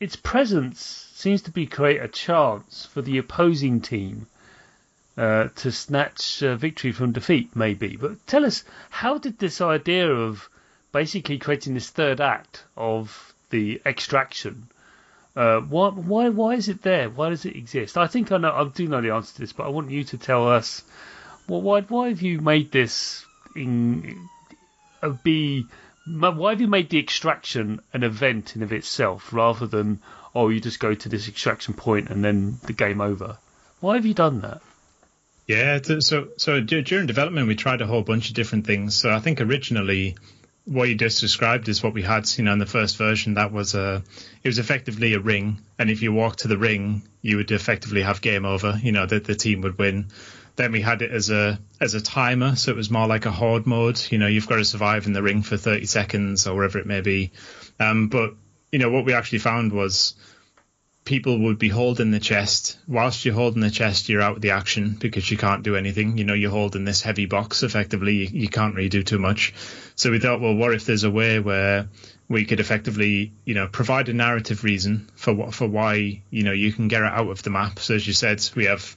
its 0.00 0.16
presence 0.16 0.80
seems 1.14 1.42
to 1.42 1.52
be 1.52 1.66
create 1.66 2.02
a 2.02 2.08
chance 2.08 2.86
for 2.86 3.02
the 3.02 3.18
opposing 3.18 3.80
team 3.80 4.26
uh, 5.16 5.48
to 5.56 5.70
snatch 5.70 6.42
uh, 6.42 6.56
victory 6.56 6.90
from 6.90 7.12
defeat, 7.12 7.54
maybe. 7.54 7.96
But 7.96 8.26
tell 8.26 8.44
us, 8.44 8.64
how 8.90 9.18
did 9.18 9.38
this 9.38 9.60
idea 9.60 10.10
of 10.10 10.48
basically 10.90 11.38
creating 11.38 11.74
this 11.74 11.90
third 11.90 12.20
act 12.20 12.64
of 12.76 13.32
the 13.50 13.80
extraction? 13.86 14.68
Uh, 15.34 15.60
why, 15.60 15.88
why, 15.88 16.28
why 16.28 16.54
is 16.54 16.68
it 16.68 16.82
there? 16.82 17.08
Why 17.08 17.30
does 17.30 17.44
it 17.46 17.56
exist? 17.56 17.96
I 17.96 18.06
think 18.06 18.30
I 18.32 18.36
know. 18.36 18.52
I 18.52 18.68
do 18.68 18.86
know 18.86 19.00
the 19.00 19.10
answer 19.10 19.34
to 19.34 19.40
this, 19.40 19.52
but 19.52 19.66
I 19.66 19.70
want 19.70 19.90
you 19.90 20.04
to 20.04 20.18
tell 20.18 20.48
us. 20.48 20.82
Well, 21.48 21.62
why, 21.62 21.80
why 21.82 22.08
have 22.08 22.22
you 22.22 22.40
made 22.40 22.70
this 22.70 23.24
in 23.56 24.28
uh, 25.02 25.10
be? 25.10 25.66
Why 26.06 26.50
have 26.50 26.60
you 26.60 26.68
made 26.68 26.90
the 26.90 26.98
extraction 26.98 27.80
an 27.92 28.02
event 28.02 28.56
in 28.56 28.62
of 28.62 28.72
itself 28.72 29.32
rather 29.32 29.66
than 29.66 30.00
oh 30.34 30.48
you 30.48 30.60
just 30.60 30.80
go 30.80 30.94
to 30.94 31.08
this 31.08 31.28
extraction 31.28 31.74
point 31.74 32.10
and 32.10 32.24
then 32.24 32.58
the 32.64 32.72
game 32.72 33.00
over? 33.00 33.38
Why 33.80 33.94
have 33.94 34.04
you 34.04 34.14
done 34.14 34.40
that? 34.42 34.60
Yeah, 35.46 35.80
so 36.00 36.28
so 36.36 36.60
during 36.60 37.06
development 37.06 37.48
we 37.48 37.56
tried 37.56 37.80
a 37.80 37.86
whole 37.86 38.02
bunch 38.02 38.28
of 38.28 38.34
different 38.34 38.66
things. 38.66 38.96
So 38.96 39.10
I 39.10 39.20
think 39.20 39.40
originally 39.40 40.16
what 40.64 40.88
you 40.88 40.94
just 40.94 41.20
described 41.20 41.68
is 41.68 41.82
what 41.82 41.94
we 41.94 42.02
had, 42.02 42.26
know, 42.38 42.52
in 42.52 42.58
the 42.58 42.66
first 42.66 42.96
version. 42.96 43.34
That 43.34 43.52
was 43.52 43.74
a, 43.74 44.02
it 44.42 44.48
was 44.48 44.58
effectively 44.58 45.14
a 45.14 45.20
ring, 45.20 45.58
and 45.78 45.90
if 45.90 46.02
you 46.02 46.12
walk 46.12 46.36
to 46.36 46.48
the 46.48 46.58
ring, 46.58 47.02
you 47.20 47.38
would 47.38 47.50
effectively 47.50 48.02
have 48.02 48.20
game 48.20 48.44
over. 48.44 48.78
You 48.82 48.92
know, 48.92 49.06
that 49.06 49.24
the 49.24 49.34
team 49.34 49.62
would 49.62 49.78
win. 49.78 50.08
Then 50.54 50.72
we 50.72 50.80
had 50.80 51.02
it 51.02 51.10
as 51.10 51.30
a 51.30 51.58
as 51.80 51.94
a 51.94 52.00
timer, 52.00 52.56
so 52.56 52.70
it 52.70 52.76
was 52.76 52.90
more 52.90 53.06
like 53.06 53.26
a 53.26 53.30
horde 53.30 53.66
mode. 53.66 54.00
You 54.10 54.18
know, 54.18 54.26
you've 54.26 54.48
got 54.48 54.56
to 54.56 54.64
survive 54.64 55.06
in 55.06 55.14
the 55.14 55.22
ring 55.22 55.42
for 55.42 55.56
30 55.56 55.86
seconds 55.86 56.46
or 56.46 56.54
wherever 56.54 56.78
it 56.78 56.86
may 56.86 57.00
be. 57.00 57.32
Um, 57.80 58.08
but 58.08 58.34
you 58.70 58.78
know, 58.78 58.90
what 58.90 59.04
we 59.04 59.14
actually 59.14 59.38
found 59.38 59.72
was 59.72 60.14
people 61.04 61.38
would 61.40 61.58
be 61.58 61.68
holding 61.68 62.10
the 62.10 62.20
chest. 62.20 62.78
Whilst 62.86 63.24
you're 63.24 63.34
holding 63.34 63.60
the 63.60 63.70
chest, 63.70 64.08
you're 64.08 64.22
out 64.22 64.36
of 64.36 64.42
the 64.42 64.50
action 64.50 64.96
because 65.00 65.30
you 65.30 65.36
can't 65.36 65.62
do 65.62 65.76
anything. 65.76 66.18
You 66.18 66.24
know, 66.24 66.34
you're 66.34 66.50
holding 66.50 66.84
this 66.84 67.02
heavy 67.02 67.26
box 67.26 67.62
effectively. 67.62 68.14
You, 68.14 68.28
you 68.42 68.48
can't 68.48 68.74
really 68.74 68.88
do 68.88 69.02
too 69.02 69.18
much. 69.18 69.54
So 70.02 70.10
we 70.10 70.18
thought, 70.18 70.40
well, 70.40 70.56
what 70.56 70.74
if 70.74 70.84
there's 70.84 71.04
a 71.04 71.12
way 71.12 71.38
where 71.38 71.88
we 72.28 72.44
could 72.44 72.58
effectively, 72.58 73.32
you 73.44 73.54
know, 73.54 73.68
provide 73.68 74.08
a 74.08 74.12
narrative 74.12 74.64
reason 74.64 75.08
for 75.14 75.32
what 75.32 75.54
for 75.54 75.68
why 75.68 76.22
you 76.28 76.42
know 76.42 76.50
you 76.50 76.72
can 76.72 76.88
get 76.88 77.02
it 77.02 77.12
out 77.12 77.28
of 77.28 77.44
the 77.44 77.50
map. 77.50 77.78
So 77.78 77.94
as 77.94 78.04
you 78.04 78.12
said, 78.12 78.44
we 78.56 78.64
have 78.64 78.96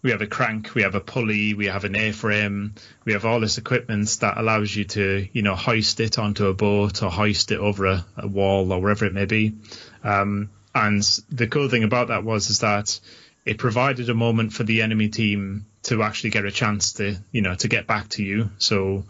we 0.00 0.12
have 0.12 0.22
a 0.22 0.26
crank, 0.26 0.74
we 0.74 0.80
have 0.80 0.94
a 0.94 1.00
pulley, 1.00 1.52
we 1.52 1.66
have 1.66 1.84
an 1.84 1.94
A-frame, 1.94 2.74
we 3.04 3.12
have 3.12 3.26
all 3.26 3.38
this 3.38 3.58
equipment 3.58 4.08
that 4.22 4.38
allows 4.38 4.74
you 4.74 4.84
to, 4.84 5.28
you 5.30 5.42
know, 5.42 5.54
hoist 5.54 6.00
it 6.00 6.18
onto 6.18 6.46
a 6.46 6.54
boat 6.54 7.02
or 7.02 7.10
hoist 7.10 7.52
it 7.52 7.58
over 7.58 7.84
a, 7.84 8.06
a 8.16 8.26
wall 8.26 8.72
or 8.72 8.80
wherever 8.80 9.04
it 9.04 9.12
may 9.12 9.26
be. 9.26 9.56
Um, 10.02 10.48
and 10.74 11.02
the 11.28 11.48
cool 11.48 11.68
thing 11.68 11.84
about 11.84 12.08
that 12.08 12.24
was 12.24 12.48
is 12.48 12.60
that 12.60 12.98
it 13.44 13.58
provided 13.58 14.08
a 14.08 14.14
moment 14.14 14.54
for 14.54 14.64
the 14.64 14.80
enemy 14.80 15.10
team 15.10 15.66
to 15.82 16.02
actually 16.02 16.30
get 16.30 16.46
a 16.46 16.50
chance 16.50 16.94
to, 16.94 17.14
you 17.30 17.42
know, 17.42 17.56
to 17.56 17.68
get 17.68 17.86
back 17.86 18.08
to 18.10 18.22
you. 18.22 18.50
So 18.56 19.04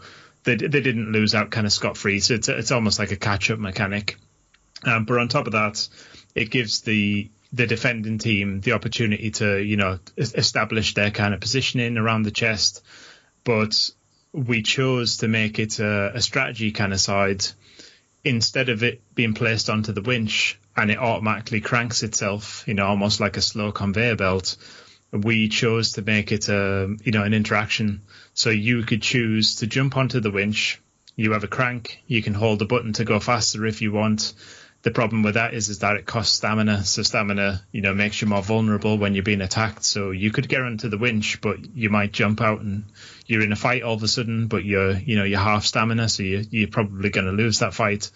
they 0.47 0.55
they 0.55 0.81
didn't 0.81 1.11
lose 1.11 1.35
out 1.35 1.51
kind 1.51 1.67
of 1.67 1.73
scot 1.73 1.97
free. 1.97 2.19
So 2.21 2.35
it's 2.35 2.47
it's 2.47 2.71
almost 2.71 2.99
like 2.99 3.11
a 3.11 3.17
catch 3.17 3.51
up 3.51 3.59
mechanic. 3.59 4.17
Um, 4.83 5.05
but 5.05 5.17
on 5.17 5.27
top 5.27 5.47
of 5.47 5.53
that, 5.53 5.87
it 6.33 6.49
gives 6.49 6.81
the 6.81 7.29
the 7.53 7.67
defending 7.67 8.17
team 8.17 8.61
the 8.61 8.73
opportunity 8.73 9.31
to, 9.31 9.57
you 9.57 9.77
know, 9.77 9.99
establish 10.17 10.93
their 10.93 11.11
kind 11.11 11.33
of 11.33 11.39
positioning 11.39 11.97
around 11.97 12.23
the 12.23 12.31
chest. 12.31 12.83
But 13.43 13.89
we 14.33 14.61
chose 14.61 15.17
to 15.17 15.27
make 15.27 15.59
it 15.59 15.79
a, 15.79 16.15
a 16.15 16.21
strategy 16.21 16.71
kind 16.71 16.93
of 16.93 16.99
side 16.99 17.45
instead 18.23 18.69
of 18.69 18.83
it 18.83 19.01
being 19.15 19.33
placed 19.33 19.69
onto 19.69 19.93
the 19.93 20.01
winch 20.01 20.59
and 20.75 20.91
it 20.91 20.97
automatically 20.97 21.61
cranks 21.61 22.03
itself, 22.03 22.63
you 22.67 22.73
know, 22.73 22.85
almost 22.85 23.19
like 23.19 23.37
a 23.37 23.41
slow 23.41 23.71
conveyor 23.71 24.15
belt. 24.15 24.57
We 25.11 25.47
chose 25.47 25.93
to 25.93 26.01
make 26.01 26.31
it 26.33 26.49
a, 26.49 26.93
you 27.03 27.11
know, 27.13 27.23
an 27.23 27.33
interaction. 27.33 28.01
So 28.37 28.51
you 28.51 28.83
could 28.83 29.01
choose 29.01 29.55
to 29.55 29.67
jump 29.67 29.97
onto 29.97 30.19
the 30.19 30.29
winch. 30.29 30.79
You 31.15 31.31
have 31.31 31.43
a 31.43 31.47
crank. 31.47 32.03
You 32.05 32.21
can 32.21 32.35
hold 32.35 32.59
the 32.59 32.65
button 32.65 32.93
to 32.93 33.03
go 33.03 33.19
faster 33.19 33.65
if 33.65 33.81
you 33.81 33.91
want. 33.91 34.35
The 34.83 34.91
problem 34.91 35.23
with 35.23 35.33
that 35.33 35.55
is, 35.55 35.69
is 35.69 35.79
that 35.79 35.95
it 35.95 36.05
costs 36.05 36.35
stamina. 36.35 36.83
So 36.83 37.01
stamina, 37.01 37.63
you 37.71 37.81
know, 37.81 37.95
makes 37.95 38.21
you 38.21 38.27
more 38.27 38.43
vulnerable 38.43 38.99
when 38.99 39.15
you're 39.15 39.23
being 39.23 39.41
attacked. 39.41 39.83
So 39.83 40.11
you 40.11 40.29
could 40.29 40.47
get 40.47 40.61
onto 40.61 40.87
the 40.87 40.99
winch, 40.99 41.41
but 41.41 41.57
you 41.75 41.89
might 41.89 42.11
jump 42.11 42.39
out 42.39 42.61
and 42.61 42.83
you're 43.25 43.41
in 43.41 43.51
a 43.51 43.55
fight 43.55 43.81
all 43.81 43.95
of 43.95 44.03
a 44.03 44.07
sudden, 44.07 44.45
but 44.45 44.63
you're, 44.63 44.95
you 44.95 45.15
know, 45.15 45.23
you're 45.23 45.39
half 45.39 45.65
stamina. 45.65 46.07
So 46.07 46.21
you, 46.21 46.45
you're 46.51 46.67
probably 46.67 47.09
going 47.09 47.25
to 47.25 47.33
lose 47.33 47.57
that 47.59 47.73
fight. 47.73 48.11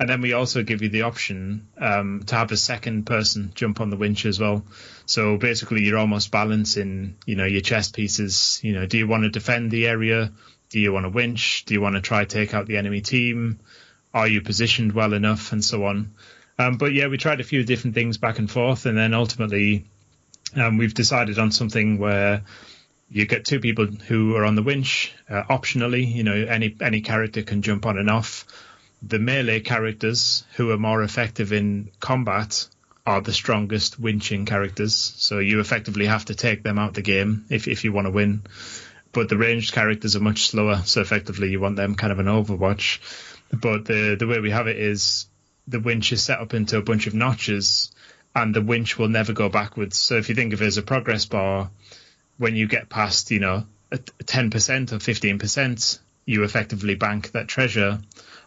And 0.00 0.08
then 0.08 0.22
we 0.22 0.32
also 0.32 0.62
give 0.62 0.80
you 0.80 0.88
the 0.88 1.02
option 1.02 1.68
um, 1.76 2.22
to 2.28 2.36
have 2.36 2.52
a 2.52 2.56
second 2.56 3.04
person 3.04 3.52
jump 3.54 3.82
on 3.82 3.90
the 3.90 3.96
winch 3.96 4.24
as 4.24 4.40
well. 4.40 4.64
So 5.08 5.38
basically, 5.38 5.84
you're 5.84 5.96
almost 5.96 6.30
balancing, 6.30 7.16
you 7.24 7.34
know, 7.34 7.46
your 7.46 7.62
chest 7.62 7.96
pieces. 7.96 8.60
You 8.62 8.74
know, 8.74 8.84
do 8.84 8.98
you 8.98 9.08
want 9.08 9.22
to 9.22 9.30
defend 9.30 9.70
the 9.70 9.86
area? 9.86 10.30
Do 10.68 10.78
you 10.78 10.92
want 10.92 11.04
to 11.04 11.08
winch? 11.08 11.64
Do 11.64 11.72
you 11.72 11.80
want 11.80 11.94
to 11.94 12.02
try 12.02 12.26
take 12.26 12.52
out 12.52 12.66
the 12.66 12.76
enemy 12.76 13.00
team? 13.00 13.58
Are 14.12 14.28
you 14.28 14.42
positioned 14.42 14.92
well 14.92 15.14
enough, 15.14 15.52
and 15.52 15.64
so 15.64 15.86
on? 15.86 16.12
Um, 16.58 16.76
but 16.76 16.92
yeah, 16.92 17.06
we 17.06 17.16
tried 17.16 17.40
a 17.40 17.44
few 17.44 17.64
different 17.64 17.94
things 17.94 18.18
back 18.18 18.38
and 18.38 18.50
forth, 18.50 18.84
and 18.84 18.98
then 18.98 19.14
ultimately, 19.14 19.86
um, 20.54 20.76
we've 20.76 20.92
decided 20.92 21.38
on 21.38 21.52
something 21.52 21.96
where 21.96 22.42
you 23.08 23.24
get 23.24 23.46
two 23.46 23.60
people 23.60 23.86
who 23.86 24.36
are 24.36 24.44
on 24.44 24.56
the 24.56 24.62
winch 24.62 25.14
uh, 25.30 25.44
optionally. 25.44 26.06
You 26.06 26.24
know, 26.24 26.34
any 26.34 26.76
any 26.82 27.00
character 27.00 27.40
can 27.42 27.62
jump 27.62 27.86
on 27.86 27.96
and 27.96 28.10
off 28.10 28.44
the 29.00 29.18
melee 29.18 29.60
characters 29.60 30.44
who 30.56 30.70
are 30.70 30.76
more 30.76 31.02
effective 31.02 31.54
in 31.54 31.92
combat 31.98 32.68
are 33.08 33.22
the 33.22 33.32
strongest 33.32 33.98
winching 33.98 34.46
characters. 34.46 34.94
So 35.16 35.38
you 35.38 35.60
effectively 35.60 36.04
have 36.04 36.26
to 36.26 36.34
take 36.34 36.62
them 36.62 36.78
out 36.78 36.92
the 36.92 37.00
game 37.00 37.46
if 37.48 37.66
if 37.66 37.82
you 37.82 37.90
want 37.90 38.06
to 38.06 38.10
win. 38.10 38.42
But 39.12 39.30
the 39.30 39.38
ranged 39.38 39.72
characters 39.72 40.14
are 40.14 40.20
much 40.20 40.48
slower, 40.48 40.82
so 40.84 41.00
effectively 41.00 41.48
you 41.50 41.58
want 41.58 41.76
them 41.76 41.94
kind 41.94 42.12
of 42.12 42.18
an 42.18 42.26
Overwatch. 42.26 42.98
But 43.50 43.86
the 43.86 44.16
the 44.18 44.26
way 44.26 44.40
we 44.40 44.50
have 44.50 44.68
it 44.68 44.76
is 44.76 45.26
the 45.66 45.80
winch 45.80 46.12
is 46.12 46.22
set 46.22 46.38
up 46.38 46.52
into 46.52 46.76
a 46.76 46.82
bunch 46.82 47.06
of 47.06 47.14
notches, 47.14 47.90
and 48.36 48.54
the 48.54 48.60
winch 48.60 48.98
will 48.98 49.08
never 49.08 49.32
go 49.32 49.48
backwards. 49.48 49.96
So 49.96 50.16
if 50.16 50.28
you 50.28 50.34
think 50.34 50.52
of 50.52 50.60
it 50.60 50.66
as 50.66 50.76
a 50.76 50.82
progress 50.82 51.24
bar, 51.24 51.70
when 52.36 52.56
you 52.56 52.68
get 52.68 52.90
past 52.90 53.30
you 53.30 53.40
know 53.40 53.64
ten 54.26 54.50
percent 54.50 54.92
or 54.92 55.00
fifteen 55.00 55.38
percent, 55.38 55.98
you 56.26 56.44
effectively 56.44 56.94
bank 56.94 57.30
that 57.30 57.48
treasure 57.48 58.00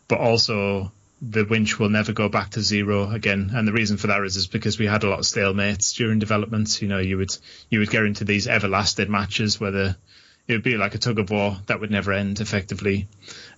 but 0.07 0.20
also 0.20 0.91
the 1.22 1.45
winch 1.45 1.78
will 1.78 1.89
never 1.89 2.13
go 2.13 2.30
back 2.30 2.49
to 2.51 2.61
zero 2.61 3.09
again. 3.09 3.51
And 3.53 3.67
the 3.67 3.74
reason 3.74 3.97
for 3.97 4.07
that 4.07 4.24
is, 4.24 4.36
is 4.38 4.47
because 4.47 4.80
we 4.80 4.88
had 4.88 5.03
a 5.03 5.09
lot 5.09 5.19
of 5.19 5.26
stalemates 5.26 5.95
during 5.95 6.19
development. 6.19 6.82
You 6.82 6.88
know, 6.88 6.99
you 6.99 7.17
would 7.17 7.36
you 7.69 7.80
would 7.80 7.91
get 7.91 8.03
into 8.05 8.26
these 8.26 8.47
everlasting 8.47 9.11
matches 9.11 9.59
where 9.59 9.72
the 9.72 9.97
it 10.47 10.53
would 10.53 10.63
be 10.63 10.76
like 10.76 10.95
a 10.95 10.97
tug 10.97 11.19
of 11.19 11.30
war 11.30 11.57
that 11.67 11.80
would 11.80 11.91
never 11.91 12.11
end 12.11 12.41
effectively. 12.41 13.07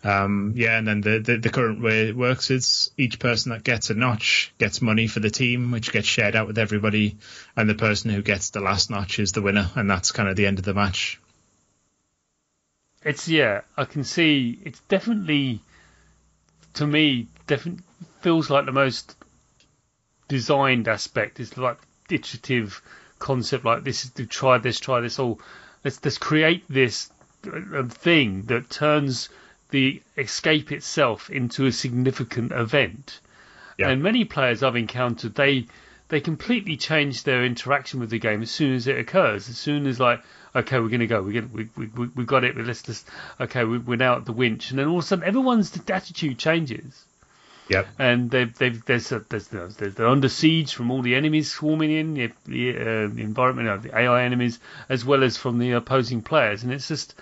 Um, 0.04 0.54
yeah, 0.56 0.78
and 0.78 0.88
then 0.88 1.02
the, 1.02 1.20
the, 1.20 1.38
the 1.38 1.50
current 1.50 1.82
way 1.82 2.10
it 2.10 2.16
works 2.16 2.52
is 2.52 2.92
each 2.98 3.20
person 3.20 3.52
that 3.52 3.64
gets 3.64 3.90
a 3.90 3.94
notch 3.94 4.54
gets 4.58 4.82
money 4.82 5.08
for 5.08 5.22
the 5.22 5.30
team, 5.30 5.72
which 5.72 5.92
gets 5.92 6.08
shared 6.08 6.36
out 6.36 6.46
with 6.46 6.58
everybody, 6.58 7.18
and 7.56 7.70
the 7.70 7.74
person 7.74 8.12
who 8.12 8.22
gets 8.22 8.50
the 8.50 8.60
last 8.60 8.90
notch 8.90 9.18
is 9.18 9.32
the 9.32 9.42
winner, 9.42 9.72
and 9.76 9.90
that's 9.90 10.12
kind 10.12 10.28
of 10.28 10.36
the 10.36 10.46
end 10.46 10.60
of 10.60 10.66
the 10.66 10.74
match. 10.74 11.20
It's 13.04 13.28
yeah, 13.28 13.62
I 13.78 13.86
can 13.86 14.04
see 14.04 14.60
it's 14.64 14.80
definitely 14.82 15.62
to 16.76 16.86
me 16.86 17.28
definitely 17.48 17.84
feels 18.22 18.50
like 18.50 18.66
the 18.66 18.72
most 18.72 19.16
designed 20.28 20.88
aspect. 20.88 21.40
It's 21.40 21.58
like 21.58 21.78
iterative 22.10 22.82
concept, 23.20 23.66
like 23.66 23.84
this 23.84 24.06
is 24.06 24.12
to 24.12 24.26
try 24.26 24.58
this, 24.58 24.80
try 24.80 25.02
this. 25.02 25.20
All 25.20 25.40
let's 25.84 26.04
let's 26.04 26.18
create 26.18 26.64
this 26.70 27.10
uh, 27.46 27.84
thing 27.84 28.44
that 28.44 28.70
turns 28.70 29.30
the 29.72 30.02
escape 30.18 30.72
itself 30.72 31.30
into 31.30 31.66
a 31.66 31.72
significant 31.72 32.52
event. 32.52 33.20
Yeah. 33.78 33.90
And 33.90 34.04
many 34.04 34.24
players 34.26 34.62
I've 34.62 34.76
encountered, 34.76 35.36
they 35.36 35.68
they 36.10 36.22
completely 36.22 36.78
change 36.78 37.24
their 37.24 37.44
interaction 37.44 38.00
with 38.00 38.10
the 38.10 38.20
game 38.20 38.42
as 38.42 38.52
soon 38.52 38.76
as 38.76 38.88
it 38.88 39.00
occurs. 39.00 39.50
As 39.50 39.58
soon 39.58 39.88
as 39.88 40.00
like 40.00 40.22
okay, 40.56 40.80
we're 40.80 40.90
going 40.90 41.00
to 41.00 41.08
go. 41.08 41.22
We're 41.22 41.42
going 41.42 41.70
we, 41.76 41.88
we, 41.88 42.08
we 42.08 42.26
got 42.26 42.44
it. 42.44 42.58
Let's 42.58 42.84
just, 42.84 43.08
okay, 43.40 43.64
we, 43.64 43.78
we're 43.78 43.98
now 43.98 44.18
at 44.18 44.26
the 44.26 44.34
winch. 44.34 44.70
And 44.70 44.80
then 44.80 44.88
all 44.88 45.00
of 45.00 45.04
a 45.04 45.08
sudden, 45.08 45.26
everyone's 45.26 45.76
attitude 45.90 46.38
changes. 46.38 47.06
Yep. 47.70 47.88
And 47.98 48.30
they've, 48.30 48.54
they've, 48.58 48.84
there's, 48.86 49.12
a, 49.12 49.20
there's, 49.30 49.48
there's, 49.48 49.76
they're 49.76 50.08
under 50.08 50.30
siege 50.30 50.74
from 50.74 50.92
all 50.92 51.02
the 51.02 51.16
enemies 51.16 51.52
swarming 51.52 51.92
in, 51.92 52.14
the, 52.46 52.72
uh, 52.78 53.08
the 53.08 53.22
environment, 53.22 53.84
the 53.84 53.98
AI 53.98 54.24
enemies, 54.24 54.60
as 54.90 55.06
well 55.06 55.24
as 55.24 55.38
from 55.38 55.60
the 55.60 55.72
opposing 55.72 56.22
players. 56.22 56.64
And 56.64 56.74
it's 56.74 56.88
just, 56.88 57.16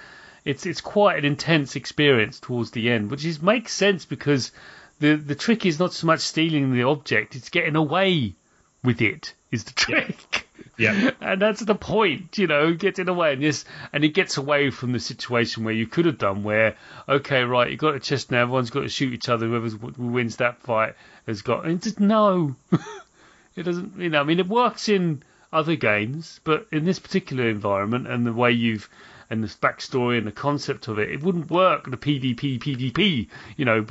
it's, 0.43 0.65
it's 0.65 0.81
quite 0.81 1.19
an 1.19 1.25
intense 1.25 1.75
experience 1.75 2.39
towards 2.39 2.71
the 2.71 2.89
end, 2.89 3.11
which 3.11 3.25
is, 3.25 3.41
makes 3.41 3.73
sense 3.73 4.05
because 4.05 4.51
the, 4.99 5.15
the 5.15 5.35
trick 5.35 5.65
is 5.65 5.79
not 5.79 5.93
so 5.93 6.07
much 6.07 6.21
stealing 6.21 6.73
the 6.73 6.83
object, 6.83 7.35
it's 7.35 7.49
getting 7.49 7.75
away 7.75 8.35
with 8.83 9.01
it, 9.01 9.33
is 9.51 9.63
the 9.63 9.73
trick. 9.73 10.47
Yeah. 10.77 11.11
and 11.21 11.41
that's 11.41 11.61
the 11.61 11.75
point, 11.75 12.37
you 12.37 12.47
know, 12.47 12.73
gets 12.73 12.99
in 12.99 13.07
away 13.07 13.33
and 13.33 13.43
this 13.43 13.65
and 13.93 14.03
it 14.03 14.09
gets 14.09 14.37
away 14.37 14.71
from 14.71 14.91
the 14.91 14.99
situation 14.99 15.63
where 15.63 15.73
you 15.73 15.87
could 15.87 16.05
have 16.05 16.17
done 16.17 16.43
where, 16.43 16.75
okay, 17.07 17.43
right, 17.43 17.69
you've 17.69 17.79
got 17.79 17.95
a 17.95 17.99
chest 17.99 18.31
now, 18.31 18.41
everyone's 18.41 18.69
got 18.69 18.81
to 18.81 18.89
shoot 18.89 19.13
each 19.13 19.29
other, 19.29 19.47
whoever 19.47 19.75
wins 19.97 20.37
that 20.37 20.61
fight 20.61 20.95
has 21.27 21.41
got 21.41 21.65
and 21.65 21.81
just 21.81 21.99
no. 21.99 22.55
it 23.55 23.63
doesn't 23.63 23.99
you 23.99 24.09
know, 24.09 24.21
I 24.21 24.23
mean 24.23 24.39
it 24.39 24.47
works 24.47 24.89
in 24.89 25.23
other 25.53 25.75
games, 25.75 26.39
but 26.43 26.67
in 26.71 26.85
this 26.85 26.99
particular 26.99 27.49
environment 27.49 28.07
and 28.07 28.25
the 28.25 28.33
way 28.33 28.51
you've 28.51 28.89
and 29.31 29.41
the 29.41 29.47
backstory 29.47 30.17
and 30.17 30.27
the 30.27 30.31
concept 30.31 30.89
of 30.89 30.99
it, 30.99 31.09
it 31.09 31.23
wouldn't 31.23 31.49
work. 31.49 31.89
The 31.89 31.95
PvP, 31.95 32.59
PvP, 32.59 33.29
you 33.55 33.65
know, 33.65 33.85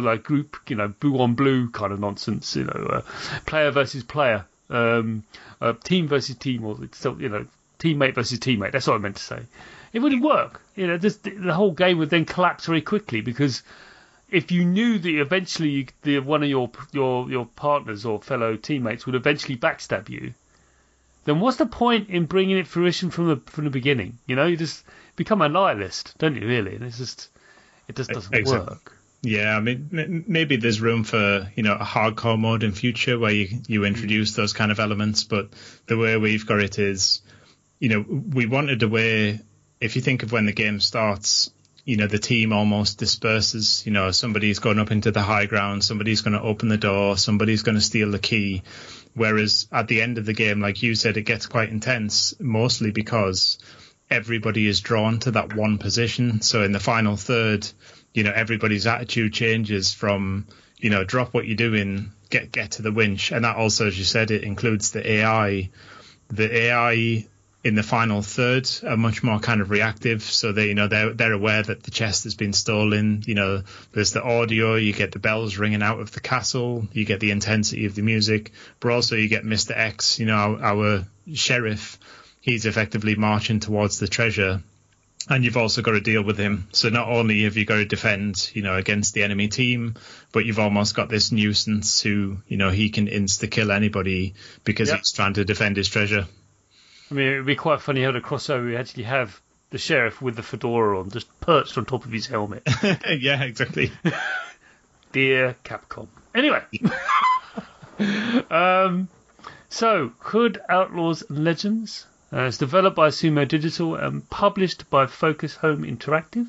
like 0.00 0.24
group, 0.24 0.56
you 0.68 0.76
know, 0.76 0.88
blue 0.88 1.20
on 1.20 1.34
blue 1.34 1.68
kind 1.68 1.92
of 1.92 2.00
nonsense, 2.00 2.56
you 2.56 2.64
know, 2.64 2.88
uh, 2.90 3.02
player 3.44 3.70
versus 3.70 4.02
player 4.02 4.46
um, 4.70 5.22
uh, 5.60 5.74
team 5.84 6.08
versus 6.08 6.36
team, 6.36 6.64
or 6.64 6.78
you 7.18 7.28
know, 7.28 7.46
teammate 7.78 8.14
versus 8.14 8.38
teammate. 8.38 8.72
That's 8.72 8.86
what 8.86 8.94
I 8.94 8.98
meant 8.98 9.16
to 9.16 9.22
say. 9.22 9.42
It 9.92 9.98
wouldn't 9.98 10.22
work. 10.22 10.62
You 10.76 10.86
know, 10.86 10.96
just, 10.96 11.24
the 11.24 11.52
whole 11.52 11.72
game 11.72 11.98
would 11.98 12.10
then 12.10 12.24
collapse 12.24 12.64
very 12.66 12.80
quickly 12.80 13.20
because 13.20 13.62
if 14.30 14.50
you 14.50 14.64
knew 14.64 14.98
that 14.98 15.20
eventually 15.20 15.88
the 16.02 16.20
one 16.20 16.42
of 16.42 16.48
your 16.48 16.70
your 16.92 17.28
your 17.30 17.44
partners 17.44 18.06
or 18.06 18.22
fellow 18.22 18.56
teammates 18.56 19.04
would 19.04 19.14
eventually 19.14 19.56
backstab 19.56 20.08
you, 20.08 20.32
then 21.30 21.38
what's 21.38 21.58
the 21.58 21.66
point 21.66 22.10
in 22.10 22.26
bringing 22.26 22.58
it 22.58 22.66
fruition 22.66 23.10
from 23.10 23.28
the 23.28 23.36
from 23.46 23.64
the 23.64 23.70
beginning? 23.70 24.18
You 24.26 24.34
know, 24.34 24.46
you 24.46 24.56
just 24.56 24.84
become 25.14 25.42
a 25.42 25.48
nihilist, 25.48 26.18
don't 26.18 26.34
you? 26.34 26.44
Really, 26.44 26.74
and 26.74 26.82
it's 26.82 26.98
just 26.98 27.28
it 27.86 27.94
just 27.94 28.10
doesn't 28.10 28.34
exactly. 28.34 28.66
work. 28.66 28.96
Yeah, 29.22 29.56
I 29.56 29.60
mean, 29.60 30.24
maybe 30.26 30.56
there's 30.56 30.80
room 30.80 31.04
for 31.04 31.48
you 31.54 31.62
know 31.62 31.74
a 31.74 31.84
hardcore 31.84 32.36
mode 32.36 32.64
in 32.64 32.72
future 32.72 33.16
where 33.16 33.30
you 33.30 33.60
you 33.68 33.82
mm. 33.82 33.86
introduce 33.86 34.34
those 34.34 34.52
kind 34.52 34.72
of 34.72 34.80
elements, 34.80 35.22
but 35.22 35.50
the 35.86 35.96
way 35.96 36.16
we've 36.16 36.46
got 36.46 36.58
it 36.58 36.80
is, 36.80 37.22
you 37.78 37.90
know, 37.90 38.04
we 38.08 38.46
wanted 38.46 38.82
a 38.82 38.88
way. 38.88 39.38
If 39.80 39.94
you 39.94 40.02
think 40.02 40.24
of 40.24 40.32
when 40.32 40.46
the 40.46 40.52
game 40.52 40.80
starts, 40.80 41.52
you 41.84 41.96
know, 41.96 42.08
the 42.08 42.18
team 42.18 42.52
almost 42.52 42.98
disperses. 42.98 43.86
You 43.86 43.92
know, 43.92 44.10
somebody's 44.10 44.58
going 44.58 44.80
up 44.80 44.90
into 44.90 45.12
the 45.12 45.22
high 45.22 45.46
ground, 45.46 45.84
somebody's 45.84 46.22
going 46.22 46.34
to 46.34 46.42
open 46.42 46.68
the 46.68 46.76
door, 46.76 47.16
somebody's 47.16 47.62
going 47.62 47.76
to 47.76 47.80
steal 47.80 48.10
the 48.10 48.18
key. 48.18 48.62
Whereas 49.14 49.66
at 49.72 49.88
the 49.88 50.02
end 50.02 50.18
of 50.18 50.26
the 50.26 50.32
game, 50.32 50.60
like 50.60 50.82
you 50.82 50.94
said, 50.94 51.16
it 51.16 51.22
gets 51.22 51.46
quite 51.46 51.70
intense, 51.70 52.34
mostly 52.38 52.90
because 52.90 53.58
everybody 54.10 54.66
is 54.66 54.80
drawn 54.80 55.18
to 55.20 55.32
that 55.32 55.54
one 55.54 55.78
position. 55.78 56.42
So 56.42 56.62
in 56.62 56.72
the 56.72 56.80
final 56.80 57.16
third, 57.16 57.68
you 58.12 58.24
know, 58.24 58.32
everybody's 58.34 58.86
attitude 58.86 59.32
changes 59.32 59.92
from, 59.92 60.46
you 60.78 60.90
know, 60.90 61.04
drop 61.04 61.32
what 61.32 61.46
you're 61.46 61.56
doing, 61.56 62.12
get 62.28 62.52
get 62.52 62.72
to 62.72 62.82
the 62.82 62.92
winch. 62.92 63.32
And 63.32 63.44
that 63.44 63.56
also, 63.56 63.86
as 63.86 63.98
you 63.98 64.04
said, 64.04 64.30
it 64.30 64.44
includes 64.44 64.90
the 64.90 65.08
AI. 65.08 65.70
The 66.28 66.56
AI 66.56 67.26
in 67.62 67.74
the 67.74 67.82
final 67.82 68.22
third 68.22 68.68
are 68.86 68.96
much 68.96 69.22
more 69.22 69.38
kind 69.38 69.60
of 69.60 69.70
reactive. 69.70 70.22
So 70.22 70.52
they, 70.52 70.68
you 70.68 70.74
know, 70.74 70.88
they're 70.88 71.12
they're 71.12 71.32
aware 71.32 71.62
that 71.62 71.82
the 71.82 71.90
chest 71.90 72.24
has 72.24 72.34
been 72.34 72.52
stolen. 72.52 73.22
You 73.26 73.34
know, 73.34 73.62
there's 73.92 74.12
the 74.12 74.22
audio, 74.22 74.76
you 74.76 74.92
get 74.92 75.12
the 75.12 75.18
bells 75.18 75.58
ringing 75.58 75.82
out 75.82 76.00
of 76.00 76.10
the 76.12 76.20
castle, 76.20 76.88
you 76.92 77.04
get 77.04 77.20
the 77.20 77.30
intensity 77.30 77.86
of 77.86 77.94
the 77.94 78.02
music, 78.02 78.52
but 78.80 78.92
also 78.92 79.16
you 79.16 79.28
get 79.28 79.44
Mr. 79.44 79.76
X, 79.76 80.18
you 80.18 80.26
know, 80.26 80.34
our, 80.36 80.62
our 80.62 81.04
sheriff. 81.34 81.98
He's 82.40 82.64
effectively 82.64 83.14
marching 83.16 83.60
towards 83.60 83.98
the 83.98 84.08
treasure 84.08 84.62
and 85.28 85.44
you've 85.44 85.56
also 85.58 85.82
got 85.82 85.92
to 85.92 86.00
deal 86.00 86.22
with 86.22 86.38
him. 86.38 86.66
So 86.72 86.88
not 86.88 87.08
only 87.08 87.44
have 87.44 87.56
you 87.56 87.66
got 87.66 87.76
to 87.76 87.84
defend, 87.84 88.50
you 88.54 88.62
know, 88.62 88.76
against 88.76 89.12
the 89.12 89.22
enemy 89.22 89.48
team, 89.48 89.94
but 90.32 90.46
you've 90.46 90.58
almost 90.58 90.94
got 90.94 91.08
this 91.10 91.30
nuisance 91.30 92.00
who, 92.00 92.38
you 92.48 92.56
know, 92.56 92.70
he 92.70 92.88
can 92.88 93.06
insta 93.06 93.50
kill 93.50 93.70
anybody 93.70 94.34
because 94.64 94.88
Yep. 94.88 94.98
he's 94.98 95.12
trying 95.12 95.34
to 95.34 95.44
defend 95.44 95.76
his 95.76 95.88
treasure. 95.88 96.26
I 97.10 97.14
mean, 97.14 97.28
it 97.28 97.36
would 97.38 97.46
be 97.46 97.56
quite 97.56 97.80
funny 97.80 98.02
how 98.02 98.12
the 98.12 98.20
crossover 98.20 98.66
we 98.66 98.76
actually 98.76 99.04
have 99.04 99.40
the 99.70 99.78
sheriff 99.78 100.20
with 100.20 100.36
the 100.36 100.42
fedora 100.42 101.00
on, 101.00 101.10
just 101.10 101.28
perched 101.40 101.76
on 101.78 101.84
top 101.84 102.04
of 102.04 102.12
his 102.12 102.26
helmet. 102.26 102.62
yeah, 103.08 103.42
exactly. 103.42 103.92
Dear 105.12 105.56
Capcom. 105.64 106.08
Anyway, 106.34 106.62
um, 108.50 109.08
so 109.68 110.12
Hood 110.20 110.60
Outlaws 110.68 111.22
and 111.28 111.44
Legends 111.44 112.06
uh, 112.32 112.44
is 112.44 112.58
developed 112.58 112.96
by 112.96 113.08
Sumo 113.08 113.46
Digital 113.46 113.96
and 113.96 114.28
published 114.30 114.88
by 114.88 115.06
Focus 115.06 115.56
Home 115.56 115.82
Interactive. 115.82 116.48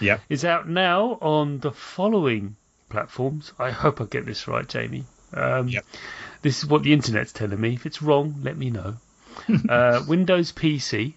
Yeah. 0.00 0.18
Is 0.28 0.44
out 0.44 0.68
now 0.68 1.18
on 1.20 1.60
the 1.60 1.70
following 1.70 2.56
platforms. 2.88 3.52
I 3.58 3.70
hope 3.70 4.00
I 4.00 4.04
get 4.04 4.26
this 4.26 4.48
right, 4.48 4.66
Jamie. 4.66 5.04
Um, 5.34 5.68
Yep. 5.68 5.84
This 6.42 6.58
is 6.58 6.66
what 6.68 6.82
the 6.82 6.92
internet's 6.92 7.32
telling 7.32 7.60
me. 7.60 7.74
If 7.74 7.86
it's 7.86 8.02
wrong, 8.02 8.40
let 8.42 8.56
me 8.56 8.70
know. 8.70 8.96
Uh, 9.68 10.02
Windows 10.08 10.52
PC, 10.52 11.14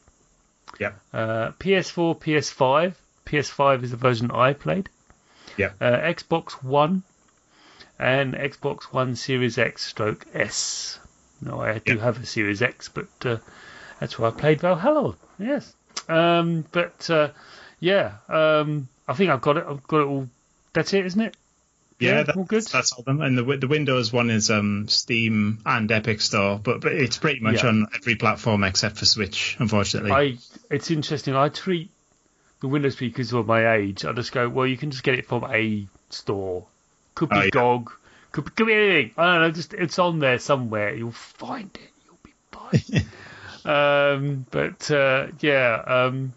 Yeah. 0.80 0.92
uh, 1.14 1.52
PS4, 1.60 2.20
PS5. 2.20 2.94
PS5 3.26 3.84
is 3.84 3.92
the 3.92 3.98
version 3.98 4.32
I 4.32 4.54
played. 4.54 4.90
Yeah. 5.58 5.72
Uh, 5.82 5.98
Xbox 5.98 6.52
One 6.64 7.04
and 7.98 8.34
Xbox 8.34 8.84
One 8.86 9.16
Series 9.16 9.58
X 9.58 9.84
stroke 9.86 10.26
S. 10.34 11.00
No, 11.42 11.60
I 11.62 11.80
do 11.80 11.96
Yeah. 11.96 12.02
have 12.04 12.22
a 12.22 12.26
Series 12.26 12.62
X, 12.62 12.90
but 12.90 13.08
uh, 13.26 13.38
that's 14.00 14.20
where 14.20 14.30
I 14.30 14.34
played 14.34 14.62
Valhalla. 14.62 15.16
Yes. 15.40 15.74
Um, 16.10 16.66
but 16.72 17.10
uh, 17.10 17.30
yeah, 17.80 18.14
um, 18.30 18.88
I 19.08 19.14
think 19.14 19.32
I've 19.32 19.42
got 19.42 19.58
it. 19.58 19.66
I've 19.68 19.86
got 19.88 20.02
it 20.02 20.08
all. 20.08 20.30
That's 20.74 20.94
it, 20.94 21.06
isn't 21.06 21.22
it? 21.22 21.36
Yeah, 22.00 22.26
all 22.36 22.44
good? 22.44 22.64
that's 22.68 22.92
all 22.92 23.04
them. 23.04 23.22
And 23.22 23.38
the 23.38 23.44
the 23.58 23.68
Windows 23.68 24.12
one 24.12 24.30
is 24.30 24.50
um, 24.52 24.88
Steam 24.90 25.60
and 25.66 25.90
Epic 25.92 26.20
Store, 26.22 26.60
but 26.62 26.82
but 26.82 26.92
it's 26.92 27.18
pretty 27.18 27.40
much 27.40 27.64
Yeah. 27.64 27.70
on 27.70 27.88
every 27.96 28.16
platform 28.16 28.64
except 28.64 28.98
for 28.98 29.06
Switch, 29.06 29.56
unfortunately. 29.60 30.12
I. 30.12 30.38
It's 30.70 30.92
interesting. 30.92 31.36
I 31.36 31.50
treat 31.50 31.90
the 32.60 32.68
Windows 32.68 32.94
speakers 32.94 33.32
of 33.34 33.46
my 33.48 33.76
age. 33.76 34.04
I 34.06 34.12
just 34.14 34.32
go, 34.32 34.50
well, 34.50 34.68
you 34.68 34.76
can 34.78 34.92
just 34.92 35.04
get 35.04 35.18
it 35.20 35.26
from 35.26 35.44
a 35.46 35.88
store. 36.10 36.66
Could 37.14 37.30
be 37.30 37.36
Oh, 37.38 37.42
yeah. 37.44 37.50
GOG. 37.52 37.92
Could 38.32 38.46
be, 38.46 38.52
could 38.52 38.68
be 38.68 38.74
anything. 38.74 39.12
I 39.18 39.24
don't 39.34 39.42
know. 39.44 39.52
Just 39.52 39.74
it's 39.74 39.98
on 40.00 40.20
there 40.20 40.40
somewhere. 40.40 40.94
You'll 40.96 41.12
find 41.12 41.70
it. 41.74 41.92
You'll 42.06 42.20
be 42.24 42.34
fine. 42.52 43.06
um, 43.66 44.46
but 44.52 44.92
uh, 44.92 45.28
yeah. 45.40 45.82
Um, 45.86 46.34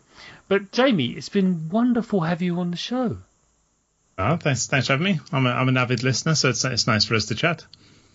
but 0.47 0.71
Jamie, 0.73 1.09
it's 1.09 1.29
been 1.29 1.69
wonderful 1.69 2.21
have 2.21 2.43
you 2.43 2.61
on 2.61 2.71
the 2.71 2.77
show. 2.77 3.19
Oh, 4.21 4.37
thanks, 4.37 4.67
thanks 4.67 4.89
for 4.89 4.95
having 4.95 5.05
me. 5.05 5.21
I'm, 5.31 5.47
a, 5.47 5.51
I'm 5.51 5.69
an 5.69 5.77
avid 5.77 6.03
listener, 6.03 6.35
so 6.35 6.49
it's 6.49 6.65
it's 6.65 6.89
nice 6.89 7.05
for 7.05 7.15
us 7.15 7.27
to 7.27 7.37
chat. 7.37 7.65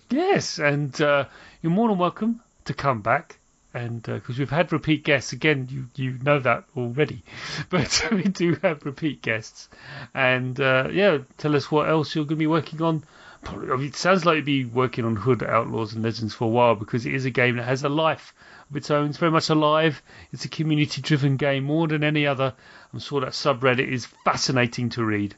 Yes, 0.09 0.59
and 0.59 0.99
uh, 0.99 1.25
you're 1.61 1.71
more 1.71 1.87
than 1.87 1.97
welcome 1.97 2.41
to 2.65 2.73
come 2.73 3.01
back. 3.01 3.39
And 3.73 4.03
because 4.03 4.37
we've 4.37 4.49
had 4.49 4.73
repeat 4.73 5.05
guests 5.05 5.31
again, 5.31 5.69
you 5.71 5.87
you 5.95 6.19
know 6.21 6.39
that 6.39 6.65
already, 6.75 7.23
but 7.69 8.07
we 8.11 8.23
do 8.23 8.55
have 8.61 8.85
repeat 8.85 9.21
guests. 9.21 9.69
And 10.13 10.59
uh, 10.59 10.89
yeah, 10.91 11.19
tell 11.37 11.55
us 11.55 11.71
what 11.71 11.87
else 11.87 12.13
you're 12.13 12.25
going 12.25 12.35
to 12.37 12.43
be 12.43 12.47
working 12.47 12.81
on. 12.81 13.05
Probably, 13.41 13.71
I 13.71 13.77
mean, 13.77 13.87
it 13.87 13.95
sounds 13.95 14.25
like 14.25 14.35
you'll 14.35 14.45
be 14.45 14.65
working 14.65 15.05
on 15.05 15.15
Hood 15.15 15.41
Outlaws 15.41 15.93
and 15.93 16.03
Legends 16.03 16.33
for 16.33 16.45
a 16.45 16.49
while 16.49 16.75
because 16.75 17.05
it 17.05 17.13
is 17.13 17.23
a 17.23 17.29
game 17.31 17.55
that 17.55 17.63
has 17.63 17.83
a 17.83 17.89
life 17.89 18.33
of 18.69 18.75
its 18.75 18.91
own. 18.91 19.09
It's 19.09 19.17
very 19.17 19.31
much 19.31 19.49
alive. 19.49 20.01
It's 20.33 20.43
a 20.43 20.49
community-driven 20.49 21.37
game 21.37 21.63
more 21.63 21.87
than 21.87 22.03
any 22.03 22.27
other. 22.27 22.53
I'm 22.91 22.99
sure 22.99 23.21
that 23.21 23.31
subreddit 23.31 23.87
is 23.87 24.05
fascinating 24.25 24.89
to 24.89 25.05
read. 25.05 25.35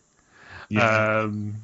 Yeah. 0.69 1.19
Um, 1.21 1.55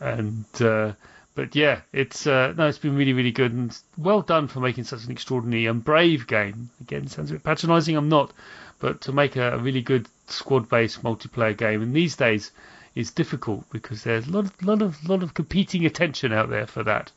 and 0.00 0.44
uh, 0.60 0.92
but 1.34 1.54
yeah, 1.54 1.82
it's 1.92 2.26
uh, 2.26 2.52
no, 2.56 2.66
it's 2.66 2.78
been 2.78 2.96
really 2.96 3.12
really 3.12 3.30
good 3.30 3.52
and 3.52 3.76
well 3.96 4.22
done 4.22 4.48
for 4.48 4.60
making 4.60 4.84
such 4.84 5.04
an 5.04 5.12
extraordinary 5.12 5.66
and 5.66 5.84
brave 5.84 6.26
game. 6.26 6.70
Again, 6.80 7.06
sounds 7.06 7.30
a 7.30 7.34
bit 7.34 7.44
patronising. 7.44 7.96
I'm 7.96 8.08
not, 8.08 8.32
but 8.80 9.02
to 9.02 9.12
make 9.12 9.36
a, 9.36 9.54
a 9.54 9.58
really 9.58 9.82
good 9.82 10.08
squad-based 10.26 11.02
multiplayer 11.02 11.56
game 11.56 11.82
in 11.82 11.92
these 11.92 12.16
days 12.16 12.50
is 12.94 13.12
difficult 13.12 13.64
because 13.70 14.02
there's 14.02 14.26
a 14.26 14.30
lot 14.30 14.46
of 14.46 14.62
lot 14.62 14.82
of 14.82 15.08
lot 15.08 15.22
of 15.22 15.34
competing 15.34 15.86
attention 15.86 16.32
out 16.32 16.50
there 16.50 16.66
for 16.66 16.82
that. 16.82 17.12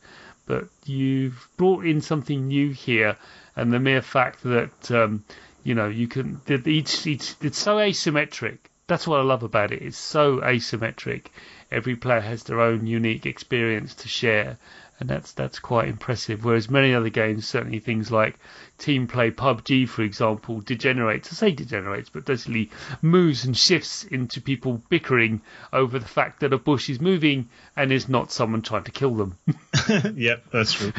But 0.46 0.68
you've 0.84 1.48
brought 1.56 1.84
in 1.84 2.00
something 2.00 2.48
new 2.48 2.70
here, 2.70 3.16
and 3.56 3.72
the 3.72 3.80
mere 3.80 4.02
fact 4.02 4.42
that 4.44 4.90
um, 4.90 5.24
you 5.64 5.74
know 5.74 5.88
you 5.88 6.06
can 6.06 6.40
that 6.46 6.66
each 6.66 7.06
each 7.06 7.34
it's 7.40 7.58
so 7.58 7.76
asymmetric. 7.76 8.58
That's 8.92 9.06
what 9.06 9.20
I 9.20 9.22
love 9.22 9.42
about 9.42 9.72
it. 9.72 9.80
It's 9.80 9.96
so 9.96 10.40
asymmetric. 10.40 11.28
Every 11.70 11.96
player 11.96 12.20
has 12.20 12.42
their 12.42 12.60
own 12.60 12.86
unique 12.86 13.24
experience 13.24 13.94
to 13.94 14.08
share, 14.08 14.58
and 15.00 15.08
that's 15.08 15.32
that's 15.32 15.58
quite 15.60 15.88
impressive. 15.88 16.44
Whereas 16.44 16.68
many 16.68 16.92
other 16.92 17.08
games, 17.08 17.48
certainly 17.48 17.78
things 17.78 18.10
like 18.10 18.38
team 18.76 19.06
play 19.06 19.30
PUBG, 19.30 19.88
for 19.88 20.02
example, 20.02 20.60
degenerates. 20.60 21.32
I 21.32 21.36
say 21.36 21.52
degenerates, 21.52 22.10
but 22.10 22.26
basically 22.26 22.70
moves 23.00 23.46
and 23.46 23.56
shifts 23.56 24.04
into 24.04 24.42
people 24.42 24.82
bickering 24.90 25.40
over 25.72 25.98
the 25.98 26.04
fact 26.04 26.40
that 26.40 26.52
a 26.52 26.58
bush 26.58 26.90
is 26.90 27.00
moving 27.00 27.48
and 27.74 27.90
is 27.90 28.10
not 28.10 28.30
someone 28.30 28.60
trying 28.60 28.84
to 28.84 28.90
kill 28.90 29.14
them. 29.14 29.38
yep, 30.14 30.44
that's 30.52 30.74
true. 30.74 30.92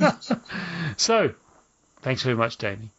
so, 0.96 1.32
thanks 2.02 2.24
very 2.24 2.34
much, 2.34 2.58
Danny. 2.58 2.90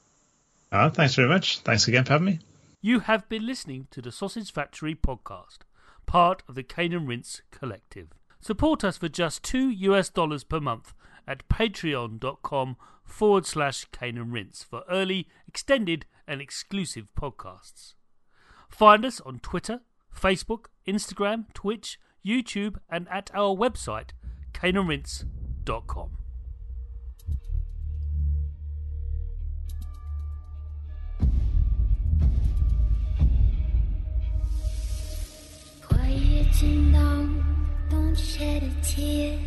Oh, 0.71 0.85
uh, 0.85 0.89
thanks 0.89 1.15
very 1.15 1.27
much. 1.27 1.59
Thanks 1.59 1.89
again 1.89 2.05
for 2.05 2.13
having 2.13 2.27
me. 2.27 2.39
You 2.83 3.01
have 3.01 3.29
been 3.29 3.45
listening 3.45 3.87
to 3.91 4.01
the 4.01 4.11
Sausage 4.11 4.51
Factory 4.51 4.95
podcast, 4.95 5.59
part 6.07 6.41
of 6.47 6.55
the 6.55 6.63
Cane 6.63 6.93
and 6.93 7.07
Rinse 7.07 7.43
Collective. 7.51 8.07
Support 8.39 8.83
us 8.83 8.97
for 8.97 9.07
just 9.07 9.43
two 9.43 9.69
US 9.69 10.09
dollars 10.09 10.43
per 10.43 10.59
month 10.59 10.95
at 11.27 11.47
patreon.com 11.47 12.77
forward 13.03 13.45
slash 13.45 13.85
Cane 13.91 14.17
and 14.17 14.33
Rinse 14.33 14.63
for 14.63 14.83
early, 14.89 15.27
extended, 15.47 16.07
and 16.27 16.41
exclusive 16.41 17.05
podcasts. 17.15 17.93
Find 18.67 19.05
us 19.05 19.21
on 19.21 19.41
Twitter, 19.41 19.81
Facebook, 20.11 20.65
Instagram, 20.87 21.53
Twitch, 21.53 21.99
YouTube, 22.25 22.77
and 22.89 23.07
at 23.09 23.29
our 23.35 23.55
website, 23.55 24.09
caneandrinse.com. 24.53 26.17
Don't 37.89 38.15
shed 38.15 38.63
a 38.63 38.71
tear. 38.83 39.39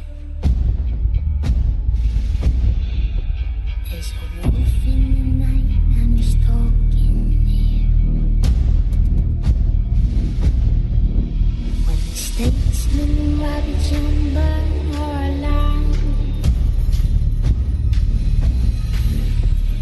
There's 3.91 4.11
a 4.11 4.49
wolf 4.49 4.87
in 4.87 5.01
the 5.15 5.25
night 5.45 5.71
talking 6.47 7.45
near. 7.45 7.85
When 11.85 11.99
the 12.09 12.17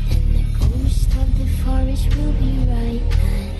then 0.08 0.24
the 0.34 0.44
ghost 0.58 1.10
of 1.22 1.28
the 1.38 1.46
forest 1.62 2.06
will 2.16 2.32
be 2.32 2.52
right 2.68 3.02
at 3.12 3.51